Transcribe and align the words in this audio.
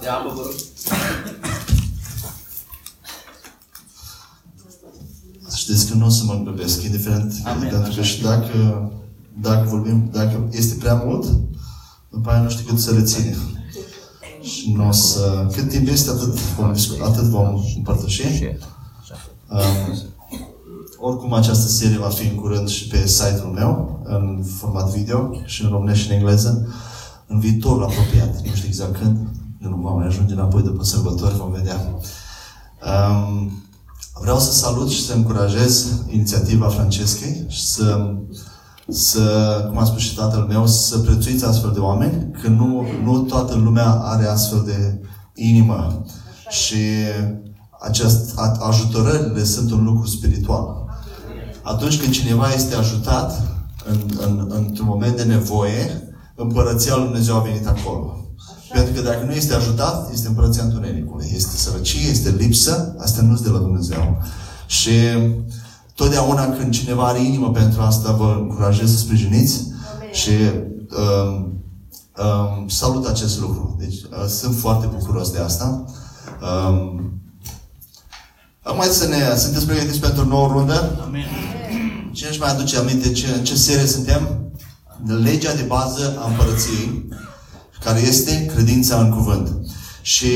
De 0.00 0.08
apă, 0.08 0.32
vă 0.34 0.42
rog. 0.42 0.54
Știți 5.54 5.88
că 5.88 5.94
nu 5.94 6.06
o 6.06 6.08
să 6.08 6.24
mă 6.24 6.40
grăbesc, 6.44 6.82
indiferent, 6.82 7.32
Amen, 7.44 7.68
pentru 7.68 7.80
că 7.80 7.88
așa 7.88 8.02
și 8.02 8.22
dacă, 8.22 8.90
dacă 9.40 9.68
vorbim, 9.68 10.08
dacă 10.12 10.48
este 10.50 10.74
prea 10.74 10.94
mult, 10.94 11.26
după 12.10 12.30
aia 12.30 12.40
nu 12.40 12.48
știu 12.50 12.64
cât 12.64 12.78
să 12.78 12.94
reține. 12.94 13.36
Și 14.42 14.72
nu 14.72 14.88
o 14.88 14.92
să... 14.92 15.48
Cât 15.52 15.68
timp 15.68 15.88
este, 15.88 16.10
atât 16.10 16.34
vom 16.34 16.72
discuta, 16.72 17.04
atât 17.04 17.24
vom 17.24 17.60
împărtăși. 17.76 18.22
Um, 19.48 19.98
oricum, 20.98 21.32
această 21.32 21.68
serie 21.68 21.98
va 21.98 22.08
fi 22.08 22.26
în 22.26 22.34
curând 22.34 22.68
și 22.68 22.86
pe 22.86 23.06
site-ul 23.06 23.52
meu, 23.52 24.00
în 24.04 24.44
format 24.58 24.90
video, 24.90 25.42
și 25.44 25.62
în 25.62 25.70
românește 25.70 26.02
și 26.02 26.10
în 26.10 26.16
engleză, 26.16 26.68
în 27.26 27.40
viitorul 27.40 27.82
apropiat. 27.82 28.40
Nu 28.44 28.54
știu 28.54 28.68
exact 28.68 28.96
când, 28.96 29.18
nu 29.68 29.76
va 29.76 29.90
mai 29.90 30.06
ajunge 30.06 30.32
înapoi 30.32 30.62
după 30.62 30.84
sărbători, 30.84 31.36
vom 31.36 31.50
vedea. 31.50 31.94
Um, 32.86 33.52
vreau 34.20 34.38
să 34.38 34.52
salut 34.52 34.90
și 34.90 35.04
să 35.04 35.14
încurajez 35.14 36.02
inițiativa 36.08 36.68
Francescei 36.68 37.44
și 37.48 37.66
să, 37.66 38.14
să, 38.88 39.64
cum 39.68 39.78
a 39.78 39.84
spus 39.84 40.00
și 40.00 40.14
tatăl 40.14 40.40
meu, 40.48 40.66
să 40.66 40.98
prețuiți 40.98 41.44
astfel 41.44 41.70
de 41.72 41.78
oameni, 41.78 42.30
că 42.42 42.48
nu, 42.48 42.86
nu 43.04 43.18
toată 43.20 43.54
lumea 43.54 43.90
are 43.90 44.26
astfel 44.26 44.62
de 44.66 45.00
inimă. 45.34 46.04
Și 46.48 46.78
acest, 47.80 48.38
a- 48.38 48.56
ajutorările 48.60 49.44
sunt 49.44 49.70
un 49.70 49.84
lucru 49.84 50.06
spiritual. 50.06 50.84
Atunci 51.62 52.00
când 52.00 52.12
cineva 52.12 52.52
este 52.52 52.74
ajutat 52.74 53.42
în, 53.90 54.00
în, 54.18 54.50
într-un 54.54 54.86
moment 54.86 55.16
de 55.16 55.22
nevoie, 55.22 56.14
împărăția 56.34 56.96
lui 56.96 57.04
Dumnezeu 57.04 57.36
a 57.36 57.40
venit 57.40 57.66
acolo. 57.66 58.19
Pentru 58.72 58.92
că 58.94 59.00
dacă 59.00 59.24
nu 59.24 59.32
este 59.32 59.54
ajutat, 59.54 60.12
este 60.12 60.28
împărăția 60.28 60.62
întunericului. 60.62 61.32
Este 61.34 61.56
sărăcie, 61.56 62.08
este 62.10 62.34
lipsă, 62.38 62.94
astea 62.98 63.22
nu 63.22 63.34
sunt 63.34 63.46
de 63.46 63.52
la 63.52 63.58
Dumnezeu. 63.58 64.22
Și 64.66 64.90
totdeauna 65.94 66.48
când 66.48 66.72
cineva 66.72 67.06
are 67.06 67.22
inimă 67.22 67.50
pentru 67.50 67.80
asta, 67.80 68.12
vă 68.12 68.36
încurajez 68.38 68.90
să 68.90 68.98
sprijiniți 68.98 69.66
și 70.12 70.30
um, 70.30 71.62
um, 72.24 72.68
salut 72.68 73.06
acest 73.06 73.40
lucru. 73.40 73.76
Deci 73.78 73.94
uh, 73.94 74.26
sunt 74.28 74.56
foarte 74.56 74.86
bucuros 74.86 75.30
de 75.30 75.38
asta. 75.38 75.84
Um, 76.68 77.20
Acum 78.62 78.82
să 78.90 79.06
ne, 79.06 79.36
sunteți 79.36 79.66
pregătiți 79.66 80.00
pentru 80.00 80.22
o 80.22 80.24
nouă 80.24 80.48
rundă? 80.48 80.98
Amen. 81.02 81.24
Cine 82.12 82.28
își 82.28 82.38
mai 82.38 82.50
aduce 82.50 82.78
aminte 82.78 83.12
ce, 83.12 83.26
în 83.26 83.44
ce 83.44 83.56
serie 83.56 83.86
suntem? 83.86 84.52
Legea 85.06 85.54
de 85.54 85.62
bază 85.62 86.18
a 86.18 86.28
împărăției, 86.28 87.08
care 87.84 88.00
este 88.00 88.46
credința 88.54 88.96
în 88.96 89.10
cuvânt. 89.10 89.48
Și 90.02 90.26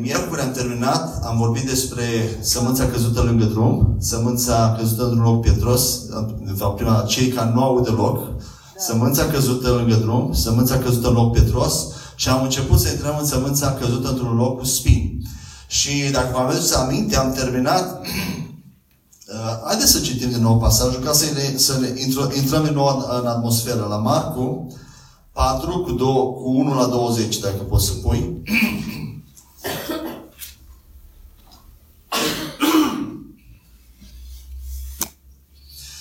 miercuri 0.00 0.40
am 0.40 0.52
terminat, 0.52 1.24
am 1.24 1.38
vorbit 1.38 1.68
despre 1.68 2.04
sămânța 2.40 2.86
căzută 2.86 3.20
lângă 3.20 3.44
drum, 3.44 3.96
sămânța 3.98 4.76
căzută 4.78 5.02
într-un 5.02 5.22
loc 5.22 5.40
pietros, 5.40 5.98
de 6.44 6.54
fapt 6.56 6.76
prima 6.76 6.92
dată, 6.92 7.06
cei 7.06 7.28
care 7.28 7.50
nu 7.54 7.62
au 7.62 7.80
deloc, 7.80 8.28
sămânța 8.78 9.24
căzută 9.24 9.68
lângă 9.68 9.94
drum, 9.94 10.32
sămânța 10.32 10.78
căzută 10.78 11.08
în 11.08 11.14
loc 11.14 11.32
pietros 11.32 11.86
și 12.14 12.28
am 12.28 12.42
început 12.42 12.80
să 12.80 12.90
intrăm 12.90 13.16
în 13.20 13.26
sămânța 13.26 13.72
căzută 13.72 14.08
într-un 14.08 14.36
loc 14.36 14.58
cu 14.58 14.64
spini. 14.64 15.22
Și 15.66 16.10
dacă 16.12 16.28
vă 16.32 16.38
aduceți 16.38 16.76
aminte, 16.76 17.16
am 17.16 17.32
terminat 17.32 18.00
Uh, 19.32 19.60
haideți 19.64 19.90
să 19.90 20.00
citim 20.00 20.30
din 20.30 20.42
nou 20.42 20.58
pasajul 20.58 21.02
ca 21.04 21.12
să 21.12 21.24
ne, 21.34 21.56
să 21.56 21.78
ne 21.80 22.00
intru, 22.00 22.32
intrăm 22.36 22.64
din 22.64 22.72
nou 22.72 22.86
în, 22.86 23.18
în 23.20 23.26
atmosferă. 23.26 23.86
La 23.88 23.96
Marcu 23.96 24.66
4 25.40 25.80
cu, 25.80 25.92
2, 25.92 26.06
cu 26.06 26.48
1 26.54 26.74
la 26.74 26.86
20, 26.86 27.38
dacă 27.38 27.62
poți 27.68 27.86
să 27.86 27.92
pui. 27.92 28.42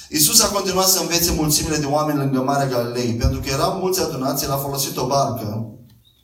Iisus 0.09 0.41
a 0.41 0.47
continuat 0.47 0.87
să 0.87 0.99
învețe 1.01 1.33
mulțimile 1.37 1.77
de 1.77 1.85
oameni 1.85 2.17
lângă 2.17 2.41
Marea 2.41 2.67
Galilei, 2.67 3.13
pentru 3.13 3.39
că 3.39 3.49
erau 3.49 3.71
mulți 3.71 4.01
adunați, 4.01 4.43
el 4.43 4.51
a 4.51 4.57
folosit 4.57 4.97
o 4.97 5.05
barcă, 5.05 5.67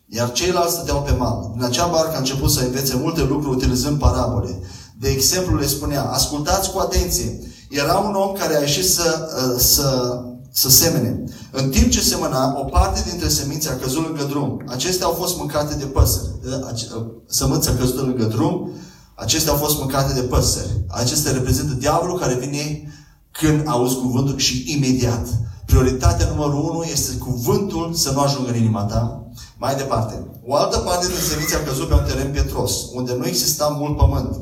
iar 0.07 0.31
ceilalți 0.31 0.73
stăteau 0.73 1.01
pe 1.01 1.11
mal. 1.11 1.51
În 1.55 1.63
acea 1.63 1.87
barcă 1.87 2.15
a 2.15 2.17
început 2.17 2.51
să 2.51 2.63
învețe 2.63 2.95
multe 2.95 3.23
lucruri 3.23 3.55
utilizând 3.55 3.99
parabole. 3.99 4.59
De 4.99 5.09
exemplu, 5.09 5.57
le 5.57 5.67
spunea, 5.67 6.03
ascultați 6.03 6.71
cu 6.71 6.79
atenție. 6.79 7.39
Era 7.69 7.97
un 7.97 8.13
om 8.13 8.33
care 8.33 8.55
a 8.55 8.59
ieșit 8.59 8.89
să, 8.89 9.29
uh, 9.35 9.59
să, 9.59 10.19
să 10.57 10.69
semene. 10.69 11.23
În 11.51 11.69
timp 11.69 11.89
ce 11.89 12.01
semăna, 12.01 12.59
o 12.59 12.63
parte 12.63 13.03
dintre 13.09 13.27
semințe 13.27 13.69
a 13.69 13.75
căzut 13.75 14.03
lângă 14.03 14.23
drum. 14.23 14.63
Acestea 14.67 15.05
au 15.05 15.11
fost 15.11 15.37
mâncate 15.37 15.75
de 15.75 15.85
păsări. 15.85 16.27
Ace- 16.67 16.87
uh, 16.97 17.05
Sămânța 17.27 17.71
a 17.71 17.75
căzut 17.75 18.05
lângă 18.05 18.23
drum, 18.23 18.71
acestea 19.15 19.51
au 19.51 19.57
fost 19.57 19.77
mâncate 19.77 20.13
de 20.13 20.21
păsări. 20.21 20.83
Acestea 20.87 21.31
reprezintă 21.31 21.73
diavolul 21.73 22.19
care 22.19 22.33
vine 22.33 22.93
când 23.31 23.67
auzi 23.67 23.95
cuvântul 23.95 24.37
și 24.37 24.73
imediat. 24.75 25.27
Prioritatea 25.65 26.27
numărul 26.29 26.69
unu 26.69 26.83
este 26.83 27.15
cuvântul 27.15 27.93
să 27.93 28.11
nu 28.11 28.19
ajungă 28.19 28.49
în 28.49 28.57
inima 28.57 28.83
ta. 28.83 29.23
Mai 29.57 29.75
departe. 29.75 30.27
O 30.45 30.55
altă 30.55 30.77
parte 30.77 31.07
din 31.07 31.15
semințe 31.29 31.55
a 31.55 31.63
căzut 31.63 31.87
pe 31.87 31.93
un 31.93 32.03
teren 32.07 32.31
pietros, 32.31 32.73
unde 32.93 33.15
nu 33.17 33.25
exista 33.25 33.77
mult 33.79 33.97
pământ. 33.97 34.35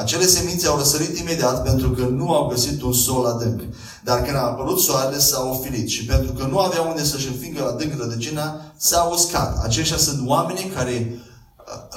Acele 0.00 0.26
semințe 0.26 0.66
au 0.66 0.76
răsărit 0.76 1.18
imediat 1.18 1.62
pentru 1.62 1.90
că 1.90 2.02
nu 2.02 2.32
au 2.34 2.46
găsit 2.46 2.82
un 2.82 2.92
sol 2.92 3.26
adânc. 3.26 3.60
Dar 4.04 4.22
când 4.22 4.36
a 4.36 4.40
apărut 4.40 4.80
soarele, 4.80 5.18
s-au 5.18 5.50
ofilit 5.50 5.88
și 5.88 6.04
pentru 6.04 6.32
că 6.32 6.46
nu 6.50 6.58
aveau 6.58 6.88
unde 6.88 7.04
să-și 7.04 7.26
înfingă 7.26 7.68
adânc 7.68 7.92
rădăcina, 7.98 8.60
s-au 8.76 9.12
uscat. 9.12 9.64
Aceștia 9.64 9.96
sunt 9.96 10.28
oamenii 10.28 10.72
care 10.74 11.20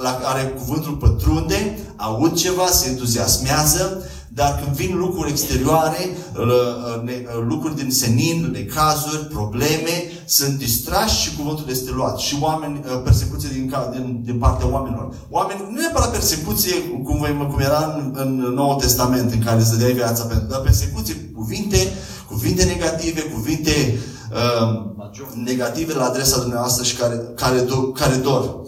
la 0.01 0.13
care 0.15 0.43
cuvântul 0.43 0.93
pătrunde, 0.93 1.79
aud 1.95 2.35
ceva, 2.35 2.67
se 2.67 2.89
entuziasmează, 2.89 4.01
dar 4.35 4.59
când 4.63 4.75
vin 4.75 4.97
lucruri 4.97 5.29
exterioare, 5.29 6.09
ne- 7.03 7.25
lucruri 7.47 7.75
din 7.75 7.91
senin, 7.91 8.49
necazuri, 8.51 9.25
probleme, 9.25 10.11
sunt 10.25 10.57
distrași 10.57 11.21
și 11.21 11.35
cuvântul 11.35 11.65
este 11.69 11.91
luat. 11.91 12.17
Și 12.17 12.37
oameni, 12.41 12.83
persecuție 13.03 13.49
din, 13.53 13.69
ca- 13.69 13.89
din, 13.93 14.21
din 14.25 14.37
partea 14.37 14.67
oamenilor. 14.71 15.13
Oameni, 15.29 15.59
nu 15.69 15.79
neapărat 15.79 16.11
persecuție 16.11 16.75
cum, 17.03 17.17
voi- 17.17 17.47
cum 17.51 17.59
era 17.59 17.93
în, 17.97 18.11
în 18.15 18.53
Noul 18.53 18.75
Testament, 18.79 19.31
în 19.31 19.43
care 19.43 19.63
se 19.63 19.75
dea 19.77 19.93
viața 19.93 20.23
pentru, 20.23 20.47
dar 20.47 20.59
persecuție 20.59 21.13
cu 21.15 21.39
cuvinte, 21.39 21.77
cuvinte 22.27 22.63
negative, 22.63 23.21
cuvinte 23.21 23.99
uh, 24.31 24.81
negative 25.43 25.93
la 25.93 26.05
adresa 26.05 26.39
dumneavoastră 26.39 26.83
și 26.83 26.95
care, 26.95 27.21
care, 27.35 27.59
do, 27.59 27.75
care 27.81 28.15
dor. 28.15 28.61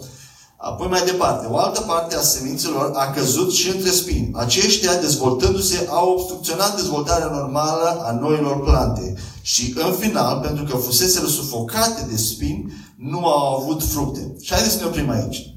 Apoi 0.56 0.88
mai 0.88 1.04
departe, 1.04 1.46
o 1.46 1.56
altă 1.56 1.80
parte 1.80 2.16
a 2.16 2.20
semințelor 2.20 2.92
a 2.94 3.10
căzut 3.10 3.52
și 3.52 3.68
între 3.68 3.90
spini. 3.90 4.30
Aceștia, 4.34 5.00
dezvoltându-se, 5.00 5.86
au 5.90 6.10
obstrucționat 6.10 6.76
dezvoltarea 6.76 7.30
normală 7.30 8.02
a 8.04 8.12
noilor 8.12 8.62
plante. 8.62 9.14
Și 9.42 9.74
în 9.76 9.92
final, 9.92 10.40
pentru 10.40 10.64
că 10.64 10.76
fuseseră 10.76 11.26
sufocate 11.26 12.06
de 12.10 12.16
spini, 12.16 12.72
nu 12.96 13.26
au 13.26 13.56
avut 13.56 13.82
fructe. 13.84 14.34
Și 14.40 14.52
haideți 14.52 14.74
să 14.74 14.80
ne 14.80 14.86
oprim 14.86 15.10
aici. 15.10 15.54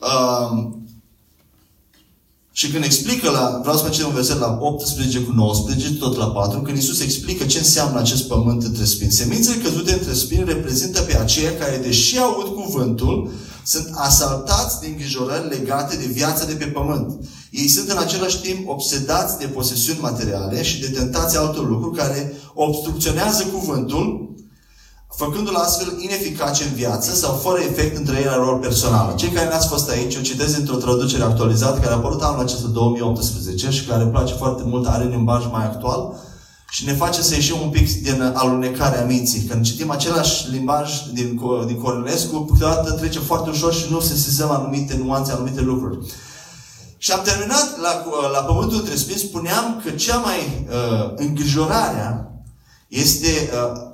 Um, 0.00 0.81
și 2.54 2.70
când 2.70 2.84
explică 2.84 3.30
la, 3.30 3.58
vreau 3.60 3.76
să 3.76 3.82
facem 3.82 4.06
un 4.06 4.14
verset 4.14 4.38
la 4.38 4.58
18 4.60 5.20
cu 5.20 5.32
19, 5.32 5.92
tot 5.92 6.16
la 6.16 6.26
4, 6.26 6.60
când 6.60 6.76
Iisus 6.76 7.00
explică 7.00 7.44
ce 7.44 7.58
înseamnă 7.58 7.98
acest 7.98 8.26
pământ 8.26 8.62
între 8.62 8.84
spini. 8.84 9.10
Semințele 9.10 9.62
căzute 9.62 9.92
între 9.92 10.12
spini 10.12 10.44
reprezintă 10.44 11.00
pe 11.00 11.18
aceia 11.18 11.56
care, 11.58 11.76
deși 11.76 12.18
aud 12.18 12.46
cuvântul, 12.46 13.30
sunt 13.64 13.90
asaltați 13.94 14.80
de 14.80 14.86
îngrijorări 14.86 15.48
legate 15.48 15.96
de 15.96 16.06
viața 16.12 16.44
de 16.44 16.52
pe 16.52 16.64
pământ. 16.64 17.24
Ei 17.50 17.68
sunt 17.68 17.88
în 17.88 17.98
același 17.98 18.40
timp 18.40 18.68
obsedați 18.68 19.38
de 19.38 19.46
posesiuni 19.46 20.00
materiale 20.00 20.62
și 20.62 20.80
de 20.80 20.86
tentații 20.86 21.38
altor 21.38 21.68
lucruri 21.68 21.96
care 21.96 22.32
obstrucționează 22.54 23.44
cuvântul 23.44 24.31
făcându-l 25.16 25.54
astfel 25.54 25.96
ineficace 25.98 26.64
în 26.64 26.74
viață 26.74 27.14
sau 27.14 27.34
fără 27.34 27.58
efect 27.60 27.96
în 27.96 28.04
trăirea 28.04 28.36
lor 28.36 28.58
personală. 28.58 29.14
Cei 29.14 29.28
care 29.28 29.48
n-ați 29.48 29.68
fost 29.68 29.90
aici, 29.90 30.16
o 30.16 30.20
citesc 30.20 30.58
într-o 30.58 30.76
traducere 30.76 31.22
actualizată 31.22 31.78
care 31.78 31.92
a 31.92 31.96
apărut 31.96 32.22
anul 32.22 32.40
acesta 32.40 32.68
2018 32.68 33.70
și 33.70 33.84
care 33.84 34.02
îmi 34.02 34.10
place 34.10 34.34
foarte 34.34 34.62
mult, 34.66 34.86
are 34.86 35.04
limbaj 35.04 35.44
mai 35.50 35.64
actual 35.64 36.14
și 36.70 36.84
ne 36.84 36.92
face 36.92 37.22
să 37.22 37.34
ieșim 37.34 37.56
un 37.62 37.68
pic 37.68 38.02
din 38.02 38.32
alunecarea 38.34 39.04
minții. 39.04 39.42
Când 39.42 39.64
citim 39.64 39.90
același 39.90 40.50
limbaj 40.50 40.90
din, 41.12 41.40
din 41.66 41.80
Cornelescu, 41.80 42.44
câteodată 42.44 42.92
trece 42.92 43.18
foarte 43.18 43.50
ușor 43.50 43.74
și 43.74 43.86
nu 43.90 44.00
se 44.00 44.14
sesizăm 44.14 44.50
anumite 44.50 45.00
nuanțe, 45.04 45.32
anumite 45.32 45.60
lucruri. 45.60 45.98
Și 46.98 47.12
am 47.12 47.20
terminat 47.24 47.78
la, 47.80 48.04
la 48.32 48.38
Pământul 48.38 48.78
între 48.78 48.96
Spini, 48.96 49.18
spuneam 49.18 49.80
că 49.84 49.90
cea 49.90 50.16
mai 50.16 50.66
uh, 50.68 51.12
îngrijorarea 51.16 52.30
este 52.88 53.28
uh, 53.28 53.91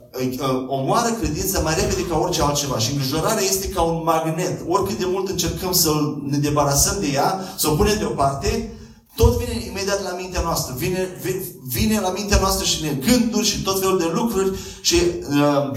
omoară 0.67 1.11
credința 1.21 1.61
mai 1.61 1.75
repede 1.75 2.07
ca 2.07 2.19
orice 2.19 2.43
altceva. 2.43 2.79
Și 2.79 2.93
îngrijorarea 2.93 3.43
este 3.43 3.69
ca 3.69 3.83
un 3.83 4.03
magnet. 4.05 4.61
Oricât 4.69 4.99
de 4.99 5.07
mult 5.09 5.29
încercăm 5.29 5.73
să 5.73 5.91
ne 6.31 6.37
debarasăm 6.37 6.97
de 7.01 7.07
ea, 7.13 7.41
să 7.57 7.69
o 7.69 7.75
punem 7.75 7.99
deoparte, 7.99 8.73
tot 9.17 9.37
vine 9.37 9.65
imediat 9.67 10.03
la 10.03 10.17
mintea 10.21 10.41
noastră. 10.41 10.75
Vine, 10.77 11.09
vine, 11.23 11.41
vine 11.67 12.01
la 12.01 12.11
mintea 12.11 12.39
noastră 12.39 12.65
și 12.65 12.83
ne 12.83 12.93
gânduri 13.07 13.47
și 13.47 13.63
tot 13.63 13.81
felul 13.81 13.99
de 13.99 14.11
lucruri 14.15 14.59
și 14.81 14.95
uh, 14.95 15.71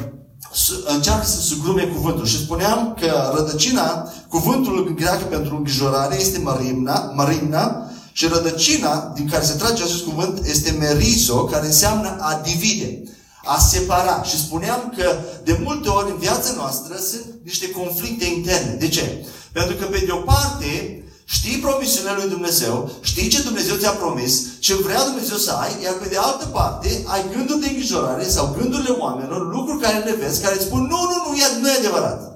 încearcă 0.86 1.26
să 1.26 1.40
sugrume 1.40 1.84
cuvântul. 1.84 2.26
Și 2.26 2.44
spuneam 2.44 2.98
că 3.00 3.34
rădăcina, 3.36 4.10
cuvântul 4.30 4.86
în 4.88 4.96
greacă 4.96 5.24
pentru 5.24 5.56
îngrijorare 5.56 6.20
este 6.20 6.40
marimna, 6.40 7.12
marimna 7.16 7.90
și 8.12 8.28
rădăcina 8.28 9.12
din 9.16 9.30
care 9.30 9.44
se 9.44 9.58
trage 9.58 9.84
acest 9.84 10.04
cuvânt 10.04 10.46
este 10.46 10.72
merizo, 10.72 11.44
care 11.44 11.66
înseamnă 11.66 12.18
a 12.20 12.42
divide, 12.44 13.04
a 13.44 13.60
separa. 13.60 14.24
Și 14.24 14.38
spuneam 14.38 14.94
că 14.98 15.20
de 15.44 15.60
multe 15.64 15.90
ori 15.90 16.12
în 16.12 16.18
viața 16.18 16.54
noastră 16.56 16.96
sunt 16.96 17.26
niște 17.44 17.70
conflicte 17.70 18.26
interne. 18.26 18.76
De 18.80 18.88
ce? 18.88 19.26
Pentru 19.52 19.76
că 19.76 19.86
pe 19.86 20.04
de 20.06 20.12
o 20.12 20.18
parte 20.18 20.96
Știi 21.26 21.58
promisiunea 21.58 22.16
lui 22.16 22.30
Dumnezeu, 22.30 22.92
știi 23.02 23.28
ce 23.28 23.42
Dumnezeu 23.42 23.76
ți-a 23.76 23.92
promis, 23.92 24.34
ce 24.60 24.74
vrea 24.76 25.06
Dumnezeu 25.06 25.38
să 25.38 25.52
ai, 25.52 25.84
iar 25.84 25.94
pe 25.94 26.08
de 26.08 26.18
altă 26.18 26.46
parte 26.46 27.04
ai 27.06 27.26
gânduri 27.34 27.60
de 27.60 27.68
îngrijorare 27.68 28.28
sau 28.28 28.56
gândurile 28.58 28.90
oamenilor, 29.00 29.54
lucruri 29.54 29.82
care 29.82 29.98
le 29.98 30.16
vezi, 30.22 30.42
care 30.42 30.56
îți 30.56 30.66
spun 30.66 30.80
nu, 30.80 31.00
nu, 31.10 31.18
nu, 31.26 31.60
nu 31.62 31.70
e 31.70 31.78
adevărat. 31.78 32.32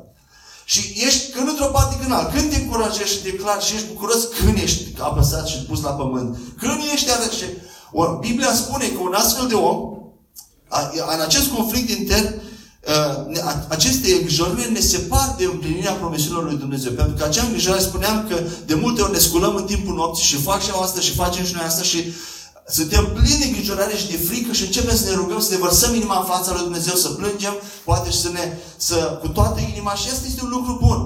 Și 0.65 0.81
ești 1.05 1.31
când 1.31 1.47
într-o 1.47 1.65
parte, 1.65 1.95
când 2.01 2.11
alt. 2.13 2.31
Când 2.33 2.49
te 2.49 2.55
încurajezi 2.55 3.11
și 3.11 3.23
declar 3.23 3.61
și 3.61 3.75
ești 3.75 3.87
bucuros, 3.87 4.23
când 4.39 4.57
ești 4.57 4.83
apăsat 4.99 5.47
și 5.47 5.57
pus 5.57 5.81
la 5.81 5.89
pământ. 5.89 6.37
Când 6.59 6.79
ești 6.93 7.11
arășe. 7.11 7.49
Biblia 8.19 8.53
spune 8.53 8.87
că 8.87 8.99
un 8.99 9.13
astfel 9.13 9.47
de 9.47 9.53
om, 9.53 9.94
în 11.15 11.21
acest 11.21 11.47
conflict 11.47 11.89
intern, 11.89 12.41
Uh, 12.85 13.37
aceste 13.67 14.13
îngrijorări 14.13 14.71
ne 14.71 14.79
separ 14.79 15.35
de 15.37 15.43
împlinirea 15.43 15.91
promisiunilor 15.91 16.43
lui 16.43 16.57
Dumnezeu. 16.57 16.91
Pentru 16.91 17.15
că 17.15 17.23
acea 17.23 17.43
îngrijorare 17.43 17.81
spuneam 17.81 18.25
că 18.29 18.41
de 18.65 18.73
multe 18.73 19.01
ori 19.01 19.11
ne 19.11 19.17
sculăm 19.17 19.55
în 19.55 19.65
timpul 19.65 19.95
nopții 19.95 20.25
și 20.25 20.35
fac 20.35 20.61
și 20.61 20.69
asta 20.81 20.99
și 20.99 21.13
facem 21.13 21.45
și 21.45 21.53
noi 21.53 21.63
asta 21.63 21.83
și 21.83 22.13
suntem 22.67 23.05
plini 23.13 23.39
de 23.39 23.45
îngrijorare 23.45 23.95
și 23.95 24.07
de 24.07 24.17
frică 24.17 24.51
și 24.51 24.63
începem 24.63 24.95
să 24.95 25.09
ne 25.09 25.15
rugăm, 25.15 25.39
să 25.39 25.51
ne 25.51 25.57
vărsăm 25.57 25.95
inima 25.95 26.17
în 26.19 26.25
fața 26.25 26.51
lui 26.51 26.61
Dumnezeu, 26.61 26.95
să 26.95 27.09
plângem, 27.09 27.53
poate 27.83 28.09
și 28.09 28.21
să 28.21 28.29
ne, 28.29 28.57
să, 28.77 29.19
cu 29.21 29.27
toată 29.27 29.59
inima 29.59 29.93
și 29.93 30.07
asta 30.07 30.27
este 30.27 30.43
un 30.43 30.49
lucru 30.49 30.77
bun. 30.81 30.99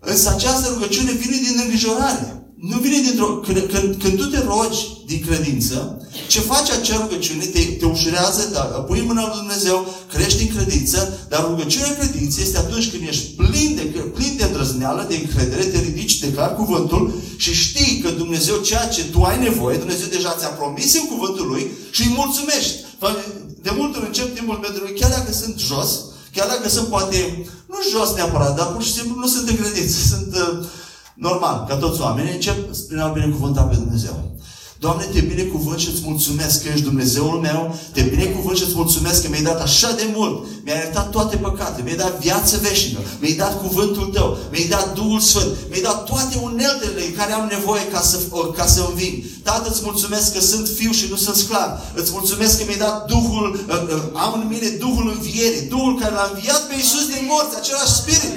Însă 0.00 0.28
această 0.28 0.68
rugăciune 0.68 1.12
vine 1.12 1.36
din 1.36 1.60
îngrijorare. 1.62 2.42
Nu 2.60 2.78
vine 2.78 3.00
dintr-o... 3.00 3.26
Când, 3.26 3.58
când, 3.72 4.02
când 4.02 4.16
tu 4.18 4.26
te 4.26 4.40
rogi 4.44 5.02
din 5.06 5.24
credință, 5.26 6.06
ce 6.28 6.40
face 6.40 6.72
acea 6.72 6.96
rugăciune? 6.96 7.44
Te, 7.44 7.60
te 7.60 7.84
ușurează, 7.84 8.48
dar 8.52 8.64
pui 8.86 9.04
mâna 9.06 9.26
lui 9.26 9.36
Dumnezeu, 9.36 9.94
crești 10.12 10.42
în 10.42 10.56
credință, 10.56 11.18
dar 11.28 11.44
rugăciunea 11.48 11.96
credință 11.96 12.40
este 12.40 12.58
atunci 12.58 12.90
când 12.90 13.02
ești 13.08 13.26
plin 13.36 13.74
de, 13.74 13.82
plin 13.82 14.34
de 14.36 14.44
îndrăzneală, 14.44 15.04
de 15.08 15.16
încredere, 15.16 15.64
te 15.64 15.80
ridici, 15.80 16.18
declar 16.18 16.54
cuvântul 16.54 17.12
și 17.36 17.52
știi 17.54 17.98
că 17.98 18.08
Dumnezeu 18.08 18.56
ceea 18.56 18.88
ce 18.88 19.04
tu 19.04 19.22
ai 19.22 19.42
nevoie, 19.42 19.76
Dumnezeu 19.76 20.06
deja 20.10 20.36
ți-a 20.38 20.48
promis 20.48 20.94
în 20.94 21.06
cuvântul 21.06 21.46
Lui 21.46 21.70
și 21.90 22.02
îi 22.02 22.14
mulțumești. 22.16 22.74
De 23.62 23.70
multe 23.76 23.98
ori 23.98 24.06
încep 24.06 24.34
timpul 24.34 24.56
pentru 24.56 24.82
Lui, 24.82 24.98
chiar 25.00 25.10
dacă 25.10 25.32
sunt 25.32 25.58
jos, 25.58 25.90
chiar 26.32 26.48
dacă 26.48 26.68
sunt 26.68 26.86
poate, 26.86 27.46
nu 27.66 27.76
jos 27.90 28.14
neapărat, 28.14 28.56
dar 28.56 28.66
pur 28.66 28.82
și 28.82 28.92
simplu 28.92 29.14
nu 29.20 29.26
sunt 29.26 29.48
în 29.48 29.56
credință, 29.56 29.96
sunt 30.08 30.34
uh, 30.34 30.64
normal, 31.18 31.64
ca 31.68 31.74
toți 31.76 32.00
oamenii, 32.00 32.32
încep 32.32 32.74
prin 32.88 32.98
a 32.98 33.06
binecuvânta 33.06 33.62
pe 33.62 33.74
Dumnezeu. 33.74 34.36
Doamne, 34.80 35.04
te 35.12 35.20
binecuvânt 35.20 35.78
și 35.78 35.88
îți 35.92 36.02
mulțumesc 36.04 36.62
că 36.62 36.68
ești 36.68 36.84
Dumnezeul 36.90 37.38
meu, 37.48 37.74
te 37.92 38.02
binecuvânt 38.02 38.56
și 38.56 38.64
îți 38.64 38.74
mulțumesc 38.74 39.22
că 39.22 39.28
mi-ai 39.28 39.42
dat 39.42 39.60
așa 39.60 39.92
de 39.92 40.06
mult, 40.14 40.46
mi-ai 40.64 40.76
iertat 40.76 41.10
toate 41.10 41.36
păcate, 41.36 41.82
mi-ai 41.82 41.96
dat 41.96 42.20
viață 42.20 42.58
veșnică, 42.62 43.00
mi-ai 43.20 43.32
dat 43.32 43.60
cuvântul 43.62 44.06
tău, 44.14 44.38
mi-ai 44.50 44.68
dat 44.68 44.94
Duhul 44.94 45.20
Sfânt, 45.20 45.50
mi-ai 45.68 45.82
dat 45.82 46.04
toate 46.04 46.38
uneltele 46.42 47.02
care 47.16 47.32
am 47.32 47.46
nevoie 47.50 47.84
ca 47.92 48.00
să, 48.00 48.16
ca 48.56 48.66
să 48.66 48.86
înving. 48.88 49.14
Tată, 49.42 49.70
îți 49.70 49.80
mulțumesc 49.84 50.32
că 50.32 50.40
sunt 50.40 50.68
fiu 50.76 50.90
și 50.90 51.06
nu 51.10 51.16
sunt 51.16 51.36
sclav. 51.36 51.70
Îți 51.94 52.10
mulțumesc 52.12 52.58
că 52.58 52.64
mi-ai 52.66 52.78
dat 52.78 53.06
Duhul, 53.06 53.64
uh, 53.68 53.82
uh, 53.94 54.02
am 54.24 54.32
în 54.40 54.46
mine 54.48 54.68
Duhul 54.68 55.06
învierii, 55.14 55.68
Duhul 55.68 55.98
care 56.00 56.14
l-a 56.14 56.30
înviat 56.34 56.62
pe 56.68 56.74
Iisus 56.74 57.06
din 57.06 57.24
morți, 57.30 57.56
același 57.56 57.96
Spirit. 58.00 58.34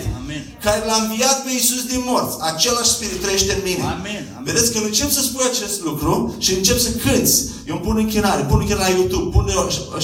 Amen. 0.61 0.81
care 0.81 0.81
l-a 0.87 0.99
înviat 1.03 1.37
pe 1.43 1.51
Iisus 1.51 1.83
din 1.91 2.01
morți. 2.09 2.35
Același 2.51 2.93
Spirit 2.95 3.21
trăiește 3.21 3.51
în 3.57 3.63
mine. 3.69 3.83
Amen. 3.83 4.23
Amen. 4.37 4.43
Vedeți, 4.47 4.71
când 4.71 4.85
încep 4.85 5.09
să 5.17 5.21
spui 5.21 5.45
acest 5.51 5.77
lucru 5.87 6.35
și 6.45 6.51
încep 6.53 6.77
să 6.85 6.89
cânți, 7.03 7.35
eu 7.69 7.75
îmi 7.75 7.85
pun 7.87 7.97
închinare, 8.03 8.41
pun 8.49 8.59
închinare 8.59 8.87
la 8.89 8.95
YouTube, 8.97 9.27
pun, 9.35 9.45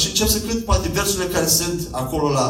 și 0.02 0.08
încep 0.12 0.28
să 0.36 0.40
cânt 0.46 0.62
poate 0.70 0.88
versurile 0.98 1.34
care 1.36 1.48
sunt 1.60 1.80
acolo 1.92 2.28
la... 2.40 2.46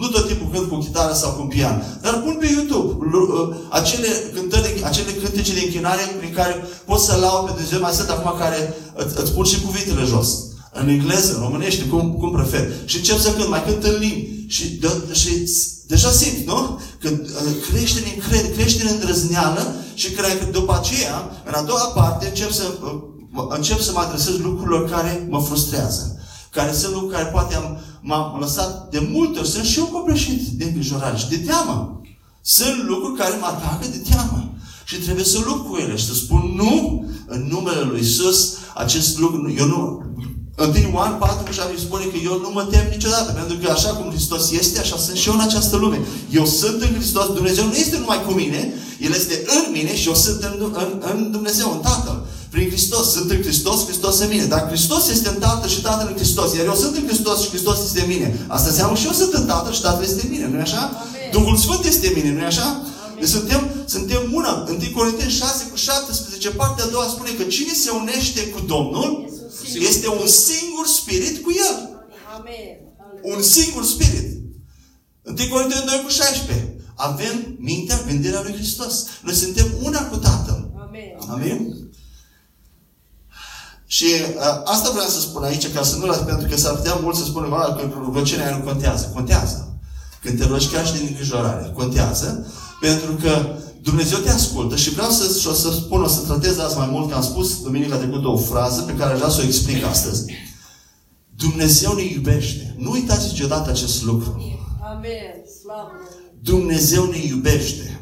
Nu 0.00 0.06
tot 0.08 0.26
timpul 0.26 0.48
cânt 0.52 0.68
cu 0.68 0.76
chitară 0.84 1.14
sau 1.14 1.30
cu 1.30 1.42
pian, 1.52 1.98
dar 2.02 2.14
pun 2.24 2.36
pe 2.40 2.48
YouTube 2.56 2.90
uh, 3.16 3.56
acele, 3.70 4.08
cântări, 4.34 4.82
acele 4.84 5.12
cântece 5.22 5.52
de 5.54 5.62
închinare 5.64 6.02
prin 6.18 6.32
care 6.38 6.54
poți 6.84 7.04
să 7.06 7.16
lau 7.20 7.44
pe 7.44 7.50
Dumnezeu. 7.50 7.80
Mai 7.80 7.92
sunt 7.92 8.08
acum 8.08 8.38
care 8.38 8.60
îți, 8.94 9.20
îți 9.20 9.32
pun 9.32 9.44
și 9.44 9.60
cuvintele 9.60 10.04
jos 10.04 10.28
în 10.72 10.88
engleză, 10.88 11.34
în 11.34 11.42
românește, 11.42 11.84
cum, 11.84 12.12
cum 12.20 12.30
prefer. 12.32 12.70
Și 12.84 12.96
încep 12.96 13.18
să 13.18 13.30
cânt, 13.30 13.48
mai 13.48 13.64
cânt 13.64 13.84
în 13.84 13.96
limbi. 13.98 14.44
Și, 14.46 14.64
de, 14.68 14.88
și 15.12 15.46
deja 15.94 16.10
simt, 16.10 16.46
nu? 16.46 16.80
Că 17.00 17.08
uh, 17.08 17.52
crește 17.68 17.98
în 17.98 18.08
încredere, 18.14 18.54
crește 18.54 18.82
în 18.82 18.88
îndrăzneală 18.92 19.74
și 19.94 20.10
cred 20.10 20.38
că 20.38 20.44
după 20.44 20.72
aceea, 20.76 21.16
în 21.44 21.54
a 21.54 21.62
doua 21.62 21.86
parte, 21.94 22.26
încep 22.28 22.50
să, 22.50 22.64
uh, 22.82 23.46
încep 23.48 23.80
să 23.80 23.90
mă 23.92 24.00
adresez 24.00 24.38
lucrurilor 24.38 24.90
care 24.90 25.26
mă 25.30 25.40
frustrează. 25.40 26.20
Care 26.50 26.72
sunt 26.72 26.92
lucruri 26.92 27.14
care 27.14 27.28
poate 27.28 27.54
am, 27.54 27.78
m-am 28.00 28.36
lăsat 28.40 28.90
de 28.90 29.08
multe 29.12 29.38
ori. 29.38 29.48
Sunt 29.48 29.64
și 29.64 29.78
eu 29.78 29.84
copleșit 29.84 30.40
de 30.58 30.64
îngrijorare 30.64 31.16
și 31.16 31.28
de 31.28 31.38
teamă. 31.38 32.00
Sunt 32.42 32.78
lucruri 32.86 33.18
care 33.18 33.36
mă 33.40 33.46
atacă 33.46 33.86
de 33.90 34.02
teamă. 34.10 34.52
Și 34.84 34.96
trebuie 34.96 35.24
să 35.24 35.38
lupt 35.46 35.68
cu 35.68 35.76
ele 35.76 35.96
și 35.96 36.06
să 36.06 36.14
spun 36.14 36.52
nu 36.56 37.04
în 37.26 37.46
numele 37.50 37.80
Lui 37.80 38.00
Isus. 38.00 38.54
Acest 38.74 39.18
lucru, 39.18 39.54
eu 39.58 39.66
nu, 39.66 40.02
1 40.58 40.72
Ioan 40.92 41.18
4 41.18 41.52
și 41.52 41.60
îmi 41.70 41.84
spune 41.86 42.04
că 42.04 42.16
eu 42.24 42.38
nu 42.44 42.50
mă 42.56 42.62
tem 42.72 42.86
niciodată, 42.90 43.32
pentru 43.32 43.56
că 43.56 43.70
așa 43.70 43.88
cum 43.88 44.10
Hristos 44.10 44.50
este, 44.50 44.78
așa 44.78 44.96
sunt 44.96 45.16
și 45.16 45.28
eu 45.28 45.34
în 45.34 45.40
această 45.40 45.76
lume. 45.76 46.00
Eu 46.30 46.46
sunt 46.46 46.82
în 46.82 46.92
Hristos, 46.94 47.26
Dumnezeu 47.26 47.64
nu 47.64 47.74
este 47.74 47.98
numai 47.98 48.20
cu 48.26 48.32
mine, 48.32 48.60
El 49.00 49.12
este 49.12 49.42
în 49.56 49.64
mine 49.72 49.96
și 49.96 50.08
eu 50.08 50.14
sunt 50.14 50.42
în, 50.42 50.54
în, 50.82 50.90
în 51.10 51.30
Dumnezeu, 51.30 51.72
în 51.72 51.80
Tatăl. 51.80 52.26
Prin 52.50 52.68
Hristos, 52.68 53.12
sunt 53.12 53.30
în 53.30 53.40
Hristos, 53.42 53.84
Hristos 53.84 54.18
în 54.18 54.28
mine. 54.28 54.44
Dar 54.44 54.66
Hristos 54.68 55.08
este 55.08 55.28
în 55.28 55.38
Tatăl 55.38 55.68
și 55.68 55.80
Tatăl 55.80 56.06
în 56.10 56.16
Hristos, 56.16 56.54
iar 56.54 56.66
eu 56.66 56.74
sunt 56.74 56.96
în 56.96 57.06
Hristos 57.06 57.40
și 57.42 57.48
Hristos 57.48 57.78
este 57.84 58.00
în 58.00 58.08
mine. 58.08 58.46
Asta 58.46 58.68
înseamnă 58.68 58.96
și 58.96 59.06
eu 59.06 59.12
sunt 59.12 59.32
în 59.32 59.46
Tatăl 59.46 59.72
și 59.72 59.80
Tatăl 59.80 60.04
este 60.04 60.20
în 60.24 60.30
mine, 60.30 60.46
nu-i 60.48 60.60
așa? 60.60 60.82
Amen. 60.82 61.30
Duhul 61.32 61.56
Sfânt 61.56 61.84
este 61.84 62.06
în 62.06 62.12
mine, 62.16 62.30
nu-i 62.32 62.44
așa? 62.52 62.66
Amen. 62.66 62.90
Deci 63.20 63.28
suntem, 63.28 63.70
suntem 63.84 64.22
una. 64.32 64.64
1 64.68 64.78
Corinteni 64.94 65.30
6 65.30 65.66
cu 65.70 65.76
17, 65.76 66.48
partea 66.50 66.84
a 66.84 66.88
doua 66.88 67.06
spune 67.14 67.30
că 67.38 67.42
cine 67.42 67.72
se 67.72 67.90
unește 67.90 68.40
cu 68.52 68.60
Domnul, 68.66 69.31
este 69.74 70.08
un 70.08 70.26
singur 70.26 70.86
spirit 70.86 71.42
cu 71.42 71.50
El. 71.50 72.04
Amen. 72.36 72.76
Un 73.22 73.42
singur 73.42 73.84
spirit. 73.84 74.40
1 75.22 75.36
Corinteni 75.50 75.84
2 75.86 76.02
cu 76.04 76.10
16. 76.10 76.76
Avem 76.94 77.56
mintea, 77.58 78.02
gândirea 78.06 78.42
lui 78.42 78.52
Hristos. 78.52 79.04
Noi 79.22 79.34
suntem 79.34 79.66
una 79.82 80.08
cu 80.08 80.16
Tatăl. 80.16 80.70
Amen. 80.78 81.16
Amen? 81.28 81.82
Și 83.86 84.04
uh, 84.04 84.62
asta 84.64 84.90
vreau 84.90 85.08
să 85.08 85.20
spun 85.20 85.42
aici, 85.42 85.72
ca 85.72 85.82
să 85.82 85.96
nu 85.96 86.06
las, 86.06 86.18
pentru 86.18 86.48
că 86.48 86.56
s-ar 86.56 86.74
putea 86.74 86.94
mult 86.94 87.16
să 87.16 87.24
spună 87.24 87.74
că 87.76 87.90
rugăciunea 87.98 88.56
nu 88.56 88.64
contează. 88.64 89.10
Contează. 89.14 89.80
Când 90.22 90.38
te 90.38 90.46
rogi 90.46 90.68
chiar 90.68 90.86
și 90.86 90.92
din 90.92 91.06
îngrijorare. 91.08 91.72
Contează. 91.74 92.46
Pentru 92.80 93.12
că 93.12 93.56
Dumnezeu 93.82 94.18
te 94.18 94.30
ascultă 94.30 94.76
și 94.76 94.90
vreau 94.90 95.10
să, 95.10 95.38
și 95.38 95.48
o 95.48 95.52
să 95.52 95.72
spun, 95.72 96.02
o 96.02 96.08
să 96.08 96.20
tratez 96.20 96.58
azi 96.58 96.76
mai 96.76 96.88
mult, 96.90 97.08
că 97.08 97.14
am 97.14 97.22
spus 97.22 97.62
duminica 97.62 97.96
trecută 97.96 98.28
o 98.28 98.36
frază 98.36 98.82
pe 98.82 98.94
care 98.94 99.12
aș 99.12 99.18
vrea 99.18 99.30
să 99.30 99.40
o 99.40 99.44
explic 99.44 99.84
astăzi. 99.84 100.32
Dumnezeu 101.36 101.94
ne 101.94 102.02
iubește. 102.02 102.74
Nu 102.78 102.90
uitați 102.90 103.26
niciodată 103.26 103.70
acest 103.70 104.02
lucru. 104.04 104.42
Amen. 104.94 105.42
Dumnezeu 106.40 107.04
ne 107.04 107.26
iubește. 107.26 108.00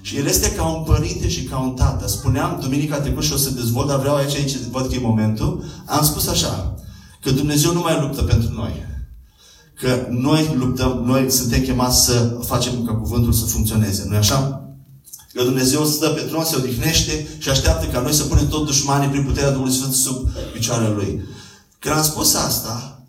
Și 0.00 0.16
El 0.16 0.26
este 0.26 0.52
ca 0.52 0.66
un 0.66 0.82
părinte 0.82 1.28
și 1.28 1.42
ca 1.42 1.58
un 1.58 1.74
tată. 1.74 2.08
Spuneam 2.08 2.58
duminica 2.60 3.00
trecută 3.00 3.26
și 3.26 3.32
o 3.32 3.36
să 3.36 3.50
dezvolt, 3.50 3.88
dar 3.88 3.98
vreau 3.98 4.14
aici, 4.14 4.34
aici 4.34 4.56
văd 4.70 4.86
că 4.86 4.94
e 4.94 4.98
momentul. 4.98 5.64
Am 5.86 6.04
spus 6.04 6.26
așa, 6.26 6.74
că 7.20 7.30
Dumnezeu 7.30 7.72
nu 7.72 7.80
mai 7.80 8.00
luptă 8.00 8.22
pentru 8.22 8.52
noi. 8.52 8.72
Că 9.74 10.06
noi 10.10 10.54
luptăm, 10.58 11.02
noi 11.04 11.30
suntem 11.30 11.62
chemați 11.62 12.04
să 12.04 12.38
facem 12.44 12.84
ca 12.84 12.94
cuvântul 12.94 13.32
să 13.32 13.44
funcționeze. 13.44 14.06
nu 14.08 14.16
așa? 14.16 14.61
Că 15.32 15.42
Dumnezeu 15.42 15.84
stă 15.84 16.08
pe 16.08 16.20
tron, 16.20 16.44
se 16.44 16.56
odihnește 16.56 17.28
și 17.38 17.48
așteaptă 17.48 17.86
ca 17.86 18.00
noi 18.00 18.12
să 18.12 18.22
punem 18.22 18.48
tot 18.48 18.66
dușmanii 18.66 19.08
prin 19.08 19.24
puterea 19.24 19.50
Duhului 19.50 19.72
Sfânt 19.72 19.92
sub 19.92 20.28
picioarele 20.52 20.94
Lui. 20.94 21.24
Când 21.78 21.94
am 21.94 22.02
spus 22.02 22.34
asta, 22.34 23.02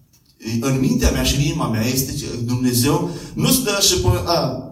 în 0.62 0.80
mintea 0.80 1.12
mea 1.12 1.24
și 1.24 1.36
în 1.36 1.42
inima 1.42 1.68
mea 1.68 1.86
este 1.86 2.26
că 2.26 2.36
Dumnezeu 2.44 3.10
nu 3.34 3.52
stă 3.52 3.80
și 3.82 4.00
pune, 4.00 4.22
a, 4.26 4.64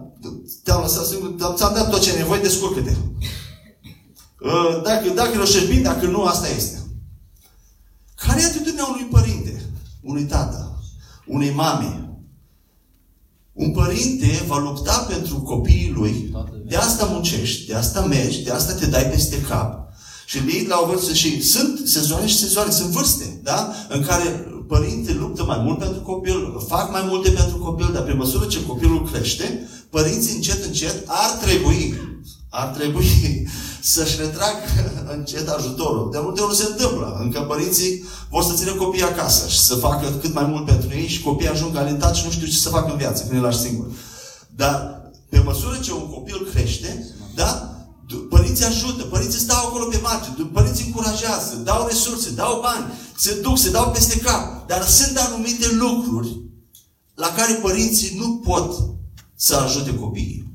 te-am 0.62 0.80
lăsat 0.80 1.04
singur, 1.04 1.34
ți-am 1.54 1.74
dat 1.74 1.90
tot 1.90 2.00
ce 2.00 2.10
ai 2.10 2.16
nevoie, 2.16 2.40
descurcă-te. 2.40 2.94
Dacă, 4.84 5.08
dacă 5.14 5.30
reușești 5.32 5.68
bine, 5.68 5.80
dacă 5.80 6.06
nu, 6.06 6.22
asta 6.22 6.48
este. 6.48 6.78
Care 8.14 8.40
e 8.40 8.44
atitudinea 8.44 8.86
unui 8.86 9.08
părinte, 9.10 9.70
unui 10.00 10.24
tată, 10.24 10.82
unei 11.26 11.50
mame, 11.50 12.11
un 13.52 13.70
părinte 13.70 14.44
va 14.46 14.58
lupta 14.58 15.06
pentru 15.08 15.36
copiii 15.36 15.92
lui, 15.94 16.34
de 16.66 16.76
asta 16.76 17.04
muncești, 17.04 17.66
de 17.66 17.74
asta 17.74 18.00
mergi, 18.00 18.42
de 18.42 18.50
asta 18.50 18.72
te 18.72 18.86
dai 18.86 19.04
peste 19.04 19.40
cap. 19.40 19.80
Și 20.26 20.38
îi 20.38 20.66
la 20.68 20.80
o 20.82 20.86
vârstă 20.86 21.12
și 21.12 21.42
sunt 21.42 21.88
sezoane 21.88 22.26
și 22.26 22.38
sezoane, 22.38 22.70
sunt 22.70 22.88
vârste, 22.88 23.40
da? 23.42 23.72
În 23.88 24.04
care 24.04 24.46
părinții 24.68 25.14
luptă 25.14 25.44
mai 25.44 25.60
mult 25.64 25.78
pentru 25.78 26.00
copil, 26.00 26.64
fac 26.68 26.90
mai 26.90 27.04
multe 27.08 27.30
pentru 27.30 27.56
copil, 27.56 27.90
dar 27.92 28.02
pe 28.02 28.12
măsură 28.12 28.44
ce 28.44 28.64
copilul 28.64 29.10
crește, 29.10 29.68
părinții 29.90 30.34
încet, 30.34 30.64
încet 30.64 31.04
ar 31.06 31.30
trebui, 31.30 31.94
ar 32.48 32.66
trebui 32.66 33.48
să-și 33.82 34.16
retrag 34.18 34.54
încet 35.16 35.48
ajutorul. 35.48 36.10
De 36.10 36.18
multe 36.22 36.40
ori 36.40 36.50
nu 36.50 36.56
se 36.56 36.66
întâmplă. 36.70 37.18
Încă 37.20 37.40
părinții 37.40 38.04
vor 38.30 38.42
să 38.42 38.54
țină 38.54 38.72
copiii 38.72 39.04
acasă 39.04 39.48
și 39.48 39.60
să 39.60 39.74
facă 39.74 40.18
cât 40.20 40.34
mai 40.34 40.44
mult 40.44 40.64
pentru 40.64 40.88
ei 40.96 41.06
și 41.06 41.22
copiii 41.22 41.48
ajung 41.48 41.76
alentați 41.76 42.18
și 42.18 42.24
nu 42.24 42.30
știu 42.30 42.46
ce 42.46 42.56
să 42.56 42.68
facă 42.68 42.90
în 42.90 42.96
viață 42.96 43.22
când 43.22 43.34
îi 43.34 43.44
lași 43.44 43.58
singur. 43.58 43.86
Dar 44.56 45.00
pe 45.28 45.38
măsură 45.38 45.78
ce 45.82 45.92
un 45.92 46.08
copil 46.10 46.48
crește, 46.52 47.06
da? 47.34 47.76
Părinții 48.28 48.64
ajută, 48.64 49.02
părinții 49.02 49.40
stau 49.40 49.66
acolo 49.66 49.84
pe 49.84 49.98
margine, 50.02 50.50
părinții 50.52 50.86
încurajează, 50.86 51.54
dau 51.64 51.86
resurse, 51.86 52.30
dau 52.30 52.60
bani, 52.60 52.92
se 53.16 53.40
duc, 53.40 53.58
se 53.58 53.70
dau 53.70 53.90
peste 53.90 54.18
cap. 54.18 54.66
Dar 54.66 54.82
sunt 54.86 55.16
anumite 55.16 55.74
lucruri 55.74 56.40
la 57.14 57.32
care 57.36 57.52
părinții 57.52 58.16
nu 58.18 58.36
pot 58.36 58.74
să 59.34 59.56
ajute 59.56 59.94
copiii. 59.94 60.50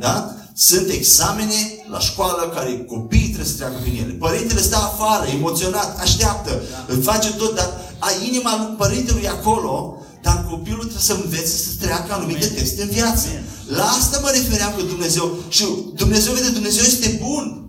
Da? 0.00 0.34
Sunt 0.54 0.88
examene 0.88 1.60
la 1.90 1.98
școală 1.98 2.52
care 2.54 2.84
copiii 2.88 3.32
trebuie 3.32 3.52
să 3.52 3.56
treacă 3.56 3.76
prin 3.82 4.02
ele. 4.02 4.12
Părintele 4.12 4.60
stă 4.60 4.76
afară, 4.76 5.26
emoționat, 5.26 6.00
așteaptă, 6.00 6.62
da. 6.70 6.94
îl 6.94 7.02
face 7.02 7.32
tot, 7.32 7.54
dar 7.54 7.70
a 7.98 8.08
inima 8.28 8.74
părintelui 8.78 9.28
acolo, 9.28 9.96
dar 10.22 10.46
copilul 10.50 10.86
trebuie 10.90 11.10
să 11.10 11.18
învețe 11.22 11.56
să 11.56 11.70
treacă 11.80 12.12
anumite 12.12 12.44
Amen. 12.44 12.54
teste 12.54 12.82
în 12.82 12.88
viață. 12.88 13.26
Amen. 13.28 13.44
La 13.66 13.84
asta 13.84 14.18
mă 14.22 14.30
refeream 14.32 14.72
că 14.76 14.82
Dumnezeu, 14.82 15.38
și 15.48 15.64
Dumnezeu 15.94 16.32
vede, 16.32 16.48
Dumnezeu 16.48 16.84
este 16.84 17.20
bun. 17.22 17.60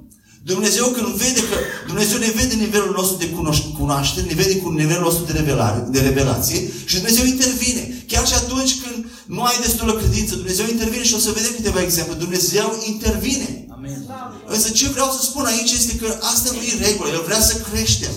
Dumnezeu 0.43 0.85
când 0.85 1.07
vede 1.07 1.39
că 1.49 1.57
Dumnezeu 1.87 2.17
ne 2.17 2.31
vede 2.35 2.55
nivelul 2.55 2.93
nostru 2.95 3.17
de 3.17 3.29
cunoaștere, 3.77 4.25
ne 4.27 4.33
vede 4.33 4.55
cu 4.57 4.69
nivelul 4.69 5.03
nostru 5.03 5.23
de, 5.25 5.31
revelare, 5.31 5.87
de 5.89 5.99
revelație 5.99 6.59
și 6.85 6.95
Dumnezeu 6.95 7.25
intervine. 7.25 8.00
Chiar 8.11 8.27
și 8.27 8.33
atunci 8.33 8.73
când 8.81 8.97
nu 9.25 9.41
ai 9.43 9.57
destulă 9.65 9.93
credință, 9.93 10.35
Dumnezeu 10.35 10.65
intervine 10.69 11.03
și 11.03 11.13
o 11.13 11.23
să 11.25 11.31
vedem 11.31 11.53
câteva 11.55 11.81
exemple. 11.81 12.15
Dumnezeu 12.25 12.67
intervine. 12.93 13.65
Amen. 13.75 13.99
Însă 14.47 14.69
ce 14.69 14.87
vreau 14.95 15.09
să 15.15 15.21
spun 15.23 15.45
aici 15.45 15.71
este 15.71 15.95
că 15.95 16.07
asta 16.31 16.49
nu 16.53 16.61
e 16.61 16.85
regulă. 16.87 17.09
El 17.09 17.23
vrea 17.25 17.41
să 17.41 17.53
creștem. 17.67 18.11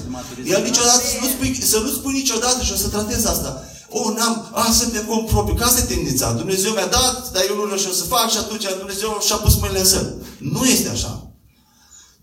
El 0.45 0.63
niciodată, 0.63 1.03
să 1.13 1.17
nu 1.21 1.29
spui, 1.29 1.63
să 1.73 1.79
nu 1.79 1.91
spui 1.91 2.13
niciodată 2.13 2.63
și 2.63 2.73
o 2.73 2.77
să 2.77 2.89
tratez 2.89 3.25
asta. 3.25 3.65
O, 3.89 3.99
oh, 3.99 4.17
n-am, 4.17 4.49
a, 4.53 4.73
să 4.73 4.85
pe 4.89 4.99
cum 4.99 5.25
propriu. 5.25 5.55
Ca 5.55 5.65
asta 5.65 5.81
e 5.81 5.95
tendința. 5.95 6.33
Dumnezeu 6.33 6.73
mi-a 6.73 6.87
dat, 6.87 7.33
dar 7.33 7.43
eu 7.49 7.57
nu 7.57 7.65
reușesc 7.65 7.97
să 7.97 8.05
fac 8.05 8.31
și 8.31 8.39
atunci 8.39 8.65
Dumnezeu 8.79 9.19
și-a 9.27 9.37
pus 9.37 9.55
mâinile 9.61 9.81
în 9.81 9.87
sân. 9.87 10.15
Nu 10.39 10.65
este 10.65 10.89
așa. 10.89 11.24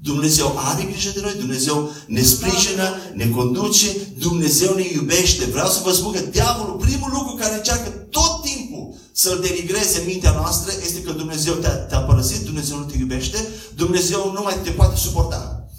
Dumnezeu 0.03 0.53
are 0.57 0.83
grijă 0.83 1.11
de 1.13 1.19
noi, 1.21 1.33
Dumnezeu 1.33 1.91
ne 2.07 2.21
sprijină, 2.21 2.95
ne 3.13 3.27
conduce, 3.27 3.87
Dumnezeu 4.17 4.75
ne 4.75 4.85
iubește. 4.93 5.45
Vreau 5.45 5.67
să 5.67 5.81
vă 5.83 5.91
spun 5.91 6.11
că 6.11 6.19
diavolul, 6.19 6.75
primul 6.75 7.09
lucru 7.13 7.33
care 7.33 7.55
încearcă 7.55 7.89
tot 7.89 8.41
timpul 8.41 8.95
să-l 9.11 9.39
denigreze 9.41 10.03
mintea 10.05 10.31
noastră 10.31 10.71
este 10.83 11.01
că 11.01 11.11
Dumnezeu 11.11 11.53
te-a, 11.53 11.69
te 11.69 11.95
părăsit, 11.95 12.45
Dumnezeu 12.45 12.77
nu 12.77 12.83
te 12.83 12.97
iubește, 12.97 13.47
Dumnezeu 13.75 14.31
nu 14.33 14.41
mai 14.41 14.57
te 14.63 14.69
poate 14.69 14.95
suporta. 14.95 15.69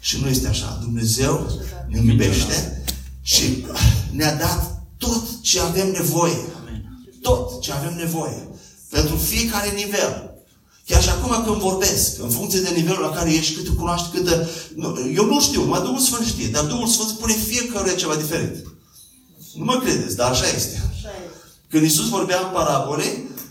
Și 0.00 0.20
nu 0.20 0.28
este 0.28 0.48
așa. 0.48 0.78
Dumnezeu 0.82 1.50
ne 1.88 2.00
iubește 2.04 2.84
și 3.22 3.64
ne-a 4.10 4.36
dat 4.36 4.82
tot 4.96 5.42
ce 5.42 5.60
avem 5.60 5.90
nevoie. 5.90 6.40
Tot 7.20 7.60
ce 7.60 7.72
avem 7.72 7.94
nevoie. 7.96 8.48
Pentru 8.88 9.16
fiecare 9.16 9.70
nivel. 9.70 10.31
Chiar 10.92 11.02
și 11.02 11.08
acum 11.08 11.44
când 11.44 11.56
vorbesc, 11.56 12.22
în 12.22 12.30
funcție 12.30 12.60
de 12.60 12.70
nivelul 12.74 13.00
la 13.00 13.10
care 13.10 13.32
ești, 13.32 13.54
cât 13.54 13.68
cunoști, 13.76 14.08
cât... 14.14 14.26
Eu 15.14 15.24
nu 15.24 15.40
știu, 15.40 15.60
numai 15.60 15.80
Duhul 15.80 15.98
Sfânt 15.98 16.26
știe, 16.26 16.48
dar 16.48 16.64
Duhul 16.64 16.86
Sfânt 16.86 17.08
spune 17.08 17.32
fiecare 17.32 17.94
ceva 17.94 18.14
diferit. 18.14 18.54
Nu 19.54 19.64
mă 19.64 19.80
credeți, 19.82 20.16
dar 20.16 20.30
așa 20.30 20.46
este. 20.56 20.90
Când 21.70 21.82
Iisus 21.82 22.08
vorbea 22.08 22.38
în 22.40 22.52
parabole, 22.52 23.04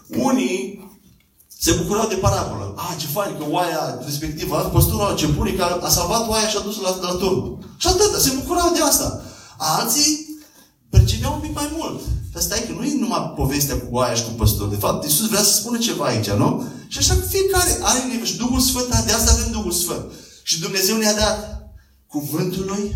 unii 0.07 0.89
se 1.59 1.71
bucurau 1.71 2.07
de 2.07 2.15
parabolă. 2.15 2.73
A, 2.77 2.95
ce 2.99 3.07
fain 3.07 3.35
că 3.37 3.45
oaia 3.49 3.99
respectivă, 4.05 4.69
păstorul 4.73 5.15
ce 5.15 5.25
bunic 5.25 5.61
a, 5.61 5.79
a 5.81 5.89
salvat 5.89 6.29
oaia 6.29 6.47
și 6.47 6.57
a 6.57 6.59
dus 6.59 6.81
la, 6.81 6.97
la 7.01 7.13
turn. 7.13 7.65
Și 7.77 7.87
atât, 7.87 8.21
se 8.21 8.31
bucurau 8.39 8.71
de 8.73 8.81
asta. 8.81 9.21
Alții 9.57 10.39
percepeau 10.89 11.33
un 11.33 11.39
pic 11.39 11.53
mai 11.55 11.69
mult. 11.77 11.99
Dar 12.33 12.41
stai 12.41 12.63
că 12.67 12.73
nu 12.77 12.83
e 12.83 12.99
numai 12.99 13.33
povestea 13.35 13.75
cu 13.75 13.87
oaia 13.91 14.13
și 14.13 14.23
cu 14.23 14.29
păstorul. 14.29 14.69
De 14.69 14.79
fapt, 14.79 15.03
Iisus 15.03 15.27
vrea 15.27 15.43
să 15.43 15.53
spună 15.53 15.77
ceva 15.77 16.05
aici, 16.05 16.29
nu? 16.29 16.63
Și 16.91 16.97
așa 16.97 17.15
fiecare 17.29 17.79
are 17.81 17.99
nivel. 18.03 18.25
Și 18.25 18.37
Duhul 18.37 18.59
Sfânt, 18.59 18.87
de 19.05 19.11
asta 19.11 19.31
avem 19.31 19.51
Duhul 19.51 19.71
Sfânt. 19.71 20.05
Și 20.43 20.59
Dumnezeu 20.59 20.97
ne-a 20.97 21.13
dat 21.13 21.39
cuvântul 22.07 22.65
Lui, 22.67 22.95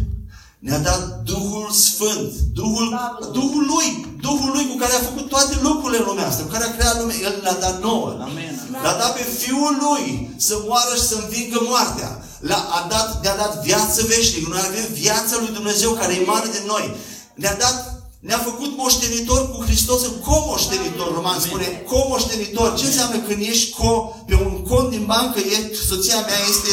ne-a 0.60 0.80
dat 0.80 1.22
Duhul 1.24 1.72
Sfânt, 1.72 2.32
Duhul, 2.54 2.88
Duhul 3.34 3.66
Lui, 3.74 3.88
Duhul 4.22 4.52
Lui 4.54 4.68
cu 4.68 4.76
care 4.76 4.94
a 4.94 5.08
făcut 5.10 5.30
toate 5.30 5.60
lucrurile 5.62 6.00
în 6.00 6.06
lumea 6.06 6.28
asta, 6.28 6.44
cu 6.44 6.50
care 6.50 6.64
a 6.64 6.76
creat 6.76 7.00
lumea, 7.00 7.16
El 7.22 7.40
ne-a 7.44 7.54
dat 7.54 7.82
nouă. 7.82 8.10
Amen. 8.22 8.54
L-a 8.84 8.96
dat 9.02 9.14
pe 9.16 9.24
Fiul 9.40 9.76
Lui 9.86 10.34
să 10.38 10.56
moară 10.68 10.96
și 10.96 11.08
să 11.12 11.16
învingă 11.16 11.60
moartea. 11.62 12.24
L-a 12.40 12.62
a 12.78 12.88
dat, 12.90 13.22
ne-a 13.22 13.36
dat 13.36 13.64
viață 13.64 14.06
veșnică. 14.08 14.50
Noi 14.50 14.64
avem 14.68 14.88
viața 14.94 15.36
lui 15.40 15.54
Dumnezeu 15.54 15.92
care 15.92 16.14
e 16.14 16.26
mare 16.26 16.48
de 16.48 16.64
noi. 16.66 16.96
Ne-a 17.36 17.56
dat 17.56 17.95
ne-a 18.20 18.38
făcut 18.38 18.78
moștenitor 18.78 19.52
cu 19.52 19.64
Hristos, 19.64 20.02
comoștenitor, 20.24 21.14
roman 21.14 21.40
spune, 21.40 21.84
comoștenitor. 21.88 22.76
Ce 22.78 22.86
înseamnă 22.86 23.18
când 23.18 23.42
ești 23.42 23.74
co, 23.74 24.16
pe 24.28 24.36
un 24.36 24.64
cont 24.70 24.90
din 24.90 25.06
bancă, 25.06 25.40
e, 25.40 25.76
soția 25.90 26.20
mea 26.20 26.40
este, 26.50 26.72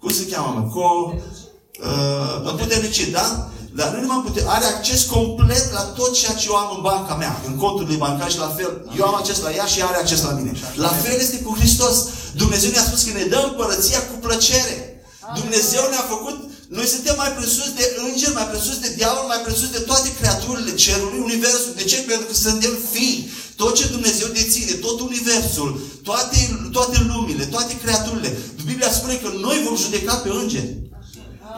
cum 0.00 0.10
se 0.10 0.26
cheamă, 0.26 0.50
mă, 0.56 0.70
co, 0.74 1.12
uh, 1.12 2.50
împuternicit, 2.50 3.12
da? 3.12 3.48
Dar 3.78 3.88
nu 3.92 4.00
numai 4.00 4.22
pute, 4.24 4.44
are 4.46 4.64
acces 4.64 5.04
complet 5.04 5.72
la 5.72 5.80
tot 5.80 6.12
ceea 6.14 6.34
ce 6.34 6.46
eu 6.48 6.54
am 6.56 6.74
în 6.76 6.82
banca 6.82 7.14
mea, 7.14 7.42
în 7.46 7.56
conturile 7.56 7.96
bancare 7.96 8.30
și 8.30 8.38
la 8.38 8.54
fel, 8.56 8.90
eu 8.98 9.04
am 9.04 9.14
acces 9.14 9.40
la 9.40 9.50
ea 9.54 9.64
și 9.64 9.78
ea 9.78 9.86
are 9.86 9.96
acces 9.96 10.22
la 10.22 10.30
mine. 10.30 10.52
La 10.74 10.88
fel 10.88 11.16
este 11.20 11.38
cu 11.38 11.56
Hristos. 11.58 11.96
Dumnezeu 12.34 12.70
ne-a 12.70 12.82
spus 12.82 13.02
că 13.02 13.12
ne 13.18 13.24
dă 13.24 13.40
împărăția 13.48 13.98
cu 14.08 14.16
plăcere. 14.26 15.02
Dumnezeu 15.34 15.82
ne-a 15.90 16.06
făcut 16.08 16.47
noi 16.76 16.86
suntem 16.94 17.14
mai 17.22 17.32
presus 17.38 17.68
de 17.78 17.84
îngeri, 18.06 18.38
mai 18.40 18.48
presus 18.52 18.76
de 18.84 18.92
diavol, 18.96 19.26
mai 19.32 19.40
presus 19.46 19.70
de 19.76 19.82
toate 19.90 20.08
creaturile 20.18 20.74
cerului, 20.74 21.20
universul. 21.28 21.72
De 21.76 21.84
ce? 21.90 21.96
Pentru 21.96 22.26
că 22.26 22.34
suntem 22.34 22.74
fii. 22.92 23.30
Tot 23.56 23.74
ce 23.78 23.94
Dumnezeu 23.96 24.28
deține, 24.28 24.72
tot 24.72 25.00
universul, 25.00 25.70
toate, 26.02 26.38
toate 26.72 26.98
lumile, 27.12 27.44
toate 27.44 27.72
creaturile. 27.82 28.36
Biblia 28.64 28.90
spune 28.92 29.14
că 29.14 29.28
noi 29.40 29.62
vom 29.66 29.76
judeca 29.76 30.14
pe 30.14 30.28
îngeri. 30.42 30.76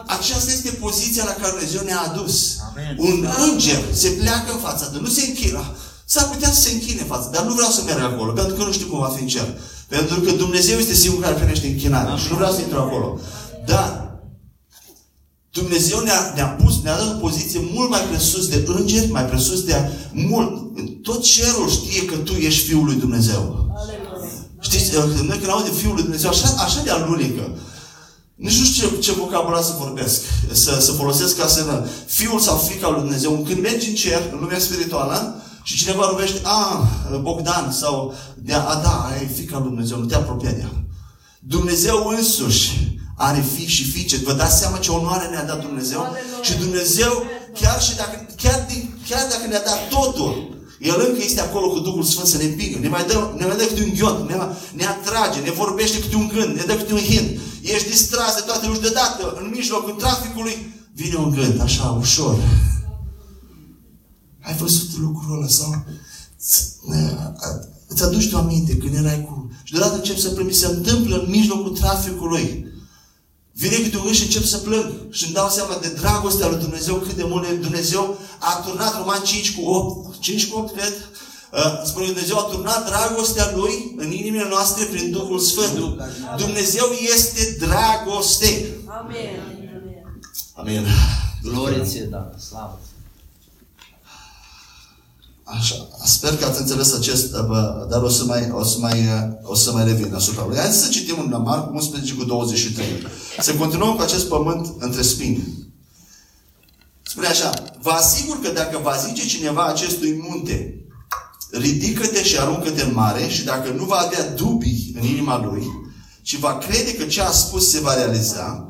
Aceasta 0.05 0.51
este 0.51 0.69
poziția 0.85 1.23
la 1.23 1.35
care 1.39 1.53
Dumnezeu 1.55 1.81
ne-a 1.83 2.01
adus. 2.09 2.35
Amen. 2.69 2.95
Un 2.97 3.27
înger 3.47 3.81
se 3.93 4.09
pleacă 4.09 4.51
în 4.51 4.59
fața 4.59 4.89
de 4.93 4.97
nu 5.01 5.07
se 5.07 5.21
închină. 5.25 5.63
S-ar 6.05 6.29
putea 6.29 6.51
să 6.51 6.61
se 6.61 6.71
închine 6.71 7.03
față, 7.03 7.29
dar 7.33 7.43
nu 7.43 7.53
vreau 7.53 7.71
să 7.71 7.81
merg 7.85 8.01
acolo, 8.01 8.31
pentru 8.31 8.55
că 8.55 8.63
nu 8.63 8.71
știu 8.71 8.87
cum 8.87 8.99
va 8.99 9.13
fi 9.15 9.21
în 9.21 9.27
cer. 9.27 9.47
Pentru 9.87 10.19
că 10.19 10.31
Dumnezeu 10.31 10.77
este 10.79 10.93
singurul 10.93 11.23
care 11.23 11.35
primește 11.35 11.67
închinare 11.67 12.19
și 12.21 12.27
nu 12.29 12.35
vreau 12.35 12.53
să 12.53 12.61
intru 12.61 12.79
acolo. 12.79 13.19
Dar 13.65 14.00
Dumnezeu 15.51 15.99
ne-a, 15.99 16.31
ne-a 16.35 16.47
pus, 16.47 16.81
ne-a 16.83 16.97
dat 16.97 17.15
o 17.15 17.19
poziție 17.19 17.59
mult 17.73 17.89
mai 17.89 18.01
presus 18.09 18.47
de 18.47 18.65
îngeri, 18.67 19.11
mai 19.11 19.25
presus 19.25 19.63
de 19.63 19.89
mult. 20.11 20.51
Tot 21.03 21.23
cerul 21.23 21.69
știe 21.69 22.05
că 22.05 22.15
tu 22.15 22.33
ești 22.33 22.67
Fiul 22.67 22.85
lui 22.85 22.95
Dumnezeu. 22.95 23.69
Știți, 24.59 24.95
uh, 24.95 25.03
noi 25.03 25.37
când 25.37 25.49
audem 25.49 25.73
Fiul 25.73 25.93
lui 25.93 26.01
Dumnezeu, 26.01 26.29
așa, 26.29 26.55
așa 26.57 26.83
de 26.83 26.89
alunecă. 26.89 27.57
Nici 28.35 28.57
nu 28.57 28.65
știu 28.65 28.89
ce, 28.89 28.97
ce 28.97 29.11
vocabular 29.11 29.61
să 29.61 29.73
vorbesc, 29.79 30.21
să, 30.51 30.77
să 30.79 30.91
folosesc 30.91 31.37
ca 31.37 31.47
să... 31.47 31.87
Fiul 32.05 32.39
sau 32.39 32.57
fica 32.57 32.89
lui 32.89 32.99
Dumnezeu. 32.99 33.45
Când 33.47 33.61
mergi 33.61 33.89
în 33.89 33.95
cer, 33.95 34.21
în 34.31 34.39
lumea 34.39 34.59
spirituală, 34.59 35.41
și 35.63 35.77
cineva 35.77 36.05
rupește, 36.09 36.39
a, 36.43 36.87
Bogdan, 37.21 37.71
sau, 37.71 38.13
de 38.37 38.53
a, 38.53 38.75
da, 38.75 39.09
e 39.21 39.25
fica 39.25 39.57
lui 39.57 39.67
Dumnezeu, 39.67 39.97
nu 39.97 40.05
te 40.05 40.15
apropia 40.15 40.51
de 40.51 40.59
ea. 40.59 40.85
Dumnezeu 41.39 42.13
însuși 42.17 42.99
are 43.27 43.41
fi 43.53 43.65
și 43.65 43.83
fiice. 43.91 44.17
Vă 44.17 44.33
dați 44.33 44.59
seama 44.59 44.77
ce 44.77 44.91
onoare 44.91 45.27
ne-a 45.27 45.45
dat 45.45 45.61
Dumnezeu? 45.61 45.99
Aleluia. 45.99 46.41
Și 46.41 46.53
Dumnezeu, 46.63 47.13
chiar, 47.59 47.81
și 47.81 47.95
dacă, 47.95 48.15
chiar, 48.41 48.67
chiar 49.07 49.25
dacă 49.29 49.45
ne-a 49.47 49.63
dat 49.69 49.81
totul, 49.89 50.31
el 50.79 50.97
încă 51.07 51.21
este 51.23 51.41
acolo 51.41 51.67
cu 51.69 51.79
Duhul 51.79 52.03
Sfânt 52.03 52.27
să 52.27 52.37
ne 52.37 52.43
împingă. 52.43 52.77
Ne 52.79 52.87
mai 52.87 53.05
dă, 53.05 53.33
ne 53.37 53.45
mai 53.45 53.57
dă 53.57 53.63
câte 53.63 53.83
un 53.83 53.93
ghiot, 53.93 54.29
ne, 54.29 54.35
ne 54.73 54.85
atrage, 54.85 55.39
ne 55.39 55.51
vorbește 55.51 55.99
câte 55.99 56.15
un 56.15 56.27
gând, 56.33 56.55
ne 56.55 56.63
dă 56.63 56.75
câte 56.75 56.93
un 56.93 57.05
hint. 57.11 57.39
Ești 57.61 57.89
distras 57.89 58.35
de 58.35 58.41
toate 58.45 58.65
lucrurile 58.65 58.91
deodată, 58.91 59.23
în 59.41 59.51
mijlocul 59.55 59.93
traficului, 60.03 60.55
vine 60.93 61.15
un 61.15 61.31
gând, 61.31 61.61
așa, 61.61 61.97
ușor. 61.99 62.35
Ai 64.41 64.55
văzut 64.55 64.89
lucrul 64.97 65.37
ăla 65.37 65.47
sau 65.47 65.85
îți 67.87 68.03
aduci 68.03 68.29
tu 68.29 68.37
aminte 68.37 68.77
când 68.77 68.95
erai 68.95 69.25
cu... 69.25 69.51
Și 69.63 69.71
deodată 69.71 69.95
încep 69.95 70.17
să 70.17 70.29
plângi, 70.29 70.57
se 70.57 70.65
întâmplă 70.65 71.15
în 71.15 71.29
mijlocul 71.29 71.77
traficului. 71.77 72.70
Vine 73.61 73.75
câte 73.75 73.97
un 73.97 74.13
și 74.13 74.23
încep 74.23 74.43
să 74.43 74.57
plâng. 74.57 74.91
Și 75.11 75.23
îmi 75.25 75.33
dau 75.33 75.49
seama 75.49 75.77
de 75.81 75.89
dragostea 76.01 76.47
lui 76.47 76.59
Dumnezeu, 76.59 76.95
cât 76.95 77.15
de 77.15 77.23
mult 77.23 77.59
Dumnezeu 77.61 78.17
a 78.39 78.61
turnat 78.65 78.97
Roman 78.97 79.21
5 79.23 79.55
cu 79.55 79.69
8. 79.69 80.19
5 80.19 80.47
cu 80.47 80.57
8, 80.57 80.75
cred. 80.75 80.93
Uh, 81.53 81.81
spune 81.85 82.05
Dumnezeu 82.05 82.37
a 82.37 82.41
turnat 82.41 82.85
dragostea 82.85 83.51
Lui 83.55 83.95
în 83.97 84.11
inimile 84.11 84.47
noastre 84.49 84.83
prin 84.85 85.11
Duhul 85.11 85.39
Sfânt. 85.39 85.73
Dumnezeu 86.37 86.85
este 87.15 87.55
dragoste. 87.59 88.75
Amen. 88.85 89.39
Amen. 90.53 90.85
Glorie 91.41 91.83
ție, 91.83 92.01
da, 92.01 92.29
slavă. 92.49 92.79
Așa, 95.57 95.87
sper 96.05 96.37
că 96.37 96.45
ați 96.45 96.59
înțeles 96.59 96.93
acest, 96.93 97.31
dar 97.89 98.01
o 98.01 98.09
să 98.09 98.23
mai, 98.23 98.51
o 98.51 98.63
să 98.63 98.77
mai, 98.79 99.09
o 99.43 99.55
să 99.55 99.71
mai 99.71 99.85
revin 99.85 100.13
asupra 100.13 100.45
lui. 100.45 100.57
Hai 100.57 100.71
să 100.71 100.89
citim 100.89 101.19
în 101.19 101.41
Marc 101.41 101.73
11 101.73 102.13
cu 102.13 102.23
23. 102.23 102.85
Să 103.39 103.53
continuăm 103.53 103.95
cu 103.95 104.01
acest 104.01 104.27
pământ 104.27 104.73
între 104.79 105.01
spini. 105.01 105.71
Spune 107.01 107.27
așa, 107.27 107.53
vă 107.81 107.89
asigur 107.89 108.39
că 108.39 108.49
dacă 108.49 108.79
va 108.83 108.95
zice 109.07 109.25
cineva 109.25 109.65
acestui 109.65 110.23
munte, 110.27 110.85
ridică-te 111.51 112.23
și 112.23 112.39
aruncă-te 112.39 112.81
în 112.81 112.93
mare 112.93 113.27
și 113.27 113.43
dacă 113.43 113.69
nu 113.69 113.85
va 113.85 113.95
avea 113.95 114.29
dubii 114.29 114.93
în 114.95 115.07
inima 115.07 115.43
lui 115.43 115.67
și 116.21 116.39
va 116.39 116.57
crede 116.57 116.95
că 116.95 117.03
ce 117.03 117.21
a 117.21 117.31
spus 117.31 117.69
se 117.69 117.79
va 117.79 117.93
realiza, 117.93 118.69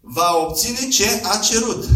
va 0.00 0.46
obține 0.46 0.88
ce 0.90 1.20
a 1.22 1.36
cerut. 1.36 1.88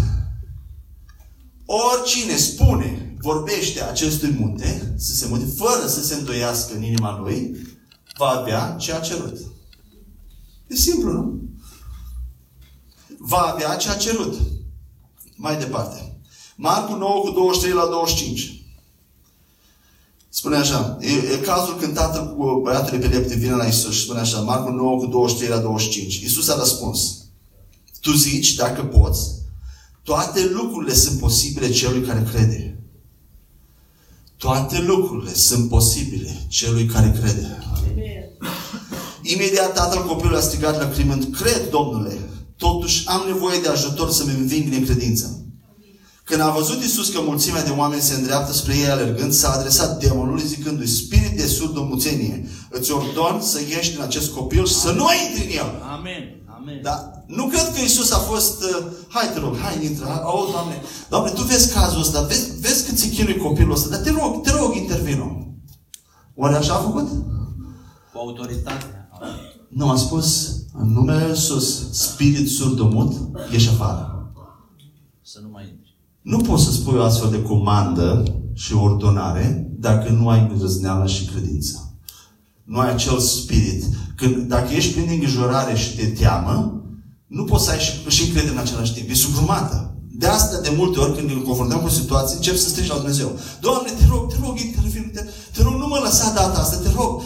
Oricine 1.67 2.37
spune, 2.37 2.94
vorbește 3.25 3.83
acestui 3.83 4.37
munte, 4.39 4.95
să 4.99 5.15
se 5.15 5.27
mute, 5.27 5.45
fără 5.57 5.87
să 5.87 6.03
se 6.03 6.15
îndoiască 6.15 6.75
în 6.75 6.83
inima 6.83 7.19
lui, 7.19 7.57
va 8.19 8.27
avea 8.27 8.77
ce 8.79 8.93
a 8.93 9.01
cerut. 9.01 9.39
E 10.67 10.75
simplu, 10.75 11.13
nu? 11.13 11.43
Va 13.19 13.39
avea 13.39 13.77
ce 13.77 13.91
a 13.91 13.97
cerut. 13.97 14.35
Mai 15.37 15.59
departe. 15.59 16.19
Marcu 16.57 16.95
9 16.95 17.21
cu 17.21 17.31
23 17.31 17.75
la 17.75 17.87
25. 17.87 18.63
Spune 20.29 20.57
așa, 20.57 20.97
e, 21.01 21.13
e 21.13 21.37
cazul 21.37 21.77
când 21.77 21.95
tatăl 21.95 22.35
cu 22.37 22.61
băiatul 22.63 22.97
epileptic 22.97 23.39
vine 23.39 23.55
la 23.55 23.65
Isus 23.65 23.95
și 23.95 24.03
spune 24.03 24.21
așa, 24.21 24.41
Marcu 24.41 24.71
9 24.71 24.99
cu 24.99 25.07
23 25.07 25.49
la 25.57 25.63
25. 25.63 26.15
Isus 26.15 26.49
a 26.49 26.59
răspuns, 26.59 27.25
tu 28.01 28.13
zici, 28.13 28.55
dacă 28.55 28.83
poți, 28.85 29.31
toate 30.03 30.51
lucrurile 30.53 30.95
sunt 30.95 31.21
posibile 31.21 31.71
celui 31.71 32.03
care 32.03 32.29
crede. 32.33 32.74
Toate 34.45 34.81
lucrurile 34.81 35.35
sunt 35.35 35.69
posibile 35.69 36.47
celui 36.49 36.85
care 36.85 37.21
crede. 37.21 37.59
Imediat 39.23 39.75
tatăl 39.75 40.07
copilului 40.07 40.39
a 40.39 40.41
strigat 40.41 40.79
la 40.79 40.89
crimând, 40.89 41.37
cred, 41.37 41.71
Domnule, 41.71 42.19
totuși 42.57 43.03
am 43.07 43.23
nevoie 43.27 43.59
de 43.61 43.69
ajutor 43.69 44.11
să-mi 44.11 44.35
înving 44.39 44.73
necredința. 44.73 45.27
Când 46.25 46.41
a 46.41 46.51
văzut 46.51 46.83
Isus 46.83 47.09
că 47.09 47.21
mulțimea 47.21 47.65
de 47.65 47.71
oameni 47.71 48.01
se 48.03 48.15
îndreaptă 48.15 48.53
spre 48.53 48.77
ei 48.77 48.89
alergând, 48.89 49.33
s-a 49.33 49.51
adresat 49.51 49.99
demonului 49.99 50.47
zicându-i, 50.47 50.87
Spirit 50.87 51.37
de 51.37 51.47
surdomuțenie, 51.47 52.49
îți 52.71 52.93
ordon 52.93 53.41
să 53.41 53.61
ieși 53.61 53.91
din 53.91 54.01
acest 54.01 54.33
copil 54.33 54.67
și 54.67 54.75
să 54.75 54.93
nu 54.93 55.07
intri 55.29 55.45
în 55.45 55.59
el. 55.59 55.83
Amen. 55.99 56.44
Amen. 56.65 56.83
Da? 56.83 57.25
Nu 57.27 57.47
cred 57.47 57.73
că 57.75 57.81
Isus 57.81 58.11
a 58.13 58.19
fost, 58.19 58.63
uh, 58.63 58.87
hai 59.09 59.31
te 59.33 59.39
rog, 59.39 59.57
hai 59.57 59.85
intră, 59.85 60.23
au, 60.23 60.49
Doamne, 60.53 60.83
Doamne, 61.09 61.31
Tu 61.31 61.43
vezi 61.43 61.73
cazul 61.73 62.01
ăsta, 62.01 62.21
vezi, 62.21 62.61
vezi 62.61 62.87
cât 62.87 62.99
se 62.99 63.09
chinui 63.09 63.37
copilul 63.37 63.73
ăsta, 63.73 63.89
dar 63.89 64.01
te 64.01 64.11
rog, 64.11 64.43
te 64.43 64.51
rog, 64.51 64.75
intervino. 64.75 65.57
Oare 66.35 66.57
așa 66.57 66.75
a 66.75 66.77
făcut? 66.77 67.09
Cu 68.13 68.19
autoritate. 68.19 69.09
Nu, 69.69 69.91
a 69.91 69.97
spus, 69.97 70.57
în 70.73 70.93
numele 70.93 71.29
Iisus, 71.29 71.93
spirit 71.93 72.51
surdomut, 72.51 73.13
ieși 73.53 73.69
afară. 73.69 74.33
Să 75.23 75.39
nu 75.43 75.49
mai 75.53 75.63
intri. 75.63 75.97
Nu 76.23 76.39
poți 76.39 76.65
să 76.65 76.71
spui 76.71 76.99
o 76.99 77.03
astfel 77.03 77.31
de 77.31 77.43
comandă 77.43 78.23
și 78.55 78.75
ordonare 78.75 79.71
dacă 79.79 80.11
nu 80.11 80.29
ai 80.29 80.49
îndrăzneală 80.51 81.07
și 81.07 81.25
credință. 81.25 81.94
Nu 82.65 82.79
ai 82.79 82.91
acel 82.91 83.19
spirit. 83.19 83.85
Când, 84.17 84.37
dacă 84.49 84.73
ești 84.73 84.93
plin 84.93 85.07
de 85.07 85.13
îngrijorare 85.13 85.75
și 85.77 85.97
de 85.97 86.07
teamă, 86.07 86.83
nu 87.27 87.45
poți 87.45 87.65
să 87.65 87.71
ai 87.71 87.79
și, 87.79 87.93
și 88.09 88.23
încredere 88.25 88.53
în 88.53 88.59
același 88.59 88.95
timp. 88.95 89.11
E 89.11 89.15
sugrumată. 89.15 89.95
De 90.17 90.27
asta, 90.27 90.61
de 90.61 90.73
multe 90.77 90.99
ori, 90.99 91.15
când 91.17 91.29
ne 91.29 91.43
confruntăm 91.43 91.81
cu 91.81 91.89
situații, 91.89 92.37
încep 92.37 92.57
să 92.57 92.69
strigi 92.69 92.89
la 92.89 92.95
Dumnezeu. 92.95 93.39
Doamne, 93.61 93.91
te 93.91 94.05
rog, 94.11 94.33
te 94.33 94.37
rog, 94.43 94.59
intervin, 94.59 95.11
te, 95.15 95.25
te 95.53 95.63
rog, 95.63 95.73
nu 95.73 95.87
mă 95.87 95.99
lăsa 96.03 96.33
data 96.35 96.61
asta, 96.61 96.77
te 96.77 96.91
rog. 96.97 97.23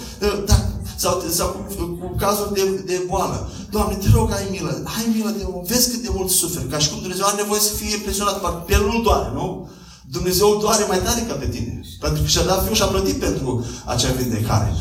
Da, 0.47 0.57
sau, 0.97 1.23
sau 1.31 1.49
cu, 1.49 1.85
cu 1.85 2.15
cazuri 2.17 2.53
de, 2.53 2.83
de 2.87 3.03
boală. 3.07 3.51
Doamne, 3.71 3.95
te 3.95 4.09
rog, 4.15 4.33
ai 4.33 4.49
milă, 4.51 4.83
ai 4.97 5.07
milă 5.15 5.35
de 5.39 5.45
om, 5.53 5.63
vezi 5.65 5.91
cât 5.91 6.03
de 6.03 6.11
mult 6.13 6.31
suferi. 6.31 6.67
Ca 6.67 6.79
și 6.79 6.91
cum 6.91 6.99
Dumnezeu 7.01 7.27
are 7.27 7.41
nevoie 7.43 7.61
să 7.61 7.73
fie 7.73 7.95
impresionat, 7.95 8.41
parcă 8.41 8.63
pe 8.67 8.73
el 8.73 8.85
nu 8.87 9.03
doare, 9.03 9.31
nu? 9.35 9.69
Dumnezeu 10.11 10.59
doare 10.61 10.85
mai 10.89 10.99
tare 10.99 11.21
ca 11.29 11.35
pe 11.35 11.49
tine. 11.49 11.81
Pentru 12.01 12.23
că 12.23 12.29
și-a 12.29 12.43
dat 12.43 12.63
Fiul 12.63 12.75
și 12.75 12.83
a 12.83 12.87
plătit 12.87 13.19
pentru 13.19 13.65
acea 13.85 14.13
vindecare. 14.13 14.73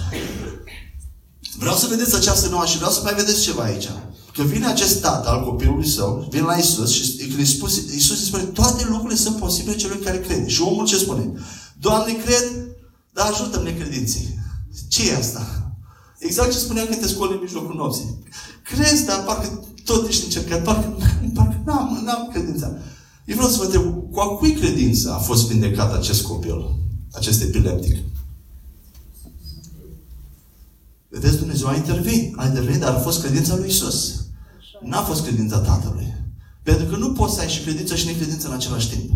Vreau 1.57 1.75
să 1.75 1.87
vedeți 1.89 2.15
această 2.15 2.49
nouă 2.49 2.65
și 2.65 2.75
vreau 2.75 2.91
să 2.91 3.01
mai 3.03 3.13
vedeți 3.13 3.41
ceva 3.41 3.63
aici. 3.63 3.89
Că 4.33 4.43
vine 4.43 4.65
acest 4.65 5.01
tată 5.01 5.29
al 5.29 5.43
copilului 5.43 5.87
său, 5.87 6.27
vine 6.29 6.45
la 6.45 6.55
Isus 6.55 6.91
și 6.91 7.15
când 7.15 7.39
îi 7.39 7.45
spus, 7.45 7.75
Isus 7.75 8.19
îi 8.19 8.25
spune, 8.25 8.43
toate 8.43 8.85
lucrurile 8.89 9.19
sunt 9.19 9.37
posibile 9.37 9.75
celui 9.75 9.99
care 9.99 10.19
crede. 10.19 10.47
Și 10.47 10.61
omul 10.61 10.85
ce 10.85 10.97
spune? 10.97 11.31
Doamne, 11.79 12.13
cred, 12.13 12.43
dar 13.13 13.31
ajută-mi 13.31 13.63
necredinții. 13.63 14.39
Ce 14.87 15.09
e 15.09 15.17
asta? 15.17 15.71
Exact 16.19 16.51
ce 16.51 16.57
spuneam 16.57 16.85
când 16.85 17.01
te 17.01 17.07
scoli 17.07 17.33
în 17.33 17.39
mijlocul 17.41 17.75
nopții. 17.75 18.23
Crezi, 18.63 19.05
dar 19.05 19.23
parcă 19.23 19.63
tot 19.83 20.07
ești 20.07 20.23
încercat, 20.23 20.63
parcă, 20.63 20.97
parcă 21.33 21.61
n-am, 21.65 22.01
n-am 22.03 22.29
credința. 22.31 22.67
Eu 23.25 23.35
vreau 23.35 23.49
să 23.49 23.57
vă 23.57 23.63
întreb, 23.63 24.11
cu 24.11 24.19
a 24.19 24.27
cui 24.27 24.51
credință 24.51 25.13
a 25.13 25.17
fost 25.17 25.47
vindecat 25.47 25.93
acest 25.93 26.21
copil, 26.21 26.75
acest 27.11 27.41
epileptic? 27.41 27.95
Vedeți, 31.19 31.37
Dumnezeu 31.37 31.67
a 31.67 31.75
intervenit, 31.75 32.33
a 32.35 32.45
intervenit, 32.45 32.79
dar 32.79 32.93
a 32.93 32.99
fost 32.99 33.21
credința 33.21 33.55
lui 33.55 33.67
Isus. 33.67 34.15
N-a 34.81 35.01
fost 35.01 35.23
credința 35.23 35.57
Tatălui. 35.57 36.13
Pentru 36.63 36.85
că 36.85 36.95
nu 36.95 37.11
poți 37.11 37.33
să 37.33 37.39
ai 37.39 37.49
și 37.49 37.61
credință 37.61 37.95
și 37.95 38.05
necredință 38.05 38.47
în 38.47 38.53
același 38.53 38.89
timp. 38.89 39.11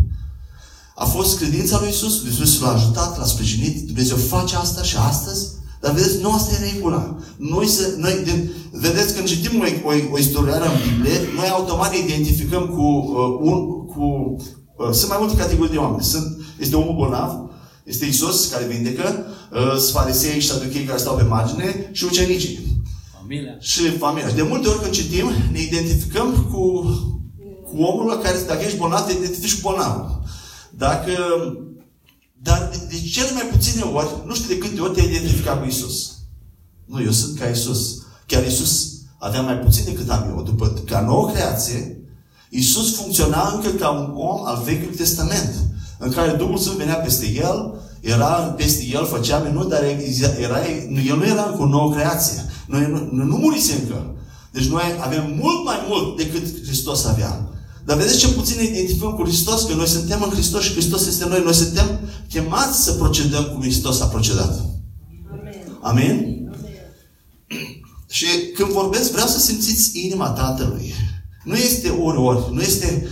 A 0.94 1.04
fost 1.04 1.38
credința 1.38 1.78
lui 1.80 1.88
Isus, 1.88 2.22
Isus 2.26 2.60
l-a 2.60 2.72
ajutat, 2.72 3.18
l-a 3.18 3.24
sprijinit, 3.24 3.86
Dumnezeu 3.86 4.16
face 4.16 4.56
asta 4.56 4.82
și 4.82 4.96
astăzi, 4.96 5.46
dar 5.80 5.92
vedeți, 5.92 6.20
nu 6.20 6.32
asta 6.32 6.52
e 6.54 6.72
regula. 6.72 7.16
Noi, 7.36 7.66
să, 7.66 7.94
noi 7.98 8.22
de, 8.24 8.50
vedeți, 8.72 9.14
când 9.14 9.26
citim 9.26 9.60
o, 9.60 9.88
o, 9.88 9.92
o 10.12 10.18
istorioară 10.18 10.64
în 10.64 10.78
Biblie, 10.88 11.18
noi 11.36 11.48
automat 11.48 11.90
ne 11.90 11.98
identificăm 11.98 12.66
cu 12.66 12.82
uh, 12.82 13.50
un, 13.50 13.86
cu, 13.86 14.36
uh, 14.76 14.90
sunt 14.92 15.10
mai 15.10 15.18
multe 15.20 15.36
categorii 15.36 15.72
de 15.72 15.78
oameni. 15.78 16.02
Sunt, 16.02 16.36
este 16.58 16.76
omul 16.76 16.94
bolnav, 16.94 17.50
este 17.84 18.04
Isus 18.04 18.46
care 18.46 18.64
vindecă, 18.64 19.26
uh, 19.52 19.90
farisei 19.92 20.40
și 20.40 20.46
saduchei 20.46 20.84
care 20.84 20.98
stau 20.98 21.16
pe 21.16 21.22
margine 21.22 21.88
și 21.92 22.04
ucenicii. 22.04 22.82
Familia. 23.18 23.56
Și 23.60 23.90
familia. 23.90 24.28
Și 24.28 24.34
de 24.34 24.42
multe 24.42 24.68
ori 24.68 24.80
când 24.80 24.92
citim, 24.92 25.30
ne 25.52 25.60
identificăm 25.60 26.48
cu, 26.50 26.82
cu 27.64 27.82
omul 27.82 28.06
la 28.06 28.18
care, 28.18 28.38
dacă 28.46 28.64
ești 28.64 28.78
bolnav, 28.78 29.06
te 29.06 29.12
identifici 29.12 29.54
cu 29.54 29.60
bolnav. 29.62 30.20
Dacă 30.70 31.12
dar 32.42 32.68
de, 32.70 32.78
de 32.88 33.08
cele 33.08 33.30
mai 33.32 33.48
puține 33.50 33.82
ori, 33.82 34.08
nu 34.26 34.34
știu 34.34 34.48
de 34.48 34.58
câte 34.58 34.80
ori 34.80 34.92
te-ai 34.92 35.06
identificat 35.06 35.60
cu 35.60 35.66
Isus. 35.68 36.12
Nu, 36.84 37.02
eu 37.02 37.10
sunt 37.10 37.38
ca 37.38 37.46
Isus. 37.46 38.02
Chiar 38.26 38.46
Isus 38.46 38.92
avea 39.18 39.42
mai 39.42 39.58
puțin 39.58 39.84
decât 39.84 40.10
am 40.10 40.26
eu. 40.28 40.42
După 40.42 40.82
ca 40.86 41.00
nouă 41.00 41.30
creație, 41.30 42.00
Isus 42.50 42.94
funcționa 42.94 43.52
încă 43.54 43.68
ca 43.68 43.90
un 43.90 44.12
om 44.14 44.46
al 44.46 44.62
Vechiului 44.64 44.96
Testament, 44.96 45.54
în 46.04 46.10
care 46.10 46.32
Duhul 46.32 46.58
Sfânt 46.58 46.76
venea 46.76 46.94
peste 46.94 47.26
el, 47.34 47.74
era 48.00 48.26
peste 48.56 48.84
el, 48.92 49.04
făcea 49.06 49.38
minuni, 49.38 49.70
dar 49.70 49.82
era, 50.40 50.58
el 51.06 51.16
nu 51.16 51.24
era 51.24 51.46
încă 51.50 51.62
o 51.62 51.66
nouă 51.66 51.92
creație. 51.94 52.44
Noi 52.66 52.86
nu, 52.90 53.08
nu, 53.12 53.24
nu 53.24 53.36
murise 53.36 53.72
încă. 53.82 54.14
Deci 54.50 54.64
noi 54.64 54.82
avem 55.00 55.24
mult 55.40 55.64
mai 55.64 55.76
mult 55.88 56.16
decât 56.16 56.66
Hristos 56.66 57.04
avea. 57.04 57.48
Dar 57.84 57.96
vedeți 57.96 58.18
ce 58.18 58.28
puțin 58.28 58.56
ne 58.56 58.62
identificăm 58.64 59.12
cu 59.12 59.22
Hristos, 59.22 59.62
că 59.62 59.74
noi 59.74 59.86
suntem 59.86 60.22
în 60.22 60.30
Hristos 60.30 60.62
și 60.62 60.72
Hristos 60.72 61.06
este 61.06 61.24
în 61.24 61.30
noi. 61.30 61.42
Noi 61.44 61.54
suntem 61.54 62.00
chemați 62.28 62.82
să 62.82 62.92
procedăm 62.92 63.44
cum 63.44 63.60
Hristos 63.60 64.00
a 64.00 64.06
procedat. 64.06 64.60
Amen? 65.30 65.78
Amen? 65.80 66.16
Și 68.08 68.26
când 68.54 68.70
vorbesc, 68.70 69.10
vreau 69.12 69.26
să 69.26 69.38
simțiți 69.38 70.04
inima 70.04 70.28
Tatălui. 70.28 70.94
Nu 71.44 71.54
este 71.54 71.88
ori-ori, 71.88 72.54
nu 72.54 72.60
este... 72.60 73.06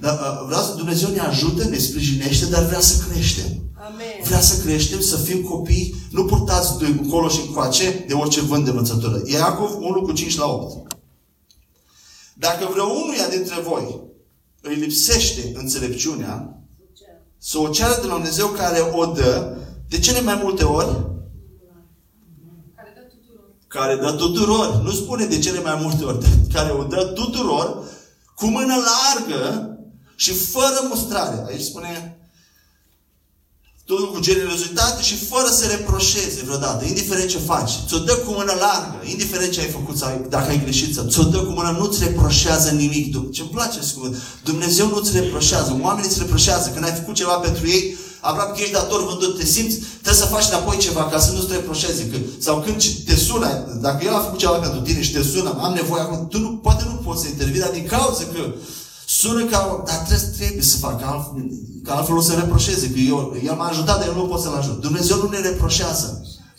Dar, 0.00 0.12
uh, 0.12 0.46
vreau 0.46 0.62
să 0.62 0.74
Dumnezeu 0.76 1.10
ne 1.10 1.20
ajută, 1.20 1.64
ne 1.64 1.78
sprijinește, 1.78 2.46
dar 2.46 2.64
vrea 2.64 2.80
să 2.80 3.04
creștem. 3.08 3.66
Amen. 3.86 4.22
Vrea 4.24 4.40
să 4.40 4.62
creștem, 4.62 5.00
să 5.00 5.16
fim 5.16 5.42
copii, 5.42 5.94
nu 6.10 6.24
purtați 6.24 6.78
de 6.78 6.86
încolo 6.86 7.28
și 7.28 7.40
încoace 7.46 8.04
de 8.06 8.14
orice 8.14 8.40
vânt 8.40 8.64
de 8.64 8.70
învățătură. 8.70 9.22
Iacov 9.24 9.74
1 9.74 10.02
cu 10.02 10.12
5 10.12 10.36
la 10.36 10.46
8. 10.46 10.94
Dacă 12.34 12.68
vreo 12.72 12.84
unuia 12.84 13.28
dintre 13.30 13.60
voi 13.60 14.00
îi 14.60 14.74
lipsește 14.74 15.52
înțelepciunea, 15.54 16.60
să 17.38 17.58
o 17.58 17.68
ceară 17.68 18.00
de 18.00 18.06
la 18.06 18.12
Dumnezeu 18.12 18.46
care 18.46 18.80
o 18.92 19.06
dă, 19.06 19.56
de 19.88 19.98
cele 19.98 20.20
mai 20.20 20.40
multe 20.42 20.64
ori, 20.64 20.86
care 22.74 22.92
dă 22.94 23.00
tuturor. 23.00 23.48
Care 23.66 23.96
dă 23.96 24.12
tuturor. 24.12 24.80
Nu 24.82 24.90
spune 24.90 25.24
de 25.24 25.38
cele 25.38 25.60
mai 25.60 25.78
multe 25.82 26.04
ori. 26.04 26.26
Care 26.52 26.70
o 26.70 26.82
dă 26.82 27.04
tuturor 27.14 27.84
cu 28.34 28.46
mână 28.46 28.74
largă 28.74 29.75
și 30.16 30.32
fără 30.32 30.86
mustrare. 30.88 31.44
Aici 31.48 31.62
spune 31.62 32.16
totul 33.84 34.12
cu 34.12 34.20
generozitate 34.20 35.02
și 35.02 35.16
fără 35.16 35.48
să 35.48 35.66
reproșeze 35.66 36.42
vreodată, 36.44 36.84
indiferent 36.84 37.28
ce 37.28 37.38
faci. 37.38 37.72
Ți-o 37.86 37.98
dă 37.98 38.14
cu 38.14 38.30
mână 38.30 38.52
largă, 38.58 38.96
indiferent 39.04 39.52
ce 39.52 39.60
ai 39.60 39.68
făcut 39.68 39.96
sau 39.96 40.26
dacă 40.28 40.48
ai 40.50 40.62
greșit, 40.62 41.00
ți-o 41.08 41.22
dă 41.22 41.38
cu 41.38 41.52
mână, 41.52 41.76
nu-ți 41.78 42.04
reproșează 42.04 42.70
nimic. 42.70 43.32
Ce-mi 43.32 43.48
place 43.48 43.82
să 43.82 43.92
cuvânt. 43.94 44.16
Dumnezeu 44.44 44.88
nu-ți 44.88 45.18
reproșează, 45.18 45.78
oamenii 45.82 46.10
îți 46.10 46.18
reproșează. 46.18 46.70
Când 46.70 46.84
ai 46.84 46.94
făcut 46.94 47.14
ceva 47.14 47.34
pentru 47.34 47.68
ei, 47.68 47.96
Aproape 48.20 48.52
că 48.52 48.60
ești 48.60 48.72
dator 48.72 49.06
vândut, 49.08 49.38
te 49.38 49.44
simți, 49.44 49.76
trebuie 50.02 50.22
să 50.22 50.32
faci 50.34 50.48
înapoi 50.50 50.76
ceva 50.76 51.04
ca 51.04 51.18
să 51.18 51.32
nu-ți 51.32 51.52
reproșeze. 51.52 52.08
Că, 52.10 52.16
sau 52.38 52.60
când 52.60 52.82
te 53.04 53.16
sună, 53.16 53.78
dacă 53.80 54.04
el 54.04 54.14
a 54.14 54.18
făcut 54.18 54.38
ceva 54.38 54.52
pentru 54.52 54.80
tine 54.80 55.02
și 55.02 55.12
te 55.12 55.22
sună, 55.22 55.58
am 55.60 55.72
nevoie 55.72 56.02
acum, 56.02 56.28
tu 56.28 56.38
nu, 56.38 56.50
poate 56.62 56.84
nu 56.86 56.94
poți 56.94 57.22
să 57.22 57.28
intervii, 57.28 57.60
dar 57.60 57.70
din 57.70 57.86
cauza 57.86 58.24
că 58.34 58.54
sună 59.20 59.44
ca, 59.44 59.82
dar 59.86 59.96
trebuie, 59.96 60.28
trebuie 60.38 60.62
să 60.62 60.76
fac, 60.76 61.02
altfel, 61.02 61.44
că 61.84 61.90
altfel 61.92 62.16
o 62.16 62.20
să 62.20 62.34
reproșeze, 62.34 62.90
că 62.90 62.98
eu, 62.98 63.36
el 63.44 63.54
m-a 63.54 63.68
ajutat, 63.68 63.98
dar 63.98 64.06
eu 64.06 64.14
nu 64.14 64.26
pot 64.26 64.40
să-l 64.40 64.54
ajut. 64.54 64.80
Dumnezeu 64.80 65.16
nu 65.16 65.28
ne 65.28 65.40
reproșează. 65.40 66.08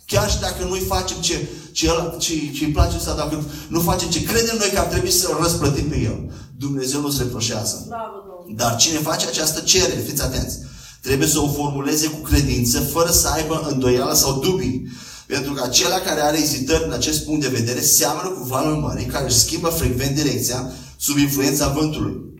Chiar 0.06 0.30
și 0.30 0.40
dacă 0.40 0.64
nu-i 0.64 0.90
facem 0.94 1.18
ce, 1.20 1.48
ce, 1.72 1.86
el, 1.86 2.16
ce, 2.20 2.34
ce 2.56 2.66
îi 2.66 2.72
place 2.72 3.00
sau 3.00 3.16
dacă 3.16 3.44
nu 3.68 3.80
facem 3.80 4.10
ce 4.10 4.24
credem 4.24 4.56
noi 4.58 4.72
că 4.74 4.80
ar 4.80 4.86
trebui 4.86 5.12
să-l 5.12 5.38
răsplătim 5.42 5.88
pe 5.90 6.00
el, 6.00 6.32
Dumnezeu 6.58 7.02
nu-ți 7.02 7.18
reproșează. 7.18 7.86
Bravo, 7.88 8.18
Domnul. 8.28 8.56
Dar 8.56 8.76
cine 8.76 8.98
face 8.98 9.28
această 9.28 9.60
cerere, 9.60 10.04
fiți 10.08 10.22
atenți, 10.22 10.58
trebuie 11.02 11.28
să 11.28 11.40
o 11.40 11.52
formuleze 11.52 12.08
cu 12.08 12.22
credință, 12.30 12.80
fără 12.80 13.12
să 13.12 13.28
aibă 13.28 13.68
îndoială 13.72 14.14
sau 14.14 14.40
dubii. 14.40 14.92
Pentru 15.26 15.54
că 15.54 15.64
acela 15.64 16.00
care 16.00 16.22
are 16.22 16.38
ezitări 16.38 16.84
în 16.86 16.92
acest 16.92 17.26
punct 17.26 17.42
de 17.42 17.58
vedere 17.60 17.82
seamănă 17.82 18.30
cu 18.30 18.44
valul 18.44 18.76
mării, 18.76 19.06
care 19.06 19.26
își 19.26 19.38
schimbă 19.38 19.68
frecvent 19.68 20.16
direcția 20.16 20.72
sub 20.98 21.18
influența 21.18 21.68
vântului. 21.68 22.37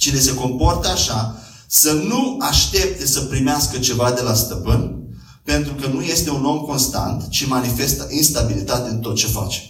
Cine 0.00 0.18
se 0.18 0.34
comportă 0.34 0.88
așa, 0.88 1.36
să 1.66 1.92
nu 1.92 2.36
aștepte 2.40 3.06
să 3.06 3.20
primească 3.20 3.78
ceva 3.78 4.10
de 4.10 4.20
la 4.20 4.34
stăpân, 4.34 5.02
pentru 5.44 5.74
că 5.74 5.86
nu 5.86 6.00
este 6.02 6.30
un 6.30 6.44
om 6.44 6.58
constant, 6.58 7.28
ci 7.28 7.46
manifestă 7.46 8.06
instabilitate 8.10 8.90
în 8.90 8.98
tot 8.98 9.16
ce 9.16 9.26
face. 9.26 9.60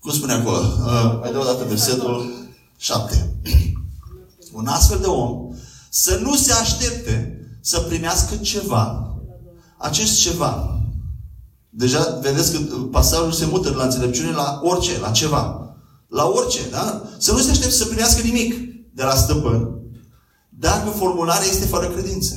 Cum 0.00 0.12
spune 0.12 0.32
acolo? 0.32 0.56
Uh, 0.58 1.18
mai 1.20 1.32
dau 1.32 1.40
o 1.40 1.44
dată 1.44 1.64
versetul 1.68 2.32
7. 2.76 3.32
Un 4.52 4.66
astfel 4.66 4.98
de 4.98 5.06
om 5.06 5.54
să 5.90 6.18
nu 6.22 6.34
se 6.34 6.52
aștepte 6.52 7.40
să 7.60 7.80
primească 7.80 8.36
ceva. 8.36 9.14
Acest 9.78 10.20
ceva. 10.20 10.80
Deja 11.68 12.18
vedeți 12.22 12.52
că 12.52 12.58
pasajul 12.90 13.32
se 13.32 13.46
mută 13.46 13.68
de 13.68 13.74
la 13.74 13.84
înțelepciune 13.84 14.30
la 14.30 14.60
orice, 14.62 14.98
la 14.98 15.10
ceva. 15.10 15.74
La 16.08 16.24
orice, 16.24 16.60
da? 16.70 17.02
Să 17.18 17.32
nu 17.32 17.38
se 17.38 17.50
aștepte 17.50 17.74
să 17.74 17.84
primească 17.84 18.22
nimic 18.22 18.65
de 18.96 19.02
la 19.02 19.14
stăpân, 19.14 19.80
dacă 20.48 20.88
formularea 20.88 21.46
este 21.46 21.66
fără 21.66 21.86
credință. 21.86 22.34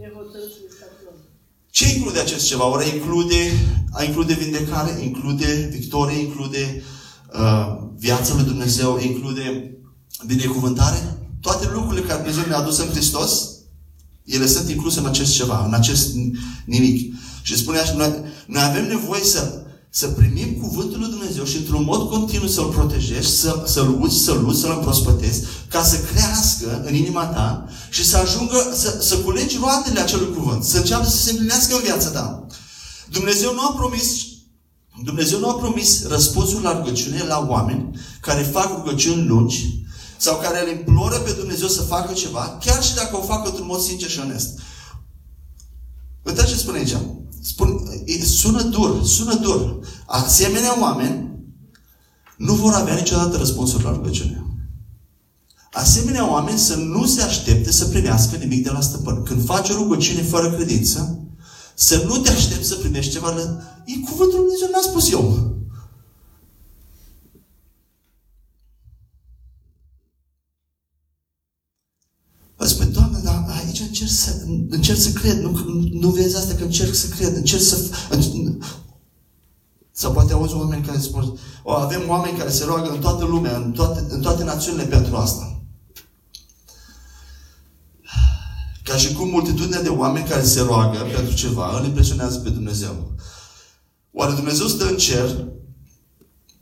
E 0.00 0.12
hotărât 0.14 0.50
să 0.52 0.58
ne 0.64 0.70
stăm. 0.74 1.14
Ce 1.70 1.94
include 1.94 2.18
acest 2.18 2.46
ceva? 2.46 2.70
Oare 2.70 2.86
include, 2.86 3.40
a 3.90 4.02
include 4.02 4.34
vindecare, 4.34 5.02
include 5.02 5.68
victorie, 5.72 6.18
include 6.18 6.82
uh, 7.32 7.66
viața 7.96 8.34
lui 8.34 8.44
Dumnezeu, 8.44 8.98
include 8.98 9.76
binecuvântare? 10.26 11.18
Toate 11.40 11.68
lucrurile 11.72 12.06
care 12.06 12.22
Dumnezeu 12.22 12.44
ne-a 12.46 12.58
adus 12.58 12.78
în 12.78 12.88
Hristos, 12.88 13.48
ele 14.24 14.46
sunt 14.46 14.68
incluse 14.68 14.98
în 14.98 15.06
acest 15.06 15.34
ceva, 15.34 15.64
în 15.66 15.74
acest 15.74 16.14
nimic. 16.64 17.14
Și 17.42 17.56
spune 17.56 17.78
așa, 17.78 17.92
noi, 17.92 18.22
noi 18.46 18.62
avem 18.62 18.86
nevoie 18.86 19.22
să, 19.22 19.61
să 19.94 20.08
primim 20.08 20.52
cuvântul 20.60 20.98
lui 20.98 21.08
Dumnezeu 21.08 21.44
și 21.44 21.56
într-un 21.56 21.84
mod 21.84 22.08
continuu 22.08 22.48
să-l 22.48 22.68
protejezi, 22.68 23.40
să, 23.40 23.62
să-l 23.66 23.98
uzi, 24.00 24.24
să-l 24.24 24.46
uzi, 24.46 24.60
să-l 24.60 24.74
împrospătezi, 24.76 25.42
ca 25.68 25.82
să 25.82 25.98
crească 26.00 26.82
în 26.84 26.94
inima 26.94 27.24
ta 27.26 27.68
și 27.90 28.06
să 28.06 28.16
ajungă, 28.16 28.72
să, 28.74 28.98
să 29.00 29.16
culegi 29.16 29.58
roadele 29.60 30.00
acelui 30.00 30.34
cuvânt, 30.34 30.64
să 30.64 30.76
înceapă 30.76 31.04
să 31.04 31.16
se 31.16 31.30
împlinească 31.30 31.74
în 31.74 31.82
viața 31.82 32.08
ta. 32.08 32.46
Dumnezeu 33.10 33.54
nu 33.54 33.60
a 33.60 33.72
promis 33.72 34.26
Dumnezeu 35.04 35.38
nu 35.38 35.48
a 35.48 35.54
promis 35.54 36.06
răspunsul 36.06 36.62
la 36.62 36.76
rugăciune 36.76 37.22
la 37.22 37.46
oameni 37.48 38.00
care 38.20 38.42
fac 38.42 38.72
rugăciuni 38.76 39.26
lungi 39.26 39.84
sau 40.16 40.38
care 40.38 40.62
îl 40.62 40.76
imploră 40.76 41.16
pe 41.16 41.32
Dumnezeu 41.32 41.68
să 41.68 41.82
facă 41.82 42.12
ceva, 42.12 42.58
chiar 42.64 42.82
și 42.82 42.94
dacă 42.94 43.16
o 43.16 43.22
fac 43.22 43.46
într-un 43.46 43.66
mod 43.66 43.80
sincer 43.80 44.10
și 44.10 44.18
onest. 44.18 44.58
Uitați 46.22 46.48
ce 46.48 46.56
spune 46.56 46.78
aici. 46.78 46.96
Spune, 47.42 48.02
e- 48.04 48.24
sună 48.24 48.62
dur, 48.62 49.04
sună 49.04 49.34
dur. 49.34 49.78
Asemenea 50.06 50.80
oameni 50.80 51.30
nu 52.36 52.54
vor 52.54 52.72
avea 52.72 52.94
niciodată 52.94 53.36
răspunsuri 53.36 53.82
la 53.82 53.90
rugăciune. 53.90 54.46
Asemenea 55.72 56.30
oameni 56.30 56.58
să 56.58 56.74
nu 56.76 57.06
se 57.06 57.22
aștepte 57.22 57.72
să 57.72 57.84
primească 57.84 58.36
nimic 58.36 58.64
de 58.64 58.70
la 58.70 58.80
stăpân. 58.80 59.22
Când 59.22 59.44
faci 59.44 59.68
o 59.68 59.74
rugăciune 59.74 60.22
fără 60.22 60.52
credință, 60.52 61.20
să 61.74 62.04
nu 62.06 62.16
te 62.18 62.30
aștepți 62.30 62.68
să 62.68 62.74
primești 62.74 63.12
ceva. 63.12 63.30
la- 63.30 63.58
E 63.86 63.98
cuvântul 64.00 64.38
lui 64.38 64.44
Dumnezeu, 64.48 64.68
n-a 64.72 64.80
spus 64.88 65.10
eu. 65.10 65.50
Vă 72.56 72.66
spune, 72.66 72.88
Doamne, 72.88 73.18
dar 73.22 73.44
aici 73.48 73.80
încerc 73.80 74.01
să, 74.12 74.44
încerc 74.68 74.98
să 74.98 75.10
cred. 75.10 75.38
Nu, 75.38 75.64
nu 75.92 76.08
vezi 76.08 76.36
asta 76.36 76.54
că 76.54 76.64
încerc 76.64 76.94
să 76.94 77.08
cred. 77.08 77.36
Încerc 77.36 77.62
să... 77.62 77.90
Sau 79.92 80.12
poate 80.12 80.32
auzi 80.32 80.54
oameni 80.54 80.84
care 80.84 80.98
spun, 80.98 81.38
o, 81.62 81.72
avem 81.72 82.00
oameni 82.08 82.38
care 82.38 82.50
se 82.50 82.64
roagă 82.64 82.90
în 82.90 83.00
toată 83.00 83.24
lumea, 83.24 83.56
în 83.56 83.72
toate, 83.72 84.06
în 84.08 84.20
toate 84.20 84.44
națiunile 84.44 84.84
pentru 84.84 85.16
asta. 85.16 85.62
Ca 88.82 88.96
și 88.96 89.12
cum 89.12 89.28
multitudinea 89.28 89.82
de 89.82 89.88
oameni 89.88 90.28
care 90.28 90.42
se 90.42 90.60
roagă 90.60 90.98
pentru 91.14 91.34
ceva 91.34 91.78
îl 91.78 91.86
impresionează 91.86 92.38
pe 92.38 92.48
Dumnezeu. 92.48 93.12
Oare 94.12 94.34
Dumnezeu 94.34 94.66
stă 94.66 94.88
în 94.88 94.96
cer 94.96 95.46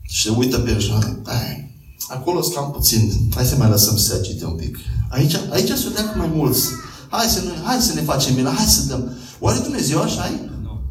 și 0.01 0.21
se 0.21 0.29
uită 0.29 0.59
pe 0.59 0.69
el 0.69 0.79
și 0.79 0.91
ai, 1.23 1.75
acolo 2.07 2.41
sunt 2.41 2.55
cam 2.55 2.71
puțin. 2.71 3.11
Hai 3.35 3.45
să 3.45 3.55
mai 3.55 3.69
lăsăm 3.69 3.97
secete 3.97 4.45
un 4.45 4.55
pic. 4.55 4.77
Aici, 5.09 5.35
aici 5.49 5.69
sunt 5.69 5.95
cu 5.95 6.17
mai 6.17 6.31
mulți. 6.33 6.67
Hai 7.11 7.27
să, 7.27 7.39
nu, 7.43 7.51
hai 7.63 7.81
să 7.81 7.93
ne 7.93 8.01
facem 8.01 8.33
mila, 8.35 8.51
hai 8.53 8.65
să 8.65 8.81
dăm. 8.87 9.17
Oare 9.39 9.59
Dumnezeu 9.59 10.01
așa 10.01 10.25
e? 10.27 10.49
Nu. 10.63 10.81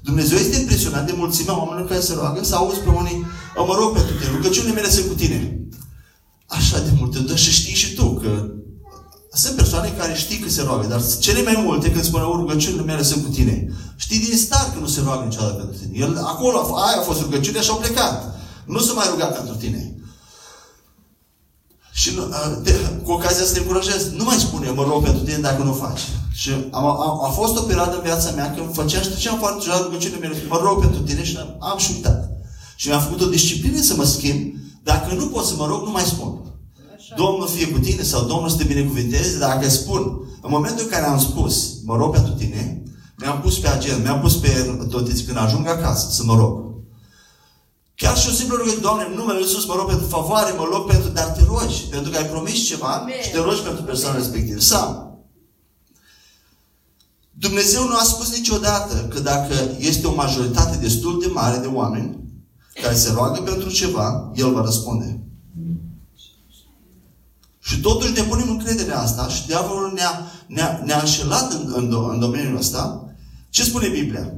Dumnezeu 0.00 0.38
este 0.38 0.56
impresionat 0.58 1.06
de 1.06 1.14
mulțimea 1.16 1.58
oamenilor 1.58 1.88
care 1.88 2.00
se 2.00 2.14
roagă 2.14 2.44
să 2.44 2.54
auzi 2.54 2.78
pe 2.78 2.88
unii, 2.90 3.26
"O, 3.56 3.64
mă 3.66 3.74
rog 3.78 3.92
pentru 3.94 4.14
tine, 4.14 4.30
rugăciunile 4.36 4.72
mele 4.74 4.90
sunt 4.90 5.06
cu 5.06 5.14
tine. 5.14 5.60
Așa 6.46 6.78
de 6.78 6.90
multe, 6.98 7.18
dar 7.18 7.36
și 7.38 7.50
știi 7.52 7.74
și 7.74 7.94
tu 7.94 8.04
că 8.22 8.48
sunt 9.32 9.56
persoane 9.56 9.94
care 9.98 10.14
știi 10.14 10.38
că 10.38 10.48
se 10.48 10.62
roagă, 10.62 10.86
dar 10.88 11.02
cele 11.20 11.42
mai 11.42 11.62
multe 11.64 11.90
când 11.92 12.04
spune, 12.04 12.22
o, 12.24 12.36
rugăciunile 12.36 12.82
mele 12.82 13.02
sunt 13.02 13.24
cu 13.24 13.30
tine. 13.30 13.66
Știi 13.96 14.20
din 14.20 14.36
start 14.38 14.72
că 14.74 14.80
nu 14.80 14.86
se 14.86 15.00
roagă 15.04 15.24
niciodată 15.24 15.52
pentru 15.54 15.76
tine. 15.78 15.98
El, 16.04 16.16
acolo, 16.24 16.56
a- 16.58 16.86
aia 16.86 16.98
a 16.98 17.02
fost 17.02 17.20
rugăciunea 17.20 17.60
și 17.60 17.70
au 17.70 17.76
plecat. 17.78 18.38
Nu 18.66 18.78
s-a 18.78 18.92
mai 18.92 19.06
rugat 19.10 19.34
pentru 19.36 19.54
tine. 19.54 19.94
Și 22.00 22.14
nu, 22.16 22.22
a, 22.30 22.60
de, 22.62 22.72
cu 23.04 23.10
ocazia 23.10 23.44
să 23.44 23.52
te 23.52 23.58
încurajez, 23.58 24.10
nu 24.18 24.24
mai 24.24 24.36
spune, 24.46 24.70
mă 24.70 24.84
rog 24.90 25.02
pentru 25.02 25.22
tine 25.22 25.38
dacă 25.48 25.62
nu 25.62 25.72
faci. 25.72 26.00
Și 26.32 26.50
am, 26.70 26.84
am, 26.86 27.24
a 27.28 27.30
fost 27.40 27.56
o 27.56 27.60
perioadă 27.60 27.94
în 27.96 28.02
viața 28.02 28.30
mea 28.30 28.54
când 28.54 28.74
făceam 28.74 29.02
și 29.02 29.08
făceam 29.08 29.38
foarte 29.38 29.66
la 29.66 29.80
rugăciunile 29.82 30.20
mele, 30.20 30.42
mă 30.48 30.60
rog 30.62 30.80
pentru 30.80 31.00
tine 31.00 31.24
și 31.24 31.36
am, 31.36 31.56
am 31.70 31.78
și 31.78 31.92
uitat. 31.94 32.30
Și 32.76 32.88
mi-am 32.88 33.00
făcut 33.00 33.20
o 33.20 33.28
disciplină 33.36 33.80
să 33.80 33.94
mă 33.96 34.04
schimb, 34.04 34.54
dacă 34.82 35.14
nu 35.14 35.26
pot 35.26 35.44
să 35.44 35.54
mă 35.56 35.66
rog, 35.66 35.80
nu 35.84 35.90
mai 35.90 36.02
spun. 36.02 36.30
Așa. 36.96 37.14
Domnul 37.16 37.48
fie 37.48 37.68
cu 37.68 37.78
tine 37.78 38.02
sau 38.02 38.24
Domnul 38.24 38.48
să 38.48 38.56
te 38.56 38.64
binecuvinteze, 38.64 39.38
dacă 39.38 39.68
spun, 39.68 40.02
în 40.42 40.50
momentul 40.50 40.84
în 40.84 40.90
care 40.90 41.06
am 41.06 41.20
spus, 41.20 41.54
mă 41.84 41.96
rog 41.96 42.12
pentru 42.12 42.32
tine, 42.32 42.82
mi-am 43.20 43.40
pus 43.40 43.58
pe 43.58 43.68
agenda, 43.68 44.02
mi-am 44.02 44.20
pus 44.20 44.34
pe 44.34 44.50
notițe 44.90 45.24
când 45.24 45.38
ajung 45.38 45.66
acasă 45.66 46.06
să 46.10 46.22
mă 46.24 46.34
rog. 46.36 46.67
Chiar 48.02 48.16
și 48.18 48.28
o 48.28 48.32
simplă 48.32 48.56
rugăciune, 48.56 48.82
Doamne, 48.82 49.04
în 49.04 49.14
numele 49.14 49.38
Lui 49.38 49.46
Iisus 49.46 49.66
mă 49.66 49.74
rog 49.74 49.86
pentru 49.88 50.06
favoare, 50.06 50.52
mă 50.52 50.68
rog 50.72 50.86
pentru, 50.90 51.08
dar 51.08 51.24
te 51.24 51.42
rogi, 51.44 51.86
pentru 51.90 52.10
că 52.10 52.16
ai 52.16 52.26
promis 52.26 52.66
ceva 52.66 52.92
Amen. 52.92 53.14
și 53.22 53.30
te 53.30 53.38
rogi 53.38 53.60
pentru 53.60 53.82
persoana 53.82 54.16
respectivă. 54.16 54.60
Sau, 54.60 54.86
Dumnezeu 57.30 57.88
nu 57.88 57.96
a 57.96 58.02
spus 58.02 58.36
niciodată 58.36 59.06
că 59.12 59.20
dacă 59.20 59.54
este 59.78 60.06
o 60.06 60.14
majoritate 60.14 60.76
destul 60.76 61.20
de 61.20 61.26
mare 61.26 61.58
de 61.58 61.66
oameni 61.66 62.18
care 62.82 62.94
se 62.94 63.12
roagă 63.12 63.40
pentru 63.40 63.70
ceva, 63.70 64.30
El 64.34 64.52
va 64.52 64.60
răspunde. 64.60 65.20
Și 67.60 67.80
totuși 67.80 68.12
ne 68.12 68.22
punem 68.22 68.50
încrederea 68.50 69.00
asta 69.00 69.28
și 69.28 69.46
diavolul 69.46 69.92
ne-a, 69.92 70.32
ne-a, 70.46 70.82
ne-a 70.84 70.98
înșelat 71.00 71.52
în, 71.52 71.72
în, 71.76 71.88
do- 71.88 72.12
în 72.12 72.18
domeniul 72.18 72.56
ăsta. 72.56 73.14
Ce 73.50 73.64
spune 73.64 73.88
Biblia? 73.88 74.32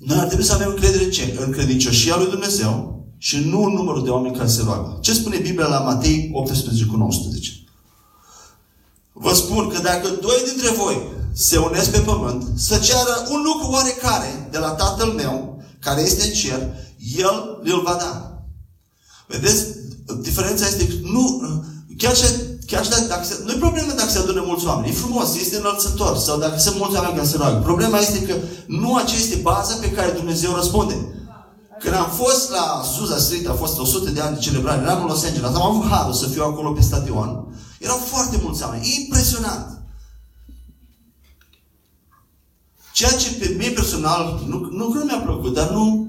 Noi 0.00 0.18
ar 0.18 0.26
trebui 0.26 0.44
să 0.44 0.52
avem 0.52 0.68
încredere 0.68 1.04
în 1.04 1.10
ce? 1.10 1.36
În 1.44 1.50
credincioșia 1.50 2.16
lui 2.16 2.30
Dumnezeu 2.30 3.04
și 3.18 3.36
nu 3.38 3.62
în 3.64 3.72
numărul 3.72 4.04
de 4.04 4.10
oameni 4.10 4.36
care 4.36 4.48
se 4.48 4.62
roagă. 4.64 4.98
Ce 5.00 5.14
spune 5.14 5.38
Biblia 5.38 5.66
la 5.66 5.80
Matei 5.80 6.30
18 6.32 6.84
cu 6.84 6.96
19? 6.96 7.52
Vă 9.12 9.34
spun 9.34 9.68
că 9.68 9.80
dacă 9.82 10.08
doi 10.20 10.42
dintre 10.52 10.70
voi 10.70 11.02
se 11.32 11.56
unesc 11.56 11.90
pe 11.90 11.98
pământ 11.98 12.58
să 12.58 12.78
ceară 12.78 13.26
un 13.30 13.42
lucru 13.42 13.70
oarecare 13.70 14.48
de 14.50 14.58
la 14.58 14.70
Tatăl 14.70 15.08
meu, 15.08 15.62
care 15.78 16.00
este 16.00 16.24
în 16.26 16.32
cer, 16.32 16.68
El 17.16 17.60
îl 17.62 17.82
va 17.82 17.96
da. 17.98 18.42
Vedeți? 19.26 19.66
Diferența 20.20 20.66
este 20.66 20.86
că 20.86 20.94
nu, 21.02 21.42
chiar 21.96 22.16
și, 22.16 22.24
chiar 22.70 22.84
și 22.84 22.90
dacă, 22.90 23.06
dacă 23.06 23.24
se, 23.24 23.40
nu 23.44 23.52
e 23.52 23.64
problemă 23.66 23.92
dacă 23.92 24.10
se 24.10 24.18
adună 24.18 24.42
mulți 24.46 24.66
oameni. 24.66 24.88
E 24.88 25.02
frumos, 25.04 25.34
este 25.34 25.56
înălțător. 25.56 26.16
Sau 26.16 26.38
dacă 26.38 26.58
sunt 26.58 26.76
mulți 26.76 26.96
oameni 26.96 27.14
care 27.14 27.26
se 27.26 27.36
roagă. 27.36 27.58
Problema 27.58 27.98
este 27.98 28.22
că 28.22 28.34
nu 28.66 28.96
aceea 28.96 29.20
este 29.20 29.36
baza 29.36 29.74
pe 29.80 29.90
care 29.90 30.10
Dumnezeu 30.10 30.54
răspunde. 30.54 30.94
Când 31.80 31.94
am 31.94 32.10
fost 32.10 32.50
la 32.50 32.82
Suza 32.94 33.18
Street, 33.18 33.48
a 33.48 33.52
fost 33.52 33.78
100 33.78 34.10
de 34.10 34.20
ani 34.20 34.34
de 34.34 34.40
celebrare, 34.40 34.82
eram 34.82 35.00
în 35.00 35.06
Los 35.06 35.24
Angeles, 35.24 35.54
am 35.54 35.62
avut 35.62 35.90
harul 35.90 36.12
să 36.12 36.26
fiu 36.26 36.42
acolo 36.42 36.70
pe 36.72 36.80
stadion. 36.80 37.28
Erau 37.78 37.96
foarte 37.96 38.40
mulți 38.42 38.62
oameni. 38.62 38.86
E 38.86 39.00
impresionant. 39.00 39.66
Ceea 42.92 43.12
ce 43.12 43.32
pe 43.32 43.54
mine 43.58 43.70
personal, 43.70 44.42
nu, 44.46 44.68
nu 44.70 44.88
că 44.88 44.98
nu 44.98 45.04
mi-a 45.04 45.22
plăcut, 45.24 45.54
dar 45.54 45.70
nu, 45.70 46.08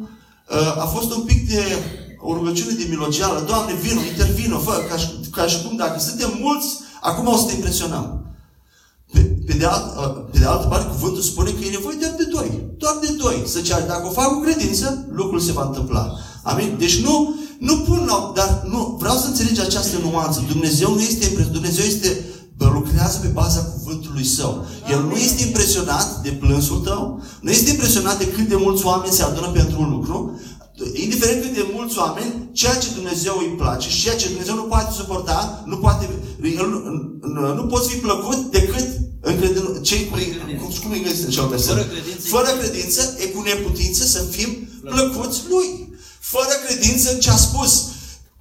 uh, 0.49 0.81
a 0.83 0.85
fost 0.85 1.11
un 1.11 1.21
pic 1.21 1.49
de 1.49 1.61
o 2.19 2.33
rugăciune 2.33 2.73
de 2.73 2.85
milogeală. 2.89 3.43
Doamne, 3.47 3.73
vino, 3.73 4.01
intervino, 4.01 4.59
fă, 4.59 4.85
ca 4.89 4.97
și, 4.97 5.07
ca 5.31 5.45
și 5.45 5.61
cum 5.63 5.75
dacă 5.75 5.99
suntem 5.99 6.31
mulți, 6.41 6.67
acum 7.01 7.27
o 7.27 7.37
să 7.37 7.45
te 7.45 7.53
impresionăm. 7.53 8.25
Pe, 9.11 9.19
pe, 9.19 9.53
de 9.53 9.65
alt, 9.65 9.85
uh, 9.97 10.23
pe 10.31 10.37
de 10.39 10.45
altă 10.45 10.67
parte, 10.67 10.87
cuvântul 10.87 11.21
spune 11.21 11.49
că 11.49 11.63
e 11.65 11.69
nevoie 11.69 11.97
doar 11.99 12.13
de 12.17 12.23
doi. 12.23 12.49
Doar 12.77 12.97
de 13.01 13.11
doi. 13.23 13.43
Să 13.45 13.59
ceară. 13.61 13.85
Dacă 13.87 14.07
o 14.07 14.11
fac 14.11 14.27
cu 14.27 14.39
credință, 14.39 15.07
lucrul 15.11 15.39
se 15.39 15.51
va 15.51 15.65
întâmpla. 15.65 16.15
Amin? 16.43 16.75
Deci 16.79 17.01
nu, 17.01 17.35
nu 17.59 17.77
pun 17.77 18.05
la... 18.07 18.31
Dar 18.35 18.63
nu, 18.71 18.97
vreau 18.99 19.15
să 19.15 19.27
înțelegi 19.27 19.61
această 19.61 19.97
nuanță. 19.97 20.43
Dumnezeu 20.47 20.93
nu 20.93 21.01
este 21.01 21.25
impresionat. 21.25 21.51
Dumnezeu 21.51 21.85
este 21.85 22.25
lucrează 22.91 23.17
pe 23.19 23.27
baza 23.27 23.61
cuvântului 23.63 24.25
său. 24.25 24.65
El 24.89 25.03
nu 25.03 25.15
este 25.15 25.43
impresionat 25.43 26.21
de 26.21 26.29
plânsul 26.29 26.77
tău, 26.77 27.21
nu 27.41 27.49
este 27.49 27.69
impresionat 27.69 28.17
de 28.17 28.27
cât 28.27 28.47
de 28.47 28.55
mulți 28.55 28.85
oameni 28.85 29.13
se 29.13 29.23
adună 29.23 29.47
pentru 29.47 29.81
un 29.81 29.89
lucru, 29.89 30.39
indiferent 30.93 31.41
cât 31.41 31.53
de 31.53 31.65
mulți 31.73 31.97
oameni, 31.97 32.49
ceea 32.51 32.75
ce 32.75 32.87
Dumnezeu 32.93 33.35
îi 33.37 33.55
place 33.57 33.89
și 33.89 34.01
ceea 34.01 34.15
ce 34.15 34.27
Dumnezeu 34.27 34.55
nu 34.55 34.63
poate 34.63 34.93
suporta, 34.93 35.63
nu 35.65 35.77
poate, 35.77 36.09
el, 36.43 36.67
nu, 37.21 37.53
nu 37.53 37.63
poți 37.63 37.89
fi 37.89 37.95
plăcut 37.95 38.51
decât 38.51 38.87
în 39.21 39.37
credin, 39.37 39.81
cei 39.81 40.07
cu, 40.09 40.17
cum, 40.59 40.73
cum 40.81 40.91
îi 40.91 41.03
găsiți 41.03 41.25
în 41.25 41.31
Fără 41.31 41.83
credință, 41.83 42.27
Fără 42.27 42.49
credință, 42.59 43.15
e 43.19 43.25
cu 43.25 43.41
neputință 43.41 44.03
să 44.03 44.21
fim 44.29 44.49
plăcuți 44.83 45.39
Lui. 45.49 45.89
Fără 46.19 46.53
credință 46.65 47.11
în 47.13 47.19
ce 47.19 47.29
a 47.29 47.35
spus. 47.35 47.83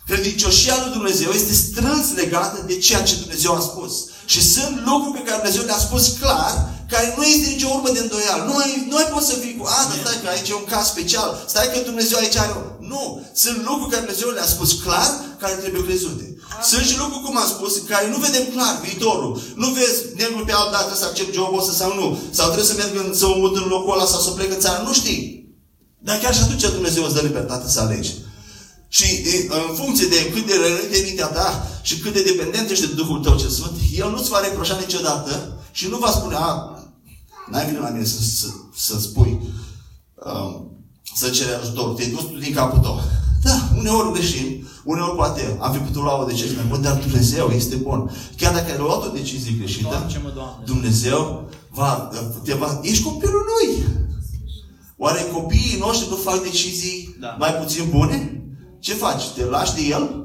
Credincioșia 0.07 0.75
lui 0.85 0.93
Dumnezeu 0.93 1.31
este 1.31 1.53
strâns 1.53 2.15
legată 2.15 2.65
de 2.67 2.77
ceea 2.77 3.03
ce 3.03 3.15
Dumnezeu 3.21 3.55
a 3.55 3.61
spus. 3.61 3.93
Și 4.27 4.43
sunt 4.43 4.83
lucruri 4.85 5.19
pe 5.19 5.25
care 5.25 5.41
Dumnezeu 5.43 5.65
le-a 5.65 5.79
spus 5.79 6.09
clar, 6.21 6.80
care 6.93 7.07
nu 7.17 7.25
este 7.35 7.47
nicio 7.55 7.69
urmă 7.77 7.91
de 7.93 8.01
îndoială. 8.03 8.43
Nu 8.49 8.55
mai, 8.59 8.69
nu 8.91 8.97
mai 8.99 9.09
poți 9.13 9.31
să 9.31 9.35
fii 9.43 9.57
cu, 9.59 9.65
a, 9.79 9.81
dar 9.89 9.99
stai 10.03 10.21
că 10.23 10.29
aici 10.29 10.51
e 10.53 10.61
un 10.63 10.69
caz 10.73 10.85
special, 10.95 11.31
stai 11.53 11.71
că 11.73 11.79
Dumnezeu 11.91 12.17
aici 12.19 12.41
are... 12.43 12.53
Nu! 12.93 13.03
Sunt 13.43 13.59
lucruri 13.69 13.91
care 13.93 14.05
Dumnezeu 14.05 14.29
le-a 14.31 14.55
spus 14.55 14.71
clar, 14.85 15.11
care 15.43 15.55
trebuie 15.63 15.87
crezute. 15.89 16.25
Amin. 16.25 16.65
Sunt 16.71 16.85
și 16.89 16.99
lucruri, 17.03 17.25
cum 17.27 17.37
am 17.43 17.51
spus, 17.55 17.73
care 17.93 18.07
nu 18.13 18.19
vedem 18.27 18.45
clar 18.55 18.75
viitorul. 18.85 19.33
Nu 19.63 19.69
vezi 19.77 19.99
negru 20.21 20.43
pe 20.45 20.55
alt 20.61 20.71
dată 20.77 20.93
să 20.95 21.05
accept 21.05 21.33
jobul 21.39 21.61
ăsta 21.63 21.75
sau 21.81 21.91
nu. 22.01 22.07
Sau 22.37 22.47
trebuie 22.47 22.71
să 22.73 22.79
merg 22.81 22.93
în, 23.03 23.09
să 23.21 23.27
mut 23.43 23.55
în 23.61 23.67
locul 23.75 23.95
ăla 23.95 24.07
sau 24.13 24.21
să 24.21 24.31
plec 24.31 24.51
în 24.53 24.61
țară. 24.65 24.79
Nu 24.87 24.93
știi. 25.01 25.21
Dar 26.07 26.17
chiar 26.23 26.35
și 26.35 26.43
atunci 26.43 26.75
Dumnezeu 26.79 27.05
îți 27.05 27.17
dă 27.17 27.21
libertate 27.21 27.67
să 27.71 27.81
alegi. 27.81 28.13
Și 28.89 29.07
în 29.49 29.75
funcție 29.81 30.07
de 30.07 30.31
cât 30.33 30.47
de 30.47 30.55
rănit 30.63 30.91
de 30.91 31.03
mintea 31.07 31.27
ta 31.27 31.49
și 31.83 31.99
cât 31.99 32.13
de 32.13 32.23
dependent 32.23 32.71
ești 32.71 32.87
de 32.87 32.93
Duhul 32.93 33.19
tău 33.19 33.37
ce 33.37 33.49
sunt, 33.49 33.73
El 34.03 34.11
nu-ți 34.11 34.29
va 34.29 34.41
reproșa 34.41 34.77
niciodată 34.81 35.59
și 35.73 35.87
nu 35.89 35.99
va 35.99 36.11
spune, 36.11 36.37
a, 36.39 36.80
n-ai 37.51 37.65
venit 37.65 37.81
la 37.81 37.89
mine 37.89 38.05
să, 38.05 38.23
să, 38.23 38.47
să 38.77 39.01
spui, 39.01 39.41
um, 40.15 40.71
să 41.15 41.29
cere 41.29 41.53
ajutor, 41.53 41.95
te-ai 41.95 42.11
dus 42.11 42.21
tu 42.21 42.39
din 42.39 42.53
capul 42.55 42.79
tău. 42.79 43.01
Da, 43.43 43.69
uneori 43.79 44.13
greșim, 44.13 44.67
uneori 44.85 45.17
poate 45.17 45.57
am 45.61 45.73
fi 45.73 45.79
putut 45.79 46.03
lua 46.03 46.21
o 46.23 46.25
decizie 46.25 46.57
mai 46.57 46.65
bună, 46.69 46.81
dar 46.83 46.99
Dumnezeu 46.99 47.49
este 47.49 47.75
bun. 47.77 48.11
Chiar 48.37 48.53
dacă 48.55 48.71
ai 48.73 48.79
luat 48.79 49.07
o 49.07 49.11
decizie 49.11 49.53
greșită, 49.59 49.89
Întoarce-mă, 49.89 50.31
Doamne. 50.35 50.63
Dumnezeu 50.65 51.49
va, 51.71 52.11
te 52.45 52.55
va, 52.55 52.81
ești 52.83 53.05
copilul 53.05 53.45
Lui. 53.53 53.85
Oare 54.97 55.21
copiii 55.33 55.77
noștri 55.79 56.09
nu 56.09 56.17
fac 56.17 56.43
decizii 56.43 57.17
Da. 57.21 57.37
mai 57.39 57.53
puțin 57.55 57.85
bune? 57.91 58.45
Ce 58.81 58.95
faci? 58.95 59.29
Te 59.29 59.45
lași 59.45 59.75
de 59.75 59.81
el? 59.81 60.25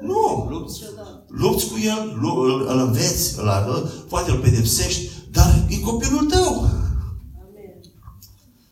Nu. 0.00 0.46
Lupți. 0.50 0.80
Lupți 1.28 1.66
cu 1.66 1.74
el, 1.84 2.18
lu- 2.20 2.40
îl, 2.40 2.66
îl 2.68 2.78
înveți, 2.78 3.38
îl 3.38 3.48
arăți, 3.48 3.92
poate 4.08 4.30
îl 4.30 4.36
pedepsești, 4.38 5.09
dar 5.30 5.64
e 5.68 5.76
copilul 5.76 6.24
tău. 6.24 6.68
Amin. 7.42 7.80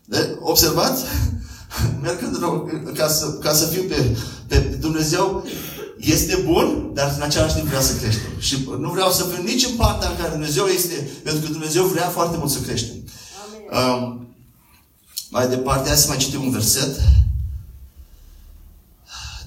De, 0.04 0.38
observați? 0.40 1.04
Mergând 2.02 2.38
rău, 2.38 2.70
ca 2.94 3.08
să, 3.08 3.26
ca 3.26 3.52
să 3.52 3.66
fiu 3.66 3.82
pe, 3.82 4.16
pe 4.46 4.58
Dumnezeu, 4.58 5.44
este 5.98 6.42
bun, 6.44 6.90
dar 6.94 7.14
în 7.16 7.22
același 7.22 7.54
timp 7.54 7.66
vrea 7.66 7.80
să 7.80 7.96
creștem. 7.96 8.30
Și 8.38 8.68
nu 8.78 8.90
vreau 8.90 9.10
să 9.10 9.24
fiu 9.24 9.42
nici 9.42 9.66
în 9.66 9.76
partea 9.76 10.08
în 10.08 10.16
care 10.16 10.30
Dumnezeu 10.30 10.64
este, 10.64 11.08
pentru 11.22 11.40
că 11.42 11.52
Dumnezeu 11.52 11.84
vrea 11.84 12.08
foarte 12.08 12.36
mult 12.36 12.50
să 12.50 12.60
creștem. 12.60 12.94
Amin. 13.72 14.02
Um, 14.02 14.28
mai 15.30 15.48
departe, 15.48 15.88
hai 15.88 15.96
să 15.96 16.08
mai 16.08 16.16
citim 16.16 16.42
un 16.42 16.50
verset. 16.50 17.00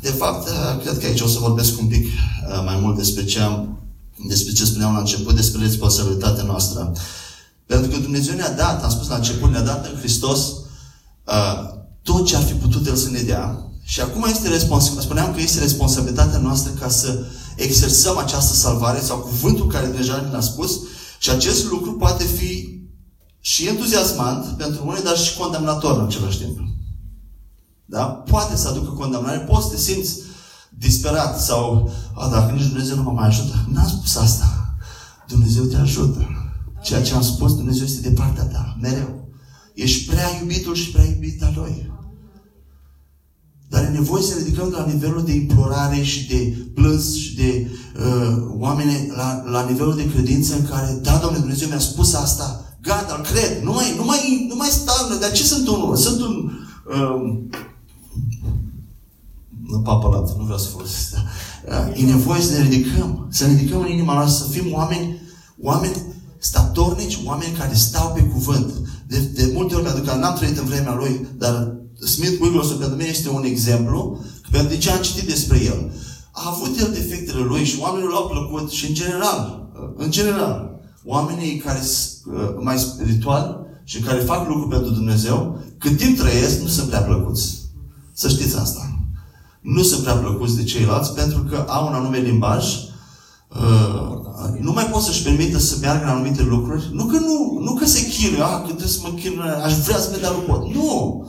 De 0.01 0.09
fapt, 0.09 0.47
uh, 0.47 0.81
cred 0.81 0.97
că 0.97 1.05
aici 1.05 1.21
o 1.21 1.27
să 1.27 1.39
vorbesc 1.39 1.79
un 1.79 1.87
pic 1.87 2.05
uh, 2.05 2.61
mai 2.65 2.79
mult 2.81 2.97
despre 2.97 3.25
ce, 3.25 3.39
am, 3.39 3.79
despre 4.27 4.53
ce 4.53 4.65
spuneam 4.65 4.93
la 4.93 4.99
început, 4.99 5.35
despre 5.35 5.61
responsabilitatea 5.61 6.43
noastră. 6.43 6.91
Pentru 7.65 7.89
că 7.89 7.97
Dumnezeu 7.97 8.35
ne-a 8.35 8.51
dat, 8.51 8.83
am 8.83 8.89
spus 8.89 9.07
la 9.07 9.15
început, 9.15 9.49
ne-a 9.49 9.61
dat 9.61 9.85
în 9.85 9.97
Hristos 9.99 10.39
uh, 11.25 11.79
tot 12.03 12.25
ce 12.25 12.35
ar 12.35 12.43
fi 12.43 12.53
putut 12.53 12.87
El 12.87 12.95
să 12.95 13.09
ne 13.09 13.21
dea. 13.21 13.65
Și 13.83 14.01
acum 14.01 14.25
este 14.29 14.47
responsabilitatea, 14.47 15.09
spuneam 15.09 15.33
că 15.33 15.41
este 15.41 15.59
responsabilitatea 15.59 16.39
noastră 16.39 16.71
ca 16.79 16.89
să 16.89 17.25
exersăm 17.55 18.17
această 18.17 18.53
salvare 18.53 18.99
sau 18.99 19.17
cuvântul 19.17 19.67
care 19.67 19.87
deja 19.87 20.21
ne 20.21 20.31
l-a 20.31 20.41
spus 20.41 20.79
și 21.19 21.29
acest 21.29 21.69
lucru 21.69 21.93
poate 21.93 22.23
fi 22.23 22.79
și 23.39 23.67
entuziasmant 23.67 24.45
pentru 24.57 24.87
unii, 24.87 25.03
dar 25.03 25.17
și 25.17 25.37
condamnator 25.37 25.97
în 25.97 26.05
același 26.05 26.37
timp. 26.37 26.59
Da? 27.85 28.03
Poate 28.03 28.55
să 28.55 28.67
aducă 28.67 28.89
condamnare, 28.89 29.37
poți 29.37 29.65
să 29.65 29.71
te 29.73 29.77
simți 29.77 30.17
disperat 30.77 31.41
sau, 31.41 31.91
a, 32.15 32.29
dacă 32.29 32.51
nici 32.51 32.67
Dumnezeu 32.67 32.95
nu 32.95 33.03
mă 33.03 33.11
mai 33.11 33.27
ajută. 33.27 33.65
N-am 33.73 33.87
spus 33.87 34.15
asta. 34.15 34.75
Dumnezeu 35.27 35.63
te 35.63 35.77
ajută. 35.77 36.27
Ceea 36.81 37.01
ce 37.01 37.13
am 37.13 37.21
spus, 37.21 37.55
Dumnezeu 37.55 37.85
este 37.85 38.09
de 38.09 38.15
partea 38.15 38.43
ta, 38.43 38.77
mereu. 38.81 39.29
Ești 39.73 40.09
prea 40.09 40.27
iubitul 40.39 40.75
și 40.75 40.91
prea 40.91 41.05
iubit 41.05 41.43
al 41.43 41.53
Lui. 41.55 41.91
Dar 43.69 43.83
e 43.83 43.87
nevoie 43.87 44.23
să 44.23 44.33
ne 44.33 44.43
ridicăm 44.43 44.69
la 44.69 44.85
nivelul 44.85 45.23
de 45.25 45.33
implorare 45.33 46.01
și 46.01 46.27
de 46.27 46.57
plâns 46.73 47.15
și 47.15 47.35
de 47.35 47.67
uh, 47.95 48.43
oameni 48.57 49.11
la, 49.15 49.43
la 49.45 49.65
nivelul 49.69 49.95
de 49.95 50.11
credință 50.11 50.55
în 50.55 50.65
care, 50.65 50.99
da, 51.01 51.17
Doamne, 51.17 51.39
Dumnezeu 51.39 51.67
mi-a 51.67 51.79
spus 51.79 52.13
asta, 52.13 52.75
gata, 52.81 53.15
îl 53.17 53.23
cred, 53.23 53.63
nu 53.63 53.71
mai, 53.71 53.93
nu 53.97 54.03
mai, 54.03 54.45
nu 54.49 54.55
mai 54.55 54.67
stau, 54.67 55.17
dar 55.19 55.31
ce 55.31 55.43
sunt 55.43 55.67
unul? 55.67 55.95
Sunt 55.95 56.21
un... 56.21 56.51
Um, 56.97 57.49
nu 59.71 59.79
papalat, 59.79 60.37
nu 60.37 60.43
vreau 60.43 60.59
să 60.59 60.69
folosesc. 60.69 61.13
Da. 61.13 61.21
Uh, 61.89 62.01
E 62.01 62.05
nevoie 62.05 62.41
să 62.41 62.51
ne 62.57 62.63
ridicăm, 62.67 63.27
să 63.29 63.45
ne 63.45 63.53
ridicăm 63.53 63.79
în 63.79 63.91
inima 63.91 64.13
noastră, 64.13 64.45
să 64.45 64.51
fim 64.51 64.73
oameni, 64.73 65.21
oameni 65.61 65.95
statornici, 66.37 67.19
oameni 67.25 67.57
care 67.57 67.73
stau 67.73 68.11
pe 68.15 68.21
cuvânt. 68.21 68.73
De, 69.07 69.19
de 69.19 69.51
multe 69.53 69.75
ori, 69.75 69.83
pentru 69.83 70.03
că 70.03 70.13
n-am 70.15 70.35
trăit 70.35 70.57
în 70.57 70.65
vremea 70.65 70.93
lui, 70.93 71.27
dar 71.37 71.75
Smith 72.05 72.41
Wigglesworth 72.41 72.79
pentru 72.79 72.97
mine 72.97 73.09
este 73.09 73.29
un 73.29 73.43
exemplu, 73.43 74.19
pentru 74.51 74.77
ce 74.77 74.91
am 74.91 75.01
citit 75.01 75.27
despre 75.27 75.63
el. 75.63 75.91
A 76.31 76.41
avut 76.55 76.79
el 76.79 76.89
defectele 76.93 77.43
lui 77.43 77.63
și 77.63 77.79
oamenii 77.79 78.09
l-au 78.09 78.27
plăcut 78.27 78.69
și 78.69 78.87
în 78.87 78.93
general, 78.93 79.69
în 79.95 80.11
general, 80.11 80.79
oamenii 81.05 81.57
care 81.57 81.81
sunt 81.81 82.35
uh, 82.35 82.55
mai 82.63 82.79
spirituali 82.79 83.55
și 83.83 83.99
care 83.99 84.19
fac 84.19 84.47
lucruri 84.47 84.69
pentru 84.69 84.91
Dumnezeu, 84.91 85.59
cât 85.77 85.97
timp 85.97 86.17
trăiesc, 86.17 86.61
nu 86.61 86.67
sunt 86.67 86.87
prea 86.87 87.01
plăcuți. 87.01 87.59
Să 88.13 88.27
știți 88.27 88.57
asta. 88.57 88.90
Nu 89.61 89.83
sunt 89.83 90.01
prea 90.01 90.13
plăcuți 90.13 90.55
de 90.55 90.63
ceilalți 90.63 91.13
pentru 91.13 91.43
că 91.49 91.65
au 91.67 91.87
un 91.87 91.93
anume 91.93 92.17
limbaj, 92.17 92.65
uh, 93.47 94.11
nu 94.59 94.71
mai 94.71 94.85
pot 94.85 95.01
să-și 95.01 95.23
permită 95.23 95.59
să 95.59 95.77
meargă 95.81 96.03
în 96.03 96.09
anumite 96.09 96.43
lucruri. 96.43 96.89
Nu 96.91 97.05
că, 97.05 97.17
nu, 97.17 97.59
nu 97.63 97.73
că 97.73 97.85
se 97.85 98.07
chinuie, 98.07 98.43
ah, 98.43 98.59
că 98.59 98.65
trebuie 98.65 98.87
să 98.87 98.99
mă 99.01 99.09
chinui, 99.09 99.61
aș 99.63 99.73
vrea 99.73 99.97
să 99.97 100.07
merg, 100.09 100.21
dar 100.21 100.31
nu 100.31 100.39
pot. 100.39 100.73
Nu! 100.73 101.25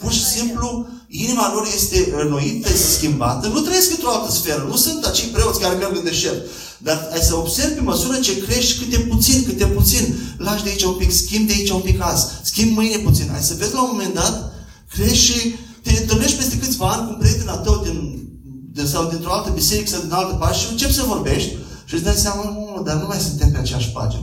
Pur 0.00 0.12
și 0.12 0.24
simplu, 0.24 0.86
inima 1.08 1.52
lor 1.54 1.66
este 1.74 2.12
rănoită, 2.16 2.68
este 2.72 2.92
schimbată. 2.98 3.48
Nu 3.48 3.60
trăiesc 3.60 3.90
într-o 3.90 4.10
altă 4.10 4.32
sferă. 4.32 4.66
Nu 4.68 4.76
sunt 4.76 5.04
acei 5.04 5.28
preoți 5.28 5.60
care 5.60 5.74
merg 5.74 5.96
în 5.96 6.04
deșert. 6.04 6.46
Dar 6.78 7.08
ai 7.12 7.20
să 7.20 7.36
observi 7.36 7.74
pe 7.74 7.80
măsură 7.80 8.16
ce 8.18 8.38
crești 8.38 8.78
câte 8.78 8.98
puțin, 8.98 9.44
câte 9.44 9.64
puțin. 9.64 10.16
Lași 10.38 10.62
de 10.62 10.68
aici 10.68 10.82
un 10.82 10.92
pic, 10.92 11.10
schimbi 11.12 11.46
de 11.46 11.52
aici 11.52 11.70
un 11.70 11.80
pic 11.80 12.02
azi, 12.02 12.26
schimbi 12.42 12.74
mâine 12.74 12.96
puțin. 12.96 13.30
Ai 13.34 13.42
să 13.42 13.54
vezi 13.58 13.74
la 13.74 13.82
un 13.82 13.88
moment 13.92 14.14
dat, 14.14 14.52
crești 14.90 15.24
și 15.24 15.54
te 15.82 16.00
întâlnești 16.00 16.36
peste 16.36 16.58
câțiva 16.58 16.88
ani 16.88 17.06
cu 17.06 17.12
un 17.12 17.18
prieten 17.18 17.48
al 17.48 17.58
tău 17.58 17.80
din, 17.84 18.28
de, 18.72 18.84
sau 18.84 19.08
dintr-o 19.08 19.32
altă 19.32 19.50
biserică 19.50 19.88
sau 19.88 20.00
din 20.00 20.12
altă 20.12 20.34
parte 20.34 20.56
și 20.56 20.70
începi 20.70 20.92
să 20.92 21.02
vorbești 21.02 21.56
și 21.84 21.94
îți 21.94 22.04
dai 22.04 22.14
seama, 22.14 22.42
nu, 22.44 22.82
dar 22.84 22.96
nu 22.96 23.06
mai 23.06 23.18
suntem 23.18 23.50
pe 23.50 23.58
aceeași 23.58 23.90
pagină. 23.90 24.22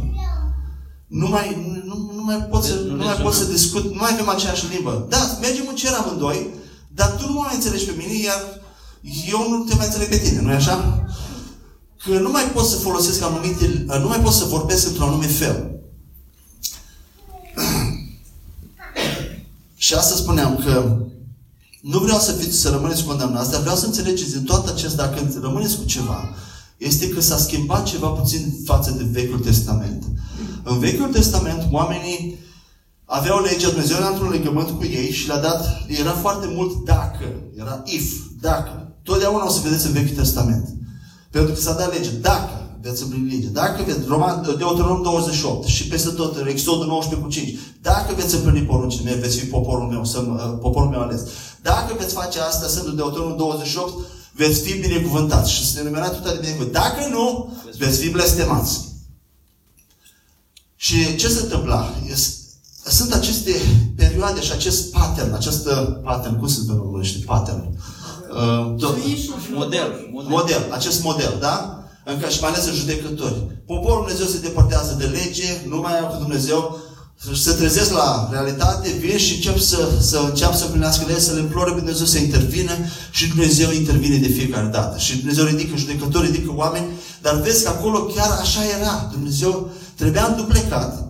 Nu 1.07 1.27
mai, 1.27 1.57
nu, 1.85 2.11
nu 2.15 2.23
mai 2.23 2.35
pot 2.35 2.63
să, 2.63 2.73
Nu 2.73 2.81
nu 2.81 2.87
mai 2.95 3.05
rezonăm. 3.07 3.23
pot 3.23 3.33
să 3.33 3.43
discut, 3.51 3.83
nu 3.83 3.97
mai 3.99 4.09
avem 4.13 4.29
aceeași 4.29 4.65
limbă. 4.73 5.05
Da, 5.09 5.37
mergem 5.41 5.65
în 5.69 5.75
cer 5.75 5.93
amândoi, 5.93 6.47
dar 6.87 7.11
tu 7.11 7.27
nu 7.27 7.33
mă 7.33 7.41
mai 7.45 7.55
înțelegi 7.55 7.85
pe 7.85 7.93
mine, 7.97 8.21
iar 8.23 8.41
eu 9.29 9.49
nu 9.49 9.63
te 9.63 9.75
mai 9.75 9.85
înțeleg 9.85 10.09
pe 10.09 10.17
tine, 10.17 10.41
nu-i 10.41 10.53
așa? 10.53 11.05
Că 12.03 12.19
nu 12.19 12.31
mai 12.31 12.43
pot 12.53 12.65
să 12.65 12.75
folosesc 12.75 13.23
anumite, 13.23 13.85
nu 14.01 14.07
mai 14.07 14.19
pot 14.19 14.33
să 14.33 14.45
vorbesc 14.45 14.87
într-un 14.87 15.07
anume 15.07 15.25
fel. 15.25 15.71
Și 19.75 19.93
asta 19.93 20.15
spuneam 20.15 20.61
că 20.65 20.97
nu 21.89 21.99
vreau 21.99 22.19
să, 22.19 22.31
fiți, 22.31 22.57
să 22.57 22.69
rămâneți 22.69 23.03
condamnați, 23.03 23.51
dar 23.51 23.59
vreau 23.61 23.75
să 23.75 23.85
înțelegeți 23.85 24.31
din 24.31 24.43
toată 24.43 24.71
acest, 24.71 24.95
dacă 24.95 25.31
rămâneți 25.41 25.77
cu 25.77 25.85
ceva, 25.85 26.29
este 26.77 27.09
că 27.09 27.21
s-a 27.21 27.37
schimbat 27.37 27.83
ceva 27.85 28.07
puțin 28.07 28.59
față 28.65 28.91
de 28.91 29.03
Vechiul 29.11 29.39
Testament. 29.39 30.03
În 30.63 30.79
Vechiul 30.79 31.07
Testament, 31.07 31.67
oamenii 31.71 32.39
aveau 33.05 33.43
legea, 33.43 33.69
Dumnezeu 33.69 33.97
era 33.97 34.07
într-un 34.07 34.29
legământ 34.29 34.69
cu 34.69 34.83
ei 34.83 35.11
și 35.11 35.27
le-a 35.27 35.39
dat, 35.39 35.65
era 35.87 36.11
foarte 36.11 36.47
mult 36.55 36.85
dacă, 36.85 37.25
era 37.57 37.81
if, 37.85 38.13
dacă. 38.41 38.91
Totdeauna 39.03 39.45
o 39.45 39.49
să 39.49 39.59
vedeți 39.63 39.85
în 39.85 39.91
Vechiul 39.91 40.15
Testament. 40.15 40.67
Pentru 41.31 41.53
că 41.53 41.59
s-a 41.59 41.73
dat 41.73 41.93
lege, 41.93 42.09
dacă 42.09 42.67
veți 42.81 43.03
împlini 43.03 43.29
legea, 43.29 43.49
dacă 43.53 43.83
veți, 43.85 43.99
Roman, 44.07 44.41
Deuteronom 44.41 45.01
28 45.01 45.67
și 45.67 45.87
peste 45.87 46.09
tot, 46.09 46.47
Exodul 46.47 46.85
19 46.85 47.27
cu 47.27 47.33
5, 47.33 47.59
dacă 47.81 48.13
veți 48.15 48.35
împlini 48.35 48.65
poruncile 48.65 49.03
mele, 49.03 49.21
veți 49.21 49.39
fi 49.39 49.45
poporul 49.45 49.87
meu, 49.87 50.03
să, 50.05 50.19
poporul 50.61 50.89
meu 50.89 50.99
ales. 50.99 51.21
Dacă 51.73 51.95
veți 51.99 52.13
face 52.13 52.39
asta, 52.39 52.67
sunt 52.67 52.95
Deuteronom 52.95 53.37
28, 53.37 53.93
veți 54.31 54.61
fi 54.61 54.73
binecuvântați 54.73 55.51
și 55.51 55.71
să 55.71 55.83
ne 55.83 55.89
toate 55.89 56.37
binecuvântate. 56.39 56.87
Dacă 56.87 57.09
nu, 57.09 57.53
veți 57.77 57.99
fi 57.99 58.09
blestemați. 58.09 58.79
Și 60.75 61.15
ce 61.15 61.27
se 61.27 61.41
întâmpla? 61.41 61.93
Sunt 62.85 63.13
aceste 63.13 63.51
perioade 63.95 64.41
și 64.41 64.51
acest 64.51 64.91
pattern, 64.91 65.33
această 65.33 66.01
pattern, 66.03 66.39
cum 66.39 66.47
se 66.47 66.59
numește 66.67 67.23
pattern? 67.25 67.63
Uh, 68.31 68.75
model, 69.53 70.09
model. 70.11 70.29
Model, 70.29 70.67
acest 70.71 71.03
model, 71.03 71.37
da? 71.39 71.83
În 72.05 72.19
care 72.19 72.31
și 72.31 72.41
mai 72.41 72.49
ales 72.49 72.65
în 72.65 72.73
judecători. 72.73 73.35
Poporul 73.65 74.03
Dumnezeu 74.05 74.25
se 74.25 74.39
depărtează 74.39 74.95
de 74.97 75.05
lege, 75.05 75.61
nu 75.67 75.79
mai 75.79 75.99
au 75.99 76.07
cu 76.07 76.17
Dumnezeu, 76.17 76.79
se 77.35 77.51
trezesc 77.51 77.91
la 77.91 78.29
realitate, 78.31 78.89
vin 78.89 79.17
și 79.17 79.35
încep 79.35 79.59
să, 79.59 79.89
să 80.01 80.21
înceapă 80.29 80.57
să 80.57 80.63
împlinească 80.63 81.05
lege, 81.07 81.19
să 81.19 81.33
le 81.33 81.39
implore 81.39 81.71
pe 81.71 81.77
Dumnezeu 81.77 82.05
să 82.05 82.17
intervină 82.17 82.71
și 83.11 83.27
Dumnezeu 83.27 83.71
intervine 83.71 84.17
de 84.17 84.27
fiecare 84.27 84.67
dată. 84.67 84.97
Și 84.97 85.17
Dumnezeu 85.17 85.45
ridică 85.45 85.75
judecători, 85.75 86.25
ridică 86.25 86.51
oameni, 86.55 86.85
dar 87.21 87.41
vezi 87.41 87.63
că 87.63 87.69
acolo 87.69 88.05
chiar 88.05 88.29
așa 88.41 88.59
era. 88.79 89.09
Dumnezeu 89.11 89.71
trebuia 89.95 90.25
înduplecat 90.25 91.07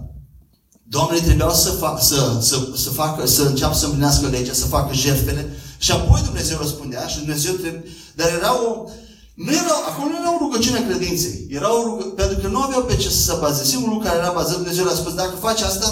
Doamne 0.89 1.19
trebuiau 1.19 1.53
să, 1.53 1.69
fac, 1.69 2.03
să, 2.03 2.37
să, 2.41 2.67
să, 2.75 2.89
facă, 2.89 3.25
să 3.25 3.41
înceapă 3.41 3.75
să 3.75 3.85
împlinească 3.85 4.27
legea, 4.27 4.53
să 4.53 4.65
facă 4.65 4.93
jertfele 4.93 5.57
și 5.77 5.91
apoi 5.91 6.21
Dumnezeu 6.23 6.57
răspundea 6.61 7.07
și 7.07 7.17
Dumnezeu 7.17 7.53
trebuie... 7.53 7.83
Dar 8.15 8.27
era 8.37 8.63
o... 8.63 8.89
Nu 9.43 9.51
era, 9.61 9.75
acolo 9.89 10.07
nu 10.09 10.19
era 10.21 10.35
o 10.35 10.43
rugăciune 10.45 10.77
a 10.77 10.87
credinței. 10.89 11.35
Era 11.49 11.69
o 11.77 11.83
rugă, 11.87 12.03
pentru 12.03 12.37
că 12.41 12.47
nu 12.47 12.61
aveau 12.61 12.83
pe 12.83 12.95
ce 12.95 13.09
să 13.09 13.21
se 13.21 13.37
bazeze. 13.41 13.69
Singurul 13.69 13.93
lucru 13.93 14.07
care 14.07 14.19
era 14.19 14.37
bazat, 14.39 14.55
Dumnezeu 14.55 14.85
le-a 14.85 15.01
spus, 15.01 15.13
dacă 15.13 15.35
faci 15.47 15.61
asta, 15.61 15.87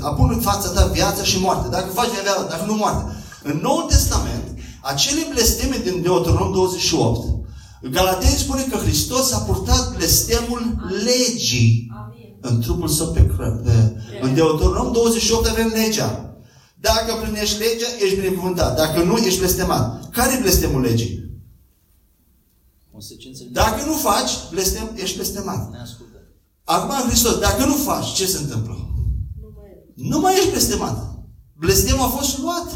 apun 0.00 0.28
în 0.34 0.40
fața 0.40 0.68
ta 0.68 0.84
viață 0.86 1.22
și 1.24 1.38
moarte. 1.38 1.68
Dacă 1.68 1.88
faci 1.98 2.10
viață, 2.22 2.46
dacă 2.48 2.64
nu 2.66 2.74
moarte. 2.74 3.02
În 3.42 3.58
Noul 3.62 3.86
Testament, 3.88 4.46
acele 4.82 5.26
blesteme 5.32 5.76
din 5.84 6.02
Deuteronom 6.02 6.52
28, 6.52 7.26
Galatei 7.90 8.28
spune 8.28 8.62
că 8.70 8.76
Hristos 8.76 9.32
a 9.32 9.38
purtat 9.38 9.96
blestemul 9.96 10.62
legii 11.04 11.92
în 12.40 12.60
trupul 12.60 12.88
său 12.88 13.06
pe 13.06 13.20
pe, 13.20 13.96
În 14.22 14.34
Deuteronom 14.34 14.92
28 14.92 15.48
avem 15.48 15.72
legea. 15.74 16.36
Dacă 16.80 17.14
plinești 17.22 17.58
legea, 17.58 17.86
ești 18.04 18.20
binecuvântat. 18.20 18.76
Dacă 18.76 19.02
nu, 19.02 19.16
ești 19.16 19.38
blestemat. 19.38 20.10
Care 20.10 20.32
e 20.32 20.40
blestemul 20.40 20.80
legii? 20.80 21.25
Dacă 23.52 23.84
nu 23.86 23.92
faci, 23.92 24.32
blestem, 24.50 24.90
ești 24.94 25.16
blestemat. 25.16 25.70
Acum 26.64 27.08
Hristos, 27.08 27.38
dacă 27.38 27.64
nu 27.64 27.74
faci, 27.74 28.12
ce 28.12 28.26
se 28.26 28.38
întâmplă? 28.38 28.76
Nu 29.40 29.48
mai, 29.56 29.70
nu 29.94 30.20
mai 30.20 30.36
ești 30.36 30.50
blestemat. 30.50 30.96
Blestemul 31.52 32.04
a 32.04 32.08
fost 32.08 32.38
luat. 32.38 32.68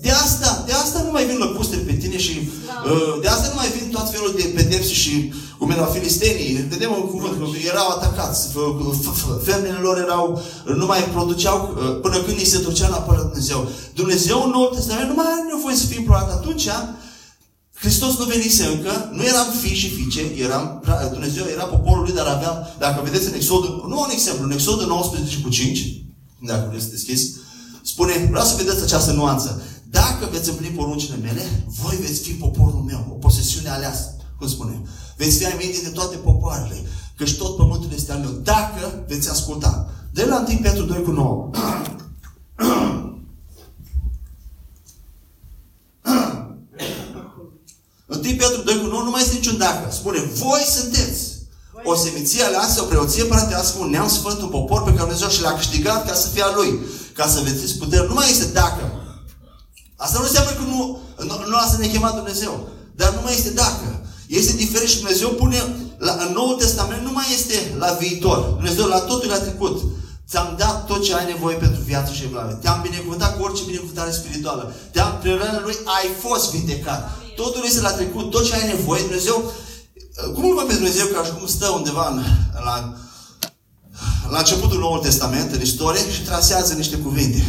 De 0.00 0.10
asta, 0.10 0.62
de 0.66 0.72
asta 0.72 1.02
nu 1.02 1.10
mai 1.10 1.24
vin 1.26 1.36
lăcuste 1.36 1.76
pe 1.76 1.92
tine 1.92 2.18
și 2.18 2.32
da. 2.66 2.90
uh, 2.90 3.20
de 3.20 3.28
asta 3.28 3.48
nu 3.48 3.54
mai 3.54 3.68
vin 3.76 3.90
tot 3.90 4.10
felul 4.10 4.32
de 4.36 4.52
pedepse 4.54 4.92
și 4.92 5.32
cum 5.58 5.70
erau 5.70 5.90
filistenii, 5.90 6.66
vedem 6.68 6.90
un 7.00 7.06
cuvânt, 7.10 7.38
că 7.38 7.46
erau 7.66 7.88
atacați, 7.88 8.48
femeile 9.42 9.78
lor 9.80 9.98
erau, 9.98 10.42
nu 10.64 10.86
mai 10.86 11.02
produceau 11.04 11.58
uh, 11.76 12.00
până 12.00 12.16
când 12.22 12.38
îi 12.38 12.44
se 12.44 12.62
ducea 12.62 12.88
la 12.88 12.96
Pără 12.96 13.20
Dumnezeu. 13.20 13.68
Dumnezeu 13.94 14.42
în 14.44 14.50
Noul 14.50 14.74
Testament 14.74 15.08
nu 15.08 15.14
mai 15.14 15.26
are 15.28 15.54
nevoie 15.54 15.76
să 15.76 15.86
fie 15.86 15.98
implorat. 15.98 16.30
Atunci, 16.30 16.68
Hristos 17.82 18.18
nu 18.18 18.24
venise 18.24 18.64
încă, 18.64 19.10
nu 19.12 19.22
eram 19.24 19.46
fi 19.60 19.74
și 19.74 19.88
fiice, 19.90 20.20
eram, 20.20 20.82
Dumnezeu 21.10 21.44
era 21.52 21.64
poporul 21.64 22.02
lui, 22.02 22.12
dar 22.12 22.26
aveam, 22.26 22.56
dacă 22.78 23.00
vedeți 23.04 23.26
în 23.26 23.34
Exodul, 23.34 23.84
nu 23.88 24.00
un 24.00 24.12
exemplu, 24.12 24.44
în 24.44 24.50
Exodul 24.50 24.86
19 24.86 25.40
cu 25.40 25.48
5, 25.48 26.04
dacă 26.46 26.66
vreți 26.68 26.84
să 26.84 26.90
deschis, 26.90 27.30
spune, 27.82 28.28
vreau 28.30 28.44
să 28.44 28.54
vedeți 28.56 28.82
această 28.82 29.12
nuanță. 29.12 29.62
Dacă 29.90 30.28
veți 30.32 30.48
împlini 30.48 30.74
poruncile 30.74 31.16
mele, 31.16 31.64
voi 31.66 31.96
veți 32.00 32.20
fi 32.20 32.30
poporul 32.30 32.84
meu, 32.86 33.06
o 33.10 33.14
posesiune 33.14 33.68
aleasă. 33.68 34.16
Cum 34.38 34.48
spune? 34.48 34.82
Veți 35.16 35.38
fi 35.38 35.44
aminte 35.44 35.80
de 35.82 35.88
toate 35.88 36.16
popoarele, 36.16 36.82
căci 37.16 37.36
tot 37.36 37.56
pământul 37.56 37.90
este 37.94 38.12
al 38.12 38.18
meu. 38.18 38.30
Dacă 38.30 39.04
veți 39.08 39.30
asculta. 39.30 39.90
De 40.12 40.24
la 40.24 40.44
1 40.48 40.58
Petru 40.62 40.84
2 40.84 41.02
cu 41.02 41.10
9. 41.10 41.50
Întâi 48.22 48.36
Petru 48.44 48.62
2 48.62 48.80
cu 48.80 48.86
9 48.86 49.02
nu 49.02 49.10
mai 49.10 49.22
este 49.22 49.34
niciun 49.34 49.58
dacă. 49.58 49.84
Spune, 49.90 50.18
voi 50.34 50.64
sunteți 50.76 51.20
o 51.84 51.94
seminție 51.94 52.42
aleasă, 52.44 52.82
o 52.82 52.90
preoție 52.92 53.24
părătească, 53.24 53.76
un 53.80 53.90
neam 53.90 54.08
sfânt, 54.08 54.40
un 54.40 54.48
popor 54.48 54.82
pe 54.82 54.90
care 54.90 55.06
Dumnezeu 55.06 55.28
și 55.28 55.42
l-a 55.42 55.52
câștigat 55.52 56.06
ca 56.06 56.14
să 56.14 56.28
fie 56.28 56.42
a 56.42 56.54
Lui. 56.54 56.78
Ca 57.12 57.26
să 57.26 57.40
veți 57.44 57.78
putere. 57.78 58.06
Nu 58.06 58.14
mai 58.14 58.30
este 58.30 58.44
dacă. 58.44 58.84
Asta 59.96 60.18
nu 60.18 60.24
înseamnă 60.24 60.50
că 60.50 60.64
nu, 60.72 60.98
nu, 61.28 61.34
nu 61.50 61.56
asta 61.56 61.76
ne 61.80 61.86
chema 61.86 62.10
Dumnezeu. 62.10 62.68
Dar 62.94 63.10
nu 63.14 63.20
mai 63.22 63.32
este 63.32 63.50
dacă. 63.50 63.88
Este 64.26 64.52
diferit 64.56 64.88
și 64.88 65.00
Dumnezeu 65.00 65.28
pune, 65.28 65.58
la, 65.98 66.12
în 66.26 66.32
Noul 66.32 66.54
Testament 66.54 67.02
nu 67.02 67.12
mai 67.12 67.26
este 67.32 67.74
la 67.78 67.90
viitor. 68.00 68.38
Dumnezeu 68.38 68.86
la 68.86 69.00
totul 69.00 69.28
la 69.28 69.38
trecut. 69.46 69.76
Ți-am 70.28 70.54
dat 70.58 70.86
tot 70.86 71.04
ce 71.04 71.14
ai 71.14 71.26
nevoie 71.32 71.56
pentru 71.56 71.80
viață 71.80 72.12
și 72.12 72.24
evlavie. 72.24 72.54
Te-am 72.54 72.80
binecuvântat 72.82 73.36
cu 73.36 73.42
orice 73.42 73.62
binecuvântare 73.66 74.10
spirituală. 74.10 74.74
Te-am, 74.92 75.18
prin 75.20 75.38
lui, 75.62 75.76
ai 75.84 76.08
fost 76.20 76.50
vindecat. 76.50 77.21
Totul 77.36 77.62
este 77.64 77.80
la 77.80 77.90
trecut, 77.90 78.30
tot 78.30 78.44
ce 78.46 78.54
ai 78.54 78.66
nevoie. 78.66 79.00
Dumnezeu, 79.02 79.52
cum 80.34 80.44
îl 80.44 80.54
văd 80.54 80.66
pe 80.66 80.74
Dumnezeu 80.74 81.06
ca 81.06 81.24
și 81.24 81.32
cum 81.32 81.46
stă 81.46 81.68
undeva 81.68 82.08
în, 82.08 82.22
la, 82.64 82.94
la 84.30 84.38
începutul 84.38 84.78
Noului 84.78 85.02
Testament, 85.02 85.52
în 85.52 85.60
istorie, 85.60 86.10
și 86.10 86.22
trasează 86.22 86.74
niște 86.74 86.96
cuvinte. 86.96 87.42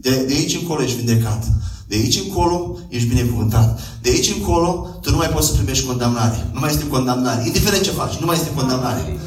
De, 0.00 0.10
de 0.10 0.32
aici 0.32 0.54
încolo 0.54 0.82
ești 0.82 0.96
vindecat. 0.96 1.44
De 1.86 1.96
aici 1.96 2.18
încolo 2.18 2.78
ești 2.88 3.08
binecuvântat. 3.08 3.80
De 4.02 4.08
aici 4.08 4.34
încolo 4.34 4.98
tu 5.02 5.10
nu 5.10 5.16
mai 5.16 5.28
poți 5.28 5.46
să 5.46 5.54
primești 5.54 5.86
condamnare. 5.86 6.50
Nu 6.52 6.60
mai 6.60 6.70
este 6.70 6.86
condamnare. 6.86 7.46
Indiferent 7.46 7.82
ce 7.82 7.90
faci, 7.90 8.14
nu 8.14 8.26
mai 8.26 8.36
este 8.36 8.54
condamnare. 8.54 9.20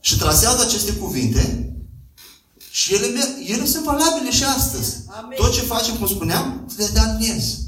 Și 0.00 0.18
trasează 0.18 0.62
aceste 0.62 0.92
cuvinte 0.92 1.74
și 2.70 2.94
ele, 2.94 3.06
ele 3.46 3.64
sunt 3.64 3.84
valabile 3.84 4.30
și 4.30 4.44
astăzi. 4.44 5.03
Amen. 5.18 5.36
Tot 5.36 5.52
ce 5.52 5.60
facem, 5.60 5.94
cum 5.96 6.06
spuneam, 6.06 6.72
le 6.76 7.00
alineezi. 7.00 7.58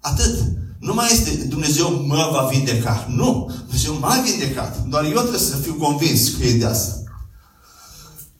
Atât. 0.00 0.38
Nu 0.78 0.94
mai 0.94 1.08
este 1.12 1.44
Dumnezeu 1.44 2.04
mă 2.06 2.28
va 2.32 2.48
vindeca. 2.52 3.06
Nu. 3.08 3.50
Dumnezeu 3.64 3.98
m-a 3.98 4.20
vindecat. 4.20 4.84
Doar 4.88 5.04
eu 5.04 5.18
trebuie 5.20 5.38
să 5.38 5.56
fiu 5.56 5.74
convins 5.74 6.28
că 6.28 6.44
e 6.44 6.58
de 6.58 6.66
asta. 6.66 7.02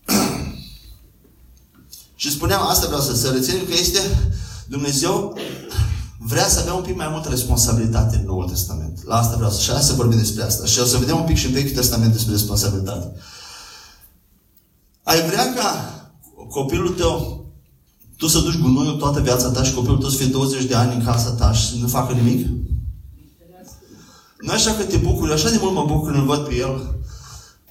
Și 2.14 2.30
spuneam, 2.30 2.66
asta 2.66 2.86
vreau 2.86 3.00
să, 3.00 3.14
să 3.14 3.30
reținem, 3.30 3.64
că 3.64 3.72
este 3.72 4.00
Dumnezeu 4.68 5.38
vrea 6.18 6.48
să 6.48 6.60
avea 6.60 6.74
un 6.74 6.82
pic 6.82 6.96
mai 6.96 7.08
multă 7.08 7.28
responsabilitate 7.28 8.16
în 8.16 8.24
Noul 8.24 8.48
Testament. 8.48 9.04
La 9.04 9.16
asta 9.16 9.36
vreau 9.36 9.50
să, 9.50 9.60
și 9.60 9.82
să 9.82 9.92
vorbim 9.92 10.18
despre 10.18 10.42
asta. 10.42 10.66
Și 10.66 10.78
o 10.78 10.84
să 10.84 10.96
vedem 10.96 11.16
un 11.16 11.24
pic 11.24 11.36
și 11.36 11.46
în 11.46 11.52
Vechiul 11.52 11.74
Testament 11.74 12.12
despre 12.12 12.32
responsabilitate. 12.32 13.12
Ai 15.02 15.26
vrea 15.26 15.54
ca 15.54 15.90
copilul 16.48 16.88
tău, 16.88 17.35
tu 18.16 18.26
să 18.26 18.38
duci 18.38 18.58
gunoiul 18.58 18.96
toată 18.96 19.20
viața 19.20 19.48
ta 19.48 19.62
și 19.62 19.74
copilul 19.74 19.98
tău 19.98 20.08
să 20.08 20.16
fie 20.16 20.26
20 20.26 20.64
de 20.64 20.74
ani 20.74 20.94
în 20.94 21.04
casa 21.04 21.30
ta 21.30 21.52
și 21.52 21.66
să 21.66 21.74
nu 21.80 21.86
facă 21.86 22.12
nimic? 22.12 22.46
Nu 24.40 24.52
așa 24.52 24.72
că 24.72 24.82
te 24.82 24.96
bucuri, 24.96 25.32
așa 25.32 25.50
de 25.50 25.58
mult 25.60 25.74
mă 25.74 25.84
bucur 25.86 26.10
când 26.10 26.22
îl 26.22 26.26
văd 26.26 26.46
pe 26.46 26.54
el 26.54 26.96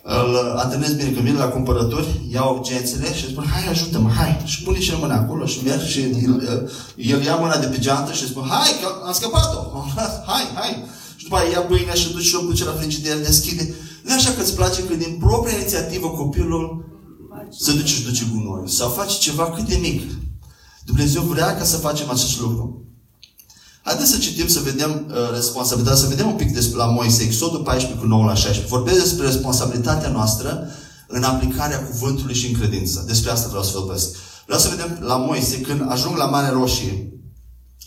îl 0.08 0.36
antrenez 0.56 0.94
bine 0.94 1.10
când 1.10 1.26
vine 1.26 1.38
la 1.38 1.48
cumpărături, 1.48 2.08
iau 2.32 2.56
urgențele 2.56 3.14
și 3.14 3.30
spun, 3.30 3.46
hai 3.54 3.68
ajută-mă, 3.70 4.10
hai. 4.10 4.42
Și 4.44 4.64
pune 4.64 4.80
și 4.80 4.94
mâna 5.00 5.16
acolo 5.16 5.46
și 5.46 5.64
merg 5.64 5.82
și 5.82 6.02
el, 6.02 6.66
el 6.96 7.24
ia 7.24 7.36
mâna 7.36 7.58
de 7.58 7.66
pe 7.66 7.80
geantă 7.80 8.14
și 8.14 8.28
spune, 8.28 8.48
hai, 8.50 8.72
că 8.82 8.88
am 9.06 9.14
scăpat-o. 9.14 9.60
hai, 10.32 10.44
hai. 10.54 10.84
Și 11.16 11.24
după 11.24 11.36
aia 11.36 11.50
ia 11.50 11.60
pâinea 11.60 11.94
și 11.94 12.12
duce 12.12 12.26
și 12.26 12.36
o 12.36 12.46
duce 12.46 12.64
la 12.66 12.72
frigider, 12.72 13.18
deschide. 13.22 13.74
Nu 14.04 14.14
așa 14.14 14.32
că 14.32 14.42
îți 14.42 14.56
place 14.56 14.84
că 14.84 14.94
din 14.94 15.18
propria 15.20 15.58
inițiativă 15.58 16.08
copilul 16.08 16.86
se 17.60 17.72
duce 17.72 17.94
și 17.94 18.04
duce 18.04 18.24
gunoiul. 18.32 18.68
Sau 18.68 18.90
face 18.90 19.18
ceva 19.18 19.52
cât 19.52 19.68
de 19.68 19.78
mic. 19.82 20.02
Dumnezeu 20.86 21.22
vrea 21.22 21.58
ca 21.58 21.64
să 21.64 21.78
facem 21.78 22.10
acest 22.10 22.40
lucru. 22.40 22.86
Haideți 23.82 24.12
să 24.12 24.18
citim, 24.18 24.48
să 24.48 24.60
vedem 24.60 25.06
uh, 25.10 25.16
responsabilitatea, 25.34 26.00
să 26.00 26.08
vedem 26.08 26.28
un 26.28 26.36
pic 26.36 26.54
despre 26.54 26.78
la 26.78 26.86
Moise, 26.86 27.24
Exodul 27.24 27.62
14 27.62 28.00
cu 28.00 28.06
9 28.06 28.26
la 28.26 28.34
16. 28.34 28.68
Vorbesc 28.68 29.00
despre 29.00 29.26
responsabilitatea 29.26 30.10
noastră 30.10 30.70
în 31.08 31.24
aplicarea 31.24 31.84
cuvântului 31.84 32.36
și 32.36 32.48
în 32.48 32.60
credință. 32.60 33.04
Despre 33.08 33.32
asta 33.32 33.48
vreau 33.48 33.64
să 33.64 33.72
vorbesc. 33.78 34.16
Vreau 34.46 34.60
să 34.60 34.70
vedem 34.70 34.98
la 35.02 35.16
Moise, 35.16 35.62
când 35.62 35.86
ajung 35.88 36.18
la 36.18 36.26
Marea 36.26 36.50
Roșie. 36.50 37.14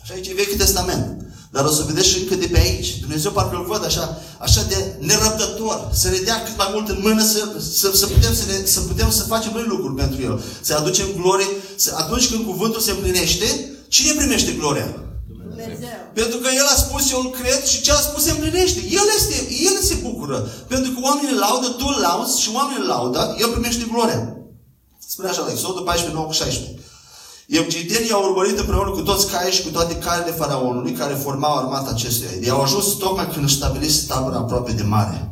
Și 0.02 0.12
aici 0.12 0.28
e 0.28 0.34
Vechiul 0.34 0.56
Testament. 0.56 1.17
Dar 1.50 1.64
o 1.64 1.70
să 1.70 1.82
vedeți 1.86 2.08
și 2.08 2.18
încă 2.18 2.34
de 2.34 2.48
pe 2.52 2.58
aici. 2.58 2.98
Dumnezeu 2.98 3.30
parcă 3.30 3.56
îl 3.56 3.64
văd 3.64 3.84
așa, 3.84 4.18
așa 4.38 4.62
de 4.68 4.96
nerăbdător. 4.98 5.90
Să 5.92 6.08
ne 6.08 6.18
dea 6.24 6.42
cât 6.42 6.56
mai 6.56 6.70
mult 6.72 6.88
în 6.88 6.98
mână 7.02 7.22
să, 7.22 7.40
să, 7.80 7.90
să, 7.94 8.06
putem, 8.06 8.34
să, 8.34 8.44
ne, 8.46 8.66
să 8.66 8.80
putem 8.80 9.10
să 9.10 9.22
facem 9.22 9.52
noi 9.54 9.64
lucruri 9.66 9.94
pentru 9.94 10.22
El. 10.22 10.42
Să 10.60 10.74
aducem 10.74 11.06
glorie. 11.16 11.46
Să, 11.76 11.94
atunci 11.96 12.28
când 12.30 12.44
cuvântul 12.44 12.80
se 12.80 12.90
împlinește, 12.90 13.46
cine 13.88 14.12
primește 14.12 14.52
gloria? 14.52 14.88
Dumnezeu. 15.28 15.98
Pentru 16.14 16.38
că 16.38 16.48
El 16.60 16.66
a 16.74 16.76
spus, 16.84 17.10
eu 17.10 17.20
îl 17.20 17.30
cred 17.30 17.64
și 17.64 17.82
ce 17.82 17.92
a 17.92 18.00
spus 18.08 18.22
se 18.22 18.30
împlinește. 18.30 18.80
El, 19.00 19.06
este, 19.18 19.36
el 19.68 19.76
se 19.82 19.94
bucură. 19.94 20.38
Pentru 20.68 20.90
că 20.92 20.98
oamenii 21.02 21.32
îl 21.32 21.38
laudă, 21.38 21.68
tu 21.68 21.86
îl 21.88 22.00
lauzi 22.00 22.40
și 22.40 22.50
oamenii 22.54 22.82
îl 22.82 22.88
laudă, 22.88 23.36
El 23.40 23.48
primește 23.48 23.88
gloria. 23.92 24.20
Spune 25.06 25.28
așa 25.28 25.42
la 25.42 25.50
Exodul 25.50 25.82
14, 25.82 26.14
9 26.14 26.26
cu 26.26 26.32
16. 26.32 26.77
Egiptenii 27.48 28.10
au 28.10 28.24
urmărit 28.24 28.58
împreună 28.58 28.90
cu 28.90 29.00
toți 29.00 29.30
caii 29.30 29.52
și 29.52 29.62
cu 29.62 29.68
toate 29.68 29.96
caile 29.96 30.30
faraonului 30.30 30.92
care 30.92 31.14
formau 31.14 31.56
armata 31.56 31.90
acestuia. 31.90 32.30
Ei 32.30 32.50
au 32.50 32.62
ajuns 32.62 32.86
tocmai 32.86 33.28
când 33.28 33.44
își 33.44 33.54
stabilise 33.54 34.06
tabăra 34.06 34.36
aproape 34.36 34.72
de 34.72 34.82
mare. 34.82 35.30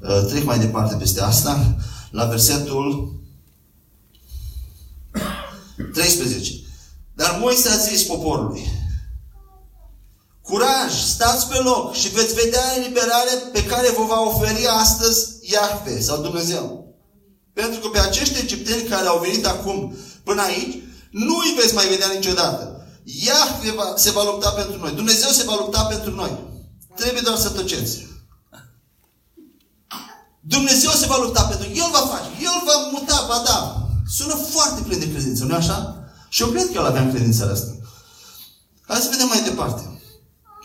Uh, 0.00 0.24
Trec 0.28 0.44
mai 0.44 0.58
departe 0.58 0.94
peste 0.94 1.22
asta, 1.22 1.76
la 2.10 2.24
versetul 2.24 3.12
13. 5.92 6.52
Dar 7.14 7.36
Moise 7.40 7.68
a 7.68 7.76
zis 7.76 8.02
poporului, 8.02 8.66
Curaj, 10.42 10.92
stați 10.92 11.48
pe 11.48 11.58
loc 11.58 11.94
și 11.94 12.08
veți 12.08 12.34
vedea 12.34 12.76
eliberarea 12.76 13.32
pe 13.52 13.64
care 13.64 13.94
vă 13.96 14.04
va 14.08 14.20
oferi 14.20 14.66
astăzi 14.66 15.26
Iahve 15.40 16.00
sau 16.00 16.22
Dumnezeu. 16.22 16.94
Pentru 17.52 17.80
că 17.80 17.88
pe 17.88 17.98
acești 17.98 18.40
egipteni 18.40 18.88
care 18.88 19.06
au 19.06 19.18
venit 19.18 19.46
acum 19.46 19.96
până 20.24 20.42
aici, 20.42 20.82
nu 21.10 21.34
îi 21.36 21.56
veți 21.60 21.74
mai 21.74 21.88
vedea 21.88 22.10
niciodată. 22.12 22.86
Iahve 23.04 23.70
va, 23.70 23.92
se 23.96 24.10
va 24.10 24.24
lupta 24.24 24.50
pentru 24.50 24.78
noi. 24.78 24.92
Dumnezeu 24.92 25.30
se 25.30 25.44
va 25.44 25.56
lupta 25.58 25.84
pentru 25.84 26.14
noi. 26.14 26.38
Trebuie 26.94 27.22
doar 27.24 27.36
să 27.36 27.48
tăceți. 27.48 28.06
Dumnezeu 30.40 30.90
se 30.90 31.06
va 31.06 31.18
lupta 31.22 31.42
pentru 31.42 31.68
noi. 31.68 31.78
El 31.78 31.90
va 31.92 31.98
face. 31.98 32.28
El 32.40 32.62
va 32.66 32.88
muta, 32.92 33.26
va 33.28 33.42
da. 33.44 33.88
Sună 34.16 34.34
foarte 34.34 34.82
plin 34.82 34.98
de 34.98 35.12
credință, 35.12 35.44
nu 35.44 35.54
așa? 35.54 36.08
Și 36.28 36.42
eu 36.42 36.48
cred 36.48 36.66
că 36.66 36.72
el 36.74 36.86
avea 36.86 37.10
credința 37.10 37.46
asta. 37.46 37.76
Hai 38.86 39.00
să 39.00 39.08
vedem 39.10 39.26
mai 39.26 39.42
departe. 39.42 40.00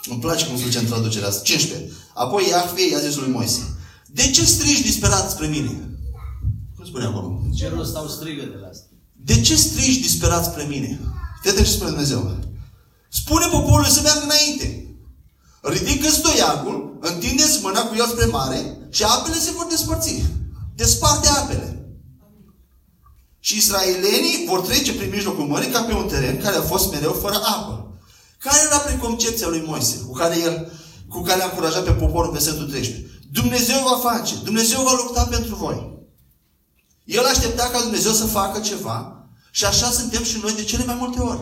Îmi 0.09 0.19
place 0.19 0.45
cum 0.45 0.57
se 0.57 0.63
duce 0.63 0.77
în 0.77 0.85
traducerea 0.85 1.27
asta. 1.27 1.43
15. 1.43 1.91
Apoi 2.13 2.47
Iahve 2.49 2.87
i-a 2.89 2.99
zis 2.99 3.15
lui 3.15 3.31
Moise. 3.31 3.77
De 4.07 4.29
ce 4.29 4.45
strigi 4.45 4.81
disperat 4.81 5.31
spre 5.31 5.47
mine? 5.47 5.97
Cum 6.75 6.85
spune 6.85 7.05
acolo? 7.05 7.41
Ce 7.55 7.69
rost 7.75 7.89
stau 7.89 8.07
strigătele 8.07 8.67
astea? 8.71 8.92
De 9.25 9.41
ce 9.41 9.55
strigi 9.55 9.99
disperat 9.99 10.45
spre 10.45 10.63
mine? 10.63 10.99
Fii 11.41 11.55
ce 11.55 11.63
spune 11.63 11.89
Dumnezeu. 11.89 12.37
Spune 13.09 13.45
poporului 13.45 13.91
să 13.91 14.01
meargă 14.01 14.23
înainte. 14.23 14.95
Ridică 15.61 16.09
stoiagul, 16.09 16.97
întindeți 17.01 17.59
mâna 17.61 17.81
cu 17.81 17.95
el 17.95 18.07
spre 18.07 18.25
mare 18.25 18.77
și 18.89 19.03
apele 19.03 19.35
se 19.35 19.51
vor 19.51 19.67
despărți. 19.69 20.23
Desparte 20.75 21.27
apele. 21.27 21.87
Și 23.39 23.57
israelenii 23.57 24.45
vor 24.47 24.61
trece 24.61 24.93
prin 24.93 25.09
mijlocul 25.09 25.45
mării 25.45 25.71
ca 25.71 25.81
pe 25.81 25.93
un 25.93 26.07
teren 26.07 26.41
care 26.41 26.55
a 26.55 26.61
fost 26.61 26.91
mereu 26.91 27.11
fără 27.21 27.35
apă. 27.35 27.97
Care 28.37 28.57
era 28.65 28.77
preconcepția 28.77 29.47
lui 29.47 29.63
Moise, 29.65 29.97
cu 30.07 30.13
care, 30.13 30.39
el, 30.39 30.71
cu 31.09 31.21
care 31.21 31.41
a 31.41 31.45
încurajat 31.45 31.83
pe 31.83 31.91
poporul 31.91 32.25
în 32.27 32.33
versetul 32.33 32.67
13? 32.67 33.21
Dumnezeu 33.31 33.77
va 33.83 34.09
face, 34.09 34.35
Dumnezeu 34.43 34.83
va 34.83 34.91
lupta 35.03 35.23
pentru 35.23 35.55
voi. 35.55 35.91
El 37.03 37.25
aștepta 37.25 37.63
ca 37.63 37.79
Dumnezeu 37.81 38.11
să 38.11 38.25
facă 38.25 38.59
ceva 38.59 39.12
și 39.57 39.65
așa 39.65 39.89
suntem 39.91 40.23
și 40.23 40.37
noi 40.41 40.53
de 40.53 40.63
cele 40.63 40.85
mai 40.85 40.95
multe 40.95 41.19
ori. 41.19 41.39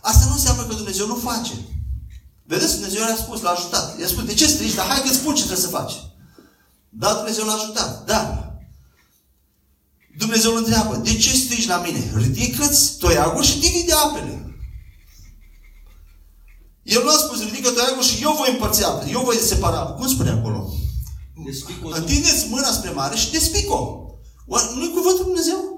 Asta 0.00 0.24
nu 0.26 0.32
înseamnă 0.32 0.62
că 0.62 0.74
Dumnezeu 0.74 1.06
nu 1.06 1.14
face. 1.14 1.52
Vedeți, 2.42 2.72
Dumnezeu 2.72 3.00
i-a 3.00 3.16
spus, 3.16 3.40
l-a 3.40 3.50
ajutat. 3.50 3.98
I-a 4.00 4.06
spus, 4.06 4.24
de 4.24 4.34
ce 4.34 4.46
strigi? 4.46 4.74
Dar 4.74 4.86
hai 4.86 5.02
că 5.02 5.12
spun 5.12 5.34
ce 5.34 5.44
trebuie 5.44 5.64
să 5.64 5.76
faci. 5.78 5.92
Da, 6.88 7.14
Dumnezeu 7.14 7.44
l-a 7.44 7.52
ajutat. 7.52 8.04
Da. 8.04 8.52
Dumnezeu 10.18 10.50
îl 10.50 10.56
întreabă, 10.56 10.96
de 10.96 11.16
ce 11.16 11.36
strigi 11.36 11.68
la 11.68 11.78
mine? 11.78 12.12
Ridică-ți 12.16 12.96
toiagul 12.96 13.42
și 13.42 13.58
divide 13.58 13.92
apele. 13.92 14.56
El 16.82 17.02
nu 17.02 17.08
a 17.08 17.16
spus, 17.16 17.42
ridică 17.42 17.70
toiagul 17.70 18.02
și 18.02 18.22
eu 18.22 18.32
voi 18.32 18.50
împărți 18.50 18.84
apele. 18.84 19.10
Eu 19.10 19.22
voi 19.24 19.36
separa. 19.36 19.80
Cum 19.82 20.08
spune 20.08 20.30
acolo? 20.30 20.74
Despic 21.44 21.84
o 21.84 21.88
Întindeți 21.88 22.46
mâna 22.48 22.72
spre 22.72 22.90
mare 22.90 23.16
și 23.16 23.30
despic-o. 23.30 23.80
Oare 24.46 24.66
Nu-i 24.74 24.90
cuvântul 24.90 25.24
Lui 25.24 25.34
Dumnezeu? 25.34 25.71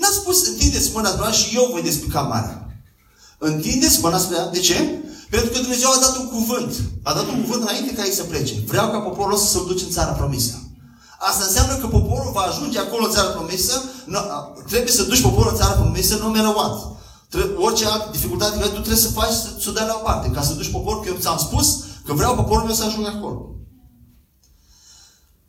Da. 0.00 0.06
N-a 0.06 0.12
spus 0.12 0.46
întindeți 0.46 0.90
mâna 0.94 1.08
spre 1.08 1.20
mare 1.20 1.34
și 1.34 1.56
eu 1.56 1.68
voi 1.72 1.82
despica 1.82 2.20
marea. 2.20 2.56
Întindeți 3.38 4.00
mâna 4.00 4.18
spre 4.18 4.36
mare. 4.36 4.50
De 4.52 4.58
ce? 4.58 4.76
Pentru 5.30 5.50
că 5.50 5.58
Dumnezeu 5.58 5.90
a 5.90 6.00
dat 6.00 6.16
un 6.16 6.28
cuvânt. 6.28 6.72
A 7.02 7.12
dat 7.12 7.26
un 7.28 7.40
cuvânt 7.40 7.62
înainte 7.62 7.92
ca 7.94 8.04
ei 8.04 8.12
să 8.12 8.22
plece. 8.22 8.54
Vreau 8.66 8.90
ca 8.90 8.98
poporul 8.98 9.34
ăsta 9.34 9.46
să-l 9.46 9.66
duce 9.66 9.84
în 9.84 9.90
țara 9.90 10.12
promisă. 10.12 10.54
Asta 11.18 11.44
înseamnă 11.44 11.74
că 11.74 11.86
poporul 11.86 12.30
va 12.32 12.40
ajunge 12.40 12.78
acolo 12.78 13.04
în 13.04 13.10
țara 13.10 13.28
promisă. 13.28 13.82
Nu, 14.04 14.18
a, 14.18 14.52
trebuie 14.68 14.92
să 14.92 15.02
duci 15.02 15.22
poporul 15.22 15.50
în 15.50 15.58
țara 15.58 15.72
promisă, 15.72 16.16
nu 16.16 16.28
matter 16.28 16.54
what. 16.54 16.76
Tre- 17.28 17.54
orice 17.56 17.86
altă 17.86 18.08
dificultate 18.12 18.56
care 18.56 18.66
tu 18.66 18.72
trebuie 18.72 18.96
să 18.96 19.10
faci, 19.10 19.32
să, 19.32 19.48
să 19.60 19.68
o 19.68 19.72
dai 19.72 19.86
la 19.86 19.96
o 20.00 20.04
parte. 20.04 20.28
Ca 20.28 20.42
să 20.42 20.52
duci 20.52 20.70
poporul, 20.70 21.02
că 21.02 21.08
eu 21.08 21.16
ți-am 21.20 21.38
spus 21.38 21.78
că 22.04 22.12
vreau 22.12 22.34
poporul 22.34 22.64
meu 22.64 22.74
să 22.74 22.84
ajungă 22.84 23.08
acolo. 23.08 23.54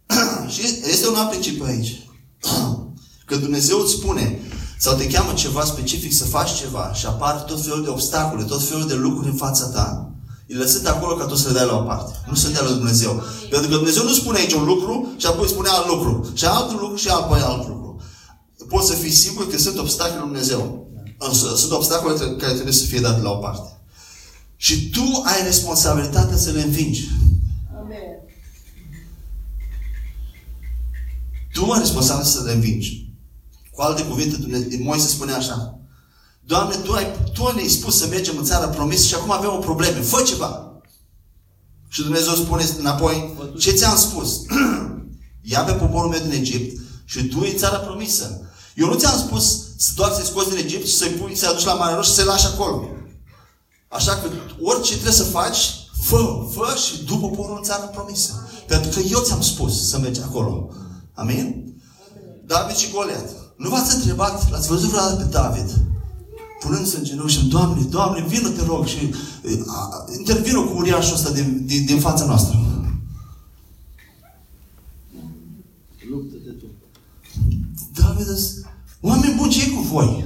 Și 0.53 0.61
este 0.89 1.07
un 1.07 1.15
alt 1.15 1.29
principiu 1.29 1.63
aici. 1.63 2.07
Că 3.31 3.37
Dumnezeu 3.37 3.79
îți 3.79 3.91
spune 3.91 4.39
sau 4.77 4.95
te 4.95 5.07
cheamă 5.07 5.33
ceva 5.33 5.63
specific 5.63 6.13
să 6.13 6.25
faci 6.25 6.53
ceva 6.53 6.93
și 6.93 7.05
apar 7.05 7.41
tot 7.41 7.63
felul 7.63 7.83
de 7.83 7.89
obstacole, 7.89 8.43
tot 8.43 8.63
felul 8.63 8.87
de 8.87 8.93
lucruri 8.93 9.27
în 9.27 9.35
fața 9.35 9.65
ta. 9.65 10.11
E 10.47 10.55
lăsat 10.55 10.85
acolo 10.85 11.15
ca 11.15 11.25
tu 11.25 11.35
să 11.35 11.47
le 11.47 11.53
dai 11.53 11.65
la 11.65 11.77
o 11.77 11.81
parte. 11.81 12.13
Nu 12.27 12.35
să 12.35 12.49
dea 12.49 12.61
la 12.61 12.69
Dumnezeu. 12.69 13.23
Pentru 13.49 13.69
că 13.69 13.75
Dumnezeu 13.75 14.03
nu 14.03 14.13
spune 14.13 14.37
aici 14.37 14.53
un 14.53 14.65
lucru 14.65 15.07
și 15.17 15.25
apoi 15.25 15.47
spune 15.47 15.69
alt 15.69 15.87
lucru. 15.87 16.31
Și 16.33 16.45
alt 16.45 16.71
lucru 16.71 16.95
și 16.95 17.07
apoi 17.07 17.39
alt 17.39 17.67
lucru. 17.67 18.01
Poți 18.67 18.87
să 18.87 18.93
fii 18.93 19.11
sigur 19.11 19.49
că 19.49 19.57
sunt 19.57 19.77
obstacole 19.77 20.19
lui 20.19 20.27
Dumnezeu. 20.27 20.87
Însă 21.17 21.55
sunt 21.55 21.71
obstacole 21.71 22.35
care 22.35 22.53
trebuie 22.53 22.73
să 22.73 22.85
fie 22.85 22.99
date 22.99 23.21
la 23.21 23.29
o 23.29 23.35
parte. 23.35 23.81
Și 24.55 24.89
tu 24.89 25.21
ai 25.25 25.43
responsabilitatea 25.43 26.37
să 26.37 26.51
le 26.51 26.61
învingi. 26.61 27.09
Amen. 27.81 28.11
Tu 31.53 31.71
ai 31.71 31.79
responsabil 31.79 32.25
să 32.25 32.43
le 32.45 32.51
învingi. 32.51 33.10
Cu 33.81 33.87
alte 33.87 34.03
cuvinte, 34.03 34.37
Dumnezeu, 34.37 34.83
Moise 34.83 35.07
spune 35.07 35.31
așa. 35.31 35.79
Doamne, 36.45 36.75
Tu, 36.75 36.91
ai, 36.91 37.05
tu 37.33 37.53
ne-ai 37.53 37.67
spus 37.67 37.97
să 37.97 38.07
mergem 38.07 38.37
în 38.37 38.43
țara 38.43 38.67
promisă 38.67 39.07
și 39.07 39.13
acum 39.13 39.31
avem 39.31 39.49
o 39.53 39.57
problemă. 39.57 40.01
Fă 40.01 40.21
ceva. 40.21 40.81
Și 41.87 42.01
Dumnezeu 42.01 42.33
spune 42.33 42.65
înapoi, 42.77 43.37
ce 43.59 43.71
ți-am 43.71 43.97
spus? 43.97 44.41
Ia 45.51 45.63
pe 45.63 45.71
poporul 45.71 46.09
meu 46.09 46.19
din 46.19 46.31
Egipt 46.31 46.81
și 47.05 47.27
tu 47.27 47.39
în 47.39 47.57
țara 47.57 47.77
promisă. 47.77 48.49
Eu 48.75 48.87
nu 48.87 48.97
ți-am 48.97 49.17
spus 49.17 49.59
să 49.77 49.91
doar 49.95 50.11
să-i 50.11 50.25
scoți 50.25 50.49
din 50.49 50.57
Egipt 50.57 50.87
și 50.87 50.95
să-i 50.95 51.09
pui, 51.09 51.35
să-i 51.35 51.47
aduci 51.47 51.65
la 51.65 51.73
Mare 51.73 51.95
Roșie 51.95 52.11
și 52.11 52.17
să-i 52.17 52.25
lași 52.25 52.45
acolo. 52.45 52.87
Așa 53.87 54.13
că 54.13 54.29
orice 54.61 54.91
trebuie 54.91 55.13
să 55.13 55.23
faci, 55.23 55.57
fă, 56.01 56.47
fă 56.53 56.75
și 56.85 57.03
du 57.03 57.17
poporul 57.17 57.57
în 57.57 57.63
țara 57.63 57.83
promisă. 57.83 58.49
Pentru 58.67 58.89
că 58.89 58.99
eu 58.99 59.19
ți-am 59.19 59.41
spus 59.41 59.89
să 59.89 59.99
mergi 59.99 60.21
acolo. 60.21 60.69
Amin? 61.13 61.75
David 62.45 62.75
și 62.75 62.91
Goliat. 62.91 63.41
Nu 63.61 63.69
v-ați 63.69 63.95
întrebat, 63.95 64.51
l-ați 64.51 64.67
văzut 64.67 64.89
vreodată 64.89 65.15
pe 65.15 65.29
David? 65.29 65.69
Punându-se 66.59 66.97
în 66.97 67.03
genunchi 67.03 67.33
și 67.33 67.45
Doamne, 67.45 67.81
Doamne, 67.89 68.25
vină 68.27 68.49
te 68.49 68.65
rog 68.65 68.85
și 68.85 68.97
e, 68.97 69.59
a, 69.67 70.05
intervină 70.17 70.59
cu 70.59 70.77
uriașul 70.77 71.13
ăsta 71.13 71.31
din, 71.31 71.65
din, 71.65 71.85
din 71.85 71.99
fața 71.99 72.25
noastră. 72.25 72.59
Luptă-te 76.09 76.49
tu. 76.49 76.65
David 78.01 78.29
a 78.29 78.33
zis, 78.33 78.61
oameni 79.01 79.35
buni, 79.35 79.51
ce 79.51 79.69
cu 79.69 79.81
voi? 79.81 80.25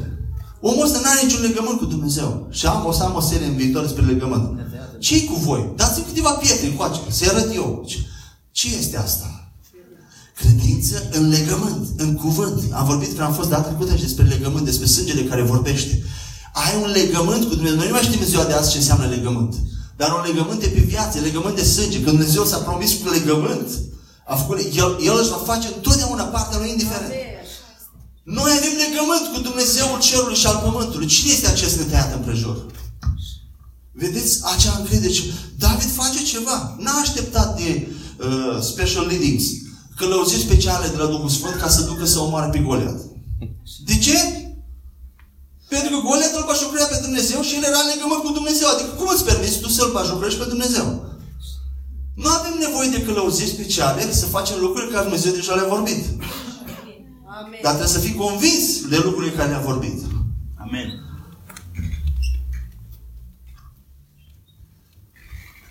Omul 0.62 0.86
ăsta 0.86 1.00
nu 1.00 1.06
are 1.10 1.20
niciun 1.24 1.42
legământ 1.42 1.78
cu 1.78 1.86
Dumnezeu. 1.86 2.48
Și 2.50 2.66
am, 2.66 2.86
o 2.86 2.92
să 2.92 3.04
am 3.04 3.16
o 3.16 3.20
serie 3.20 3.48
în 3.48 3.56
viitor 3.56 3.82
despre 3.82 4.06
legământ. 4.06 4.60
ce 5.00 5.26
cu 5.26 5.36
voi? 5.36 5.72
Dați-mi 5.76 6.06
câteva 6.06 6.32
pietre 6.32 6.68
încoace, 6.68 7.00
să-i 7.10 7.28
arăt 7.28 7.54
eu. 7.54 7.84
Ce, 7.88 7.98
ce 8.52 8.76
este 8.76 8.98
asta? 8.98 9.35
Credință 10.42 11.10
în 11.12 11.30
legământ, 11.30 11.88
în 11.98 12.14
cuvânt. 12.14 12.64
Am 12.72 12.86
vorbit, 12.86 13.20
am 13.20 13.34
fost 13.34 13.50
data 13.50 13.68
trecută 13.68 13.96
și 13.96 14.02
despre 14.02 14.24
legământ, 14.24 14.66
despre 14.66 14.86
sângele 14.86 15.24
care 15.24 15.42
vorbește. 15.42 16.04
Ai 16.54 16.74
un 16.84 16.90
legământ 16.92 17.44
cu 17.48 17.56
Dumnezeu. 17.56 17.78
Noi 17.78 17.88
nu 17.88 17.94
mai 17.94 18.02
știm 18.02 18.20
în 18.22 18.28
ziua 18.28 18.44
de 18.44 18.54
azi 18.54 18.72
ce 18.72 18.78
înseamnă 18.78 19.06
legământ. 19.06 19.54
Dar 19.98 20.10
un 20.12 20.24
legământ 20.30 20.64
e 20.64 20.68
pe 20.68 20.80
viață, 20.80 21.20
legământ 21.20 21.56
de 21.56 21.64
sânge. 21.64 22.02
Când 22.02 22.18
Dumnezeu 22.18 22.44
s-a 22.46 22.58
promis 22.58 22.92
cu 22.94 23.10
legământ, 23.10 23.68
a 24.28 24.36
făcut, 24.36 24.58
el, 24.82 24.98
el 25.10 25.18
își 25.22 25.30
va 25.30 25.42
face 25.52 25.68
întotdeauna 25.76 26.24
partea 26.24 26.58
lui 26.58 26.70
indiferent. 26.70 27.12
Amen. 27.12 27.36
Noi 28.24 28.52
avem 28.58 28.76
legământ 28.86 29.26
cu 29.34 29.40
Dumnezeul 29.48 30.00
cerului 30.08 30.42
și 30.42 30.48
al 30.48 30.60
pământului. 30.64 31.08
Cine 31.08 31.32
este 31.32 31.48
acest 31.48 31.78
netăiat 31.78 32.14
împrejur? 32.14 32.66
Vedeți 33.92 34.40
acea 34.54 34.76
încredere. 34.80 35.14
Și 35.14 35.32
David 35.58 35.92
face 36.02 36.24
ceva. 36.24 36.76
N-a 36.80 37.00
așteptat 37.02 37.58
de 37.58 37.88
uh, 37.88 38.62
special 38.62 39.06
leadings, 39.06 39.44
călăuziri 39.96 40.42
speciale 40.42 40.88
de 40.88 40.98
la 40.98 41.06
Duhul 41.06 41.30
Sfânt 41.30 41.56
ca 41.56 41.68
să 41.68 41.82
ducă 41.82 42.06
să 42.06 42.20
omoare 42.20 42.50
pe 42.52 42.60
Goliat. 42.60 43.00
De 43.86 43.98
ce? 43.98 44.18
Pentru 45.70 45.86
pentru 45.86 45.90
că 45.96 46.08
Goliat 46.08 46.34
îl 46.36 46.50
bașocrea 46.52 46.92
pe 46.92 47.00
Dumnezeu 47.06 47.40
și 47.42 47.56
el 47.56 47.64
era 47.64 47.82
în 47.84 47.92
legământ 47.94 48.22
cu 48.24 48.32
Dumnezeu. 48.40 48.68
Adică 48.70 48.92
cum 49.00 49.08
îți 49.12 49.28
permiți 49.30 49.60
tu 49.60 49.70
să-l 49.70 49.96
bașocrești 49.98 50.40
pe 50.42 50.52
Dumnezeu? 50.54 50.86
Nu 52.22 52.30
avem 52.38 52.56
nevoie 52.66 52.90
de 52.96 53.04
călăuziri 53.06 53.56
speciale 53.58 54.02
să 54.22 54.26
facem 54.36 54.58
lucruri 54.60 54.92
care 54.92 55.08
Dumnezeu 55.08 55.32
deja 55.34 55.54
le-a 55.56 55.74
vorbit. 55.76 56.02
Amen. 57.40 57.60
Dar 57.64 57.74
trebuie 57.76 57.96
să 57.98 58.06
fii 58.06 58.22
convins 58.26 58.66
de 58.94 58.98
lucrurile 59.06 59.38
care 59.38 59.50
le-a 59.50 59.68
vorbit. 59.72 59.98
Amen. 60.66 60.88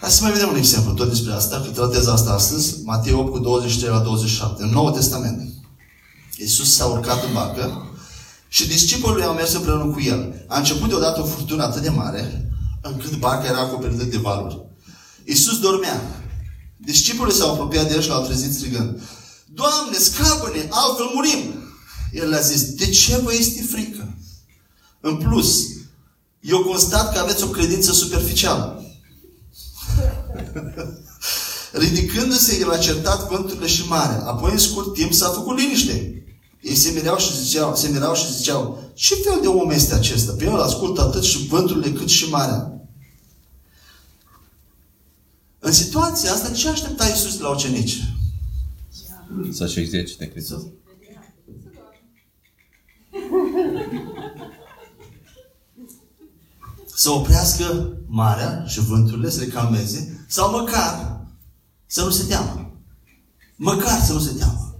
Hai 0.04 0.12
să 0.12 0.22
mai 0.22 0.32
vedem 0.32 0.48
un 0.48 0.56
exemplu 0.56 0.92
tot 0.92 1.08
despre 1.08 1.32
asta, 1.32 1.60
că 1.60 1.70
tratez 1.70 2.06
asta 2.06 2.30
astăzi. 2.30 2.82
Matei 2.82 3.12
8 3.12 3.30
cu 3.30 3.38
23 3.38 3.90
la 3.90 3.98
27, 3.98 4.62
în 4.62 4.70
Noul 4.70 4.90
Testament. 4.90 5.52
Iisus 6.36 6.74
s-a 6.74 6.86
urcat 6.86 7.24
în 7.24 7.32
barcă 7.32 7.92
și 8.48 8.68
discipolii 8.68 9.24
au 9.24 9.34
mers 9.34 9.52
împreună 9.52 9.84
cu 9.84 10.00
el. 10.00 10.44
A 10.48 10.58
început 10.58 10.88
deodată 10.88 11.20
o 11.20 11.24
furtună 11.24 11.62
atât 11.62 11.82
de 11.82 11.88
mare, 11.88 12.50
încât 12.82 13.18
barca 13.18 13.48
era 13.48 13.58
acoperită 13.58 14.04
de 14.04 14.16
valuri. 14.16 14.60
Iisus 15.24 15.58
dormea. 15.58 16.24
Discipolii 16.76 17.34
s-au 17.34 17.52
apropiat 17.52 17.88
de 17.88 17.94
el 17.94 18.00
și 18.00 18.08
l-au 18.08 18.24
trezit 18.24 18.54
strigând. 18.54 19.00
Doamne, 19.54 19.98
scapă-ne, 19.98 20.66
altfel 20.70 21.10
murim! 21.14 21.54
El 22.12 22.28
le-a 22.28 22.40
zis, 22.40 22.62
de 22.62 22.86
ce 22.86 23.16
vă 23.16 23.34
este 23.34 23.62
frică? 23.62 24.16
În 25.00 25.16
plus, 25.16 25.66
eu 26.40 26.62
constat 26.62 27.12
că 27.12 27.18
aveți 27.18 27.44
o 27.44 27.46
credință 27.46 27.92
superficială. 27.92 28.83
Ridicându-se, 31.82 32.58
el 32.60 32.70
a 32.70 32.78
certat 32.78 33.28
vânturile 33.28 33.66
și 33.66 33.88
marea. 33.88 34.24
Apoi, 34.26 34.52
în 34.52 34.58
scurt 34.58 34.92
timp, 34.92 35.12
s-a 35.12 35.28
făcut 35.28 35.58
liniște. 35.58 36.24
Ei 36.60 36.74
se 36.74 36.90
mirau 36.90 37.16
și 37.18 37.42
ziceau, 37.42 37.76
se 37.76 37.88
mirau 37.88 38.14
și 38.14 38.32
ziceau, 38.32 38.92
ce 38.94 39.14
fel 39.14 39.38
de 39.40 39.46
om 39.46 39.70
este 39.70 39.94
acesta? 39.94 40.32
Pe 40.32 40.44
el 40.44 40.60
ascultă 40.60 41.00
atât 41.00 41.22
și 41.22 41.46
vânturile 41.46 41.92
cât 41.92 42.08
și 42.08 42.28
marea. 42.28 42.74
În 45.58 45.72
situația 45.72 46.32
asta, 46.32 46.50
ce 46.50 46.68
aștepta 46.68 47.08
Iisus 47.08 47.36
de 47.36 47.42
la 47.42 47.48
ucenici? 47.48 47.98
Să-și 49.50 49.78
exercite 49.78 50.28
credința. 50.28 50.62
Să 56.94 57.10
oprească 57.10 57.96
marea 58.06 58.64
și 58.66 58.80
vânturile, 58.80 59.30
să 59.30 59.40
le 59.40 59.46
calmeze, 59.46 60.13
sau 60.26 60.50
măcar 60.50 61.20
să 61.86 62.02
nu 62.02 62.10
se 62.10 62.22
teamă. 62.22 62.70
Măcar 63.56 64.02
să 64.02 64.12
nu 64.12 64.20
se 64.20 64.30
teamă. 64.30 64.74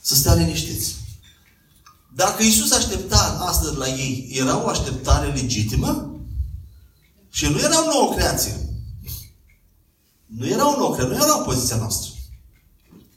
Să 0.00 0.14
stea 0.14 0.34
liniștiți. 0.34 0.94
Dacă 2.14 2.42
Iisus 2.42 2.72
aștepta 2.72 3.38
asta 3.40 3.70
de 3.70 3.76
la 3.76 3.88
ei, 3.88 4.28
era 4.32 4.64
o 4.64 4.68
așteptare 4.68 5.32
legitimă? 5.32 6.20
Și 7.30 7.46
nu 7.46 7.58
era 7.58 7.82
o 7.82 7.92
nouă 7.92 8.14
creație. 8.14 8.56
Nu 10.26 10.46
era 10.46 10.74
o 10.74 10.76
nouă 10.76 10.94
creație, 10.94 11.16
nu 11.16 11.22
era 11.24 11.40
o 11.40 11.44
poziția 11.44 11.76
noastră. 11.76 12.10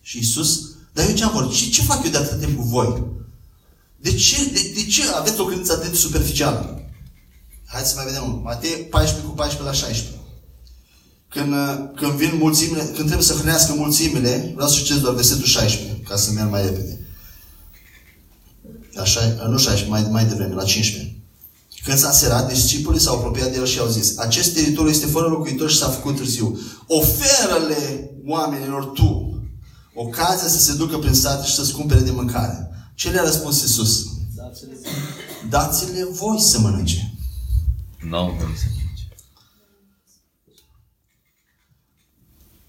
Și 0.02 0.18
Iisus, 0.18 0.76
dar 0.94 1.10
eu 1.10 1.16
ce 1.16 1.24
am 1.24 1.32
vorbit? 1.32 1.58
Ce, 1.58 1.70
ce 1.70 1.82
fac 1.82 2.04
eu 2.04 2.12
de 2.12 2.18
atât 2.18 2.40
timp 2.40 2.58
cu 2.58 2.64
voi? 2.64 3.04
De 3.98 4.14
ce, 4.16 4.46
de, 4.46 4.72
de 4.76 4.86
ce 4.86 5.08
aveți 5.08 5.40
o 5.40 5.46
credință 5.46 5.74
atât 5.74 5.92
de 5.92 5.98
superficială? 5.98 6.90
Haideți 7.66 7.92
să 7.92 7.98
mai 7.98 8.06
vedem. 8.06 8.40
Matei 8.44 8.72
14 8.72 9.28
cu 9.28 9.34
14 9.36 9.70
la 9.70 9.88
16. 9.88 10.25
Când, 11.36 11.54
uh, 11.54 11.90
când 11.96 12.12
vin 12.12 12.38
mulțimile, 12.38 12.84
când 12.84 13.06
trebuie 13.06 13.28
să 13.28 13.34
hrănească 13.34 13.74
mulțimile, 13.74 14.52
vreau 14.54 14.70
să 14.70 14.76
citesc 14.78 15.00
doar 15.02 15.14
versetul 15.14 15.46
16, 15.46 16.02
ca 16.08 16.16
să 16.16 16.32
merg 16.32 16.50
mai 16.50 16.62
repede. 16.62 17.00
Așa, 19.02 19.20
nu 19.50 19.58
16, 19.58 19.90
mai, 19.90 20.08
mai 20.12 20.26
devreme, 20.26 20.54
la 20.54 20.64
15. 20.64 21.16
Când 21.84 21.98
s-a 21.98 22.12
serat, 22.12 22.54
discipolii 22.54 23.00
s-au 23.00 23.16
apropiat 23.18 23.52
de 23.52 23.58
el 23.58 23.66
și 23.66 23.80
au 23.80 23.88
zis, 23.88 24.18
acest 24.18 24.54
teritoriu 24.54 24.90
este 24.90 25.06
fără 25.06 25.28
locuitori 25.28 25.72
și 25.72 25.78
s-a 25.78 25.90
făcut 25.90 26.16
târziu. 26.16 26.60
Oferă-le 26.88 28.12
oamenilor 28.26 28.86
tu 28.86 29.40
ocazia 29.96 30.48
să 30.48 30.60
se 30.60 30.74
ducă 30.74 30.98
prin 30.98 31.14
sate 31.14 31.46
și 31.48 31.54
să-ți 31.54 31.74
cumpere 31.74 32.00
de 32.00 32.12
mâncare. 32.12 32.70
Ce 32.96 33.10
le-a 33.10 33.24
răspuns 33.24 33.62
Iisus? 33.62 34.06
Dați-le 34.36 34.78
Dați-le 35.50 36.08
voi 36.12 36.40
să 36.40 36.60
mănânce. 36.60 37.14
Nu 38.10 38.18
au 38.18 38.36
voie 38.40 38.56
să 38.58 38.66
merge. 38.66 39.08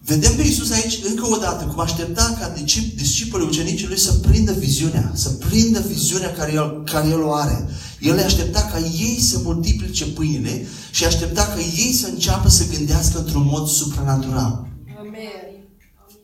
Vedem 0.06 0.36
pe 0.36 0.42
Iisus 0.42 0.70
aici 0.70 0.98
încă 1.08 1.26
o 1.26 1.36
dată 1.36 1.64
cum 1.64 1.80
aștepta 1.80 2.36
ca 2.40 2.52
discip- 2.52 2.94
discipolii 2.96 3.46
ucenicii 3.46 3.86
lui 3.86 3.98
să 3.98 4.12
prindă 4.12 4.52
viziunea, 4.52 5.12
să 5.14 5.28
prindă 5.28 5.80
viziunea 5.80 6.32
care 6.32 6.52
el, 6.52 6.82
care 6.84 7.08
el 7.08 7.22
o 7.22 7.32
are. 7.32 7.68
El 8.00 8.14
le 8.14 8.22
aștepta 8.22 8.62
ca 8.62 8.78
ei 8.78 9.20
să 9.20 9.38
multiplice 9.42 10.04
pâinile 10.06 10.66
și 10.90 11.04
aștepta 11.04 11.44
ca 11.46 11.60
ei 11.60 11.92
să 11.92 12.06
înceapă 12.06 12.48
să 12.48 12.68
gândească 12.68 13.18
într-un 13.18 13.44
mod 13.44 13.68
supranatural. 13.68 14.66
Amen. 14.98 15.46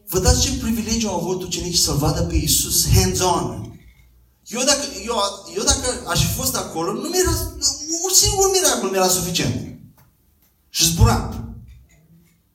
Vă 0.08 0.18
dați 0.18 0.40
ce 0.40 0.52
privilegiu 0.52 1.08
au 1.08 1.20
avut 1.20 1.42
ucenicii 1.42 1.78
să-L 1.78 1.96
vadă 1.96 2.20
pe 2.20 2.34
Iisus 2.34 2.88
hands-on. 2.94 3.80
Eu 4.46 4.62
dacă, 4.64 4.84
eu, 5.04 5.14
eu 5.56 5.62
dacă 5.64 5.86
aș 6.08 6.26
fi 6.26 6.32
fost 6.34 6.56
acolo, 6.56 6.92
nu 6.92 7.08
mi-era, 7.08 7.30
un 8.06 8.14
singur 8.14 8.50
miracol 8.52 8.90
mi-era 8.90 9.08
suficient. 9.08 9.78
Și 10.68 10.84
zburam. 10.84 11.42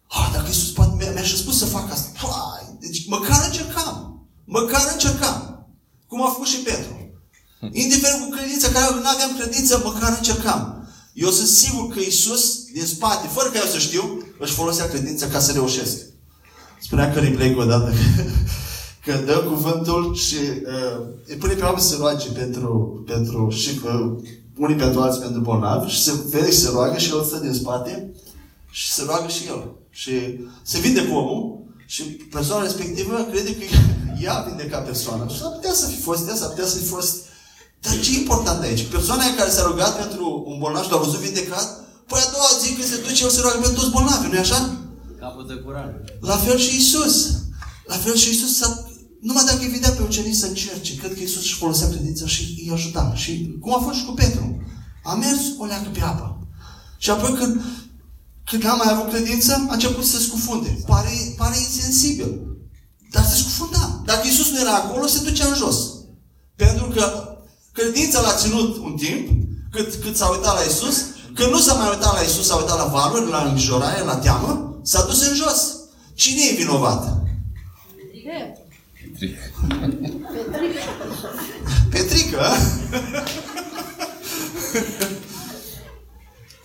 Ah, 0.07 0.29
dacă 0.33 0.47
Iisus 0.47 0.71
poate, 0.71 0.86
mi-a, 1.27 1.35
mi-a 1.35 1.35
și 1.35 1.37
spus 1.37 1.57
să 1.57 1.65
fac 1.65 1.91
asta. 1.91 2.11
Hai, 2.15 2.77
deci 2.79 3.07
măcar 3.07 3.41
încercam. 3.45 4.27
Măcar 4.45 4.81
încercam. 4.93 5.67
Cum 6.07 6.25
a 6.25 6.29
făcut 6.29 6.47
și 6.47 6.57
Petru. 6.57 6.95
Indiferent 7.71 8.23
cu 8.23 8.29
credința 8.29 8.69
care 8.69 8.85
nu 8.93 9.09
aveam 9.09 9.37
credință, 9.39 9.81
măcar 9.83 10.15
încercam. 10.17 10.87
Eu 11.13 11.29
sunt 11.29 11.47
sigur 11.47 11.87
că 11.87 11.99
Iisus, 11.99 12.63
din 12.73 12.85
spate, 12.85 13.27
fără 13.27 13.49
ca 13.49 13.59
eu 13.59 13.65
să 13.65 13.77
știu, 13.77 14.21
își 14.39 14.53
folosea 14.53 14.87
credința 14.87 15.27
ca 15.27 15.39
să 15.39 15.51
reușesc. 15.51 15.97
Spunea 16.81 17.13
că 17.13 17.19
Blake 17.19 17.55
odată 17.57 17.93
că 19.05 19.23
dă 19.25 19.37
cuvântul 19.37 20.15
și 20.15 20.35
uh, 20.35 21.05
îi 21.25 21.35
pune 21.35 21.53
pe 21.53 21.63
oameni 21.63 21.81
să 21.81 21.87
se 21.87 21.95
roage 21.99 22.29
pentru, 22.29 23.03
pentru 23.05 23.49
și 23.49 23.79
uh, 23.83 24.15
unii 24.57 24.75
pentru 24.75 25.01
alții 25.01 25.21
pentru 25.21 25.41
bolnavi 25.41 25.91
și 25.91 26.03
se 26.03 26.11
vede 26.29 26.51
și 26.51 26.57
se 26.57 26.69
roagă 26.69 26.97
și 26.97 27.09
el 27.09 27.23
stă 27.23 27.37
din 27.37 27.53
spate 27.53 28.11
și 28.69 28.91
se 28.91 29.03
roagă 29.05 29.27
și 29.27 29.47
el. 29.47 29.75
Și 30.01 30.13
se 30.71 30.77
vinde 30.79 31.01
cu 31.05 31.13
omul 31.15 31.41
și 31.85 32.03
persoana 32.37 32.63
respectivă 32.63 33.27
crede 33.31 33.51
că 33.55 33.65
ea 34.23 34.33
a 34.37 34.45
vindecat 34.47 34.85
persoana. 34.85 35.27
Și 35.27 35.39
s-ar 35.39 35.51
putea 35.57 35.73
să 35.73 35.85
fi 35.87 35.99
fost 36.07 36.27
ea, 36.27 36.35
s-ar 36.35 36.49
putea 36.49 36.65
să 36.65 36.77
fi 36.77 36.87
fost... 36.95 37.15
Dar 37.83 37.99
ce 37.99 38.09
e 38.11 38.17
important 38.23 38.61
aici? 38.61 38.83
Persoana 38.95 39.23
aia 39.23 39.35
care 39.35 39.49
s-a 39.49 39.63
rugat 39.69 39.93
pentru 40.03 40.43
un 40.47 40.57
bolnav 40.59 40.83
și 40.83 40.91
l-a 40.91 41.05
văzut 41.05 41.19
vindecat, 41.19 41.67
păi 42.09 42.21
a 42.25 42.31
doua 42.35 42.51
zi 42.61 42.73
când 42.73 42.87
se 42.87 43.01
duce, 43.05 43.23
el 43.23 43.29
se 43.29 43.41
roagă 43.41 43.59
pentru 43.59 43.79
toți 43.79 43.95
bolnavi, 43.95 44.27
nu-i 44.27 44.45
așa? 44.45 44.59
Capătă 45.19 45.53
curare. 45.55 45.93
La 46.19 46.37
fel 46.45 46.57
și 46.57 46.75
Isus. 46.75 47.15
La 47.85 47.95
fel 47.95 48.15
și 48.15 48.29
Isus 48.29 48.57
s-a... 48.57 48.69
Numai 49.21 49.43
dacă 49.45 49.61
îi 49.61 49.75
vedea 49.77 49.91
pe 49.91 50.03
ucenici 50.09 50.41
să 50.41 50.47
încerce, 50.47 50.95
cred 50.95 51.13
că 51.13 51.21
Isus 51.23 51.41
își 51.41 51.59
folosea 51.61 51.87
credința 51.87 52.25
și 52.25 52.41
îi 52.63 52.71
ajuta. 52.73 53.13
Și 53.15 53.31
cum 53.61 53.75
a 53.75 53.79
fost 53.85 53.97
și 53.97 54.05
cu 54.05 54.11
Petru. 54.11 54.45
A 55.03 55.13
mers 55.13 55.41
o 55.57 55.65
leacă 55.65 55.89
pe 55.93 56.01
apă. 56.01 56.47
Și 56.97 57.09
apoi 57.09 57.33
când, 57.39 57.61
când 58.49 58.63
n-a 58.63 58.73
mai 58.75 58.87
avut 58.93 59.09
credință, 59.09 59.65
a 59.69 59.73
început 59.73 60.03
să 60.05 60.17
se 60.17 60.23
scufunde. 60.23 60.77
Pare, 60.85 61.09
pare 61.37 61.55
insensibil. 61.57 62.39
Dar 63.11 63.23
se 63.23 63.35
scufunda. 63.35 64.01
Dacă 64.05 64.27
Isus 64.27 64.49
nu 64.51 64.59
era 64.59 64.73
acolo, 64.75 65.05
se 65.07 65.23
ducea 65.23 65.47
în 65.47 65.55
jos. 65.55 65.77
Pentru 66.55 66.85
că 66.85 67.35
credința 67.71 68.21
l-a 68.21 68.35
ținut 68.35 68.77
un 68.77 68.95
timp, 68.95 69.29
cât, 69.71 69.93
cât 70.03 70.15
s-a 70.17 70.27
uitat 70.27 70.53
la 70.55 70.61
Isus, 70.61 71.05
când 71.35 71.51
nu 71.51 71.59
s-a 71.59 71.73
mai 71.73 71.89
uitat 71.89 72.13
la 72.13 72.21
Isus, 72.21 72.45
s-a 72.47 72.55
uitat 72.55 72.77
la 72.77 72.85
valuri, 72.85 73.29
la 73.29 73.43
îngrijorare, 73.43 74.01
la 74.03 74.15
teamă, 74.15 74.79
s-a 74.83 75.05
dus 75.05 75.27
în 75.27 75.35
jos. 75.35 75.75
Cine 76.13 76.41
e 76.51 76.55
vinovat? 76.55 77.21
Pe- 78.23 78.57
Tric. 79.17 79.35
Petrică. 79.69 80.01
Petrică? 81.89 82.41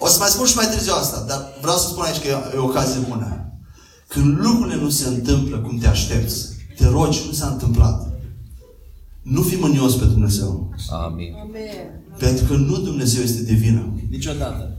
o 0.05 0.07
să 0.09 0.18
mai 0.18 0.28
spun 0.28 0.46
și 0.46 0.57
mai 0.57 0.70
târziu 0.72 0.92
asta, 0.94 1.24
dar 1.28 1.40
vreau 1.61 1.76
să 1.76 1.88
spun 1.88 2.05
aici 2.05 2.20
că 2.22 2.28
e, 2.28 2.36
e 2.55 2.59
o 2.59 2.64
ocazie 2.64 3.00
bună. 3.09 3.26
Când 4.09 4.38
lucrurile 4.44 4.76
nu 4.82 4.90
se 4.90 5.09
întâmplă 5.09 5.59
cum 5.59 5.78
te 5.78 5.86
aștepți, 5.86 6.48
te 6.76 6.86
rogi, 6.88 7.20
nu 7.26 7.32
s-a 7.32 7.46
întâmplat. 7.46 8.12
Nu 9.22 9.42
fi 9.42 9.55
mânios 9.55 9.94
pe 9.94 10.05
Dumnezeu. 10.05 10.74
Amin. 10.90 11.34
Amen. 11.42 12.05
Pentru 12.18 12.44
că 12.44 12.55
nu 12.55 12.76
Dumnezeu 12.78 13.22
este 13.22 13.42
de 13.42 13.53
vină. 13.53 13.94
Niciodată. 14.11 14.76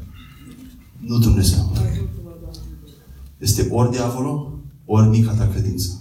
Nu 1.00 1.18
Dumnezeu. 1.18 1.74
Este 3.38 3.68
ori 3.72 3.92
diavolul, 3.92 4.60
ori 4.86 5.08
mica 5.08 5.32
ta 5.32 5.48
credință. 5.48 5.98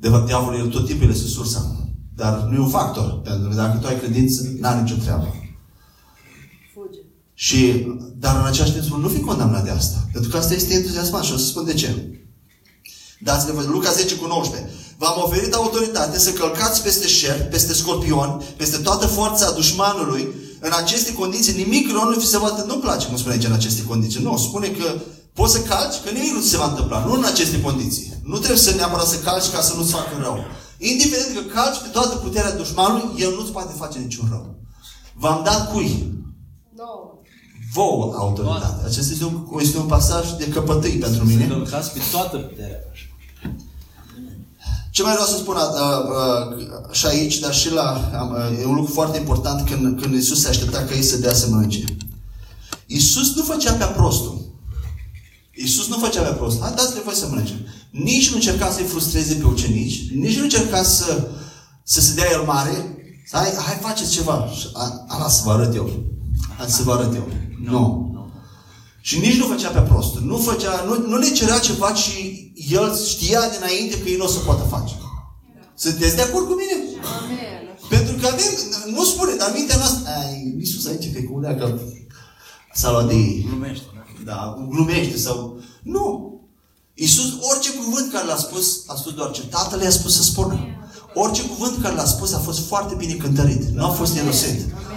De 0.00 0.08
fapt, 0.08 0.26
diavolul 0.26 0.60
el 0.60 0.68
tot 0.68 0.86
timpul 0.86 1.08
este 1.08 1.26
sursa. 1.26 1.88
Dar 2.14 2.42
nu 2.48 2.54
e 2.54 2.58
un 2.58 2.68
factor. 2.68 3.20
Pentru 3.20 3.48
că 3.48 3.54
dacă 3.54 3.78
tu 3.78 3.86
ai 3.86 3.98
credință, 3.98 4.52
n-are 4.60 4.80
nicio 4.80 4.96
treabă. 4.96 5.26
Fuge. 7.34 7.56
Și, 7.56 7.86
dar 8.16 8.36
în 8.36 8.46
același 8.46 8.72
timp 8.72 8.84
spun, 8.84 9.00
nu 9.00 9.08
fi 9.08 9.20
condamnat 9.20 9.64
de 9.64 9.70
asta. 9.70 10.08
Pentru 10.12 10.30
că 10.30 10.36
asta 10.36 10.54
este 10.54 10.74
entuziasmat 10.74 11.24
și 11.24 11.32
o 11.32 11.36
să 11.36 11.44
spun 11.44 11.64
de 11.64 11.74
ce. 11.74 12.18
Dați-le 13.20 13.52
voi. 13.52 13.64
Luca 13.66 13.90
10 13.90 14.14
cu 14.14 14.26
19. 14.26 14.70
V-am 14.98 15.22
oferit 15.24 15.54
autoritate 15.54 16.18
să 16.18 16.32
călcați 16.32 16.82
peste 16.82 17.06
șer, 17.06 17.48
peste 17.48 17.72
scorpion, 17.72 18.42
peste 18.56 18.76
toată 18.76 19.06
forța 19.06 19.52
dușmanului. 19.52 20.28
În 20.60 20.70
aceste 20.74 21.12
condiții 21.12 21.56
nimic 21.64 21.90
rău 21.90 22.08
nu 22.08 22.18
vi 22.18 22.26
se 22.26 22.38
va 22.38 22.48
întâmpla. 22.48 22.74
Nu 22.74 22.80
place 22.80 23.06
cum 23.06 23.16
spune 23.16 23.34
aici 23.34 23.44
în 23.44 23.52
aceste 23.52 23.82
condiții. 23.82 24.22
Nu, 24.22 24.36
spune 24.36 24.68
că 24.68 25.00
poți 25.32 25.52
să 25.52 25.60
calci, 25.60 26.02
că 26.04 26.10
nimic 26.10 26.32
nu 26.32 26.40
ți 26.40 26.48
se 26.48 26.56
va 26.56 26.68
întâmpla. 26.68 27.04
Nu 27.04 27.12
în 27.12 27.24
aceste 27.24 27.60
condiții. 27.60 28.12
Nu 28.22 28.36
trebuie 28.36 28.58
să 28.58 28.74
neapărat 28.74 29.06
să 29.06 29.18
calci 29.18 29.48
ca 29.48 29.60
să 29.60 29.74
nu-ți 29.76 29.92
facă 29.92 30.16
rău. 30.20 30.38
Indiferent 30.78 31.34
că 31.34 31.40
calci 31.54 31.80
pe 31.82 31.88
toată 31.88 32.14
puterea 32.16 32.56
dușmanului, 32.56 33.22
el 33.22 33.34
nu-ți 33.34 33.52
poate 33.52 33.74
face 33.78 33.98
niciun 33.98 34.26
rău. 34.30 34.54
V-am 35.14 35.42
dat 35.44 35.72
cui? 35.72 36.12
Nouă. 36.76 37.13
Vouă 37.74 38.14
autoritate. 38.16 38.84
Acesta 38.84 39.12
este 39.12 39.24
un, 39.24 39.46
este 39.60 39.78
un 39.78 39.86
pasaj 39.86 40.26
de 40.38 40.48
căpătâi 40.48 40.90
pentru 40.90 41.24
mine. 41.24 41.46
Călcați 41.46 41.92
pe 41.92 42.00
toată 42.12 42.36
puterea. 42.36 42.78
Ce 44.90 45.02
mai 45.02 45.12
vreau 45.12 45.26
să 45.26 45.36
spun 45.36 45.54
uh, 45.54 45.60
uh, 46.18 46.92
și 46.92 47.06
aici, 47.06 47.38
dar 47.38 47.54
și 47.54 47.72
la... 47.72 48.10
Uh, 48.50 48.60
e 48.60 48.66
un 48.66 48.74
lucru 48.74 48.92
foarte 48.92 49.18
important 49.18 49.68
când, 49.68 50.00
când 50.00 50.14
Iisus 50.14 50.40
se 50.40 50.48
aștepta 50.48 50.78
ca 50.78 50.94
ei 50.94 51.02
să 51.02 51.16
dea 51.16 51.34
să 51.34 51.48
mănânce. 51.48 51.84
Iisus 52.86 53.34
nu 53.34 53.42
făcea 53.42 53.72
pe 53.72 53.84
prostul. 53.84 54.44
Iisus 55.54 55.88
nu 55.88 55.98
făcea 55.98 56.22
pe 56.22 56.34
prost. 56.34 56.60
Hai, 56.60 56.72
dați-le 56.74 57.00
voi 57.04 57.14
să 57.14 57.26
mănânce. 57.28 57.66
Nici 57.90 58.28
nu 58.30 58.34
încerca 58.34 58.70
să-i 58.70 58.84
frustreze 58.84 59.34
pe 59.34 59.46
ucenici, 59.46 60.10
nici 60.14 60.36
nu 60.36 60.42
încerca 60.42 60.82
să, 60.82 61.28
să 61.82 62.00
se 62.00 62.14
dea 62.14 62.30
el 62.32 62.42
mare. 62.42 62.98
Hai, 63.30 63.52
hai 63.66 63.78
faceți 63.80 64.10
ceva. 64.10 64.48
Și 64.58 64.66
A, 64.72 65.04
a, 65.08 65.28
să 65.28 65.42
vă 65.44 65.52
arăt 65.52 65.74
eu. 65.74 65.90
Hai 66.58 66.68
să 66.68 66.82
vă 66.82 66.92
arăt 66.92 67.14
eu. 67.14 67.28
Nu. 67.70 68.10
nu. 68.12 68.32
Și 69.00 69.18
nici 69.18 69.38
nu 69.38 69.46
făcea 69.46 69.68
pe 69.68 69.80
prost. 69.80 70.14
Nu, 70.18 70.36
făcea, 70.36 70.84
nu, 70.86 71.08
nu 71.08 71.16
le 71.16 71.30
cerea 71.30 71.58
ceva 71.58 71.94
și 71.94 72.52
el 72.70 72.96
știa 72.96 73.40
dinainte 73.48 74.00
că 74.00 74.08
ei 74.08 74.16
nu 74.16 74.24
o 74.24 74.28
să 74.28 74.38
poată 74.38 74.62
face. 74.62 74.94
Sunteți 75.74 76.16
de 76.16 76.22
acord 76.22 76.46
cu 76.46 76.52
mine? 76.52 76.76
Amen. 77.18 77.62
Pentru 77.88 78.14
că 78.20 78.26
avem, 78.26 78.52
nu 78.94 79.04
spune, 79.04 79.34
dar 79.34 79.50
mintea 79.54 79.76
noastră, 79.76 80.02
ai, 80.18 80.54
Iisus 80.58 80.86
aici, 80.86 81.12
că 81.12 81.18
e 81.18 81.22
cu 81.22 81.40
că 81.58 81.78
s-a 82.72 82.90
luat 82.90 83.06
de 83.08 83.14
ei. 83.14 83.46
Glumește. 83.48 83.84
Da, 84.24 84.66
glumește 84.68 85.16
sau... 85.16 85.60
Nu! 85.82 86.32
Iisus, 86.94 87.32
orice 87.52 87.70
cuvânt 87.72 88.12
care 88.12 88.26
l-a 88.26 88.36
spus, 88.36 88.82
a 88.86 88.94
spus 88.94 89.12
doar 89.12 89.30
ce 89.30 89.46
Tatăl 89.46 89.80
i-a 89.80 89.90
spus 89.90 90.16
să 90.16 90.22
spună. 90.22 90.58
Orice 91.14 91.42
cuvânt 91.42 91.82
care 91.82 91.94
l-a 91.94 92.04
spus 92.04 92.32
a 92.32 92.38
fost 92.38 92.66
foarte 92.66 92.94
bine 92.94 93.12
cântărit. 93.12 93.62
Nu 93.62 93.84
a 93.84 93.88
fost 93.88 94.16
irosit. 94.16 94.48
Amen. 94.48 94.93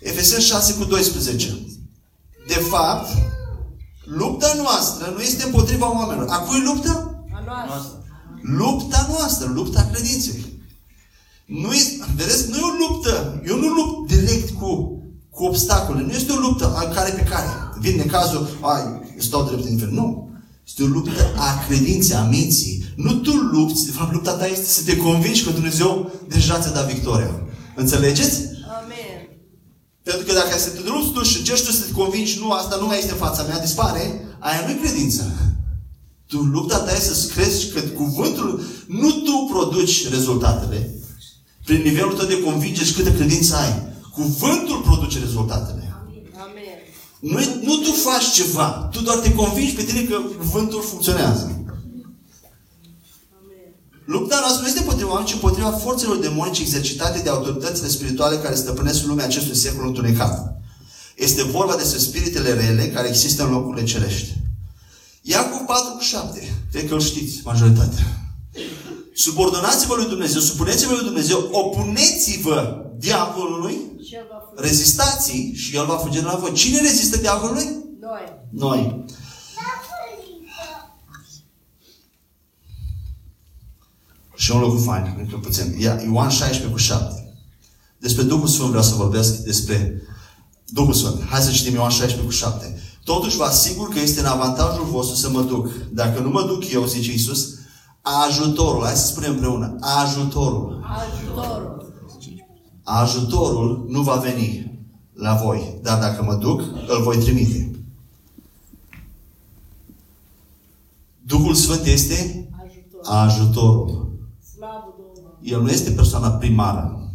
Efeseni 0.00 0.42
6 0.42 0.74
cu 0.74 0.84
12. 0.84 1.58
De 2.46 2.54
fapt, 2.54 3.08
lupta 4.04 4.54
noastră 4.62 5.12
nu 5.14 5.20
este 5.20 5.44
împotriva 5.44 5.92
oamenilor. 5.92 6.28
A 6.30 6.38
cui 6.38 6.62
luptă? 6.64 7.24
A 7.32 7.64
noastră. 7.66 8.02
Lupta 8.42 9.06
noastră, 9.10 9.50
lupta 9.54 9.88
credinței. 9.92 10.46
Nu 11.46 11.72
e, 11.72 11.98
vedeți, 12.16 12.50
nu 12.50 12.56
e 12.56 12.60
o 12.60 12.88
luptă. 12.88 13.42
Eu 13.46 13.56
nu 13.56 13.68
lupt 13.68 14.12
direct 14.12 14.50
cu, 14.50 15.02
cu 15.30 15.44
obstacole. 15.44 16.02
Nu 16.02 16.12
este 16.12 16.32
o 16.32 16.38
luptă 16.38 16.74
a 16.76 16.88
care 16.88 17.10
pe 17.10 17.22
care. 17.22 17.48
Vine 17.80 18.02
cazul, 18.02 18.58
ai, 18.60 19.14
stau 19.18 19.44
drept 19.44 19.64
în 19.64 19.70
infern. 19.70 19.94
Nu. 19.94 20.30
Este 20.66 20.82
o 20.82 20.86
luptă 20.86 21.32
a 21.36 21.64
credinței, 21.66 22.16
a 22.16 22.22
minții. 22.22 22.84
Nu 22.96 23.12
tu 23.12 23.30
lupți, 23.30 23.84
de 23.84 23.90
fapt 23.90 24.12
lupta 24.12 24.32
ta 24.32 24.46
este 24.46 24.64
să 24.64 24.82
te 24.84 24.96
convingi 24.96 25.44
că 25.44 25.50
Dumnezeu 25.50 26.10
deja 26.28 26.58
ți-a 26.58 26.70
dat 26.70 26.92
victoria. 26.92 27.40
Înțelegeți? 27.76 28.47
Amen. 30.08 30.24
Pentru 30.24 30.24
că 30.26 30.32
dacă 30.32 30.58
să 30.58 30.70
te 30.70 30.80
lupți 30.88 31.10
tu 31.10 31.22
și 31.22 31.38
încerci 31.38 31.64
tu 31.64 31.72
să 31.72 31.84
te 31.84 31.92
convingi, 31.92 32.38
nu, 32.38 32.50
asta 32.50 32.76
nu 32.80 32.86
mai 32.86 32.98
este 32.98 33.10
în 33.10 33.18
fața 33.18 33.42
mea, 33.42 33.60
dispare, 33.60 34.24
aia 34.38 34.64
nu 34.64 34.70
e 34.70 34.84
credință. 34.84 35.22
Tu 36.26 36.38
lupta 36.38 36.78
ta 36.78 36.92
este 36.94 37.14
să 37.14 37.26
crezi 37.26 37.68
că 37.68 37.80
cuvântul, 37.80 38.62
nu 38.86 39.10
tu 39.10 39.48
produci 39.52 40.08
rezultatele. 40.08 40.90
Prin 41.64 41.82
nivelul 41.82 42.12
tău 42.12 42.26
de 42.26 42.42
convingere 42.42 42.86
și 42.86 42.92
câtă 42.92 43.10
credință 43.10 43.56
ai. 43.56 43.86
Cuvântul 44.12 44.80
produce 44.80 45.18
rezultatele. 45.18 45.94
Amen. 46.34 46.78
Nu, 47.18 47.38
nu 47.62 47.76
tu 47.76 47.92
faci 47.92 48.32
ceva. 48.32 48.88
Tu 48.92 49.00
doar 49.00 49.18
te 49.18 49.34
convingi 49.34 49.74
pe 49.74 49.82
tine 49.82 50.00
că 50.00 50.16
cuvântul 50.38 50.82
funcționează. 50.82 51.57
Amen. 54.08 54.20
Lupta 54.20 54.38
noastră 54.40 54.60
nu 54.60 54.66
este 54.68 54.78
împotriva 54.78 55.10
oamenilor, 55.10 55.38
ci 55.38 55.42
împotriva 55.42 55.70
forțelor 55.70 56.16
demonice 56.16 56.62
exercitate 56.62 57.18
de 57.18 57.28
autoritățile 57.28 57.88
spirituale 57.88 58.36
care 58.36 58.54
stăpânesc 58.54 59.04
lumea 59.04 59.24
acestui 59.24 59.54
secol 59.56 59.86
întunecat. 59.86 60.56
Este 61.16 61.42
vorba 61.42 61.76
despre 61.76 61.98
spiritele 61.98 62.52
rele 62.52 62.88
care 62.88 63.08
există 63.08 63.44
în 63.44 63.50
locurile 63.50 63.86
cerești. 63.86 64.32
Iacov 65.22 65.60
4 65.66 65.92
cu 65.96 66.02
7. 66.02 66.62
Cred 66.72 66.88
că 66.88 66.94
îl 66.94 67.00
știți, 67.00 67.40
majoritatea. 67.44 68.04
Subordonați-vă 69.14 69.94
lui 69.94 70.06
Dumnezeu, 70.06 70.40
supuneți-vă 70.40 70.92
lui 70.94 71.04
Dumnezeu, 71.04 71.48
opuneți-vă 71.52 72.84
diavolului, 72.98 73.76
Și 74.06 74.14
el 74.14 74.26
va 74.30 74.38
fugi. 74.48 74.68
rezistați 74.68 75.32
și 75.54 75.76
el 75.76 75.86
va 75.86 75.96
fugi 75.96 76.18
de 76.18 76.24
la 76.24 76.34
voi. 76.34 76.52
Cine 76.52 76.80
rezistă 76.80 77.16
diavolului? 77.16 77.66
Noi. 78.00 78.24
Noi. 78.50 79.04
Și 84.48 84.54
un 84.54 84.60
lucru 84.60 84.78
fain, 84.78 85.16
încă 85.18 85.36
puțin. 85.36 85.76
Ia- 85.80 86.02
Ioan 86.04 86.28
16 86.28 86.72
cu 86.72 86.76
7. 86.78 87.34
Despre 87.98 88.22
Duhul 88.22 88.46
Sfânt 88.46 88.68
vreau 88.68 88.82
să 88.82 88.94
vorbesc, 88.94 89.36
despre 89.36 90.02
Duhul 90.66 90.92
Sfânt. 90.92 91.22
Hai 91.28 91.40
să 91.40 91.50
citim 91.50 91.74
Ioan 91.74 91.90
16 91.90 92.26
cu 92.26 92.30
7. 92.30 92.80
Totuși 93.04 93.36
vă 93.36 93.44
asigur 93.44 93.88
că 93.88 93.98
este 93.98 94.20
în 94.20 94.26
avantajul 94.26 94.84
vostru 94.84 95.16
să 95.16 95.30
mă 95.30 95.42
duc. 95.42 95.70
Dacă 95.92 96.20
nu 96.20 96.28
mă 96.30 96.42
duc 96.42 96.70
eu, 96.72 96.84
zice 96.84 97.10
Iisus, 97.10 97.48
ajutorul, 98.26 98.84
hai 98.84 98.94
să 98.94 99.06
spunem 99.06 99.30
împreună, 99.30 99.76
ajutorul. 99.80 100.84
Ajutorul. 100.98 101.92
Ajutorul 102.82 103.84
nu 103.88 104.02
va 104.02 104.14
veni 104.14 104.78
la 105.14 105.34
voi, 105.34 105.78
dar 105.82 106.00
dacă 106.00 106.22
mă 106.22 106.34
duc, 106.34 106.60
îl 106.86 107.02
voi 107.02 107.16
trimite. 107.18 107.70
Duhul 111.26 111.54
Sfânt 111.54 111.86
este 111.86 112.48
Ajutor. 112.66 113.14
ajutorul. 113.14 114.07
Slavă 115.48 115.56
Domnului. 115.56 115.56
El 115.56 115.60
nu 115.62 115.70
este 115.70 115.90
persoana 115.90 116.30
primară. 116.30 117.12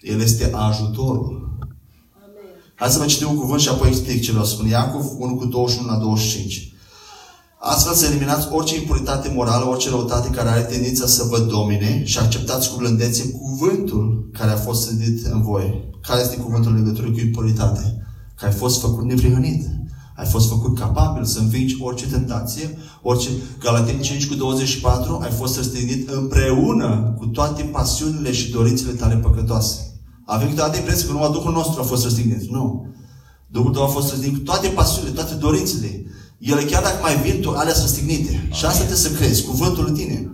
El 0.00 0.20
este 0.20 0.50
ajutorul. 0.52 1.58
Amen. 2.24 2.72
Hai 2.74 2.90
să 2.90 2.98
vă 2.98 3.06
citim 3.06 3.28
un 3.28 3.36
cuvânt 3.36 3.60
și 3.60 3.68
apoi 3.68 3.88
explic 3.88 4.22
ce 4.22 4.30
vreau 4.30 4.46
să 4.46 4.52
spun. 4.52 4.68
Iacov 4.68 5.06
1 5.18 5.36
cu 5.36 5.44
21 5.44 5.88
la 5.88 5.96
25. 5.96 6.68
Astfel 7.58 7.94
să 7.94 8.06
eliminați 8.06 8.48
orice 8.50 8.76
impuritate 8.76 9.32
morală, 9.34 9.64
orice 9.68 9.88
răutate 9.88 10.28
care 10.28 10.48
are 10.48 10.60
tendința 10.60 11.06
să 11.06 11.22
vă 11.22 11.38
domine 11.38 12.04
și 12.04 12.18
acceptați 12.18 12.70
cu 12.70 12.76
blândețe 12.76 13.30
cuvântul 13.30 14.30
care 14.32 14.50
a 14.50 14.56
fost 14.56 14.86
sădit 14.86 15.26
în 15.26 15.42
voi. 15.42 15.92
Care 16.02 16.20
este 16.20 16.36
cuvântul 16.36 16.70
în 16.70 16.78
legătură 16.78 17.10
cu 17.10 17.20
impuritate? 17.20 18.06
Că 18.36 18.44
ai 18.44 18.52
fost 18.52 18.80
făcut 18.80 19.04
neprihănit. 19.04 19.66
Ai 20.16 20.26
fost 20.26 20.48
făcut 20.48 20.78
capabil 20.78 21.24
să 21.24 21.38
învingi 21.38 21.76
orice 21.80 22.06
tentație, 22.06 22.78
orice... 23.02 23.28
Galateni 23.58 24.00
5 24.00 24.28
cu 24.28 24.34
24, 24.34 25.20
ai 25.22 25.30
fost 25.30 25.56
răstignit 25.56 26.08
împreună 26.08 27.14
cu 27.18 27.26
toate 27.26 27.62
pasiunile 27.62 28.32
și 28.32 28.50
dorințele 28.50 28.92
tale 28.92 29.14
păcătoase. 29.14 29.94
Avem 30.24 30.48
câteodată 30.48 30.76
impresia 30.76 31.06
că 31.06 31.12
numai 31.12 31.30
Duhul 31.32 31.52
nostru 31.52 31.80
a 31.80 31.84
fost 31.84 32.02
răstignit. 32.02 32.50
Nu. 32.50 32.86
Duhul 33.46 33.72
tău 33.72 33.82
a 33.82 33.86
fost 33.86 34.10
răstignit 34.10 34.38
cu 34.38 34.44
toate 34.44 34.68
pasiunile, 34.68 35.14
toate 35.14 35.34
dorințele. 35.34 36.04
Ele 36.38 36.62
chiar 36.62 36.82
dacă 36.82 36.98
mai 37.02 37.16
vin, 37.16 37.40
tu 37.40 37.50
alea 37.50 37.72
sunt 37.72 37.86
răstignite. 37.86 38.48
Și 38.52 38.64
asta 38.64 38.78
trebuie 38.78 38.96
să 38.96 39.10
crezi, 39.10 39.44
cuvântul 39.44 39.86
în 39.86 39.94
tine. 39.94 40.32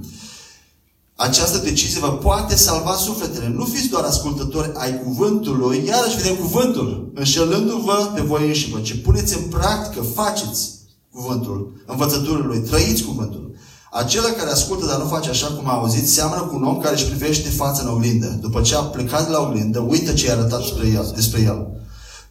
Această 1.27 1.59
decizie 1.59 2.01
vă 2.01 2.09
poate 2.09 2.57
salva 2.57 2.95
sufletele. 2.95 3.53
Nu 3.57 3.65
fiți 3.65 3.89
doar 3.89 4.05
ascultători 4.05 4.71
ai 4.75 5.01
cuvântului, 5.05 5.85
iarăși 5.87 6.17
vedem 6.17 6.35
cuvântul, 6.35 7.13
înșelându-vă 7.15 8.11
pe 8.15 8.21
voi 8.21 8.47
înși 8.47 8.71
vă, 8.71 8.79
ci 8.79 9.03
puneți 9.03 9.37
în 9.37 9.43
practică, 9.43 10.03
faceți 10.15 10.71
cuvântul, 11.13 11.83
învățăturile 11.87 12.47
lui, 12.47 12.59
trăiți 12.59 13.03
cuvântul. 13.03 13.55
Acela 13.91 14.29
care 14.29 14.51
ascultă, 14.51 14.87
dar 14.87 14.99
nu 14.99 15.09
face 15.09 15.31
așa 15.31 15.47
cum 15.47 15.69
a 15.69 15.73
auzit, 15.73 16.09
seamănă 16.09 16.41
cu 16.43 16.55
un 16.57 16.65
om 16.65 16.79
care 16.79 16.95
își 16.95 17.07
privește 17.07 17.49
fața 17.49 17.83
în 17.83 17.89
oglindă. 17.89 18.39
După 18.41 18.61
ce 18.61 18.75
a 18.75 18.81
plecat 18.81 19.25
de 19.27 19.31
la 19.31 19.41
oglindă, 19.41 19.79
uită 19.89 20.13
ce 20.13 20.27
i-a 20.27 20.33
arătat 20.33 20.61
despre 20.61 20.89
el. 20.89 21.13
Despre 21.15 21.41
el. 21.41 21.67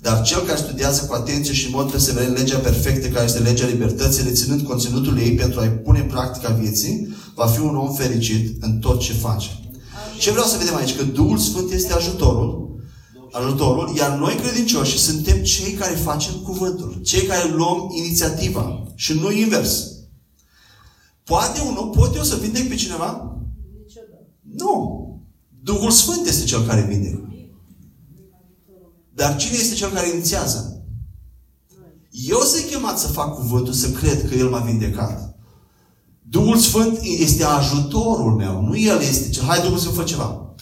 Dar 0.02 0.22
cel 0.22 0.42
care 0.42 0.58
studiază 0.58 1.06
cu 1.06 1.14
atenție 1.14 1.54
și 1.54 1.66
în 1.66 1.72
mod 1.76 1.92
perseverent 1.92 2.38
legea 2.38 2.58
perfectă, 2.58 3.08
care 3.08 3.26
este 3.26 3.40
legea 3.40 3.66
libertății, 3.66 4.24
reținând 4.24 4.62
conținutul 4.62 5.18
ei 5.18 5.34
pentru 5.34 5.60
a-i 5.60 5.70
pune 5.70 6.00
în 6.00 6.08
practica 6.08 6.50
vieții, 6.50 7.16
va 7.36 7.46
fi 7.46 7.60
un 7.60 7.76
om 7.76 7.94
fericit 7.94 8.64
în 8.64 8.80
tot 8.80 9.00
ce 9.00 9.14
face. 9.14 9.50
Ce 10.20 10.32
vreau 10.32 10.46
să 10.46 10.58
vedem 10.58 10.76
aici? 10.76 10.96
Că 10.96 11.04
Duhul 11.04 11.38
Sfânt 11.38 11.72
este 11.72 11.94
ajutorul, 11.94 12.80
ajutorul, 13.32 13.96
iar 13.98 14.18
noi 14.18 14.36
credincioși 14.36 14.98
suntem 14.98 15.44
cei 15.44 15.74
care 15.74 15.96
facem 15.96 16.34
cuvântul, 16.34 17.00
cei 17.04 17.26
care 17.26 17.52
luăm 17.54 17.92
inițiativa 17.96 18.84
și 18.96 19.14
nu 19.14 19.32
invers. 19.32 19.88
Poate 21.24 21.62
unul, 21.62 21.90
pot 21.96 22.16
eu 22.16 22.24
să 22.24 22.36
vindec 22.42 22.68
pe 22.68 22.76
cineva? 22.76 23.38
Niciodată. 23.86 24.28
Nu. 24.56 24.98
Duhul 25.64 25.92
Sfânt 25.92 26.28
este 26.28 26.46
cel 26.46 26.66
care 26.66 26.86
vindecă. 26.90 27.29
Dar 29.20 29.36
cine 29.36 29.58
este 29.58 29.76
cel 29.76 29.92
care 29.92 30.10
inițiază? 30.10 30.84
Eu 32.10 32.40
sunt 32.40 32.66
chemat 32.66 33.00
să 33.00 33.08
fac 33.08 33.36
cuvântul, 33.36 33.74
să 33.74 33.92
cred 33.92 34.30
că 34.30 34.36
El 34.36 34.50
m-a 34.50 34.60
vindecat. 34.60 35.36
Duhul 36.22 36.58
Sfânt 36.58 37.00
este 37.02 37.44
ajutorul 37.44 38.36
meu. 38.36 38.62
Nu 38.62 38.78
El 38.78 39.02
este 39.02 39.30
ce. 39.30 39.42
Hai 39.42 39.62
Duhul 39.62 39.78
să 39.78 39.90
fă 39.90 40.04
ceva. 40.04 40.56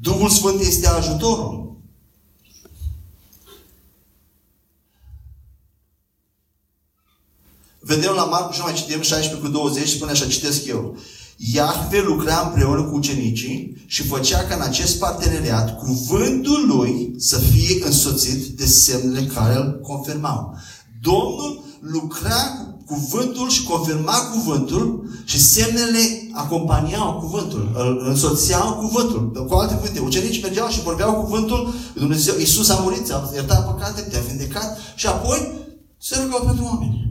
Duhul 0.00 0.28
Sfânt 0.28 0.60
este 0.60 0.86
ajutorul. 0.86 1.80
Vedem 7.80 8.12
la 8.12 8.24
Marcu 8.24 8.52
și 8.52 8.60
mai 8.60 8.72
citim 8.72 9.00
16 9.00 9.40
cu 9.40 9.48
20 9.48 9.88
spune 9.88 10.10
așa, 10.10 10.26
citesc 10.26 10.66
eu. 10.66 10.96
Iahve 11.36 12.02
lucra 12.06 12.42
împreună 12.46 12.82
cu 12.82 12.94
ucenicii 12.94 13.84
și 13.86 14.02
făcea 14.02 14.38
ca 14.38 14.54
în 14.54 14.60
acest 14.60 14.98
parteneriat 14.98 15.78
cuvântul 15.78 16.64
lui 16.66 17.14
să 17.18 17.38
fie 17.38 17.84
însoțit 17.84 18.46
de 18.46 18.66
semnele 18.66 19.26
care 19.26 19.56
îl 19.56 19.80
confirmau. 19.82 20.56
Domnul 21.00 21.64
lucra 21.80 22.66
cu 22.86 22.94
cuvântul 22.94 23.48
și 23.48 23.62
confirma 23.62 24.14
cuvântul 24.32 25.10
și 25.24 25.40
semnele 25.40 26.30
acompaniau 26.32 27.18
cuvântul, 27.20 27.70
îl 27.74 28.06
însoțeau 28.08 28.74
cuvântul. 28.74 29.46
Cu 29.48 29.54
alte 29.54 29.74
cuvinte, 29.74 30.00
ucenicii 30.00 30.42
mergeau 30.42 30.68
și 30.68 30.82
vorbeau 30.82 31.12
cuvântul, 31.12 31.74
Dumnezeu, 31.94 32.34
Iisus 32.38 32.68
a 32.68 32.80
murit, 32.82 33.12
a 33.12 33.30
iertat 33.34 33.66
păcate, 33.72 34.00
te-a 34.00 34.20
vindecat 34.20 34.78
și 34.94 35.06
apoi 35.06 35.52
se 35.98 36.20
rugau 36.22 36.44
pentru 36.44 36.64
oameni. 36.64 37.05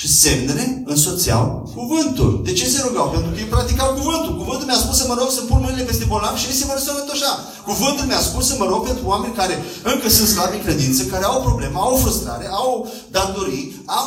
Și 0.00 0.08
semnele 0.08 0.82
însoțeau 0.86 1.70
cuvântul. 1.74 2.40
De 2.44 2.52
ce 2.52 2.66
se 2.68 2.82
rugau? 2.86 3.08
Pentru 3.10 3.30
că 3.30 3.38
ei 3.38 3.54
practicau 3.54 3.94
cuvântul. 3.94 4.36
Cuvântul 4.36 4.66
mi-a 4.66 4.82
spus 4.84 4.96
să 4.96 5.06
mă 5.08 5.14
rog 5.18 5.30
să 5.30 5.40
pun 5.40 5.60
mâinile 5.60 5.84
peste 5.84 6.04
bolnavi 6.04 6.40
și 6.40 6.46
ei 6.46 6.60
se 6.60 6.64
vor 6.70 6.78
sănătoșa. 6.78 7.32
Cuvântul 7.64 8.06
mi-a 8.06 8.20
spus 8.28 8.46
să 8.46 8.54
mă 8.58 8.64
rog 8.64 8.84
pentru 8.84 9.06
oameni 9.06 9.34
care 9.34 9.54
încă 9.82 10.08
sunt 10.08 10.28
slabi 10.28 10.56
în 10.56 10.62
credință, 10.62 11.04
care 11.04 11.24
au 11.24 11.40
probleme, 11.40 11.76
au 11.76 11.96
frustrare, 11.96 12.46
au 12.50 12.88
datorii, 13.10 13.82
au... 13.86 14.06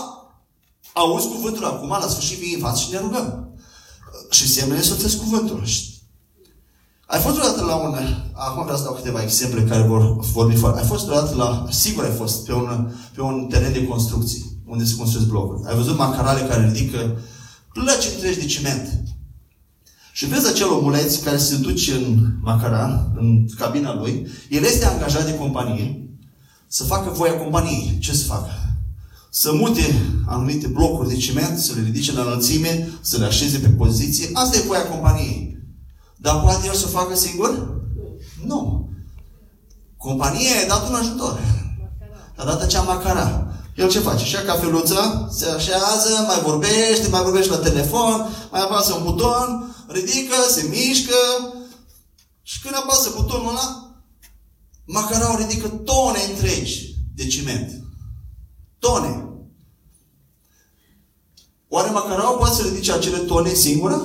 Auzi 0.94 1.28
cuvântul 1.28 1.66
acum, 1.66 1.90
la 1.90 2.08
sfârșit 2.08 2.38
vii 2.38 2.54
în 2.54 2.60
față 2.60 2.80
și 2.82 2.92
ne 2.92 3.00
rugăm. 3.00 3.28
Și 4.30 4.54
semnele 4.54 4.80
însoțesc 4.80 5.18
cuvântul. 5.18 5.64
Ai 7.06 7.20
fost 7.20 7.36
vreodată 7.36 7.64
la 7.64 7.76
un... 7.76 7.96
Acum 8.34 8.64
vreau 8.64 8.78
să 8.78 8.84
dau 8.84 8.94
câteva 8.94 9.22
exemple 9.22 9.62
care 9.64 9.82
vor 9.82 10.20
vorbi 10.34 10.56
foarte... 10.56 10.80
Ai 10.80 10.88
fost 10.88 11.06
vreodată 11.06 11.36
la... 11.36 11.66
Sigur 11.70 12.04
ai 12.04 12.16
fost 12.22 12.46
pe 12.46 12.54
un, 12.54 12.92
pe 13.16 13.22
un 13.22 13.48
teren 13.50 13.74
de 13.74 13.88
construcții 13.88 14.59
unde 14.70 14.84
se 14.86 14.95
construiesc 14.95 15.30
blocuri. 15.30 15.67
Ai 15.70 15.76
văzut 15.76 15.97
macarale 15.97 16.47
care 16.47 16.65
ridică 16.67 17.17
plăci 17.74 18.09
întregi 18.13 18.39
de 18.39 18.45
ciment. 18.45 19.03
Și 20.13 20.26
vezi 20.26 20.47
acel 20.47 20.72
omuleț 20.72 21.15
care 21.15 21.38
se 21.38 21.55
duce 21.55 21.93
în 21.93 22.34
macara, 22.41 23.11
în 23.15 23.45
cabina 23.57 23.95
lui, 23.95 24.28
el 24.49 24.63
este 24.63 24.86
angajat 24.86 25.26
de 25.26 25.36
companie 25.36 26.09
să 26.67 26.84
facă 26.84 27.09
voia 27.09 27.38
companiei. 27.38 27.97
Ce 27.99 28.13
să 28.13 28.24
facă? 28.24 28.49
Să 29.30 29.51
mute 29.53 29.95
anumite 30.26 30.67
blocuri 30.67 31.07
de 31.07 31.15
ciment, 31.15 31.57
să 31.57 31.74
le 31.76 31.82
ridice 31.82 32.13
la 32.13 32.22
înălțime, 32.22 32.89
să 33.01 33.17
le 33.17 33.26
așeze 33.26 33.57
pe 33.57 33.70
poziție. 33.70 34.30
Asta 34.34 34.57
e 34.57 34.67
voia 34.67 34.88
companiei. 34.88 35.57
Dar 36.17 36.41
poate 36.41 36.67
el 36.67 36.74
să 36.74 36.86
o 36.88 36.97
facă 36.97 37.15
singur? 37.15 37.82
Nu. 38.45 38.89
Compania 39.97 40.39
i-a 40.39 40.67
dat 40.67 40.89
un 40.89 40.95
ajutor. 40.95 41.39
A 42.36 42.43
dat 42.45 42.61
acea 42.61 42.82
macara. 42.82 43.53
El 43.80 43.89
ce 43.89 43.99
face? 43.99 44.25
Și 44.25 44.34
ia 44.34 44.43
cafeluța, 44.43 45.27
se 45.32 45.45
așează, 45.45 46.23
mai 46.27 46.41
vorbește, 46.41 47.07
mai 47.09 47.21
vorbește 47.21 47.51
la 47.51 47.57
telefon, 47.57 48.27
mai 48.51 48.61
apasă 48.61 48.93
un 48.93 49.03
buton, 49.03 49.75
ridică, 49.88 50.36
se 50.49 50.67
mișcă 50.69 51.15
și 52.41 52.61
când 52.61 52.75
apasă 52.75 53.13
butonul 53.15 53.49
ăla, 53.49 53.95
macaraul 54.86 55.39
ridică 55.39 55.67
tone 55.67 56.19
întregi 56.30 56.95
de 57.15 57.27
ciment. 57.27 57.84
Tone. 58.80 59.23
Oare 61.67 61.89
macaraul 61.89 62.38
poate 62.38 62.55
să 62.55 62.67
ridice 62.67 62.91
acele 62.91 63.17
tone 63.17 63.53
singură? 63.53 63.95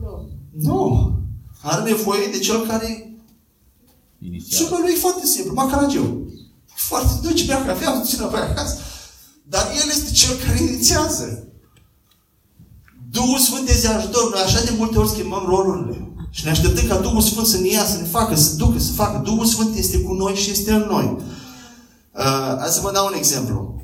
Nu. 0.00 0.28
Nu. 0.52 1.12
Are 1.62 1.90
nevoie 1.90 2.26
de 2.26 2.38
cel 2.38 2.66
care 2.66 3.04
Inițial. 4.18 4.60
Super 4.60 4.78
lui 4.78 4.92
e 4.92 4.96
foarte 4.96 5.26
simplu, 5.26 5.54
macaragiu. 5.54 6.32
Foarte, 6.74 7.12
duce 7.22 7.44
bea 7.44 7.64
cafea, 7.64 7.98
duce 7.98 8.16
înapoi 8.16 8.40
acasă. 8.40 8.78
Dar 9.50 9.64
El 9.82 9.88
este 9.88 10.10
Cel 10.12 10.36
care 10.36 10.62
inițiază. 10.62 11.44
Duhul 13.10 13.38
Sfânt 13.38 13.68
este 13.68 13.88
ajutor. 13.88 14.30
Noi 14.30 14.42
așa 14.42 14.64
de 14.64 14.74
multe 14.76 14.98
ori 14.98 15.08
schimbăm 15.08 15.44
rolurile. 15.46 16.12
Și 16.30 16.44
ne 16.44 16.50
așteptăm 16.50 16.86
ca 16.86 16.96
Duhul 16.96 17.20
Sfânt 17.20 17.46
să 17.46 17.58
ne 17.58 17.68
ia, 17.68 17.84
să 17.84 17.96
ne 17.96 18.04
facă, 18.04 18.34
să 18.34 18.54
ducă, 18.56 18.78
să 18.78 18.92
facă. 18.92 19.22
Duhul 19.24 19.44
Sfânt 19.44 19.76
este 19.76 19.98
cu 20.00 20.12
noi 20.12 20.34
și 20.34 20.50
este 20.50 20.72
în 20.72 20.86
noi. 20.90 21.16
Uh, 22.14 22.56
hai 22.58 22.68
să 22.68 22.80
vă 22.80 22.90
dau 22.92 23.06
un 23.06 23.14
exemplu. 23.16 23.82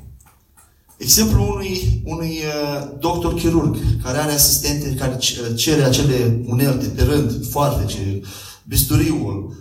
Exemplu 0.97 1.47
unui, 1.53 2.01
unui 2.05 2.37
uh, 2.37 2.89
doctor 2.99 3.33
chirurg 3.33 3.77
care 4.03 4.17
are 4.17 4.31
asistente 4.31 4.95
care 4.95 5.17
c- 5.17 5.55
cere 5.55 5.83
acele 5.83 6.41
unelte 6.45 6.85
pe 6.85 7.03
rând, 7.03 7.49
foarfece, 7.49 8.21
bisturiul. 8.67 9.55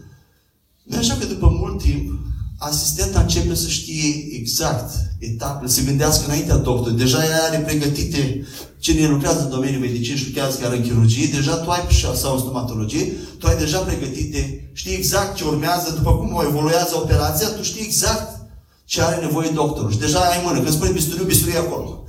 Nu 0.83 0.97
e 0.97 0.99
așa 0.99 1.15
că 1.15 1.27
după 1.27 1.49
mult 1.59 1.83
timp, 1.83 2.11
asistenta 2.59 3.21
începe 3.21 3.55
să 3.55 3.69
știe 3.69 4.15
exact 4.33 4.95
etapele, 5.19 5.71
să 5.71 5.83
gândească 5.83 6.25
înaintea 6.27 6.57
doctorului. 6.57 6.99
Deja 6.99 7.25
ea 7.25 7.43
are 7.49 7.59
pregătite 7.59 8.47
cine 8.79 9.09
lucrează 9.09 9.43
în 9.43 9.51
domeniul 9.51 9.81
medicinii 9.81 10.19
și 10.19 10.27
lucrează 10.27 10.57
chiar 10.59 10.73
în 10.73 10.83
chirurgie, 10.83 11.27
deja 11.27 11.55
tu 11.55 11.71
ai 11.71 11.81
sau 12.15 12.35
în 12.35 12.41
stomatologie, 12.41 13.13
tu 13.39 13.47
ai 13.47 13.57
deja 13.57 13.79
pregătite, 13.79 14.71
știi 14.73 14.95
exact 14.95 15.35
ce 15.37 15.45
urmează, 15.45 15.93
după 15.97 16.17
cum 16.17 16.35
o 16.35 16.43
evoluează 16.43 16.97
operația, 16.97 17.49
tu 17.49 17.63
știi 17.63 17.85
exact 17.85 18.37
ce 18.85 19.03
are 19.03 19.25
nevoie 19.25 19.51
doctorul. 19.55 19.91
Și 19.91 19.99
deja 19.99 20.19
ai 20.19 20.39
în 20.39 20.45
mână. 20.47 20.61
Când 20.61 20.75
spune 20.75 20.91
bisturiu, 20.91 21.25
bisturiu 21.25 21.55
e 21.55 21.59
acolo. 21.59 22.05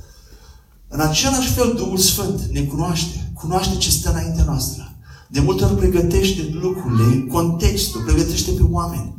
În 0.88 1.00
același 1.00 1.50
fel, 1.50 1.74
Duhul 1.76 1.98
Sfânt 1.98 2.40
ne 2.40 2.60
cunoaște. 2.60 3.30
Cunoaște 3.34 3.76
ce 3.76 3.90
stă 3.90 4.10
înaintea 4.10 4.44
noastră. 4.44 4.96
De 5.28 5.40
multe 5.40 5.64
ori 5.64 5.76
pregătește 5.76 6.48
lucrurile, 6.52 7.26
contextul, 7.32 8.00
pregătește 8.00 8.50
pe 8.50 8.62
oameni. 8.70 9.14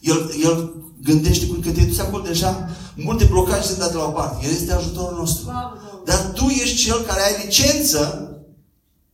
El, 0.00 0.34
el 0.42 0.72
gândește 1.02 1.46
cu 1.46 1.54
că 1.54 1.70
te 1.70 1.84
duci 1.84 1.98
acolo 1.98 2.22
deja, 2.22 2.68
multe 2.94 3.24
blocaje 3.24 3.66
sunt 3.66 3.78
date 3.78 3.94
la 3.94 4.04
o 4.04 4.08
parte. 4.08 4.46
El 4.46 4.52
este 4.52 4.72
ajutorul 4.72 5.18
nostru. 5.18 5.42
Slavă 5.42 5.72
Domnului. 5.74 6.04
Dar 6.04 6.32
tu 6.34 6.44
ești 6.44 6.76
cel 6.76 7.00
care 7.00 7.20
ai 7.22 7.44
licență 7.44 8.32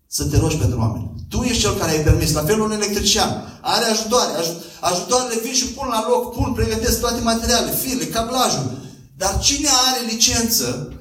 să 0.06 0.24
te 0.24 0.38
rogi 0.38 0.56
pentru 0.56 0.78
oameni. 0.78 1.10
Tu 1.28 1.42
ești 1.42 1.62
cel 1.62 1.74
care 1.74 1.90
ai 1.90 2.02
permis. 2.02 2.32
La 2.32 2.42
fel 2.44 2.60
un 2.60 2.70
electrician. 2.70 3.58
Are 3.60 3.84
ajutoare. 3.84 4.32
Aj- 4.42 4.62
ajutoarele 4.80 5.40
vin 5.42 5.52
și 5.52 5.66
pun 5.66 5.88
la 5.88 6.06
loc, 6.08 6.34
pun, 6.34 6.52
pregătesc 6.52 7.00
toate 7.00 7.20
materialele, 7.20 7.76
firele, 7.76 8.04
cablajul. 8.04 8.78
Dar 9.16 9.38
cine 9.38 9.68
are 9.68 10.12
licență 10.12 10.92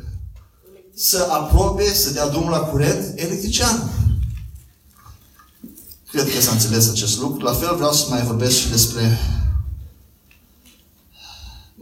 să 0.95 1.27
aprobe, 1.29 1.93
să 1.93 2.11
dea 2.11 2.27
drumul 2.27 2.51
la 2.51 2.57
curent? 2.59 3.13
Electricianul. 3.15 3.89
Cred 6.11 6.33
că 6.33 6.41
s-a 6.41 6.51
înțeles 6.51 6.89
acest 6.89 7.19
lucru. 7.19 7.43
La 7.43 7.53
fel 7.53 7.75
vreau 7.75 7.91
să 7.93 8.05
mai 8.09 8.23
vorbesc 8.23 8.57
și 8.57 8.69
despre 8.69 9.19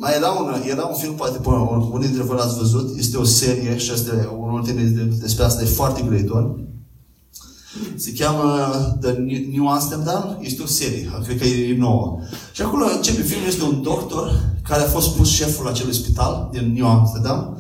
mai 0.01 0.15
era 0.15 0.29
un, 0.29 0.61
era 0.65 0.85
un 0.85 0.95
film, 0.95 1.15
poate 1.15 1.37
până 1.37 1.57
unii 1.91 2.07
dintre 2.07 2.23
voi 2.23 2.37
l-ați 2.37 2.57
văzut, 2.57 2.97
este 2.97 3.17
o 3.17 3.23
serie 3.23 3.77
și 3.77 3.91
este 3.91 4.29
unul 4.37 4.63
dintre 4.63 5.03
despre 5.03 5.43
asta 5.43 5.61
e 5.61 5.65
foarte 5.65 6.01
grăitor. 6.07 6.59
Se 7.95 8.13
cheamă 8.13 8.69
The 9.01 9.11
New 9.11 9.39
New 9.51 9.67
Amsterdam, 9.67 10.37
este 10.41 10.61
o 10.61 10.65
serie, 10.65 11.11
cred 11.23 11.37
că 11.37 11.45
e 11.45 11.77
nouă. 11.77 12.19
Și 12.51 12.61
acolo 12.61 12.85
începe 12.95 13.21
filmul, 13.21 13.47
este 13.47 13.63
un 13.63 13.81
doctor 13.81 14.41
care 14.67 14.81
a 14.81 14.87
fost 14.87 15.15
pus 15.15 15.29
șeful 15.29 15.67
acelui 15.67 15.93
spital 15.93 16.49
din 16.51 16.73
New 16.73 16.87
Amsterdam 16.87 17.57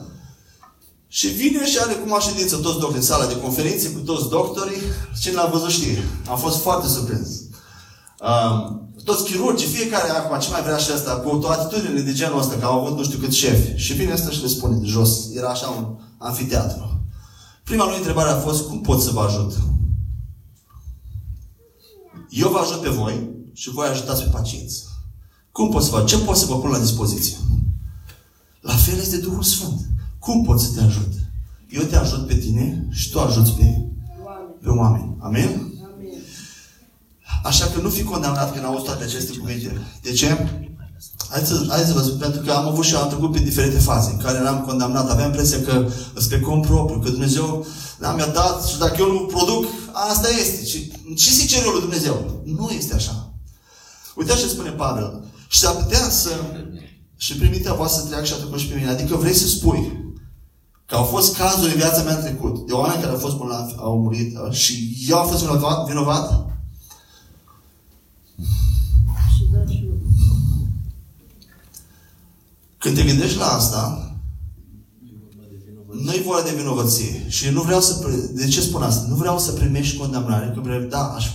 și 1.07 1.27
vine 1.27 1.65
și 1.65 1.77
are 1.81 1.93
cum 1.93 2.19
ședință 2.19 2.55
toți 2.55 2.79
doctorii 2.79 2.95
în 2.95 3.01
sala 3.01 3.25
de 3.25 3.39
conferințe 3.39 3.89
cu 3.89 3.99
toți 3.99 4.29
doctorii. 4.29 4.81
Cine 5.19 5.33
l-a 5.33 5.49
văzut 5.53 5.69
știe. 5.69 6.03
Am 6.29 6.37
fost 6.37 6.61
foarte 6.61 6.87
surprins. 6.87 7.29
Um, 8.21 8.90
toți 9.03 9.23
chirurgii, 9.23 9.67
fiecare 9.67 10.09
acum, 10.09 10.39
ce 10.39 10.49
mai 10.49 10.61
vrea 10.61 10.77
și 10.77 10.91
asta, 10.91 11.15
cu 11.15 11.29
o 11.29 11.49
atitudine 11.49 12.01
de 12.01 12.13
genul 12.13 12.39
ăsta, 12.39 12.55
că 12.55 12.65
au 12.65 12.79
avut 12.79 12.97
nu 12.97 13.03
știu 13.03 13.19
cât 13.19 13.33
șefi. 13.33 13.75
Și 13.75 13.93
vine 13.93 14.13
ăsta 14.13 14.29
și 14.29 14.41
le 14.41 14.47
spune 14.47 14.77
de 14.77 14.85
jos. 14.85 15.35
Era 15.35 15.49
așa 15.49 15.67
un 15.67 15.95
anfiteatru. 16.17 17.05
Prima 17.63 17.85
lui 17.85 17.97
întrebare 17.97 18.29
a 18.29 18.39
fost, 18.39 18.67
cum 18.67 18.81
pot 18.81 19.01
să 19.01 19.11
vă 19.11 19.21
ajut? 19.21 19.53
Eu 22.29 22.49
vă 22.49 22.57
ajut 22.57 22.81
pe 22.81 22.89
voi 22.89 23.29
și 23.53 23.69
voi 23.69 23.87
ajutați 23.87 24.23
pe 24.23 24.29
pacienți. 24.29 24.83
Cum 25.51 25.69
pot 25.69 25.83
să 25.83 25.89
vă 25.91 26.03
Ce 26.03 26.17
pot 26.17 26.35
să 26.35 26.45
vă 26.45 26.59
pun 26.59 26.69
la 26.69 26.79
dispoziție? 26.79 27.35
La 28.61 28.73
fel 28.75 28.97
este 28.99 29.17
Duhul 29.17 29.43
Sfânt. 29.43 29.89
Cum 30.19 30.43
pot 30.43 30.59
să 30.59 30.69
te 30.75 30.81
ajut? 30.81 31.13
Eu 31.69 31.83
te 31.83 31.95
ajut 31.95 32.27
pe 32.27 32.35
tine 32.35 32.87
și 32.89 33.09
tu 33.09 33.19
ajuți 33.19 33.51
pe, 33.51 33.63
Oameni. 34.25 34.53
pe 34.61 34.69
oameni. 34.69 35.15
Amen? 35.19 35.47
Amin. 35.47 35.70
Așa 37.43 37.65
că 37.65 37.81
nu 37.81 37.89
fi 37.89 38.03
condamnat 38.03 38.53
când 38.53 38.65
auzi 38.65 38.83
toate 38.83 39.03
aceste 39.03 39.37
cuvinte. 39.37 39.81
De 40.01 40.11
ce? 40.11 40.27
Hai 41.29 41.41
să, 41.45 41.65
hai 41.69 41.79
să 41.79 41.93
vă 41.93 42.01
spun, 42.01 42.17
pentru 42.17 42.41
că 42.41 42.51
am 42.51 42.67
avut 42.67 42.85
și 42.85 42.95
am 42.95 43.07
trecut 43.07 43.31
prin 43.31 43.43
diferite 43.43 43.79
faze 43.79 44.11
în 44.11 44.17
care 44.17 44.37
eram 44.37 44.65
condamnat. 44.67 45.09
Aveam 45.09 45.27
impresia 45.27 45.61
că 45.61 45.87
sunt 46.13 46.29
pe 46.29 46.39
cont 46.39 46.65
propriu, 46.65 46.99
că 46.99 47.09
Dumnezeu 47.09 47.65
da, 47.99 48.13
mi-a 48.13 48.27
dat 48.27 48.67
și 48.67 48.77
dacă 48.77 48.95
eu 48.99 49.11
nu 49.11 49.19
produc, 49.19 49.65
asta 49.91 50.27
este. 50.29 50.65
Și, 50.65 50.91
și 51.15 51.33
zice 51.33 51.61
rolul 51.63 51.71
lui 51.73 51.81
Dumnezeu. 51.81 52.41
Nu 52.45 52.69
este 52.69 52.93
așa. 52.93 53.33
Uitați 54.15 54.41
ce 54.41 54.47
spune 54.47 54.69
Pavel. 54.69 55.23
Și 55.47 55.59
s-ar 55.59 55.75
putea 55.75 56.09
să 56.09 56.29
și 57.15 57.35
prin 57.35 57.49
mintea 57.49 57.73
voastră 57.73 58.07
treacă 58.07 58.25
și 58.25 58.33
a 58.33 58.35
trecut 58.35 58.59
și 58.59 58.67
pe 58.67 58.75
mine. 58.75 58.89
Adică 58.89 59.15
vrei 59.15 59.33
să 59.33 59.47
spui 59.47 60.01
Că 60.91 60.97
au 60.97 61.03
fost 61.03 61.35
cazuri 61.35 61.71
în 61.71 61.77
viața 61.77 62.03
mea 62.03 62.15
în 62.15 62.21
trecut. 62.21 62.67
De 62.67 62.73
oameni 62.73 63.01
care 63.01 63.13
au 63.13 63.19
fost 63.19 63.35
bolnavi, 63.35 63.73
au 63.77 63.99
murit 63.99 64.37
uh, 64.37 64.51
și 64.51 64.97
eu 65.09 65.17
am 65.17 65.27
fost 65.27 65.43
vinovat, 65.43 65.87
vinovat 65.87 66.45
Și 69.35 69.43
da 69.51 69.71
și 69.71 69.85
nu. 69.87 69.93
Când 72.81 72.95
te 72.95 73.03
gândești 73.03 73.37
la 73.37 73.45
asta, 73.45 74.05
nu 76.03 76.11
e 76.11 76.21
vorba 76.25 76.41
de 76.49 76.55
vinovăție. 76.57 77.25
Și 77.27 77.49
nu 77.49 77.61
vreau 77.61 77.81
să... 77.81 77.93
pre- 77.93 78.29
De 78.33 78.47
ce 78.47 78.61
spun 78.61 78.81
asta? 78.81 79.05
Nu 79.09 79.15
vreau 79.15 79.39
să 79.39 79.51
primești 79.51 79.97
condamnare. 79.97 80.51
Că 80.55 80.59
vreau, 80.61 80.81
da, 80.81 81.03
aș, 81.17 81.25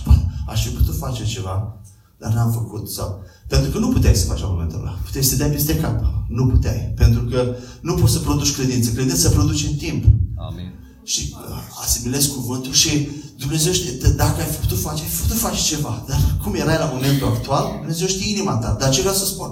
aș 0.47 0.63
fi 0.65 0.69
putut 0.69 0.97
face 0.97 1.25
ceva, 1.25 1.81
dar 2.17 2.33
n-am 2.33 2.51
făcut. 2.51 2.89
Sau, 2.89 3.21
pentru 3.47 3.71
că 3.71 3.77
nu 3.77 3.87
puteai 3.89 4.15
să 4.15 4.25
faci 4.25 4.39
la 4.39 4.47
momentul 4.47 4.79
ăla. 4.79 4.99
Puteai 5.05 5.23
să 5.23 5.29
te 5.29 5.35
dai 5.37 5.49
peste 5.49 5.75
cap. 5.77 6.03
Nu 6.29 6.47
puteai. 6.47 6.93
Pentru 6.95 7.21
că 7.23 7.55
nu 7.81 7.93
poți 7.93 8.13
să 8.13 8.19
produci 8.19 8.55
credință. 8.55 8.89
Credință 8.91 9.27
se 9.27 9.33
produce 9.35 9.67
în 9.67 9.75
timp. 9.75 10.03
Amin. 10.49 10.73
Și 11.03 11.35
uh, 11.49 11.57
asimilezi 11.83 12.29
cuvântul 12.33 12.71
și 12.71 13.09
Dumnezeu 13.37 13.73
știe, 13.73 13.91
d- 13.97 14.15
dacă 14.15 14.41
ai 14.41 14.47
putut 14.61 14.79
face, 14.79 15.01
ai 15.03 15.09
putut 15.21 15.37
face 15.37 15.61
ceva. 15.75 16.03
Dar 16.07 16.19
cum 16.43 16.53
erai 16.55 16.77
la 16.77 16.91
momentul 16.93 17.27
actual, 17.27 17.65
Dumnezeu 17.77 18.07
știe 18.07 18.29
inima 18.35 18.55
ta. 18.57 18.75
Dar 18.79 18.89
ce 18.89 18.99
vreau 18.99 19.15
să 19.15 19.25
spun? 19.25 19.51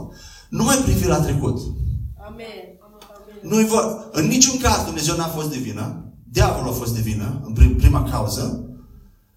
Nu 0.49 0.63
mai 0.63 0.75
privi 0.77 1.07
la 1.07 1.19
trecut. 1.19 1.59
Amen. 2.35 2.65
Amen. 2.85 3.61
Nu 3.61 3.67
vor, 3.67 4.09
în 4.11 4.25
niciun 4.27 4.57
caz 4.57 4.83
Dumnezeu 4.83 5.15
n-a 5.15 5.27
fost 5.37 5.49
de 5.49 5.57
vină. 5.57 5.85
Diavolul 6.31 6.69
a 6.69 6.79
fost 6.81 6.93
de 6.93 7.01
vină, 7.01 7.41
în 7.45 7.53
prim, 7.53 7.75
prima 7.75 8.09
cauză. 8.11 8.45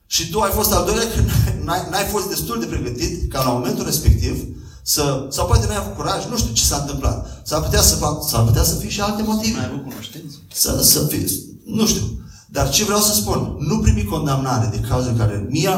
Și 0.07 0.31
tu 0.31 0.41
ai 0.41 0.51
fost 0.51 0.73
al 0.73 0.85
doilea 0.85 1.05
că 1.15 1.21
n-ai, 1.65 1.87
n-ai 1.91 2.05
fost 2.05 2.29
destul 2.29 2.61
de 2.61 2.67
pregătit 2.67 3.33
ca 3.33 3.43
la 3.45 3.51
momentul 3.51 3.85
respectiv 3.85 4.35
să, 4.83 5.27
sau 5.31 5.47
poate 5.47 5.67
n-ai 5.67 5.77
avut 5.77 5.95
curaj, 5.95 6.27
nu 6.27 6.37
știu 6.37 6.53
ce 6.53 6.65
s-a 6.65 6.77
întâmplat. 6.77 7.43
S-ar 7.45 7.63
putea 7.63 7.81
să, 7.81 7.97
fac, 7.97 8.29
s-ar 8.29 8.45
putea 8.45 8.63
să 8.63 8.75
fie 8.75 8.89
și 8.89 9.01
alte 9.01 9.23
motive 9.23 9.57
Mai 9.57 9.67
avut 9.67 9.83
cunoștință? 9.83 10.37
să, 10.53 10.83
să 10.83 11.07
fie, 11.07 11.25
nu 11.65 11.87
știu. 11.87 12.03
Dar 12.51 12.71
ce 12.71 12.85
vreau 12.85 13.01
să 13.01 13.15
spun? 13.15 13.57
Nu 13.59 13.79
primi 13.79 14.05
condamnare 14.05 14.69
de 14.73 14.87
cauza 14.89 15.09
în 15.09 15.17
care 15.17 15.47
mie 15.51 15.71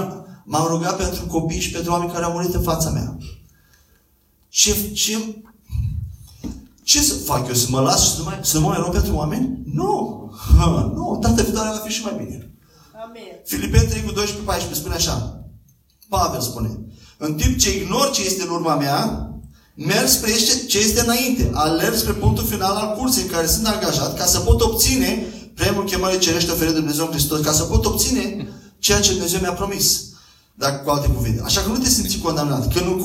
m-am 0.44 0.66
rugat 0.66 0.96
pentru 0.96 1.26
copii 1.26 1.60
și 1.60 1.70
pentru 1.70 1.92
oameni 1.92 2.12
care 2.12 2.24
au 2.24 2.32
murit 2.32 2.54
în 2.54 2.62
fața 2.62 2.90
mea. 2.90 3.16
Ce, 4.48 4.90
ce, 4.92 5.42
ce 6.90 7.02
să 7.02 7.14
fac 7.14 7.48
eu? 7.48 7.54
Să 7.54 7.66
mă 7.68 7.80
las 7.80 8.02
și 8.04 8.10
să 8.10 8.18
nu 8.18 8.24
mai, 8.24 8.38
să 8.42 8.58
nu 8.58 8.66
mai 8.66 8.78
rog 8.82 8.92
pentru 8.92 9.14
oameni? 9.14 9.62
Nu! 9.74 9.92
Ha, 10.58 10.90
nu, 10.94 11.18
data 11.20 11.42
viitoare 11.42 11.68
va 11.72 11.82
fi 11.86 11.92
și 11.92 12.02
mai 12.02 12.14
bine. 12.18 12.54
Amen. 13.04 13.32
Filipeni 13.44 13.88
3 13.88 14.02
cu 14.02 14.12
12 14.12 14.44
14 14.44 14.80
spune 14.80 14.94
așa. 14.94 15.44
Pavel 16.08 16.40
spune. 16.40 16.70
În 17.18 17.34
timp 17.34 17.58
ce 17.58 17.76
ignor 17.76 18.10
ce 18.10 18.22
este 18.24 18.42
în 18.42 18.48
urma 18.48 18.74
mea, 18.76 19.30
merg 19.74 20.08
spre 20.08 20.32
ce- 20.32 20.64
ce 20.66 20.78
este 20.78 21.00
înainte. 21.00 21.50
Alerg 21.52 21.94
spre 21.94 22.12
punctul 22.12 22.44
final 22.44 22.74
al 22.76 22.96
cursei 22.96 23.22
în 23.22 23.28
care 23.28 23.46
sunt 23.46 23.66
angajat 23.66 24.18
ca 24.18 24.24
să 24.24 24.38
pot 24.38 24.60
obține 24.60 25.26
premiul 25.54 25.84
chemării 25.84 26.18
cerește 26.18 26.50
oferit 26.50 26.72
de 26.72 26.78
Dumnezeu 26.78 27.04
în 27.04 27.10
Hristos, 27.10 27.40
ca 27.40 27.52
să 27.52 27.62
pot 27.62 27.84
obține 27.84 28.48
ceea 28.78 29.00
ce 29.00 29.10
Dumnezeu 29.12 29.40
mi-a 29.40 29.52
promis. 29.52 30.02
Dacă 30.54 30.82
cu 30.84 30.90
alte 30.90 31.08
cuvinte. 31.08 31.42
Așa 31.44 31.60
că 31.60 31.68
nu 31.68 31.78
te 31.78 31.88
simți 31.88 32.18
condamnat. 32.18 32.72
Că 32.72 32.80
nu 32.84 32.96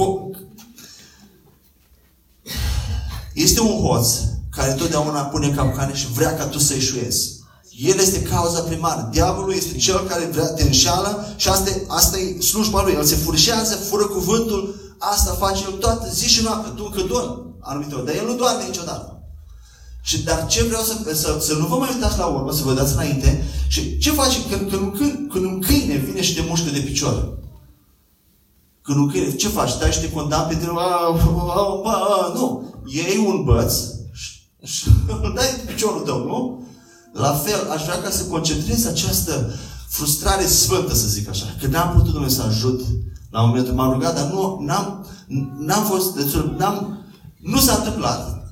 este 3.36 3.62
un 3.62 3.88
hoț 3.88 4.08
care 4.50 4.72
totdeauna 4.72 5.22
pune 5.22 5.50
capcane 5.50 5.96
și 5.96 6.12
vrea 6.14 6.36
ca 6.36 6.46
tu 6.46 6.60
să 6.60 6.74
eșuezi. 6.74 7.34
El 7.78 8.00
este 8.00 8.22
cauza 8.22 8.60
primară. 8.60 9.10
Diavolul 9.12 9.54
este 9.54 9.78
cel 9.78 10.00
care 10.00 10.30
vrea, 10.32 10.46
te 10.46 10.64
înșală 10.64 11.26
și 11.36 11.48
asta 11.50 11.70
e, 11.70 11.86
asta 11.88 12.18
e 12.18 12.42
slujba 12.42 12.84
lui. 12.84 12.94
El 12.94 13.04
se 13.04 13.16
furșează, 13.16 13.76
fură 13.76 14.06
cuvântul, 14.06 14.76
asta 14.98 15.32
face 15.32 15.64
el 15.64 15.72
toată 15.72 16.10
zi 16.14 16.28
și 16.28 16.44
noapte. 16.44 16.70
Tu 16.76 16.84
încă 16.86 17.08
dormi 17.08 17.46
anumite 17.60 17.96
ori, 17.96 18.06
dar 18.06 18.16
el 18.16 18.26
nu 18.26 18.36
doarme 18.36 18.64
niciodată. 18.64 19.20
Și 20.02 20.24
dar 20.24 20.46
ce 20.48 20.64
vreau 20.64 20.82
să, 20.82 21.14
să, 21.14 21.38
să 21.40 21.54
nu 21.54 21.66
vă 21.66 21.76
mai 21.76 21.90
uitați 21.94 22.18
la 22.18 22.26
urmă, 22.26 22.52
să 22.52 22.64
vă 22.64 22.74
dați 22.74 22.94
înainte. 22.94 23.44
Și 23.68 23.98
ce 23.98 24.12
face 24.12 24.38
când, 24.50 24.70
când, 24.70 24.82
un, 24.82 24.92
câine, 24.92 25.28
când 25.32 25.46
un 25.46 25.62
câine 25.62 25.96
vine 25.96 26.22
și 26.22 26.36
te 26.36 26.46
mușcă 26.48 26.70
de 26.70 26.80
picior? 26.80 27.38
Când 28.82 28.98
un 28.98 29.10
câine, 29.10 29.36
ce 29.36 29.48
faci? 29.48 29.70
Stai 29.70 29.92
și 29.92 30.00
te 30.00 30.12
condamn 30.12 30.48
pe 30.48 30.56
tine? 30.56 30.72
A, 30.76 30.82
a, 30.82 31.82
a, 31.84 31.92
a, 31.92 32.32
nu. 32.34 32.75
Iei 32.86 33.26
un 33.28 33.44
băț 33.44 33.74
și, 34.14 34.32
și 34.64 34.88
îl 35.24 35.32
dai 35.36 35.46
de 35.66 35.72
piciorul 35.72 36.02
tău, 36.02 36.26
nu? 36.26 36.64
La 37.14 37.34
fel, 37.34 37.70
aș 37.72 37.84
vrea 37.84 38.02
ca 38.02 38.10
să 38.10 38.24
concentrez 38.24 38.86
această 38.86 39.54
frustrare 39.88 40.46
sfântă, 40.46 40.94
să 40.94 41.08
zic 41.08 41.30
așa. 41.30 41.46
Că 41.62 41.68
n-am 41.68 41.96
putut 41.96 42.14
Dumnezeu 42.14 42.44
să 42.44 42.48
ajut 42.48 42.82
la 43.30 43.42
un 43.42 43.48
moment, 43.48 43.74
m-am 43.74 43.92
rugat, 43.92 44.16
dar 44.16 44.32
nu, 44.32 44.60
n-am, 44.66 45.06
n-am 45.60 45.84
fost 45.84 46.16
destul, 46.16 46.56
n-am, 46.58 47.06
nu 47.42 47.60
s-a 47.60 47.76
întâmplat. 47.76 48.44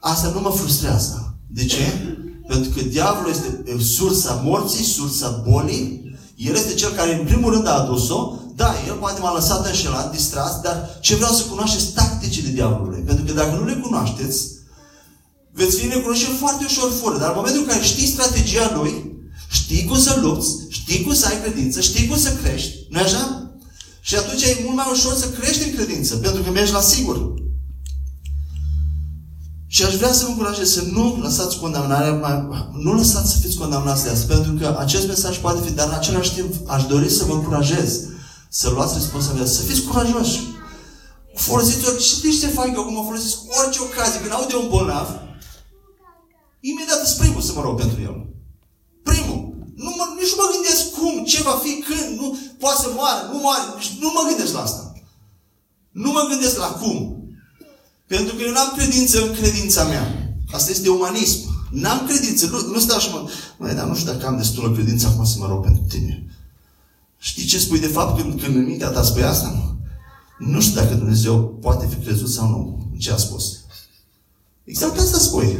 Asta 0.00 0.28
nu 0.28 0.40
mă 0.40 0.50
frustrează. 0.50 1.34
De 1.46 1.64
ce? 1.64 2.16
Pentru 2.46 2.70
că 2.70 2.80
diavolul 2.82 3.30
este 3.30 3.62
e, 3.64 3.82
sursa 3.82 4.40
morții, 4.44 4.84
sursa 4.84 5.42
bolii. 5.48 6.14
El 6.36 6.54
este 6.54 6.74
cel 6.74 6.90
care 6.90 7.18
în 7.18 7.24
primul 7.24 7.52
rând 7.52 7.66
a 7.66 7.82
adus-o. 7.82 8.34
Da, 8.56 8.74
el 8.86 8.94
poate 8.94 9.20
m-a 9.20 9.32
lăsat 9.32 9.66
înșelat, 9.66 10.10
distras, 10.12 10.60
dar 10.60 10.98
ce 11.00 11.14
vreau 11.14 11.32
să 11.32 11.42
cunoașteți 11.42 11.92
tacticile 11.92 12.50
diavolului. 12.50 13.02
Pentru 13.02 13.24
că 13.24 13.32
dacă 13.32 13.56
nu 13.56 13.64
le 13.64 13.74
cunoașteți, 13.74 14.38
veți 15.52 15.76
fi 15.76 15.86
necunoscut 15.86 16.38
foarte 16.38 16.64
ușor 16.64 16.90
fură. 17.00 17.18
Dar 17.18 17.28
în 17.28 17.36
momentul 17.36 17.62
în 17.62 17.68
care 17.68 17.82
știi 17.82 18.06
strategia 18.06 18.72
lui, 18.74 18.92
știi 19.50 19.84
cum 19.84 19.98
să 19.98 20.18
lupți, 20.20 20.50
știi 20.68 21.02
cum 21.02 21.14
să 21.14 21.26
ai 21.26 21.40
credință, 21.42 21.80
știi 21.80 22.06
cum 22.06 22.18
să 22.18 22.32
crești, 22.42 22.74
nu 22.90 22.98
așa? 22.98 23.50
Și 24.00 24.16
atunci 24.16 24.42
e 24.42 24.60
mult 24.64 24.76
mai 24.76 24.86
ușor 24.92 25.14
să 25.14 25.28
crești 25.28 25.68
în 25.68 25.74
credință, 25.74 26.16
pentru 26.16 26.42
că 26.42 26.50
mergi 26.50 26.72
la 26.72 26.80
sigur. 26.80 27.34
Și 29.66 29.84
aș 29.84 29.94
vrea 29.94 30.12
să 30.12 30.24
vă 30.24 30.30
încurajez 30.30 30.70
să 30.70 30.82
nu 30.92 31.18
lăsați 31.20 31.58
condamnarea, 31.58 32.12
mai, 32.12 32.48
nu 32.82 32.92
lăsați 32.92 33.32
să 33.32 33.38
fiți 33.38 33.56
condamnați 33.56 34.04
de 34.04 34.10
asta, 34.10 34.34
pentru 34.34 34.52
că 34.52 34.76
acest 34.78 35.06
mesaj 35.06 35.38
poate 35.38 35.60
fi, 35.66 35.72
dar 35.72 35.88
în 35.88 35.94
același 35.94 36.34
timp 36.34 36.54
aș 36.66 36.84
dori 36.84 37.10
să 37.10 37.24
vă 37.24 37.32
încurajez 37.32 38.00
să 38.58 38.66
luați 38.70 38.94
responsabilitatea, 39.00 39.58
să 39.58 39.68
fiți 39.68 39.86
curajoși. 39.86 40.38
Folosiți 41.34 41.88
orice, 41.88 42.06
știți 42.14 42.40
ce 42.40 42.56
fac 42.58 42.68
eu 42.74 42.80
acum? 42.82 43.04
Folosesc 43.10 43.36
orice 43.58 43.80
ocazie. 43.86 44.20
Când 44.20 44.32
aud 44.32 44.48
de 44.48 44.56
un 44.56 44.68
bolnav, 44.68 45.08
imediat 46.70 47.06
sunt 47.06 47.18
primul 47.22 47.42
să 47.48 47.52
mă 47.54 47.62
rog 47.66 47.74
pentru 47.82 47.98
el. 48.08 48.16
Primul. 49.08 49.40
Nu 49.84 49.90
mă, 49.98 50.04
nici 50.20 50.34
nu 50.34 50.40
mă 50.42 50.48
gândesc 50.54 50.82
cum, 50.96 51.14
ce 51.30 51.40
va 51.48 51.56
fi, 51.64 51.72
când, 51.86 52.06
nu, 52.20 52.26
poate 52.62 52.80
să 52.82 52.88
moară, 52.96 53.20
nu 53.32 53.38
moare, 53.44 53.62
nici 53.76 53.92
nu 54.02 54.08
mă 54.14 54.22
gândesc 54.28 54.52
la 54.52 54.62
asta. 54.68 54.84
Nu 56.02 56.10
mă 56.16 56.22
gândesc 56.30 56.56
la 56.64 56.70
cum. 56.80 56.96
Pentru 58.12 58.34
că 58.34 58.42
eu 58.42 58.52
n-am 58.52 58.72
credință 58.76 59.16
în 59.22 59.32
credința 59.40 59.82
mea. 59.92 60.04
Asta 60.56 60.70
este 60.70 60.88
umanism. 60.98 61.40
N-am 61.82 62.00
credință. 62.08 62.46
Nu, 62.52 62.58
nu 62.74 62.78
stau 62.78 62.98
și 62.98 63.10
mă... 63.12 63.30
Măi, 63.58 63.74
dar 63.74 63.86
nu 63.86 63.94
știu 63.94 64.12
dacă 64.12 64.26
am 64.26 64.36
destulă 64.36 64.68
credință 64.76 65.06
acum 65.06 65.24
să 65.24 65.36
mă 65.38 65.46
rog 65.46 65.62
pentru 65.62 65.82
tine. 65.88 66.14
Știi 67.26 67.44
ce 67.44 67.58
spui 67.58 67.78
de 67.78 67.86
fapt 67.86 68.20
când, 68.20 68.40
când 68.40 68.56
în 68.56 68.64
mintea 68.64 68.88
ta 68.88 69.02
spui 69.02 69.22
asta? 69.22 69.76
Nu 70.38 70.60
știu 70.60 70.80
dacă 70.80 70.94
Dumnezeu 70.94 71.58
poate 71.60 71.86
fi 71.86 72.04
crezut 72.04 72.28
sau 72.28 72.48
nu 72.48 72.88
în 72.92 72.98
ce 72.98 73.12
a 73.12 73.16
spus. 73.16 73.56
Exact 74.64 74.98
asta 74.98 75.18
spui. 75.18 75.58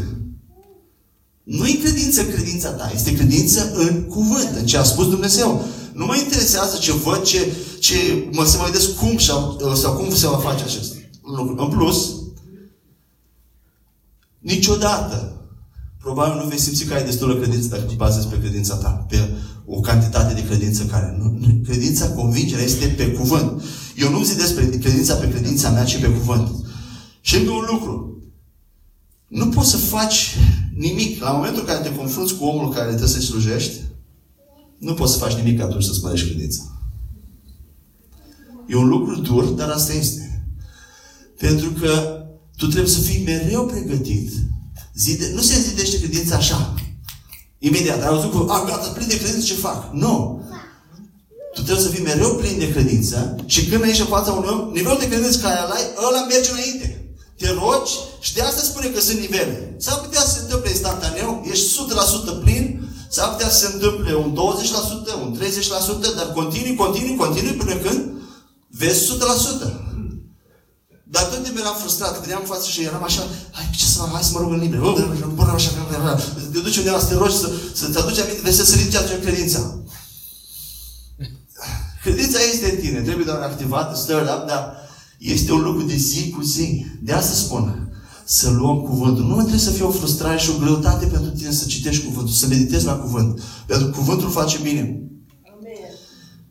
Nu 1.42 1.66
e 1.66 1.72
credință 1.72 2.20
în 2.20 2.30
credința 2.30 2.70
ta, 2.70 2.90
este 2.94 3.14
credință 3.14 3.72
în 3.74 4.02
cuvânt, 4.02 4.56
în 4.56 4.66
ce 4.66 4.76
a 4.76 4.82
spus 4.82 5.08
Dumnezeu. 5.08 5.64
Nu 5.92 6.06
mă 6.06 6.16
interesează 6.16 6.78
ce 6.78 6.92
văd, 6.92 7.22
ce, 7.22 7.52
ce 7.78 8.28
mă 8.32 8.44
să 8.44 8.56
mă 8.56 8.64
gândesc 8.64 8.94
cum 8.94 9.18
sau, 9.18 9.74
sau 9.74 9.96
cum 9.96 10.14
se 10.14 10.26
va 10.26 10.36
face 10.36 10.64
acest 10.64 10.94
lucru. 11.22 11.62
În 11.62 11.68
plus, 11.68 12.14
niciodată, 14.38 15.36
probabil 16.07 16.42
nu 16.42 16.48
vei 16.48 16.59
simți 16.59 16.84
că 16.84 16.94
ai 16.94 17.04
destulă 17.04 17.34
credință 17.36 17.68
dacă 17.68 17.82
te 17.82 17.94
bazezi 17.94 18.26
pe 18.26 18.40
credința 18.40 18.74
ta, 18.76 18.88
pe 19.09 19.30
o 19.66 19.80
cantitate 19.80 20.34
de 20.34 20.44
credință 20.46 20.84
care 20.84 21.16
nu. 21.18 21.36
nu- 21.38 21.61
Credința, 21.64 22.11
convingerea 22.11 22.64
este 22.64 22.86
pe 22.86 23.11
cuvânt. 23.11 23.62
Eu 23.96 24.11
nu 24.11 24.22
zic 24.24 24.36
despre 24.36 24.68
credința 24.68 25.14
pe 25.14 25.30
credința 25.30 25.70
mea, 25.70 25.84
ci 25.84 26.00
pe 26.00 26.11
cuvânt. 26.11 26.48
Și 27.20 27.36
încă 27.36 27.50
un 27.50 27.64
lucru. 27.70 28.20
Nu 29.28 29.46
poți 29.48 29.70
să 29.70 29.76
faci 29.76 30.36
nimic. 30.76 31.20
La 31.22 31.30
momentul 31.30 31.61
în 31.61 31.66
care 31.66 31.88
te 31.88 31.94
confrunți 31.94 32.36
cu 32.36 32.44
omul 32.44 32.72
care 32.72 32.88
trebuie 32.88 33.09
să-ți 33.09 33.24
slujești, 33.26 33.74
nu 34.78 34.94
poți 34.94 35.12
să 35.12 35.18
faci 35.18 35.34
nimic 35.34 35.61
atunci 35.61 35.84
să-ți 35.84 36.02
mărești 36.02 36.28
credința. 36.28 36.62
E 38.68 38.76
un 38.76 38.88
lucru 38.88 39.20
dur, 39.20 39.44
dar 39.44 39.68
asta 39.68 39.92
este. 39.92 40.44
Pentru 41.38 41.70
că 41.70 41.90
tu 42.57 42.66
trebuie 42.66 42.90
să 42.92 43.00
fii 43.00 43.24
mereu 43.24 43.66
pregătit. 43.66 44.30
Zide, 44.97 45.30
nu 45.34 45.42
se 45.42 45.61
zidește 45.61 45.99
credința 45.99 46.36
așa. 46.36 46.74
Imediat. 47.59 48.03
Ai 48.03 48.09
auzit 48.09 48.30
că, 48.30 48.38
a, 48.49 48.64
gata, 48.64 48.88
plin 48.88 49.09
de 49.09 49.18
credință, 49.18 49.47
ce 49.47 49.55
fac? 49.55 49.92
Nu. 49.92 50.42
Tu 51.55 51.62
trebuie 51.62 51.84
să 51.84 51.90
fii 51.90 52.03
mereu 52.03 52.34
plin 52.34 52.59
de 52.59 52.72
credință 52.72 53.36
și 53.47 53.66
când 53.66 53.82
ești 53.84 54.01
în 54.01 54.07
fața 54.07 54.32
unui 54.32 54.49
om, 54.53 54.70
nivelul 54.72 54.99
de 54.99 55.09
credință 55.09 55.38
care 55.38 55.59
îl 55.64 55.70
ai, 55.76 55.84
ăla 56.07 56.26
merge 56.26 56.51
înainte. 56.51 56.88
Te 57.38 57.49
rogi 57.61 57.92
și 58.20 58.34
de 58.34 58.42
asta 58.42 58.62
spune 58.62 58.86
că 58.86 59.01
sunt 59.01 59.18
nivele. 59.18 59.74
S-ar 59.78 59.99
putea 59.99 60.20
să 60.20 60.32
se 60.34 60.40
întâmple 60.42 60.70
instantaneu, 60.70 61.47
ești 61.51 61.66
100% 62.38 62.42
plin, 62.42 62.88
s-ar 63.09 63.28
putea 63.32 63.49
să 63.51 63.59
se 63.59 63.72
întâmple 63.72 64.14
un 64.14 64.30
20%, 64.32 65.12
un 65.24 65.38
30%, 66.12 66.16
dar 66.16 66.32
continui, 66.34 66.74
continui, 66.74 67.16
continui 67.16 67.53
până 67.53 67.74
când 67.74 68.01
vezi 68.70 69.12
100%. 69.62 69.95
Dar 71.16 71.24
tot 71.30 71.42
timp 71.44 71.58
eram 71.58 71.76
frustrat, 71.82 72.12
că 72.14 72.20
vedeam 72.24 72.42
în 72.44 72.50
față 72.52 72.66
și 72.72 72.80
eram 72.90 73.04
așa, 73.08 73.22
hai, 73.56 73.66
ce 73.78 73.86
să 73.92 73.98
fac, 73.98 74.10
hai 74.12 74.28
să 74.28 74.32
mă 74.34 74.40
rog 74.42 74.52
în 74.52 74.60
liber. 74.64 74.78
Așa, 75.58 75.70
te 76.52 76.58
duci 76.66 76.76
undeva 76.76 76.98
să 76.98 77.06
te 77.06 77.14
rogi, 77.14 77.38
să, 77.42 77.48
să 77.80 77.84
te 77.88 77.98
aduci 77.98 78.18
aminte, 78.18 78.42
de 78.44 78.52
să 78.52 78.64
se 78.64 78.76
ridice 78.76 78.98
atunci 78.98 79.24
credința. 79.26 79.60
Credința 82.04 82.38
este 82.52 82.70
în 82.70 82.78
tine, 82.82 83.00
trebuie 83.00 83.24
doar 83.24 83.40
activată, 83.40 83.96
stirred 83.96 84.28
up, 84.34 84.46
dar 84.46 84.62
este 85.18 85.52
un 85.52 85.62
lucru 85.62 85.82
de 85.82 85.96
zi 85.96 86.30
cu 86.30 86.42
zi. 86.42 86.86
De 87.02 87.12
asta 87.12 87.34
spun, 87.34 87.90
să 88.24 88.50
luăm 88.50 88.80
cuvântul. 88.80 89.24
Nu 89.24 89.36
trebuie 89.36 89.66
să 89.68 89.70
fie 89.70 89.84
o 89.84 89.90
frustrare 89.90 90.38
și 90.38 90.50
o 90.50 90.58
greutate 90.58 91.06
pentru 91.06 91.30
tine 91.30 91.52
să 91.52 91.66
citești 91.66 92.04
cuvântul, 92.04 92.34
să 92.34 92.46
meditezi 92.46 92.84
la 92.84 92.94
cuvânt. 92.94 93.40
Pentru 93.66 93.86
că 93.86 93.96
cuvântul 93.96 94.30
face 94.30 94.58
bine. 94.62 95.05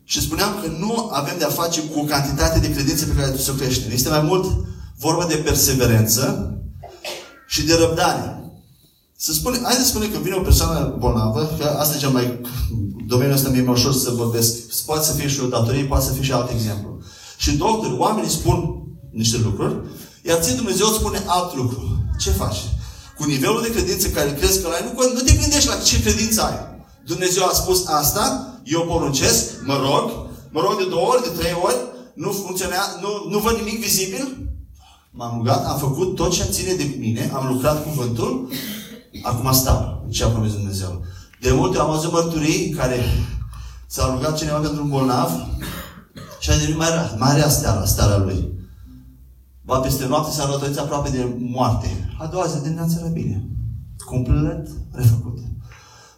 Amen. 0.06 0.14
Și 0.14 0.20
spuneam 0.20 0.58
că 0.62 0.68
nu 0.78 1.10
avem 1.12 1.38
de-a 1.38 1.48
face 1.48 1.80
cu 1.80 1.98
o 1.98 2.04
cantitate 2.04 2.58
de 2.58 2.72
credințe 2.72 3.04
pe 3.04 3.14
care 3.20 3.30
tu 3.30 3.38
să 3.38 3.50
o 3.50 3.54
creștem. 3.54 3.90
Este 3.90 4.08
mai 4.08 4.20
mult 4.20 4.44
vorba 4.98 5.26
de 5.26 5.34
perseverență 5.34 6.54
și 7.46 7.62
de 7.62 7.74
răbdare. 7.74 8.40
Să 9.16 9.32
spune, 9.32 9.58
hai 9.62 9.74
să 9.74 9.84
spunem 9.84 10.10
că 10.10 10.18
vine 10.18 10.34
o 10.34 10.40
persoană 10.40 10.96
bolnavă, 10.98 11.56
că 11.58 11.64
asta 11.64 11.96
e 11.96 11.98
cel 11.98 12.10
mai, 12.10 12.40
domeniul 13.06 13.36
ăsta 13.36 13.48
mi-e 13.48 13.62
mai 13.62 13.74
ușor 13.74 13.92
să 13.94 14.10
vorbesc. 14.10 14.84
Poate 14.84 15.04
să 15.04 15.12
fie 15.12 15.28
și 15.28 15.40
o 15.40 15.46
datorie, 15.46 15.84
poate 15.84 16.04
să 16.04 16.12
fie 16.12 16.22
și 16.22 16.32
alt 16.32 16.50
exemplu. 16.50 16.98
Și 17.36 17.56
doctori, 17.56 17.98
oamenii 17.98 18.30
spun 18.30 18.82
niște 19.12 19.36
lucruri, 19.36 19.76
iar 20.22 20.38
ție 20.38 20.54
Dumnezeu 20.54 20.86
îți 20.86 20.96
spune 20.96 21.22
alt 21.26 21.56
lucru. 21.56 22.04
Ce 22.18 22.30
faci? 22.30 22.58
Cu 23.18 23.24
nivelul 23.24 23.62
de 23.62 23.70
credință 23.70 24.08
care 24.08 24.34
crezi 24.34 24.62
că 24.62 24.68
l-ai, 24.68 24.92
nu, 24.94 25.12
nu 25.14 25.20
te 25.20 25.32
gândești 25.32 25.68
la 25.68 25.76
ce 25.76 26.02
credință 26.02 26.42
ai. 26.42 26.75
Dumnezeu 27.06 27.44
a 27.46 27.52
spus 27.52 27.86
asta, 27.86 28.54
eu 28.64 28.82
poruncesc, 28.82 29.64
mă 29.64 29.74
rog, 29.74 30.10
mă 30.50 30.60
rog 30.60 30.78
de 30.78 30.88
două 30.88 31.06
ori, 31.06 31.22
de 31.22 31.38
trei 31.38 31.56
ori, 31.62 31.76
nu 32.14 32.30
funcționează, 32.30 32.98
nu, 33.00 33.30
nu 33.30 33.38
văd 33.38 33.56
nimic 33.56 33.80
vizibil. 33.80 34.50
M-am 35.10 35.36
rugat, 35.36 35.66
am 35.66 35.78
făcut 35.78 36.14
tot 36.14 36.30
ce 36.32 36.44
ține 36.44 36.74
de 36.74 36.96
mine, 36.98 37.30
am 37.34 37.52
lucrat 37.52 37.82
cuvântul, 37.84 38.48
acum 39.22 39.52
stau 39.52 40.02
în 40.04 40.10
ce 40.10 40.24
a 40.24 40.28
promis 40.28 40.52
Dumnezeu. 40.52 41.04
De 41.40 41.52
multe 41.52 41.78
am 41.78 41.90
văzut 41.90 42.12
mărturii 42.12 42.68
în 42.68 42.76
care 42.76 43.00
s-a 43.86 44.12
rugat 44.14 44.36
cineva 44.36 44.58
pentru 44.58 44.82
un 44.82 44.88
bolnav 44.88 45.30
și 46.38 46.50
a 46.50 46.54
devenit 46.54 46.76
mai 46.76 46.88
rea, 46.88 47.14
mai 47.18 47.34
rea 47.34 47.48
starea, 47.48 47.84
starea 47.84 48.18
lui. 48.18 48.54
Ba 49.62 49.78
peste 49.78 50.06
noapte 50.06 50.30
s-a 50.32 50.48
rătărit 50.50 50.78
aproape 50.78 51.10
de 51.10 51.36
moarte. 51.38 52.16
A 52.18 52.26
doua 52.26 52.46
zi 52.46 52.54
de 52.54 52.62
dimineață 52.62 52.96
era 53.00 53.08
bine. 53.08 53.48
Complet 54.04 54.68
refăcut. 54.92 55.38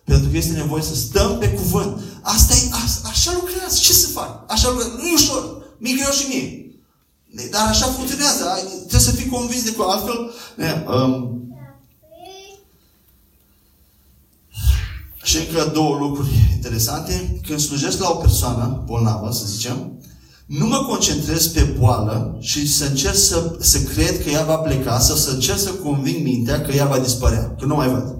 Pentru 0.09 0.29
că 0.31 0.37
este 0.37 0.53
nevoie 0.53 0.83
să 0.83 0.95
stăm 0.95 1.39
pe 1.39 1.49
cuvânt. 1.51 2.01
Asta 2.23 2.55
e, 2.55 2.69
a, 2.71 3.09
așa 3.09 3.31
lucrează. 3.35 3.79
Ce 3.81 3.93
să 3.93 4.07
fac? 4.07 4.53
Așa 4.53 4.69
lucrează. 4.69 4.93
Nu 4.97 5.07
e 5.07 5.13
ușor. 5.15 5.43
Mi 5.79 5.97
greu 5.99 6.13
și 6.13 6.27
mie. 6.29 6.47
Dar 7.51 7.67
așa 7.69 7.87
funcționează. 7.87 8.51
Ai- 8.55 8.63
Trebuie 8.79 9.01
să 9.01 9.11
fii 9.11 9.29
convins 9.29 9.63
de 9.65 9.73
că 9.75 9.83
altfel... 9.87 10.31
Ne, 10.57 10.85
um, 10.95 11.43
și 15.23 15.37
încă 15.37 15.71
două 15.75 15.97
lucruri 15.99 16.29
interesante. 16.55 17.41
Când 17.47 17.61
slujesc 17.61 17.99
la 18.01 18.11
o 18.11 18.15
persoană 18.15 18.83
bolnavă, 18.87 19.31
să 19.33 19.45
zicem, 19.47 19.93
nu 20.47 20.67
mă 20.67 20.85
concentrez 20.89 21.47
pe 21.47 21.63
boală 21.79 22.37
și 22.41 22.73
să 22.73 22.85
încerc 22.85 23.15
să, 23.17 23.57
să 23.61 23.83
cred 23.83 24.23
că 24.23 24.31
ea 24.31 24.45
va 24.45 24.57
pleca 24.57 24.99
sau 24.99 25.17
să 25.17 25.31
încerc 25.31 25.59
să 25.59 25.71
conving 25.71 26.23
mintea 26.25 26.61
că 26.61 26.73
ea 26.73 26.87
va 26.87 26.99
dispărea, 26.99 27.55
că 27.59 27.65
nu 27.65 27.75
mai 27.75 27.89
văd. 27.89 28.18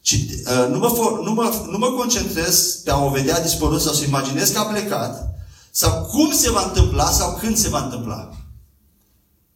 Ci, 0.00 0.12
uh, 0.12 0.68
nu, 0.70 0.78
mă, 0.78 0.88
fo- 0.88 1.24
nu, 1.24 1.32
mă, 1.32 1.52
nu 1.70 1.78
mă 1.78 1.86
concentrez 1.86 2.80
pe 2.84 2.90
a 2.90 3.04
o 3.04 3.10
vedea 3.10 3.42
dispărut 3.42 3.80
sau 3.80 3.92
să 3.92 4.04
imaginez 4.04 4.50
că 4.50 4.58
a 4.58 4.64
plecat 4.64 5.34
sau 5.70 6.04
cum 6.04 6.32
se 6.32 6.50
va 6.50 6.62
întâmpla 6.62 7.10
sau 7.10 7.38
când 7.40 7.56
se 7.56 7.68
va 7.68 7.84
întâmpla. 7.84 8.30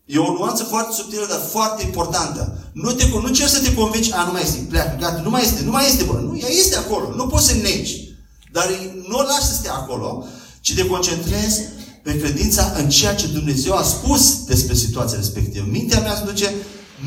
E 0.05 0.18
o 0.18 0.32
nuanță 0.32 0.62
foarte 0.62 0.95
subtilă, 0.95 1.26
dar 1.28 1.40
foarte 1.51 1.82
importantă. 1.82 2.59
Nu, 2.72 2.92
te, 2.92 3.09
nu 3.09 3.22
încerci 3.24 3.51
să 3.51 3.61
te 3.61 3.74
convingi, 3.74 4.12
a, 4.12 4.24
nu 4.24 4.32
mai 4.32 4.42
este, 4.42 4.66
pleacă, 4.68 4.97
gata, 5.01 5.20
nu 5.20 5.30
mai 5.30 5.42
este, 5.42 5.62
nu 5.62 5.70
mai 5.70 5.86
este, 5.86 6.05
bă. 6.05 6.12
Nu, 6.12 6.38
ea 6.38 6.49
este 6.49 6.76
acolo, 6.76 7.14
nu 7.14 7.26
poți 7.26 7.47
să 7.47 7.55
negi. 7.55 8.09
Dar 8.53 8.68
nu 9.09 9.16
o 9.16 9.22
lași 9.22 9.47
să 9.47 9.55
stea 9.55 9.74
acolo, 9.74 10.24
ci 10.61 10.74
te 10.74 10.86
concentrezi 10.86 11.61
pe 12.03 12.18
credința 12.18 12.72
în 12.76 12.88
ceea 12.88 13.14
ce 13.14 13.26
Dumnezeu 13.26 13.72
a 13.74 13.82
spus 13.82 14.45
despre 14.45 14.74
situația 14.74 15.18
respectivă. 15.18 15.66
Mintea 15.70 16.01
mea 16.01 16.14
se 16.16 16.24
duce, 16.24 16.55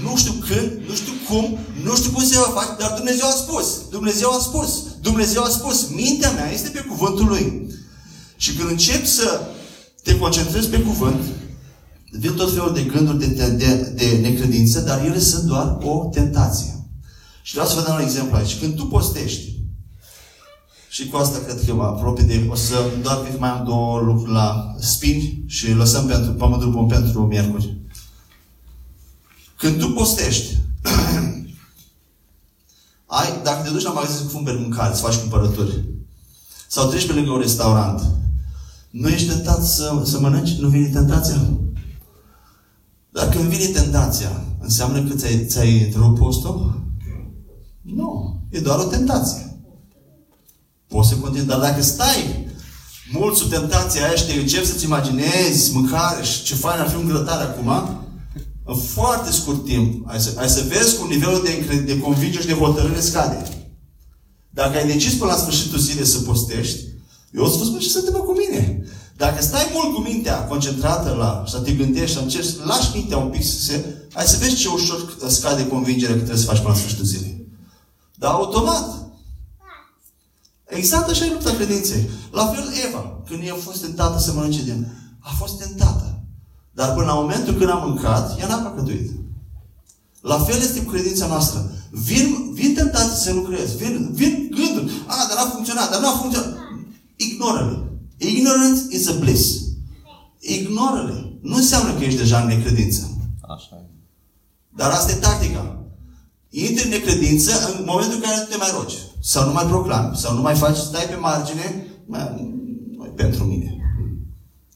nu 0.03 0.17
știu 0.17 0.33
când, 0.47 0.71
nu 0.87 0.93
știu 0.95 1.13
cum, 1.27 1.57
nu 1.83 1.95
știu 1.95 2.11
cum 2.11 2.23
se 2.23 2.37
va 2.37 2.51
face, 2.59 2.75
dar 2.79 2.93
Dumnezeu 2.95 3.27
a 3.27 3.31
spus. 3.31 3.67
Dumnezeu 3.89 4.29
a 4.31 4.39
spus. 4.39 4.83
Dumnezeu 5.01 5.43
a 5.43 5.49
spus. 5.49 5.87
Mintea 5.89 6.31
mea 6.31 6.51
este 6.51 6.69
pe 6.69 6.79
cuvântul 6.79 7.25
Lui. 7.25 7.67
Și 8.37 8.53
când 8.53 8.69
începi 8.69 9.07
să 9.07 9.41
te 10.03 10.17
concentrezi 10.17 10.67
pe 10.67 10.79
cuvânt, 10.79 11.21
vin 12.11 12.33
tot 12.33 12.53
felul 12.53 12.73
de 12.73 12.81
gânduri 12.81 13.19
de, 13.19 13.25
de, 13.25 13.47
de, 13.47 13.93
de 13.95 14.17
necredință, 14.21 14.79
dar 14.79 15.05
ele 15.05 15.19
sunt 15.19 15.43
doar 15.43 15.77
o 15.81 16.09
tentație. 16.13 16.89
Și 17.41 17.53
vreau 17.53 17.67
să 17.67 17.75
vă 17.75 17.83
dau 17.87 17.95
un 17.95 18.01
exemplu 18.01 18.37
aici. 18.37 18.59
Când 18.59 18.75
tu 18.75 18.85
postești, 18.85 19.57
și 20.89 21.07
cu 21.07 21.17
asta 21.17 21.39
cred 21.45 21.63
că 21.65 21.73
mă 21.73 21.83
apropii 21.83 22.23
de... 22.23 22.47
O 22.49 22.55
să 22.55 22.75
doar 23.01 23.17
că 23.17 23.27
mai 23.37 23.49
am 23.49 23.65
două 23.65 23.99
lucruri 23.99 24.31
la 24.31 24.75
spini 24.79 25.43
și 25.47 25.73
lăsăm 25.73 26.05
pentru 26.05 26.31
pământul 26.31 26.71
bun 26.71 26.85
pentru 26.85 27.21
miercuri. 27.21 27.76
Când 29.58 29.80
tu 29.80 29.89
postești, 29.89 30.58
ai, 33.05 33.41
dacă 33.43 33.64
te 33.64 33.70
duci 33.70 33.84
la 33.84 33.91
magazin 33.91 34.16
să 34.16 34.34
cumperi 34.34 34.60
mâncare, 34.60 34.95
să 34.95 35.01
faci 35.01 35.16
cumpărături, 35.16 35.84
sau 36.68 36.89
treci 36.89 37.08
pe 37.08 37.14
lângă 37.14 37.32
un 37.32 37.39
restaurant, 37.39 38.01
nu 38.89 39.08
ești 39.08 39.28
tentat 39.28 39.64
să, 39.64 40.01
să 40.05 40.20
mănânci? 40.20 40.58
Nu 40.58 40.68
vine 40.68 40.88
tentația? 40.88 41.49
Dar 43.10 43.30
când 43.30 43.43
vine 43.43 43.66
tentația, 43.66 44.41
înseamnă 44.60 45.03
că 45.03 45.16
ți-ai, 45.16 45.45
ți-ai 45.45 45.84
întrerupt 45.84 46.20
postul? 46.20 46.82
Nu. 47.82 48.41
E 48.49 48.60
doar 48.60 48.80
o 48.80 48.84
tentație. 48.84 49.60
Poți 50.88 51.10
să 51.10 51.16
continui, 51.16 51.47
dar 51.47 51.60
dacă 51.60 51.82
stai 51.82 52.47
mult 53.12 53.36
sub 53.36 53.49
tentația 53.49 54.05
aia 54.05 54.16
și 54.16 54.26
te 54.26 54.34
începi 54.34 54.66
să-ți 54.66 54.86
imaginezi 54.86 55.74
mâncare 55.74 56.24
și 56.24 56.43
ce 56.43 56.55
fain 56.55 56.80
ar 56.80 56.89
fi 56.89 56.95
un 56.95 57.08
grătar 57.08 57.41
acum, 57.41 57.72
în 58.68 58.76
foarte 58.76 59.32
scurt 59.32 59.65
timp, 59.65 60.09
ai 60.09 60.20
să, 60.20 60.34
ai 60.38 60.49
să 60.49 60.65
vezi 60.68 60.97
cum 60.97 61.07
nivelul 61.07 61.41
de, 61.43 61.51
încred- 61.51 61.86
de 61.86 61.99
convingere 61.99 62.41
și 62.41 62.47
de 62.47 62.53
hotărâre 62.53 62.99
scade. 62.99 63.68
Dacă 64.49 64.78
ai 64.78 64.88
decis 64.88 65.13
până 65.13 65.32
la 65.32 65.38
sfârșitul 65.38 65.80
zilei 65.80 66.05
să 66.05 66.20
postești, 66.20 66.80
eu 67.32 67.43
o 67.43 67.47
să 67.49 67.57
vă 67.57 67.63
spun 67.63 67.80
ce 67.80 67.89
se 67.89 67.97
întâmplă 67.97 68.24
cu 68.24 68.32
mine. 68.32 68.84
Dacă 69.18 69.41
stai 69.41 69.70
mult 69.74 69.93
cu 69.93 70.01
mintea 70.01 70.45
concentrată 70.45 71.09
la, 71.09 71.43
și 71.45 71.51
să 71.51 71.59
te 71.59 71.72
gândești, 71.72 72.15
să 72.15 72.22
încerci, 72.22 72.45
să 72.45 72.63
lași 72.63 72.89
mintea 72.93 73.18
un 73.18 73.30
pic 73.30 73.43
să 73.43 73.59
se... 73.59 73.86
Ai 74.13 74.26
să 74.26 74.38
vezi 74.38 74.55
ce 74.55 74.68
ușor 74.68 75.18
scade 75.28 75.68
convingerea 75.68 76.15
că 76.15 76.22
trebuie 76.22 76.43
să 76.43 76.49
faci 76.49 76.57
până 76.57 76.70
la 76.70 76.80
sfârșitul 76.80 77.05
zilei. 77.05 77.47
Dar 78.15 78.32
automat. 78.32 79.09
Exact 80.65 81.09
așa 81.09 81.26
e 81.26 81.32
lupta 81.32 81.51
credinței. 81.51 82.09
La 82.32 82.45
fel 82.45 82.74
Eva, 82.88 83.22
când 83.28 83.43
ea 83.43 83.53
a 83.53 83.57
fost 83.57 83.82
tentată 83.82 84.20
să 84.20 84.34
mănânce 84.34 84.63
din... 84.63 84.88
A 85.20 85.30
fost 85.38 85.57
tentată. 85.57 86.16
Dar 86.78 86.93
până 86.93 87.05
la 87.05 87.13
momentul 87.13 87.53
când 87.53 87.69
a 87.69 87.73
mâncat, 87.73 88.39
ea 88.39 88.47
n-a 88.47 88.55
păcătuit. 88.55 89.11
La 90.21 90.39
fel 90.39 90.59
este 90.59 90.82
cu 90.82 90.91
credința 90.91 91.28
noastră. 91.28 91.71
Vin, 91.91 92.53
vin 92.53 92.73
tentații 92.73 93.23
să 93.25 93.34
lucrezi. 93.34 93.78
Vin, 93.78 94.09
vin 94.13 94.49
gânduri. 94.55 94.91
A, 95.07 95.15
dar 95.28 95.38
n-a 95.38 95.49
funcționat, 95.49 95.91
dar 95.91 96.01
n-a 96.01 96.17
funcționat. 96.21 96.55
Ignoră-le. 97.15 97.78
Ignorance 98.17 98.82
is 98.89 99.07
a 99.07 99.13
bliss. 99.19 99.61
Ignoră-le. 100.39 101.39
Nu 101.41 101.55
înseamnă 101.55 101.93
că 101.93 102.03
ești 102.03 102.19
deja 102.19 102.39
în 102.39 102.47
necredință. 102.47 103.01
Așa 103.41 103.75
e. 103.75 103.89
Dar 104.75 104.91
asta 104.91 105.11
e 105.11 105.15
tactica. 105.15 105.86
Intri 106.49 106.84
în 106.84 106.89
necredință 106.89 107.51
în 107.67 107.84
momentul 107.86 108.15
în 108.15 108.21
care 108.21 108.38
nu 108.38 108.45
te 108.49 108.57
mai 108.57 108.71
rogi. 108.78 108.97
Sau 109.21 109.45
nu 109.45 109.53
mai 109.53 109.65
proclami. 109.65 110.15
Sau 110.15 110.36
nu 110.36 110.41
mai 110.41 110.55
faci, 110.55 110.78
stai 110.78 111.05
pe 111.09 111.15
margine. 111.15 111.88
Mai, 112.05 112.53
nu 112.97 113.05
e 113.05 113.09
pentru 113.09 113.43
mine. 113.43 113.71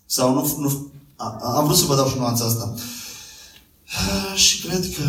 Sau 0.06 0.34
nu, 0.34 0.58
nu 0.58 0.70
a, 0.70 0.91
am 1.42 1.66
vrut 1.66 1.78
să 1.78 1.86
vă 1.86 1.96
dau 1.96 2.08
și 2.08 2.18
nuanța 2.18 2.46
asta. 2.46 2.74
Ah, 3.86 4.38
Și 4.38 4.68
cred 4.68 4.94
că 4.96 5.04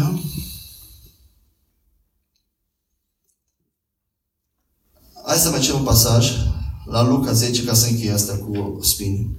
Hai 5.26 5.36
să 5.36 5.48
facem 5.48 5.74
un 5.74 5.82
pasaj 5.82 6.32
la 6.84 7.02
Luca 7.02 7.32
10 7.32 7.64
ca 7.64 7.74
să 7.74 7.86
închei 7.86 8.10
asta 8.10 8.36
cu 8.36 8.78
spini. 8.80 9.36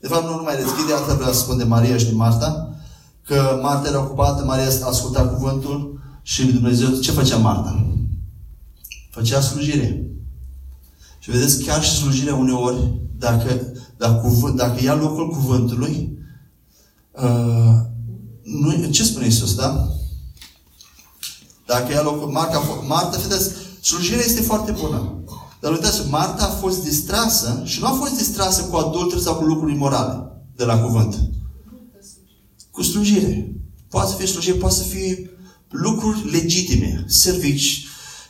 De 0.00 0.08
fapt, 0.08 0.24
nu 0.24 0.36
numai 0.36 0.56
deschide, 0.56 0.92
asta 0.92 1.14
vreau 1.14 1.32
să 1.32 1.38
spun 1.38 1.56
de 1.56 1.64
Maria 1.64 1.96
și 1.96 2.04
de 2.04 2.12
Marta, 2.12 2.76
că 3.24 3.58
Marta 3.62 3.88
era 3.88 4.00
ocupată, 4.00 4.44
Maria 4.44 4.66
asculta 4.84 5.28
cuvântul 5.28 6.00
și 6.22 6.46
Dumnezeu, 6.46 6.98
ce 7.00 7.12
făcea 7.12 7.36
Marta? 7.36 7.86
Făcea 9.10 9.40
slujire. 9.40 10.10
Și 11.18 11.30
vedeți, 11.30 11.62
chiar 11.62 11.82
și 11.82 11.90
slujirea 11.90 12.34
uneori, 12.34 12.92
dacă, 13.16 13.72
dacă, 13.98 14.20
cuvânt, 14.20 14.56
dacă 14.56 14.82
ia 14.82 14.94
locul 14.94 15.28
cuvântului, 15.28 16.18
uh, 17.12 17.74
nu, 18.42 18.90
ce 18.90 19.04
spune 19.04 19.24
Iisus, 19.24 19.54
da? 19.54 19.88
Dacă 21.66 21.92
ia 21.92 22.02
locul, 22.02 22.30
Marta, 22.30 22.62
Marta, 22.86 23.18
vedeți, 23.18 23.50
slujirea 23.80 24.24
este 24.24 24.40
foarte 24.40 24.70
bună. 24.70 25.22
Dar 25.60 25.72
uitați, 25.72 26.08
Marta 26.08 26.44
a 26.44 26.48
fost 26.60 26.82
distrasă 26.82 27.62
și 27.64 27.80
nu 27.80 27.86
a 27.86 27.90
fost 27.90 28.16
distrasă 28.16 28.62
cu 28.62 28.76
adulteri 28.76 29.20
sau 29.20 29.34
cu 29.34 29.44
lucruri 29.44 29.72
imorale 29.72 30.30
de 30.56 30.64
la 30.64 30.78
cuvânt. 30.78 31.18
Cu 32.70 32.82
slujire. 32.82 33.52
Poate 33.88 34.10
să 34.10 34.16
fie 34.16 34.26
slujire, 34.26 34.56
poate 34.56 34.74
să 34.74 34.82
fie 34.82 35.30
lucruri 35.68 36.30
legitime, 36.30 37.04
servici, 37.06 37.86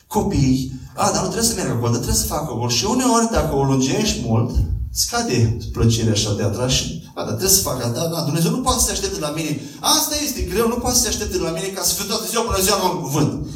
copii. 0.06 0.72
A, 0.94 1.10
dar 1.10 1.22
nu 1.22 1.28
trebuie 1.28 1.48
să 1.48 1.54
meargă 1.54 1.72
acolo, 1.72 1.90
dar 1.90 2.00
trebuie 2.00 2.20
să 2.20 2.26
facă 2.26 2.42
acolo. 2.42 2.68
Și 2.68 2.84
uneori, 2.84 3.28
dacă 3.30 3.54
o 3.54 3.64
lungești 3.64 4.20
mult, 4.24 4.56
scade 4.98 5.56
plăcerea 5.72 6.12
așa 6.12 6.34
de 6.34 6.42
atras 6.42 6.72
și, 6.72 7.10
a, 7.14 7.22
dar 7.24 7.34
trebuie 7.34 7.48
să 7.58 7.62
facă, 7.62 7.88
da, 7.88 8.06
da, 8.08 8.22
Dumnezeu 8.22 8.50
nu 8.50 8.60
poate 8.60 8.78
să 8.80 8.84
se 8.86 8.92
aștepte 8.92 9.18
la 9.18 9.30
mine. 9.30 9.60
Asta 9.80 10.14
este 10.24 10.42
greu, 10.42 10.68
nu 10.68 10.74
poate 10.74 10.96
să 10.96 11.02
se 11.02 11.08
aștepte 11.08 11.38
la 11.38 11.50
mine 11.50 11.66
ca 11.66 11.82
să 11.82 11.94
fiu 11.94 12.04
toată 12.04 12.26
ziua 12.26 12.42
până 12.42 12.62
ziua 12.62 12.90
în 12.90 13.00
cuvânt. 13.00 13.46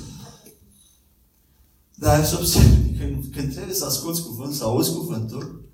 Dar 1.94 2.18
ai 2.18 2.24
să 2.24 2.36
observi, 2.38 2.98
când, 2.98 3.24
când 3.34 3.54
trebuie 3.54 3.74
să 3.74 3.84
asculți 3.84 4.22
cuvânt, 4.22 4.54
să 4.54 4.64
auzi 4.64 4.92
cuvântul, 4.92 5.70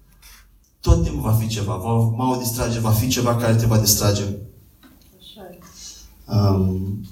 tot 0.81 1.03
timpul 1.03 1.31
va 1.31 1.37
fi 1.37 1.47
ceva, 1.47 1.77
va, 1.77 1.93
mă 1.95 2.35
o 2.35 2.39
distrage, 2.39 2.79
va 2.79 2.91
fi 2.91 3.09
ceva 3.09 3.37
care 3.37 3.55
te 3.55 3.67
va 3.67 3.79
distrage. 3.79 4.23
Așa 5.19 5.43
e. 5.51 5.59
Um, 6.37 7.07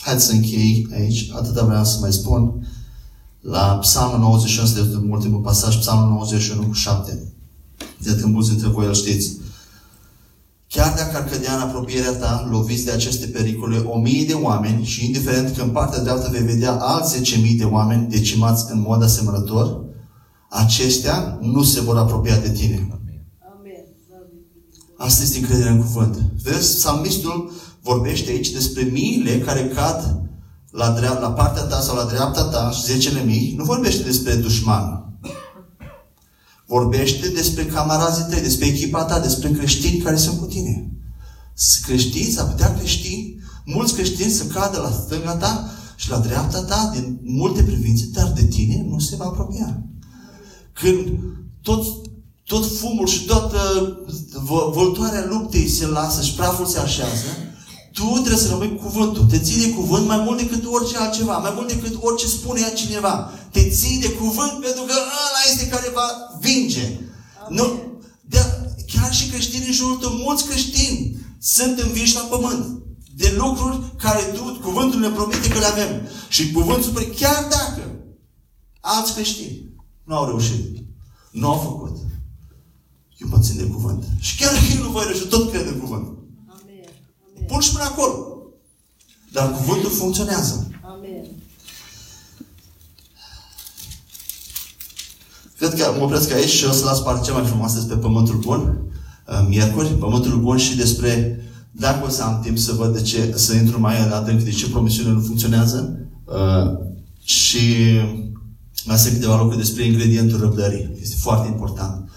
Haideți 0.00 0.26
să 0.26 0.32
închei 0.32 0.86
aici. 0.92 1.30
Atâta 1.34 1.64
vreau 1.64 1.84
să 1.84 1.98
mai 2.00 2.12
spun. 2.12 2.66
La 3.44 3.78
Psalmul 3.80 4.18
91, 4.18 4.66
este 4.66 4.80
de 4.80 5.06
ultimul 5.10 5.40
pasaj, 5.40 5.78
Psalmul 5.78 6.08
91 6.08 6.66
cu 6.66 6.72
7. 6.72 7.32
De 7.98 8.16
când 8.20 8.32
mulți 8.32 8.50
dintre 8.50 8.68
voi 8.68 8.86
îl 8.86 8.94
știți. 8.94 9.36
Chiar 10.68 10.94
dacă 10.96 11.16
ar 11.16 11.24
cădea 11.24 11.54
în 11.54 11.60
apropierea 11.60 12.12
ta, 12.12 12.48
loviți 12.50 12.84
de 12.84 12.90
aceste 12.90 13.26
pericole, 13.26 13.78
o 13.78 13.98
mie 13.98 14.24
de 14.24 14.32
oameni 14.32 14.84
și 14.84 15.04
indiferent 15.04 15.56
că 15.56 15.62
în 15.62 15.68
partea 15.68 16.02
dreaptă 16.02 16.28
vei 16.30 16.42
vedea 16.42 16.72
alți 16.72 17.16
zece 17.16 17.38
mii 17.38 17.54
de 17.54 17.64
oameni 17.64 18.08
decimați 18.08 18.72
în 18.72 18.80
mod 18.80 19.02
asemănător, 19.02 19.84
acestea 20.50 21.38
nu 21.40 21.62
se 21.62 21.80
vor 21.80 21.96
apropia 21.96 22.36
de 22.36 22.50
tine. 22.50 22.74
Amen. 22.74 23.24
Doamne. 23.42 23.84
Asta 24.96 25.22
este 25.22 25.38
încrederea 25.38 25.72
în 25.72 25.82
cuvânt. 25.82 26.16
Vezi, 26.42 26.76
psalmistul 26.76 27.52
vorbește 27.82 28.30
aici 28.30 28.50
despre 28.50 28.82
miile 28.82 29.38
care 29.38 29.68
cad 29.68 30.22
la, 30.74 30.90
dreapta, 30.90 31.20
la 31.20 31.32
partea 31.32 31.62
ta 31.62 31.80
sau 31.80 31.96
la 31.96 32.04
dreapta 32.04 32.44
ta 32.44 32.70
și 32.70 32.84
zecele 32.84 33.22
mii. 33.22 33.54
Nu 33.56 33.64
vorbește 33.64 34.02
despre 34.02 34.34
dușman. 34.34 35.04
Vorbește 36.66 37.28
despre 37.28 37.64
camarazii 37.64 38.26
tăi, 38.30 38.40
despre 38.40 38.66
echipa 38.66 39.04
ta, 39.04 39.20
despre 39.20 39.50
creștini 39.50 40.02
care 40.02 40.16
sunt 40.16 40.38
cu 40.38 40.44
tine. 40.44 40.90
Sunt 41.54 41.84
creștini, 41.84 42.30
s-ar 42.32 42.46
putea 42.46 42.74
creștini, 42.74 43.36
mulți 43.64 43.94
creștini 43.94 44.30
să 44.30 44.44
cadă 44.44 44.78
la 44.78 44.90
stânga 44.90 45.36
ta 45.36 45.70
și 45.96 46.10
la 46.10 46.18
dreapta 46.18 46.62
ta 46.62 46.90
din 46.94 47.20
multe 47.22 47.62
privințe, 47.62 48.08
dar 48.12 48.32
de 48.34 48.44
tine 48.44 48.86
nu 48.88 48.98
se 48.98 49.16
va 49.16 49.24
apropia. 49.24 49.82
Când 50.72 51.18
tot, 51.62 51.84
tot 52.44 52.76
fumul 52.78 53.06
și 53.06 53.24
toată 53.24 53.58
vă- 54.44 54.70
văltoarea 54.74 55.26
luptei 55.28 55.68
se 55.68 55.86
lasă 55.86 56.22
și 56.22 56.34
praful 56.34 56.66
se 56.66 56.78
așează, 56.78 57.26
tu 57.96 58.06
trebuie 58.24 58.44
să 58.44 58.48
rămâi 58.48 58.76
cu 58.76 58.82
cuvântul. 58.82 59.24
Te 59.24 59.38
ții 59.38 59.64
de 59.64 59.70
cuvânt 59.70 60.06
mai 60.06 60.20
mult 60.24 60.38
decât 60.38 60.64
orice 60.66 60.96
altceva, 60.96 61.36
mai 61.38 61.52
mult 61.54 61.68
decât 61.68 61.94
orice 62.00 62.26
spune 62.26 62.60
ea 62.60 62.72
cineva. 62.72 63.30
Te 63.50 63.68
ții 63.68 64.00
de 64.00 64.10
cuvânt 64.10 64.52
pentru 64.66 64.82
că 64.82 64.92
ăla 64.92 65.42
este 65.50 65.68
care 65.68 65.90
va 65.94 66.08
vinge. 66.40 67.00
Nu, 67.48 67.66
de, 68.20 68.38
chiar 68.92 69.12
și 69.14 69.28
creștinii 69.28 69.66
în 69.66 69.72
jurul 69.72 69.96
tău, 69.96 70.10
mulți 70.10 70.46
creștini 70.46 71.16
sunt 71.38 71.78
înviși 71.78 72.14
la 72.14 72.20
pământ. 72.20 72.82
De 73.16 73.34
lucruri 73.36 73.94
care 73.98 74.22
tu, 74.22 74.58
cuvântul 74.62 75.00
ne 75.00 75.08
promite 75.08 75.48
că 75.48 75.58
le 75.58 75.64
avem. 75.64 76.08
Și 76.28 76.52
cuvântul 76.52 76.90
spune, 76.90 77.04
chiar 77.04 77.46
dacă 77.50 77.82
alți 78.80 79.14
creștini 79.14 79.74
nu 80.04 80.14
au 80.16 80.26
reușit, 80.26 80.76
nu 81.30 81.48
au 81.48 81.58
făcut, 81.58 81.96
eu 83.16 83.28
mă 83.28 83.38
țin 83.40 83.56
de 83.56 83.66
cuvânt. 83.66 84.04
Și 84.20 84.36
chiar 84.36 84.52
dacă 84.52 84.64
eu 84.76 84.82
nu 84.82 84.90
voi 84.90 85.04
reuși, 85.06 85.26
tot 85.26 85.50
cred 85.50 85.66
în 85.66 85.78
cuvânt. 85.78 86.23
Amen. 87.44 87.52
Amen. 87.52 87.52
Pun 87.52 87.60
și 87.60 87.72
până 87.72 87.84
acolo. 87.84 88.26
Dar 89.32 89.52
cuvântul 89.52 89.90
funcționează. 89.90 90.66
Amen. 90.82 91.24
Cred 95.58 95.74
că 95.74 95.94
mă 95.98 96.04
opresc 96.04 96.32
aici 96.32 96.48
și 96.48 96.64
o 96.64 96.72
să 96.72 96.84
las 96.84 97.00
partea 97.00 97.22
cea 97.22 97.32
mai 97.32 97.46
frumoasă 97.46 97.74
despre 97.74 97.96
Pământul 97.96 98.36
Bun. 98.38 98.60
uh, 99.28 99.46
Miercuri, 99.48 99.88
Pământul 99.88 100.40
Bun 100.40 100.56
și 100.56 100.76
despre 100.76 101.38
dacă 101.70 102.06
o 102.06 102.08
să 102.08 102.22
am 102.22 102.40
timp 102.42 102.58
să 102.58 102.72
văd 102.72 102.94
de 102.94 103.02
ce, 103.02 103.32
să 103.36 103.54
intru 103.54 103.80
mai 103.80 104.02
în 104.02 104.12
adânc, 104.12 104.40
de 104.42 104.50
ce 104.50 104.68
promisiunile 104.68 105.14
nu 105.14 105.20
funcționează. 105.20 105.98
Uh, 106.24 106.78
și 107.22 107.60
mai 108.84 108.98
sunt 108.98 109.12
câteva 109.12 109.36
lucruri 109.36 109.58
despre 109.58 109.84
ingredientul 109.84 110.40
răbdării. 110.40 110.96
Este 111.00 111.16
foarte 111.18 111.48
important. 111.48 112.08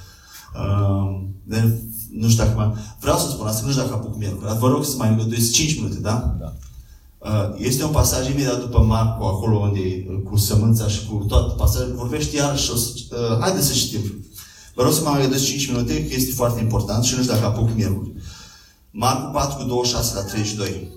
Uh, 0.56 1.26
de, 1.44 1.82
nu 2.20 2.30
știu 2.30 2.44
dacă 2.44 2.56
mai... 2.58 2.74
Vreau 3.00 3.18
să 3.18 3.28
spun 3.30 3.48
asta, 3.48 3.66
nu 3.66 3.72
știu 3.72 3.84
dacă 3.84 3.96
apuc 3.96 4.18
miercuri, 4.18 4.46
dar 4.46 4.58
vă 4.58 4.68
rog 4.68 4.86
să 4.86 4.94
mai 4.98 5.10
îngăduiți 5.10 5.52
5 5.52 5.76
minute, 5.76 6.00
da? 6.00 6.36
Da. 6.40 6.54
Uh, 7.18 7.56
Este 7.58 7.84
un 7.84 7.92
pasaj 7.92 8.30
imediat 8.30 8.60
după 8.60 8.80
Marcu, 8.80 9.24
acolo 9.24 9.58
unde 9.58 9.80
e, 9.80 10.06
uh, 10.10 10.20
cu 10.30 10.38
sămânța 10.38 10.88
și 10.88 11.06
cu 11.06 11.26
tot 11.28 11.56
pasajul, 11.56 11.96
vorbește 11.96 12.36
iarăși, 12.36 12.72
o 12.72 12.76
să, 12.76 12.90
uh, 13.12 13.38
haideți 13.40 13.68
să 13.68 13.74
citim. 13.74 14.26
Vă 14.76 14.84
rog 14.84 14.94
să 14.94 15.02
mă 15.04 15.18
gândesc 15.22 15.46
5 15.46 15.68
minute, 15.68 16.08
că 16.08 16.14
este 16.16 16.32
foarte 16.32 16.60
important 16.62 17.04
și 17.04 17.16
nu 17.16 17.22
știu 17.22 17.34
dacă 17.34 17.46
apuc 17.46 17.70
miercuri. 17.76 18.12
Marcu 18.92 19.32
4 19.32 19.58
cu 19.58 19.64
26 19.64 20.14
la 20.16 20.22
32. 20.22 20.96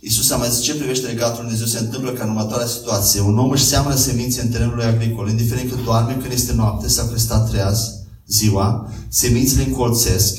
Iisus 0.00 0.30
a 0.30 0.36
mai 0.36 0.48
zis 0.50 0.60
ce 0.60 0.74
privește 0.74 1.06
regatul 1.06 1.42
lui 1.42 1.52
Dumnezeu 1.52 1.66
se 1.66 1.84
întâmplă 1.84 2.10
ca 2.10 2.24
în 2.24 2.30
următoarea 2.30 2.66
situație. 2.66 3.20
Un 3.20 3.38
om 3.38 3.50
își 3.50 3.64
seamănă 3.64 3.94
semințe 3.94 4.40
în 4.40 4.48
terenul 4.48 4.74
lui 4.74 4.84
agricol, 4.84 5.28
indiferent 5.28 5.70
că 5.70 5.76
doarme 5.84 6.12
când 6.12 6.32
este 6.32 6.52
noapte 6.52 6.88
sau 6.88 7.06
când 7.06 7.18
stă 7.18 7.46
treaz 7.50 7.97
ziua, 8.28 8.88
semințele 9.08 9.62
încolțesc 9.62 10.38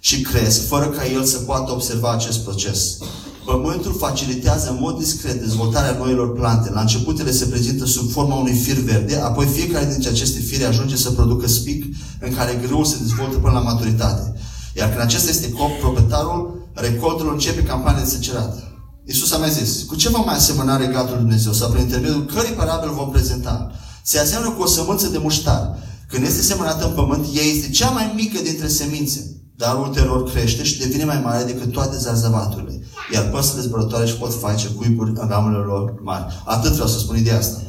și 0.00 0.20
cresc 0.20 0.66
fără 0.66 0.86
ca 0.86 1.06
el 1.06 1.24
să 1.24 1.38
poată 1.38 1.72
observa 1.72 2.12
acest 2.12 2.38
proces. 2.38 2.96
Pământul 3.44 3.96
facilitează 3.98 4.70
în 4.70 4.76
mod 4.80 4.98
discret 4.98 5.40
dezvoltarea 5.40 5.96
noilor 5.98 6.32
plante. 6.32 6.70
La 6.70 6.80
început 6.80 7.20
ele 7.20 7.30
se 7.30 7.44
prezintă 7.44 7.84
sub 7.84 8.10
forma 8.10 8.34
unui 8.34 8.54
fir 8.54 8.74
verde, 8.74 9.16
apoi 9.16 9.46
fiecare 9.46 9.86
dintre 9.90 10.10
aceste 10.10 10.40
fire 10.40 10.64
ajunge 10.64 10.96
să 10.96 11.10
producă 11.10 11.48
spic 11.48 11.84
în 12.20 12.34
care 12.34 12.60
grâul 12.66 12.84
se 12.84 12.96
dezvoltă 13.00 13.36
până 13.36 13.52
la 13.52 13.60
maturitate. 13.60 14.32
Iar 14.76 14.88
când 14.88 15.00
acesta 15.00 15.30
este 15.30 15.50
cop, 15.50 15.78
proprietarul 15.80 16.68
recoltelor 16.74 17.32
începe 17.32 17.62
campania 17.62 18.02
de 18.02 18.08
secerat. 18.08 18.72
Iisus 19.06 19.32
a 19.32 19.36
mai 19.36 19.50
zis, 19.50 19.82
cu 19.82 19.94
ce 19.94 20.08
va 20.08 20.18
mai 20.18 20.34
asemăna 20.34 20.76
regatul 20.76 21.10
lui 21.10 21.18
Dumnezeu? 21.18 21.52
Sau 21.52 21.70
prin 21.70 21.82
intermediul 21.82 22.24
cărei 22.24 22.52
parabil 22.52 22.90
vom 22.90 23.10
prezenta? 23.10 23.70
Se 24.02 24.18
aseamănă 24.18 24.50
cu 24.50 24.62
o 24.62 24.66
sămânță 24.66 25.08
de 25.08 25.18
muștar. 25.18 25.78
Când 26.12 26.24
este 26.24 26.42
semănată 26.42 26.86
în 26.86 26.94
pământ, 26.94 27.26
ea 27.34 27.42
este 27.42 27.70
cea 27.70 27.90
mai 27.90 28.12
mică 28.14 28.38
dintre 28.42 28.68
semințe, 28.68 29.20
dar 29.56 29.78
ulterior 29.78 30.30
crește 30.30 30.62
și 30.62 30.78
devine 30.78 31.04
mai 31.04 31.20
mare 31.24 31.44
decât 31.44 31.72
toate 31.72 31.96
zarzavaturile. 31.96 32.80
Iar 33.12 33.28
păsările 33.28 33.62
zburătoare 33.62 34.04
își 34.04 34.16
pot 34.16 34.40
face 34.40 34.68
cuiburi 34.68 35.12
în 35.14 35.28
ramurile 35.28 35.62
lor 35.62 35.94
mari. 36.02 36.24
Atât 36.44 36.72
vreau 36.72 36.88
să 36.88 36.98
spun 36.98 37.16
ideea 37.16 37.38
asta. 37.38 37.60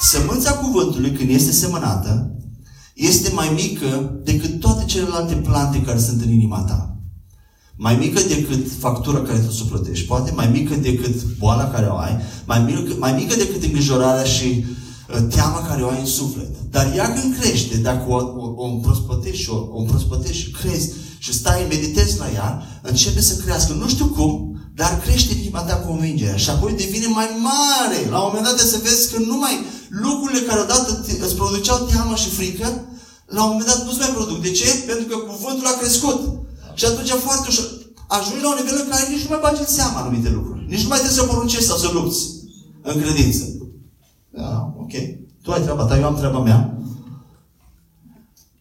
Sămânța 0.00 0.52
cuvântului, 0.52 1.12
când 1.12 1.30
este 1.30 1.52
semănată, 1.52 2.30
este 2.94 3.30
mai 3.34 3.52
mică 3.54 4.20
decât 4.24 4.60
toate 4.60 4.84
celelalte 4.84 5.34
plante 5.34 5.82
care 5.82 5.98
sunt 5.98 6.22
în 6.22 6.30
inima 6.30 6.58
ta. 6.58 6.96
Mai 7.76 7.96
mică 7.96 8.20
decât 8.28 8.66
factura 8.78 9.20
care 9.20 9.38
tu 9.38 9.62
o 9.62 9.68
plătești, 9.68 10.06
poate 10.06 10.32
mai 10.34 10.48
mică 10.52 10.74
decât 10.74 11.36
boala 11.38 11.70
care 11.70 11.86
o 11.86 11.96
ai, 11.96 12.16
mai 12.44 12.62
mică, 12.62 12.94
mai 12.98 13.12
mică 13.12 13.34
decât 13.36 13.62
îngrijorarea 13.62 14.24
și 14.24 14.44
uh, 14.44 14.66
teama 15.16 15.66
care 15.68 15.82
o 15.82 15.88
ai 15.88 16.00
în 16.00 16.06
suflet. 16.06 16.52
Dar 16.70 16.92
ea 16.96 17.12
când 17.12 17.36
crește, 17.38 17.76
dacă 17.76 18.04
o, 18.08 18.14
o, 18.14 18.52
o 18.56 18.64
împrospătești 18.64 19.42
și 19.42 19.50
o, 19.50 19.56
o 19.72 19.78
împrospătești 19.78 20.42
și 20.42 20.50
crezi 20.50 20.90
și 21.18 21.32
stai, 21.32 21.66
meditezi 21.68 22.18
la 22.18 22.30
ea, 22.32 22.62
începe 22.82 23.20
să 23.20 23.34
crească. 23.36 23.72
Nu 23.72 23.88
știu 23.88 24.06
cum, 24.06 24.56
dar 24.74 25.00
crește 25.04 25.32
în 25.32 25.38
inima 25.38 25.60
ta 25.60 25.76
convingerea 25.76 26.36
și 26.36 26.50
apoi 26.50 26.72
devine 26.72 27.06
mai 27.06 27.28
mare. 27.50 27.98
La 28.10 28.18
un 28.18 28.26
moment 28.26 28.44
dat 28.44 28.56
de 28.56 28.66
să 28.72 28.78
vezi 28.82 29.12
că 29.12 29.18
numai 29.18 29.54
lucrurile 29.88 30.40
care 30.40 30.60
odată 30.60 30.92
te- 30.92 31.18
îți 31.24 31.34
produceau 31.34 31.78
teamă 31.90 32.14
și 32.14 32.28
frică, 32.28 32.68
la 33.26 33.42
un 33.44 33.50
moment 33.50 33.66
dat 33.70 33.84
nu-ți 33.84 33.98
mai 33.98 34.12
produc. 34.16 34.42
De 34.42 34.50
ce? 34.50 34.68
Pentru 34.86 35.04
că 35.10 35.16
cuvântul 35.16 35.66
a 35.66 35.78
crescut. 35.80 36.20
Și 36.74 36.84
atunci 36.84 37.08
foarte 37.26 37.46
ușor 37.48 37.68
ajungi 38.08 38.42
la 38.42 38.48
un 38.50 38.58
nivel 38.60 38.78
în 38.82 38.88
care 38.90 39.08
nici 39.08 39.24
nu 39.24 39.30
mai 39.32 39.38
bagi 39.42 39.60
în 39.60 39.72
seama 39.78 39.98
anumite 40.00 40.30
lucruri. 40.30 40.66
Nici 40.68 40.82
nu 40.82 40.88
mai 40.88 40.98
trebuie 40.98 41.18
să 41.18 41.24
poruncești 41.30 41.66
sau 41.70 41.76
să 41.76 41.90
lupți 41.92 42.20
în 42.82 43.00
credință. 43.02 43.44
Da, 44.30 44.67
ok. 44.88 45.18
Tu 45.42 45.52
ai 45.52 45.60
treaba 45.60 45.84
ta, 45.84 45.98
eu 45.98 46.06
am 46.06 46.16
treaba 46.16 46.38
mea. 46.38 46.72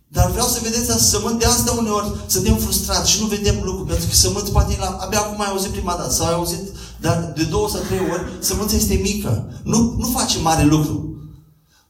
Dar 0.07 0.31
vreau 0.31 0.47
să 0.47 0.59
vedeți 0.63 0.91
asta, 0.91 1.17
sământ, 1.17 1.39
de 1.39 1.45
asta 1.45 1.71
uneori 1.71 2.11
suntem 2.27 2.55
frustrați 2.55 3.11
și 3.11 3.21
nu 3.21 3.27
vedem 3.27 3.55
lucruri, 3.63 3.87
pentru 3.87 4.07
că 4.07 4.15
sământ 4.15 4.49
poate 4.49 4.73
e 4.73 4.79
la, 4.79 4.97
abia 4.99 5.19
acum 5.19 5.41
ai 5.41 5.49
auzit 5.49 5.71
prima 5.71 5.95
dată, 5.97 6.13
sau 6.13 6.25
ai 6.27 6.33
auzit 6.33 6.59
dar 7.01 7.33
de 7.35 7.43
două 7.43 7.69
sau 7.69 7.79
trei 7.79 7.99
ori, 8.11 8.23
sămânța 8.39 8.75
este 8.75 8.93
mică. 8.93 9.61
Nu, 9.63 9.95
nu 9.97 10.07
face 10.07 10.39
mare 10.39 10.63
lucru. 10.63 11.11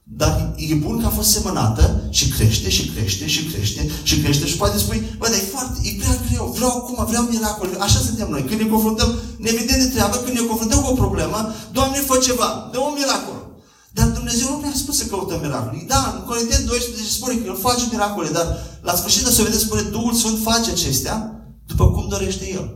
Dar 0.02 0.54
e 0.56 0.74
bun 0.74 1.00
că 1.00 1.06
a 1.06 1.08
fost 1.18 1.30
semănată 1.30 2.02
și 2.10 2.28
crește 2.28 2.70
și 2.70 2.88
crește 2.88 3.26
și 3.26 3.44
crește 3.44 3.90
și 4.02 4.20
crește 4.20 4.46
și 4.46 4.56
poate 4.56 4.78
spui, 4.78 5.02
bă, 5.18 5.26
dar 5.26 5.38
e 5.38 5.52
foarte, 5.54 5.78
e 5.82 5.96
prea 5.98 6.16
greu, 6.30 6.52
vreau 6.56 6.70
acum, 6.70 7.04
vreau 7.06 7.22
miracol. 7.22 7.76
Așa 7.78 7.98
suntem 7.98 8.28
noi. 8.30 8.44
Când 8.44 8.60
ne 8.60 8.66
confruntăm, 8.66 9.14
evident 9.40 9.82
de 9.82 9.88
treabă, 9.88 10.16
când 10.16 10.38
ne 10.38 10.46
confruntăm 10.46 10.80
cu 10.80 10.90
o 10.90 10.94
problemă, 10.94 11.52
Doamne, 11.72 11.96
fă 11.96 12.16
ceva, 12.16 12.68
dă 12.72 12.78
un 12.78 12.94
miracol. 12.96 13.47
Dar 13.98 14.08
Dumnezeu 14.08 14.46
nu 14.50 14.60
ne-a 14.60 14.82
spus 14.82 14.96
să 14.96 15.04
căutăm 15.04 15.40
miracole. 15.40 15.84
Da, 15.86 16.00
în 16.16 16.22
Corinteni 16.28 16.66
12 16.66 17.12
spune 17.12 17.34
că 17.34 17.44
El 17.46 17.58
face 17.66 17.84
miracole, 17.90 18.28
dar 18.28 18.46
la 18.82 18.94
sfârșit 18.94 19.26
să 19.26 19.42
vedeți, 19.42 19.62
spune, 19.62 19.80
Duhul 19.80 20.14
Sfânt 20.14 20.38
face 20.42 20.70
acestea 20.70 21.16
după 21.66 21.90
cum 21.90 22.08
dorește 22.08 22.44
El. 22.58 22.66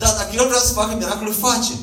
Da, 0.00 0.06
dacă 0.18 0.30
El 0.36 0.46
vrea 0.50 0.62
să 0.66 0.72
facă 0.72 0.94
miracole, 0.94 1.30
face. 1.30 1.74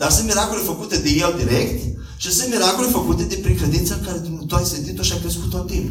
Dar 0.00 0.10
sunt 0.10 0.26
miracole 0.26 0.60
făcute 0.60 0.96
de 0.98 1.10
El 1.10 1.34
direct 1.42 1.80
și 2.16 2.32
sunt 2.32 2.48
miracole 2.48 2.88
făcute 2.88 3.22
de 3.22 3.34
prin 3.42 3.56
credința 3.56 3.94
în 3.94 4.04
care 4.06 4.18
tu 4.46 4.54
ai 4.54 4.64
sentit-o 4.64 5.02
și 5.02 5.12
ai 5.12 5.20
crescut-o 5.20 5.58
în 5.60 5.66
timp. 5.66 5.90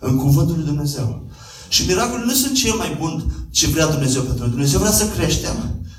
În 0.00 0.16
cuvântul 0.16 0.54
lui 0.56 0.64
Dumnezeu. 0.64 1.28
Și 1.68 1.86
miracolele 1.86 2.26
nu 2.26 2.34
sunt 2.34 2.54
cel 2.54 2.74
mai 2.74 2.96
bun 3.00 3.14
ce 3.50 3.66
vrea 3.66 3.86
Dumnezeu 3.86 4.22
pentru 4.22 4.42
noi. 4.42 4.50
Dumnezeu 4.50 4.78
vrea 4.78 4.92
să 4.92 5.08
creștem, 5.08 5.56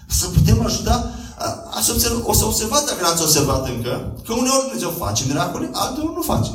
să 0.08 0.26
putem 0.28 0.66
ajuta. 0.66 1.12
A- 1.48 1.64
Ați 1.78 1.92
observ, 1.92 2.22
o 2.26 2.34
să 2.34 2.46
observați, 2.46 2.86
dacă 2.86 3.02
n-ați 3.02 3.22
observat 3.22 3.68
încă, 3.68 4.14
că 4.26 4.34
uneori 4.34 4.66
Dumnezeu 4.68 4.90
face 4.98 5.24
miracole, 5.28 5.70
alteori 5.72 6.14
nu 6.16 6.22
face. 6.22 6.52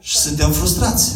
Și 0.00 0.16
suntem 0.16 0.52
frustrați. 0.52 1.12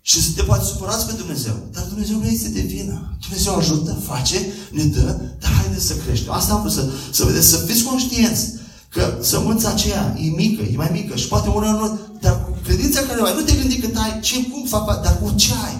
Și 0.00 0.22
suntem 0.22 0.44
poate 0.44 0.64
supărați 0.64 1.06
pe 1.06 1.12
Dumnezeu. 1.12 1.54
Dar 1.72 1.82
Dumnezeu 1.82 2.16
nu 2.18 2.26
este 2.26 2.48
de 2.48 2.60
vină. 2.60 3.16
Dumnezeu 3.20 3.54
ajută, 3.56 3.92
face, 4.06 4.52
ne 4.70 4.84
dă, 4.84 5.20
dar 5.40 5.52
haideți 5.52 5.86
să 5.86 5.94
creștem. 5.94 6.32
Asta 6.32 6.52
am 6.54 6.60
vrut 6.60 6.72
să, 6.72 6.88
să 7.10 7.24
vedeți, 7.24 7.48
să 7.48 7.56
fiți 7.56 7.82
conștienți 7.84 8.48
că 8.88 9.18
sămânța 9.22 9.68
aceea 9.68 10.16
e 10.18 10.28
mică, 10.28 10.62
e 10.62 10.76
mai 10.76 10.88
mică 10.92 11.16
și 11.16 11.28
poate 11.28 11.48
uneori 11.48 11.78
nu, 11.78 11.98
dar 12.20 12.44
cu 12.44 12.56
credința 12.64 13.00
care 13.00 13.20
o 13.20 13.24
ai, 13.24 13.34
nu 13.34 13.40
te 13.40 13.52
gândi 13.54 13.78
că 13.78 13.98
ai 13.98 14.20
ce, 14.20 14.46
cum 14.46 14.64
fac, 14.64 15.02
dar 15.02 15.18
cu 15.22 15.32
ce 15.36 15.52
ai. 15.64 15.76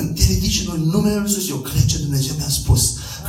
În 0.00 0.06
te 0.16 0.22
ridici 0.32 0.64
în 0.74 0.80
numele 0.94 1.14
Lui 1.20 1.28
Iisus, 1.28 1.48
eu 1.48 1.56
cred 1.68 1.84
ce 1.86 1.98
Dumnezeu 2.06 2.34
mi-a 2.38 2.48
spus. 2.60 2.82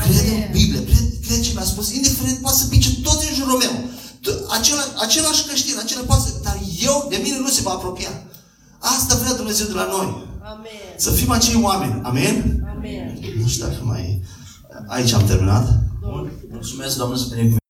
Cred 0.03 0.15
în 0.25 0.33
Amen. 0.33 0.51
Biblie, 0.51 0.83
cred, 0.89 1.05
cred 1.25 1.39
ce 1.45 1.51
mi-a 1.53 1.63
spus, 1.73 1.85
indiferent 1.91 2.37
poate 2.39 2.57
să 2.57 2.65
pice 2.67 2.89
toți 3.01 3.27
în 3.29 3.35
jurul 3.35 3.57
meu. 3.63 3.73
T- 4.25 4.39
Acela, 4.57 4.83
același 5.05 5.45
creștin, 5.47 5.75
acela 5.83 6.01
poate 6.09 6.23
să, 6.27 6.31
dar 6.43 6.57
eu, 6.89 7.07
de 7.09 7.19
mine 7.23 7.37
nu 7.39 7.49
se 7.55 7.61
va 7.61 7.71
apropia. 7.71 8.13
Asta 8.79 9.15
vrea 9.15 9.33
Dumnezeu 9.41 9.67
de 9.67 9.73
la 9.81 9.87
noi. 9.95 10.09
Amen. 10.53 10.87
Să 10.97 11.09
fim 11.11 11.31
acei 11.31 11.59
oameni. 11.61 11.99
Amen? 12.03 12.35
Amen. 12.75 13.19
Nu 13.41 13.47
știu 13.47 13.63
dacă 13.67 13.79
mai... 13.83 14.21
Aici 14.87 15.11
am 15.13 15.25
terminat. 15.25 15.65
Mulțumesc, 16.51 16.97
Domnul, 16.97 17.17
să 17.17 17.23
binecuvânteze. 17.23 17.65